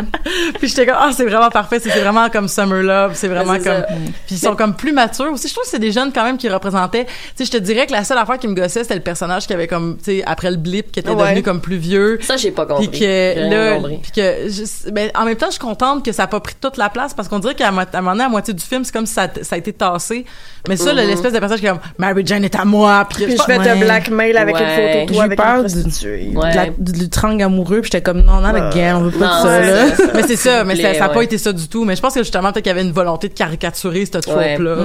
puis 0.59 0.69
j'étais 0.69 0.87
comme 0.87 0.97
ah 0.99 1.11
c'est 1.17 1.25
vraiment 1.25 1.51
parfait 1.51 1.81
c'est 1.81 1.91
vraiment 2.01 2.29
comme 2.31 2.49
Summer 2.49 2.83
Love 2.83 3.13
c'est 3.15 3.29
vraiment 3.29 3.55
comme 3.55 3.63
ça. 3.65 3.87
puis 4.27 4.35
ils 4.37 4.39
sont 4.39 4.57
comme 4.57 4.75
plus 4.75 4.93
matures 4.93 5.33
aussi 5.33 5.49
je 5.49 5.53
trouve 5.55 5.65
que 5.65 5.71
c'est 5.71 5.79
des 5.79 5.93
jeunes 5.93 6.13
quand 6.13 6.25
même 6.25 6.39
qui 6.39 6.49
représentaient 6.49 7.05
tu 7.05 7.13
sais 7.37 7.45
je 7.45 7.51
te 7.51 7.57
dirais 7.63 7.87
que 7.87 7.93
la 7.93 8.05
seule 8.05 8.19
affaire 8.19 8.39
qui 8.39 8.49
me 8.49 8.55
gossait 8.55 8.83
c'était 8.83 8.95
le 8.95 9.01
personnage 9.01 9.47
qui 9.47 9.53
avait 9.55 9.67
comme 9.69 9.97
tu 9.99 10.05
sais 10.05 10.23
après 10.27 10.51
le 10.51 10.57
blip 10.57 10.91
qui 10.93 11.01
était 11.01 11.11
Ouais. 11.13 11.17
devenu 11.29 11.43
comme 11.43 11.61
plus 11.61 11.77
vieux 11.77 12.19
Ça, 12.23 12.37
j'ai 12.39 12.51
pas 12.53 12.65
compris. 12.65 12.89
puis 12.89 13.01
que 13.01 13.51
là 13.51 13.79
puis 14.03 14.13
que 14.13 14.23
je- 14.49 14.91
ben, 14.91 15.11
en 15.15 15.25
même 15.27 15.37
temps 15.37 15.47
je 15.47 15.53
suis 15.53 15.61
contente 15.61 16.05
que 16.05 16.11
ça 16.13 16.23
a 16.25 16.27
pas 16.27 16.41
pris 16.41 16.55
toute 16.61 16.77
la 16.79 16.89
place 16.89 17.13
parce 17.15 17.29
qu'on 17.29 17.39
dirait 17.39 17.55
qu'à 17.55 17.69
un 17.69 17.71
moment 17.73 18.13
donné 18.13 18.25
à 18.25 18.29
moitié 18.29 18.55
du 18.55 18.63
film 18.65 18.83
c'est 18.85 18.93
comme 18.93 19.05
si 19.07 19.13
ça, 19.15 19.29
ça 19.43 19.55
a 19.57 19.59
été 19.59 19.73
tassé 19.73 20.25
mais 20.69 20.77
ça 20.77 20.93
Mhm. 20.93 20.99
l'espèce 21.01 21.33
de 21.33 21.39
personnage 21.39 21.61
qui 21.61 21.67
est 21.67 21.71
comme 21.71 21.81
Mary 21.99 22.23
Jane 22.25 22.45
est 22.45 22.55
à 22.55 22.65
moi 22.65 23.05
puis, 23.15 23.33
je 23.33 23.37
te 23.37 23.53
Ouais. 23.53 23.77
blackmail 23.81 24.37
avec 24.37 24.57
une 24.59 24.67
photo 24.67 24.83
de 24.83 24.99
J'ai 25.01 25.07
toi 25.07 25.25
avec 25.25 25.39
peur 25.39 25.65
du- 25.65 26.35
la- 26.55 26.67
du, 26.77 27.09
triangle 27.09 27.43
amoureux 27.45 27.81
puis 27.81 27.91
j'étais 27.93 28.03
comme 28.03 28.23
non 28.23 28.41
non 28.41 28.49
again 28.55 28.97
on 28.99 29.03
veut 29.03 29.11
pas 29.11 29.27
de 29.27 29.49
ça 29.49 29.61
là. 29.61 29.85
mais 30.15 30.23
c'est 30.27 30.37
ça 30.37 30.65
mais 30.65 30.77
ça 30.77 30.93
vous 30.93 30.99
ça 30.99 31.05
a 31.05 31.09
plaît, 31.09 31.15
pas 31.17 31.23
été 31.25 31.39
ça 31.39 31.53
du 31.53 31.69
tout 31.69 31.85
mais 31.85 31.97
je 31.97 32.01
pense 32.03 32.15
que 32.15 32.21
justement 32.21 32.53
peut-être 32.53 32.65
qu'il 32.65 32.71
y 32.71 32.75
avait 32.77 32.83
une 32.87 32.93
volonté 32.93 33.29
de 33.29 33.35
caricaturer 33.35 34.05
ce 34.07 34.19
trope 34.19 34.37
là 34.59 34.77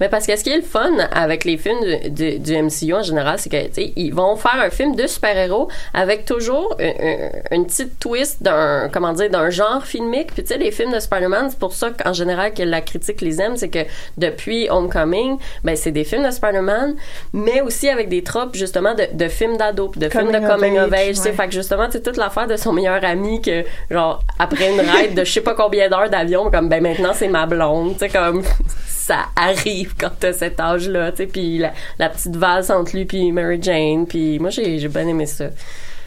Mais 0.00 0.08
parce 0.08 0.26
que 0.26 0.36
ce 0.36 0.44
qui 0.44 0.50
est 0.50 0.56
le 0.56 0.62
fun 0.62 0.90
avec 1.12 1.44
les 1.44 1.56
films 1.56 1.80
du, 2.04 2.10
du, 2.10 2.38
du 2.38 2.62
MCU 2.62 2.94
en 2.94 3.02
général, 3.02 3.38
c'est 3.38 3.48
que 3.50 3.66
tu 3.66 3.74
sais, 3.74 3.92
ils 3.96 4.12
vont 4.14 4.36
faire 4.36 4.60
un 4.60 4.70
film 4.70 4.94
de 4.94 5.06
super-héros 5.06 5.68
avec 5.94 6.24
toujours 6.24 6.76
une, 6.78 6.86
une- 7.06 7.30
une 7.50 7.66
petite 7.66 7.98
twist 7.98 8.42
d'un 8.42 8.88
comment 8.92 9.12
dire 9.12 9.30
d'un 9.30 9.50
genre 9.50 9.84
filmique. 9.84 10.32
Puis 10.32 10.42
tu 10.42 10.48
sais 10.48 10.58
les 10.58 10.70
films 10.70 10.92
de 10.92 11.00
Spider-Man, 11.00 11.48
c'est 11.50 11.58
pour 11.58 11.72
ça 11.72 11.90
qu'en 11.90 12.12
général 12.12 12.54
que 12.54 12.62
la 12.62 12.80
critique 12.80 13.20
les 13.20 13.40
aime, 13.40 13.56
c'est 13.56 13.68
que 13.70 13.80
depuis 14.16 14.68
Homecoming, 14.70 15.38
ben 15.64 15.76
c'est 15.76 15.90
des 15.92 16.04
films 16.04 16.24
de 16.26 16.30
Spider-Man, 16.30 16.94
mais 17.32 17.60
aussi 17.60 17.88
avec 17.88 18.08
des 18.08 18.22
tropes 18.22 18.54
justement 18.54 18.94
de, 18.94 19.04
de 19.12 19.28
films 19.28 19.56
d'ado, 19.56 19.90
de 19.96 20.08
films 20.08 20.32
de 20.32 20.38
Coming 20.46 20.78
of 20.78 20.92
age, 20.92 20.98
age. 21.00 21.08
tu 21.08 21.14
sais. 21.22 21.28
ouais. 21.30 21.34
Fait 21.36 21.46
que 21.46 21.52
justement, 21.54 21.86
c'est 21.90 22.02
toute 22.02 22.16
l'affaire 22.16 22.46
de 22.46 22.56
son 22.56 22.72
meilleur 22.72 23.04
ami 23.04 23.40
que 23.42 23.64
genre 23.90 24.22
après 24.38 24.70
une 24.72 24.80
ride 24.80 25.14
de 25.14 25.24
je 25.24 25.32
sais 25.32 25.40
pas 25.40 25.54
combien 25.54 25.88
d'heures 25.88 26.10
d'avion, 26.10 26.50
comme 26.50 26.68
ben 26.68 26.82
maintenant 26.82 27.12
c'est 27.14 27.28
ma 27.28 27.46
blonde, 27.46 27.94
tu 27.94 27.98
sais 28.00 28.08
comme 28.08 28.42
ça 29.08 29.26
arrive 29.36 29.94
quand 29.98 30.10
t'as 30.20 30.32
cet 30.32 30.60
âge-là, 30.60 31.12
tu 31.12 31.18
sais, 31.18 31.26
puis 31.26 31.58
la, 31.58 31.72
la 31.98 32.10
petite 32.10 32.36
valse 32.36 32.70
entre 32.70 32.94
lui 32.94 33.06
puis 33.06 33.32
Mary 33.32 33.58
Jane, 33.60 34.06
puis 34.06 34.38
moi 34.38 34.50
j'ai 34.50 34.78
j'ai 34.78 34.88
bien 34.88 35.06
aimé 35.08 35.26
ça. 35.26 35.46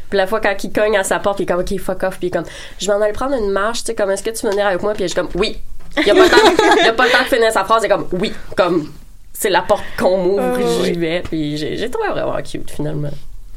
Puis 0.10 0.18
la 0.18 0.28
fois 0.28 0.40
quand 0.40 0.56
il 0.64 0.72
cogne 0.72 0.98
à 0.98 1.04
sa 1.04 1.20
porte, 1.20 1.40
il 1.40 1.44
est 1.44 1.46
comme 1.48 1.62
OK, 1.62 1.80
fuck 1.80 2.04
off, 2.04 2.20
puis 2.20 2.28
il 2.28 2.30
est 2.30 2.32
comme 2.32 2.46
je 2.80 2.86
vais 2.86 2.94
en 2.94 3.02
aller 3.02 3.14
prendre 3.14 3.36
une 3.36 3.52
marche, 3.52 3.80
tu 3.80 3.86
sais, 3.88 3.96
comme 3.96 4.12
est-ce 4.12 4.24
que 4.24 4.30
tu 4.30 4.46
veux 4.46 4.52
venir 4.52 4.68
avec 4.68 4.82
moi, 4.84 4.94
puis 4.94 5.04
je 5.04 5.08
suis 5.08 5.16
comme 5.16 5.30
oui. 5.36 5.58
Il 5.98 6.08
y 6.08 6.12
a 6.12 6.14
pas 6.14 6.24
le 6.24 6.30
temps, 6.30 6.84
y 6.86 6.88
a 6.88 6.94
pas 6.94 7.06
le 7.06 7.12
temps 7.12 7.24
de 7.24 7.36
finir 7.36 7.52
sa 7.52 7.66
phrase, 7.66 7.82
il 7.84 7.88
est 7.88 7.90
comme 7.90 8.08
oui, 8.14 8.32
comme 8.56 8.92
c'est 9.34 9.50
la 9.50 9.62
porte 9.62 9.84
qu'on 9.98 10.18
m'ouvre, 10.18 10.84
j'y 10.84 10.94
vais, 10.94 11.22
puis 11.22 11.58
j'ai 11.58 11.90
trouvé 11.90 12.10
vraiment 12.10 12.40
cute 12.44 12.70
finalement. 12.70 13.10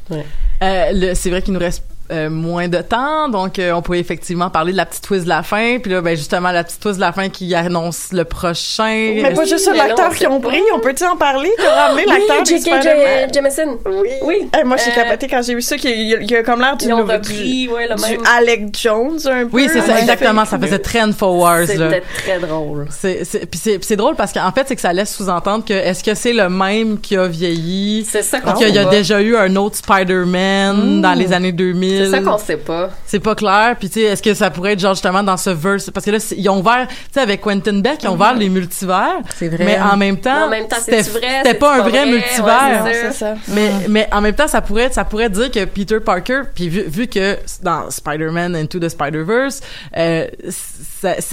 Ouais. 0.09 0.25
Euh, 0.63 1.13
c'est 1.13 1.29
vrai 1.29 1.41
qu'il 1.41 1.53
nous 1.53 1.59
reste 1.59 1.83
euh, 2.11 2.29
moins 2.29 2.67
de 2.67 2.77
temps, 2.81 3.29
donc 3.29 3.57
euh, 3.57 3.71
on 3.73 3.81
pourrait 3.81 3.99
effectivement 3.99 4.49
parler 4.49 4.71
de 4.71 4.77
la 4.77 4.85
petite 4.85 5.03
twist 5.03 5.23
de 5.23 5.29
la 5.29 5.41
fin, 5.43 5.79
puis 5.79 5.91
là, 5.91 6.01
ben 6.01 6.15
justement 6.15 6.51
la 6.51 6.63
petite 6.63 6.79
twist 6.79 6.95
de 6.97 7.01
la 7.01 7.11
fin 7.11 7.29
qui 7.29 7.53
annonce 7.55 8.09
le 8.11 8.25
prochain. 8.25 9.13
Mais 9.21 9.33
pas 9.33 9.45
juste 9.45 9.69
l'acteur 9.75 10.13
qu'ils 10.13 10.27
ont 10.27 10.39
pris, 10.39 10.61
on 10.75 10.79
peut-tu 10.79 11.03
en 11.05 11.15
parler? 11.17 11.49
Qui 11.59 11.65
a 11.65 11.87
ramené 11.87 12.05
l'acteur 12.05 12.41
de 12.43 12.45
J.K. 12.47 13.33
Jameson. 13.33 13.77
Oui. 13.85 14.09
Oui. 14.23 14.49
Moi, 14.65 14.77
j'ai 14.77 14.91
Euh, 14.91 15.03
capoté 15.03 15.27
quand 15.27 15.41
j'ai 15.41 15.55
vu 15.55 15.61
ça, 15.61 15.77
qu'il 15.77 15.89
y 16.09 16.13
a, 16.15 16.19
il 16.21 16.29
y 16.29 16.35
a 16.35 16.43
comme 16.43 16.59
l'air 16.61 16.77
du, 16.77 16.91
repris, 16.93 17.63
du, 17.67 17.69
ouais, 17.73 17.87
le 17.87 17.95
du. 17.95 18.17
Alec 18.37 18.77
Jones, 18.79 19.17
un 19.25 19.45
peu. 19.45 19.49
Oui, 19.53 19.67
c'est 19.71 19.81
ça, 19.81 19.93
Ouais. 19.93 19.99
exactement. 20.01 20.45
Ça 20.45 20.59
faisait 20.59 20.79
Trend 20.79 21.11
for 21.17 21.35
Wars, 21.35 21.59
là. 21.61 21.65
C'était 21.67 22.03
très 22.17 22.39
drôle. 22.39 22.85
Puis 22.85 23.19
c'est, 23.23 23.45
puis 23.47 23.79
c'est 23.81 23.95
drôle 23.95 24.15
parce 24.15 24.31
qu'en 24.31 24.51
fait, 24.51 24.65
c'est 24.67 24.75
que 24.75 24.81
ça 24.81 24.93
laisse 24.93 25.15
sous-entendre 25.15 25.65
que 25.65 25.73
est-ce 25.73 26.03
que 26.03 26.13
c'est 26.13 26.33
le 26.33 26.49
même 26.49 26.99
qui 26.99 27.17
a 27.17 27.27
vieilli? 27.27 28.05
C'est 28.09 28.21
ça 28.21 28.39
qu'on 28.41 28.53
qu'il 28.53 28.69
y 28.73 28.77
a 28.77 28.85
déjà 28.85 29.21
eu 29.21 29.35
un 29.35 29.55
autre 29.55 29.77
Spider-Man 29.77 31.01
dans 31.01 31.13
les 31.13 31.33
années 31.33 31.51
2000. 31.51 31.94
C'est 31.97 32.11
ça 32.11 32.19
qu'on 32.21 32.37
sait 32.37 32.57
pas. 32.57 32.89
C'est 33.05 33.19
pas 33.19 33.35
clair. 33.35 33.75
Puis 33.79 33.89
tu 33.89 33.99
sais, 33.99 34.05
est-ce 34.07 34.23
que 34.23 34.33
ça 34.33 34.49
pourrait 34.49 34.73
être 34.73 34.79
genre 34.79 34.93
justement 34.93 35.23
dans 35.23 35.37
ce 35.37 35.49
verse? 35.49 35.89
Parce 35.89 36.05
que 36.05 36.11
là, 36.11 36.17
ils 36.37 36.49
ont 36.49 36.59
ouvert, 36.59 36.87
tu 36.87 36.95
sais, 37.13 37.21
avec 37.21 37.41
Quentin 37.41 37.79
Beck, 37.79 38.03
ils 38.03 38.07
ont 38.07 38.13
ouvert 38.13 38.33
les 38.35 38.49
multivers. 38.49 39.19
C'est 39.35 39.49
vrai. 39.49 39.65
Mais 39.65 39.79
en 39.79 39.97
même 39.97 40.17
temps, 40.17 40.45
en 40.45 40.49
même 40.49 40.67
temps, 40.67 40.77
c'était, 40.79 41.53
pas 41.53 41.75
un 41.75 41.81
vrai 41.81 41.89
vrai? 41.89 42.05
multivers. 42.05 42.83
Ouais, 42.83 42.93
C'est 42.93 43.13
ça. 43.13 43.35
Mais, 43.49 43.71
mais 43.89 44.07
en 44.11 44.21
même 44.21 44.35
temps, 44.35 44.47
ça 44.47 44.61
pourrait, 44.61 44.91
ça 44.91 45.03
pourrait 45.05 45.29
dire 45.29 45.51
que 45.51 45.65
Peter 45.65 45.99
Parker, 45.99 46.41
puis 46.53 46.69
vu, 46.69 46.83
vu 46.87 47.07
que 47.07 47.37
dans 47.61 47.89
Spider-Man 47.89 48.55
Into 48.55 48.79
the 48.79 48.89
Spider-Verse, 48.89 49.61
euh, 49.97 50.27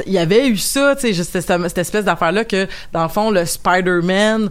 il 0.07 0.13
y 0.13 0.19
avait 0.19 0.49
eu 0.49 0.57
ça, 0.57 0.95
tu 0.97 1.03
sais, 1.03 1.13
juste 1.13 1.33
cette, 1.33 1.47
cette 1.47 1.79
espèce 1.79 2.05
d'affaire-là 2.05 2.45
que, 2.45 2.67
dans 2.93 3.03
le 3.03 3.09
fond, 3.09 3.31
le 3.31 3.45
Spider-Man 3.45 4.51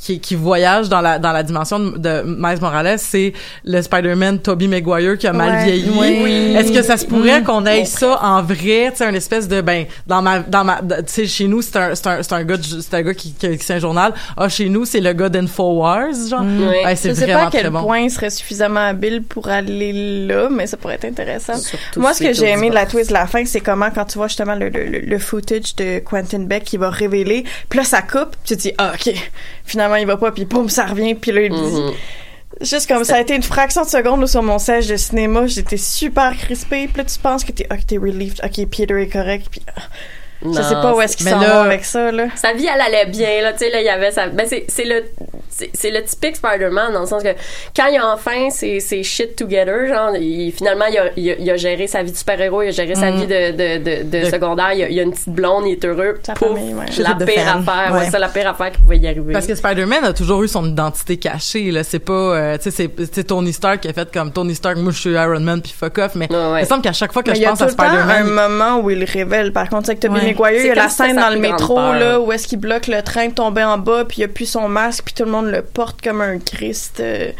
qui, 0.00 0.18
qui 0.20 0.34
voyage 0.34 0.88
dans 0.88 1.00
la, 1.00 1.18
dans 1.18 1.32
la 1.32 1.42
dimension 1.42 1.78
de, 1.78 1.98
de 1.98 2.22
Miles 2.26 2.60
Morales, 2.60 2.98
c'est 2.98 3.32
le 3.64 3.82
Spider-Man 3.82 4.38
Tobey 4.40 4.66
Maguire 4.66 5.18
qui 5.18 5.26
a 5.26 5.32
mal 5.32 5.50
Ouais. 5.50 5.64
vieilli. 5.64 5.90
Oui. 5.98 6.54
Est-ce 6.56 6.72
que 6.72 6.82
ça 6.82 6.96
se 6.96 7.04
pourrait 7.06 7.40
Mm. 7.40 7.44
qu'on 7.44 7.66
ait 7.66 7.84
ça 7.84 8.18
en 8.22 8.42
vrai, 8.42 8.88
tu 8.90 8.96
sais, 8.96 9.04
un 9.04 9.14
espèce 9.14 9.46
de, 9.46 9.60
ben, 9.60 9.84
dans 10.06 10.22
ma, 10.22 10.40
dans 10.40 10.64
ma, 10.64 10.80
tu 10.82 10.94
sais, 11.06 11.26
chez 11.26 11.46
nous, 11.46 11.62
c'est 11.62 11.76
un, 11.76 11.94
c'est 11.94 12.06
un, 12.06 12.22
c'est 12.22 12.32
un 12.32 12.44
gars, 12.44 12.56
c'est 12.62 12.94
un 12.94 13.02
gars 13.02 13.14
qui, 13.14 13.32
qui, 13.34 13.56
qui 13.56 13.64
c'est 13.64 13.74
un 13.74 13.78
journal. 13.78 14.12
Ah, 14.36 14.48
chez 14.48 14.68
nous, 14.68 14.84
c'est 14.84 15.00
le 15.00 15.12
gars 15.12 15.28
d'Infowars, 15.28 16.28
genre. 16.28 16.42
Oui. 16.42 16.66
Ouais, 16.84 16.96
c'est 16.96 17.10
Je 17.10 17.14
sais 17.14 17.24
vraiment 17.26 17.40
pas 17.42 17.46
à 17.46 17.50
quel 17.50 17.60
très 17.62 17.70
bon. 17.70 17.82
point 17.84 17.98
il 18.00 18.10
serait 18.10 18.30
suffisamment 18.30 18.80
habile 18.80 19.22
pour 19.22 19.48
aller 19.48 20.26
là, 20.26 20.48
mais 20.50 20.66
ça 20.66 20.76
pourrait 20.76 20.94
être 20.94 21.04
intéressant. 21.04 21.56
Surtout 21.56 22.00
Moi, 22.00 22.14
ce 22.14 22.22
que 22.22 22.32
j'ai 22.32 22.48
aimé 22.48 22.70
de 22.70 22.74
la 22.74 22.86
twist 22.86 23.08
de 23.10 23.14
la 23.14 23.26
fin, 23.26 23.44
c'est 23.44 23.60
comment 23.60 23.90
quand 23.94 24.04
tu 24.06 24.18
vois 24.18 24.28
justement 24.28 24.54
le, 24.54 24.68
le, 24.68 24.84
le, 24.86 24.98
le 25.00 25.18
footage 25.18 25.76
de 25.76 25.98
Quentin 26.00 26.40
Beck 26.40 26.64
qui 26.64 26.76
va 26.76 26.90
révéler, 26.90 27.44
puis 27.68 27.78
là 27.78 27.84
ça 27.84 28.02
coupe, 28.02 28.30
puis 28.44 28.56
tu 28.56 28.56
te 28.56 28.62
dis 28.62 28.72
ah 28.78 28.92
ok, 28.94 29.14
finalement 29.70 29.96
il 29.96 30.06
va 30.06 30.16
pas, 30.16 30.32
puis 30.32 30.44
boum 30.44 30.68
ça 30.68 30.86
revient, 30.86 31.14
puis 31.14 31.32
là 31.32 31.42
il 31.42 31.52
dit. 31.52 31.58
Mhm. 31.58 31.92
Juste 32.62 32.88
comme 32.88 33.04
ça 33.04 33.16
a 33.16 33.20
été 33.20 33.34
une 33.34 33.42
fraction 33.42 33.84
de 33.84 33.88
seconde 33.88 34.20
là, 34.20 34.26
sur 34.26 34.42
mon 34.42 34.58
siège 34.58 34.88
de 34.88 34.96
cinéma, 34.96 35.46
j'étais 35.46 35.76
super 35.76 36.36
crispée, 36.36 36.88
puis 36.88 36.98
là 36.98 37.04
tu 37.04 37.18
penses 37.18 37.44
que 37.44 37.52
t'es 37.52 37.66
ok 37.70 37.86
t'es 37.86 37.96
relieved, 37.96 38.40
ok 38.44 38.66
Peter 38.68 39.00
est 39.00 39.08
correct, 39.08 39.46
puis 39.50 39.62
je 40.42 40.62
sais 40.62 40.74
pas 40.74 40.94
où 40.94 41.00
est-ce 41.00 41.16
qu'ils 41.16 41.28
s'en 41.28 41.40
là- 41.40 41.62
avec 41.62 41.84
ça 41.84 42.10
là. 42.12 42.26
Sa 42.36 42.52
vie, 42.52 42.66
elle 42.72 42.80
allait 42.80 43.06
bien, 43.10 43.42
là, 43.42 43.52
tu 43.52 43.58
sais, 43.58 43.70
là, 43.70 43.80
il 43.80 43.84
y 43.86 43.88
avait 43.90 44.10
sa... 44.10 44.28
Ben, 44.28 44.46
c'est, 44.48 44.64
c'est 44.68 44.84
le... 44.84 45.04
C'est, 45.74 45.90
le 45.90 46.02
typique 46.02 46.36
Spider-Man, 46.36 46.94
dans 46.94 47.00
le 47.02 47.06
sens 47.06 47.22
que 47.22 47.34
quand 47.76 47.86
il 47.88 47.98
a 47.98 48.14
enfin 48.14 48.48
ses, 48.48 48.80
ses 48.80 49.02
shit 49.02 49.36
together, 49.36 49.88
genre, 49.88 50.16
il- 50.16 50.52
finalement, 50.52 50.86
il 50.86 50.96
a, 50.96 51.04
il, 51.16 51.30
a, 51.30 51.34
il 51.38 51.50
a 51.50 51.56
géré 51.56 51.86
sa 51.86 52.02
vie 52.02 52.12
de 52.12 52.16
super-héros, 52.16 52.62
il 52.62 52.68
a 52.68 52.70
géré 52.70 52.94
sa 52.94 53.10
vie 53.10 53.26
de, 53.26 53.50
de, 53.50 53.78
de, 53.78 54.02
de 54.04 54.24
De- 54.24 54.30
secondaire, 54.30 54.72
il 54.72 54.84
a, 54.84 54.88
il 54.88 54.98
a 54.98 55.02
une 55.02 55.10
petite 55.10 55.28
blonde, 55.28 55.64
il 55.66 55.72
est 55.72 55.84
heureux. 55.84 56.18
Sa 56.22 56.32
Pouf, 56.32 56.48
famille, 56.48 56.72
ouais. 56.72 56.86
La 57.00 57.14
pire 57.14 57.34
fan. 57.44 57.58
affaire, 57.68 57.92
ouais. 57.92 57.98
Ouais. 58.00 58.08
c'est 58.10 58.18
la 58.18 58.28
pire 58.28 58.48
affaire 58.48 58.70
qui 58.72 58.80
pouvait 58.80 58.96
y 58.98 59.06
arriver. 59.06 59.34
Parce 59.34 59.46
que 59.46 59.54
Spider-Man 59.54 60.04
a 60.04 60.12
toujours 60.14 60.42
eu 60.42 60.48
son 60.48 60.64
identité 60.66 61.18
cachée, 61.18 61.70
là. 61.72 61.84
C'est 61.84 61.98
pas, 61.98 62.12
euh, 62.12 62.56
tu 62.56 62.70
sais, 62.70 62.88
c'est, 63.12 63.24
Tony 63.24 63.52
Stark 63.52 63.80
qui 63.80 63.88
a 63.88 63.92
fait 63.92 64.10
comme 64.10 64.32
Tony 64.32 64.54
Stark, 64.54 64.78
moi 64.78 64.92
je 64.92 64.98
suis 64.98 65.10
Iron 65.10 65.40
Man 65.40 65.60
puis 65.60 65.74
fuck 65.78 65.98
off, 65.98 66.14
mais 66.14 66.26
Ouais, 66.32 66.36
ouais. 66.52 66.60
il 66.60 66.62
me 66.62 66.68
semble 66.68 66.82
qu'à 66.82 66.92
chaque 66.94 67.12
fois 67.12 67.22
que 67.22 67.30
Mais 67.30 67.36
je 67.36 67.40
il 67.40 67.44
y 67.44 67.46
a 67.46 67.50
pense 67.50 67.58
tout 67.58 67.64
à 67.64 67.68
le 67.68 67.74
temps 67.74 67.82
un 67.82 68.02
Spider-Man, 68.08 68.48
moment 68.50 68.80
où 68.80 68.88
il 68.90 69.04
révèle. 69.04 69.52
Par 69.52 69.68
contre, 69.68 69.90
avec 69.90 70.00
Il 70.30 70.56
y 70.58 70.60
C'est 70.62 70.70
a 70.70 70.74
la 70.74 70.88
scène 70.88 71.16
dans 71.16 71.30
le 71.30 71.38
métro, 71.38 71.76
là, 71.76 72.20
où 72.20 72.32
est-ce 72.32 72.46
qu'il 72.48 72.58
bloque 72.60 72.86
le 72.86 73.02
train 73.02 73.28
de 73.28 73.32
tomber 73.34 73.64
en 73.64 73.78
bas, 73.78 74.04
puis 74.04 74.18
il 74.20 74.24
a 74.24 74.28
plus 74.28 74.46
son 74.46 74.68
masque, 74.68 75.04
puis 75.04 75.14
tout 75.14 75.24
le 75.24 75.30
monde 75.30 75.46
le 75.46 75.62
porte 75.62 76.00
comme 76.02 76.20
un 76.20 76.38
Christ. 76.38 77.00
euh. 77.00 77.30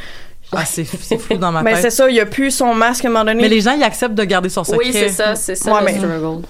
ah, 0.52 0.64
c'est, 0.64 0.84
c'est 0.84 1.18
fou 1.18 1.34
dans 1.34 1.52
ma 1.52 1.62
Ben, 1.64 1.76
c'est 1.76 1.82
tête. 1.82 1.92
ça, 1.92 2.10
il 2.10 2.18
a 2.20 2.26
plus 2.26 2.50
son 2.50 2.74
masque 2.74 3.04
à 3.04 3.08
un 3.08 3.10
moment 3.12 3.24
donné. 3.24 3.42
Mais 3.42 3.48
les 3.48 3.60
gens, 3.60 3.72
ils 3.72 3.82
acceptent 3.84 4.14
de 4.14 4.24
garder 4.24 4.48
son 4.48 4.64
secret. 4.64 4.78
oui, 4.84 4.90
c'est 4.92 5.08
ça, 5.08 5.34
c'est 5.36 5.54
ça 5.54 5.72
Ouais, 5.72 5.80
le 5.80 5.84
mais- 5.86 5.98
struggle. 5.98 6.42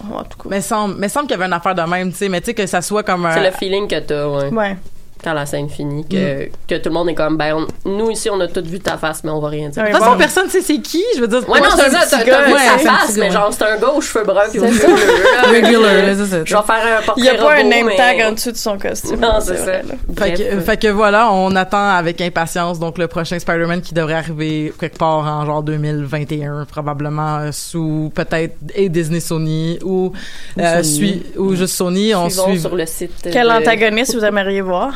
Mais 0.49 0.61
semble, 0.61 0.95
mais 0.99 1.09
semble 1.09 1.27
qu'il 1.27 1.33
y 1.33 1.39
avait 1.39 1.47
une 1.47 1.53
affaire 1.53 1.75
de 1.75 1.83
même, 1.83 2.11
tu 2.11 2.19
sais, 2.19 2.29
mais 2.29 2.41
tu 2.41 2.47
sais, 2.47 2.55
que 2.55 2.67
ça 2.67 2.81
soit 2.83 3.03
comme 3.03 3.27
un... 3.27 3.35
C'est 3.35 3.45
le 3.45 3.51
feeling 3.53 3.87
que 3.89 3.99
t'as, 4.01 4.27
ouais. 4.27 4.49
Ouais. 4.49 4.77
Quand 5.23 5.35
la 5.35 5.45
scène 5.45 5.69
finit, 5.69 6.07
que, 6.09 6.47
que 6.67 6.77
tout 6.77 6.89
le 6.89 6.95
monde 6.95 7.11
est 7.11 7.15
comme, 7.15 7.37
ben, 7.37 7.55
on- 7.85 7.91
nous 7.91 8.11
ici, 8.11 8.31
on 8.31 8.41
a 8.41 8.49
tous 8.49 8.63
vu 8.63 8.81
ta 8.81 8.97
face, 8.97 9.23
mais 9.23 9.31
on 9.31 9.39
va 9.39 9.49
rien 9.49 9.69
dire. 9.69 9.85
De 9.85 9.91
toute 9.91 9.99
façon, 9.99 10.17
personne 10.17 10.49
sait 10.49 10.63
c'est 10.63 10.79
qui, 10.79 11.05
je 11.15 11.21
veux 11.21 11.29
dire. 11.29 11.47
Ouais, 11.47 11.61
non, 11.61 11.67
c'est 11.77 11.91
ça, 11.91 12.17
petit 12.19 12.31
t'as 12.31 12.47
vu 12.47 12.53
sa 12.53 12.79
face, 12.79 13.17
mais 13.19 13.31
genre, 13.31 13.53
c'est 13.53 13.65
un 13.65 13.77
gars 13.77 13.91
aux 13.91 14.01
cheveux 14.01 14.25
bruns 14.25 14.49
puis 14.51 14.61
aux. 14.61 14.65
Regular, 14.65 15.93
c'est 16.17 16.27
ça. 16.27 16.37
Je 16.45 16.57
vais 16.57 16.63
faire 16.63 16.99
un 16.99 17.03
portrait 17.03 17.15
Il 17.19 17.25
y 17.25 17.29
a 17.29 17.35
pas 17.35 17.53
un 17.55 17.63
name 17.65 17.87
mais- 17.87 17.97
tag 17.97 18.23
en 18.29 18.33
dessous 18.33 18.53
de 18.53 18.57
son 18.57 18.79
costume. 18.79 19.21
Non, 19.21 19.35
c'est 19.41 19.57
ça. 19.57 19.73
Fait 20.17 20.33
que, 20.33 20.61
fait 20.61 20.77
que 20.79 20.89
voilà, 20.89 21.31
on 21.33 21.55
attend 21.55 21.91
avec 21.91 22.21
impatience 22.21 22.79
donc 22.79 22.99
le 22.99 23.07
prochain 23.07 23.39
Spider-Man 23.39 23.83
qui 23.83 23.95
devrait 23.95 24.15
arriver 24.15 24.73
quelque 24.81 24.97
part 24.99 25.19
en 25.27 25.45
genre 25.45 25.63
2021 25.63 26.65
probablement 26.65 27.39
euh, 27.39 27.53
sous 27.53 28.11
peut-être 28.15 28.57
et 28.75 28.89
Disney 28.89 29.21
Sony 29.21 29.79
ou 29.85 30.13
euh, 30.59 30.83
Sony. 30.83 30.97
sui- 30.97 31.23
ou 31.37 31.55
juste 31.55 31.75
Sony 31.75 32.15
on 32.15 32.29
suit 32.31 32.61
sur 32.61 32.75
le 32.75 32.87
site. 32.87 33.13
Quel 33.31 33.47
de- 33.47 33.53
antagoniste 33.53 34.15
vous 34.15 34.25
aimeriez 34.25 34.61
voir? 34.63 34.93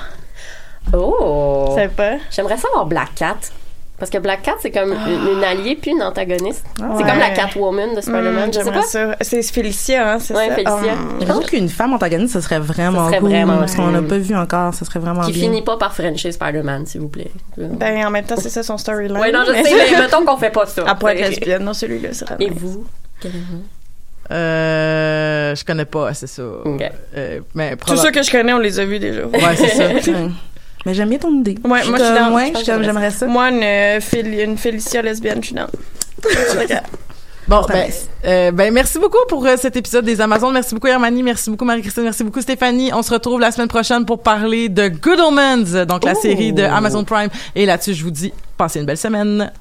Oh! 0.92 1.66
Je 1.70 1.74
sais 1.82 1.88
pas? 1.88 2.16
J'aimerais 2.30 2.56
savoir 2.58 2.86
Black 2.86 3.14
Cat. 3.16 3.36
Parce 3.96 4.10
que 4.10 4.18
Black 4.18 4.42
Cat, 4.42 4.56
c'est 4.60 4.72
comme 4.72 4.92
une, 4.92 5.36
une 5.38 5.44
alliée 5.44 5.78
puis 5.80 5.92
une 5.92 6.02
antagoniste. 6.02 6.64
C'est 6.76 6.82
comme 6.84 7.18
la 7.18 7.30
Catwoman 7.30 7.94
de 7.94 8.00
Spider-Man. 8.00 8.48
Je 8.52 8.58
sais 8.58 8.64
j'aimerais 8.64 8.80
pas. 8.80 8.86
ça. 8.86 9.16
C'est 9.20 9.42
Félicia, 9.44 10.14
hein, 10.14 10.18
c'est 10.18 10.34
Ouais, 10.34 10.48
ça? 10.48 10.54
Félicia. 10.56 10.92
Hum. 10.94 11.18
Je 11.20 11.24
pense 11.26 11.46
qu'une 11.46 11.68
femme 11.68 11.92
antagoniste, 11.94 12.34
ce 12.34 12.40
serait 12.40 12.58
vraiment 12.58 13.04
Ça 13.04 13.10
serait 13.10 13.20
cool. 13.20 13.30
vraiment 13.30 13.58
parce 13.58 13.76
qu'on 13.76 13.86
n'a 13.92 14.02
pas 14.02 14.18
vu 14.18 14.34
encore, 14.34 14.74
ce 14.74 14.84
serait 14.84 14.98
vraiment 14.98 15.22
Qui 15.22 15.32
bien. 15.32 15.42
finit 15.44 15.62
pas 15.62 15.76
par 15.76 15.94
Frencher 15.94 16.32
Spider-Man, 16.32 16.86
s'il 16.86 17.02
vous 17.02 17.08
plaît. 17.08 17.30
Ben, 17.56 18.04
en 18.04 18.10
même 18.10 18.24
temps, 18.24 18.34
c'est 18.36 18.50
ça 18.50 18.64
son 18.64 18.78
storyline. 18.78 19.16
Ouais, 19.16 19.30
non, 19.30 19.44
je 19.46 19.52
mais- 19.52 19.62
sais, 19.64 19.74
mais 19.92 19.98
mettons 20.00 20.24
qu'on 20.24 20.36
fait 20.38 20.50
pas 20.50 20.66
ça. 20.66 20.82
Être 20.82 20.98
T'sais. 20.98 21.28
lesbienne, 21.30 21.62
non, 21.62 21.72
celui-là, 21.72 22.08
c'est 22.12 22.26
Et 22.40 22.50
vous? 22.50 22.84
Euh, 24.30 25.54
je 25.54 25.64
connais 25.64 25.84
pas, 25.84 26.12
c'est 26.14 26.26
ça. 26.26 26.42
Ok. 26.64 26.82
Euh, 27.16 27.40
mais 27.54 27.76
Tous 27.76 27.96
ceux 27.96 28.10
que 28.10 28.22
je 28.22 28.30
connais, 28.30 28.52
on 28.52 28.58
les 28.58 28.80
a 28.80 28.84
vus 28.84 28.98
déjà. 28.98 29.24
Ouais, 29.26 29.56
c'est 29.56 29.68
ça. 29.68 29.84
Mais 30.86 30.94
j'aime 30.94 31.08
bien 31.08 31.18
ton 31.18 31.34
idée. 31.34 31.56
Ouais, 31.64 31.82
Je 31.82 31.90
moi, 31.90 31.98
je 31.98 32.04
suis 32.04 32.14
dans. 32.14 32.34
ouais, 32.34 32.52
Je 32.58 32.82
j'aimerais 32.82 33.10
ça. 33.10 33.26
Moi, 33.26 33.50
une, 33.50 33.62
euh, 33.62 34.00
une 34.44 34.58
Félicia 34.58 35.02
lesbienne, 35.02 35.38
je 35.40 35.46
suis 35.46 35.54
dans. 35.54 35.66
Bon, 37.46 37.60
ben, 37.68 37.90
euh, 38.24 38.50
ben, 38.52 38.72
merci 38.72 38.98
beaucoup 38.98 39.18
pour 39.28 39.44
euh, 39.46 39.56
cet 39.58 39.76
épisode 39.76 40.06
des 40.06 40.18
Amazones. 40.22 40.54
Merci 40.54 40.74
beaucoup, 40.74 40.86
Hermanie. 40.86 41.22
Merci 41.22 41.50
beaucoup, 41.50 41.66
Marie-Christine. 41.66 42.04
Merci 42.04 42.24
beaucoup, 42.24 42.40
Stéphanie. 42.40 42.90
On 42.94 43.02
se 43.02 43.12
retrouve 43.12 43.38
la 43.38 43.52
semaine 43.52 43.68
prochaine 43.68 44.06
pour 44.06 44.22
parler 44.22 44.70
de 44.70 44.88
Good 44.88 45.20
Omens, 45.20 45.84
donc 45.86 46.04
la 46.04 46.14
série 46.14 46.54
de 46.54 46.62
Amazon 46.62 47.04
Prime. 47.04 47.28
Et 47.54 47.66
là-dessus, 47.66 47.92
je 47.92 48.02
vous 48.02 48.10
dis, 48.10 48.32
passez 48.56 48.80
une 48.80 48.86
belle 48.86 48.96
semaine. 48.96 49.52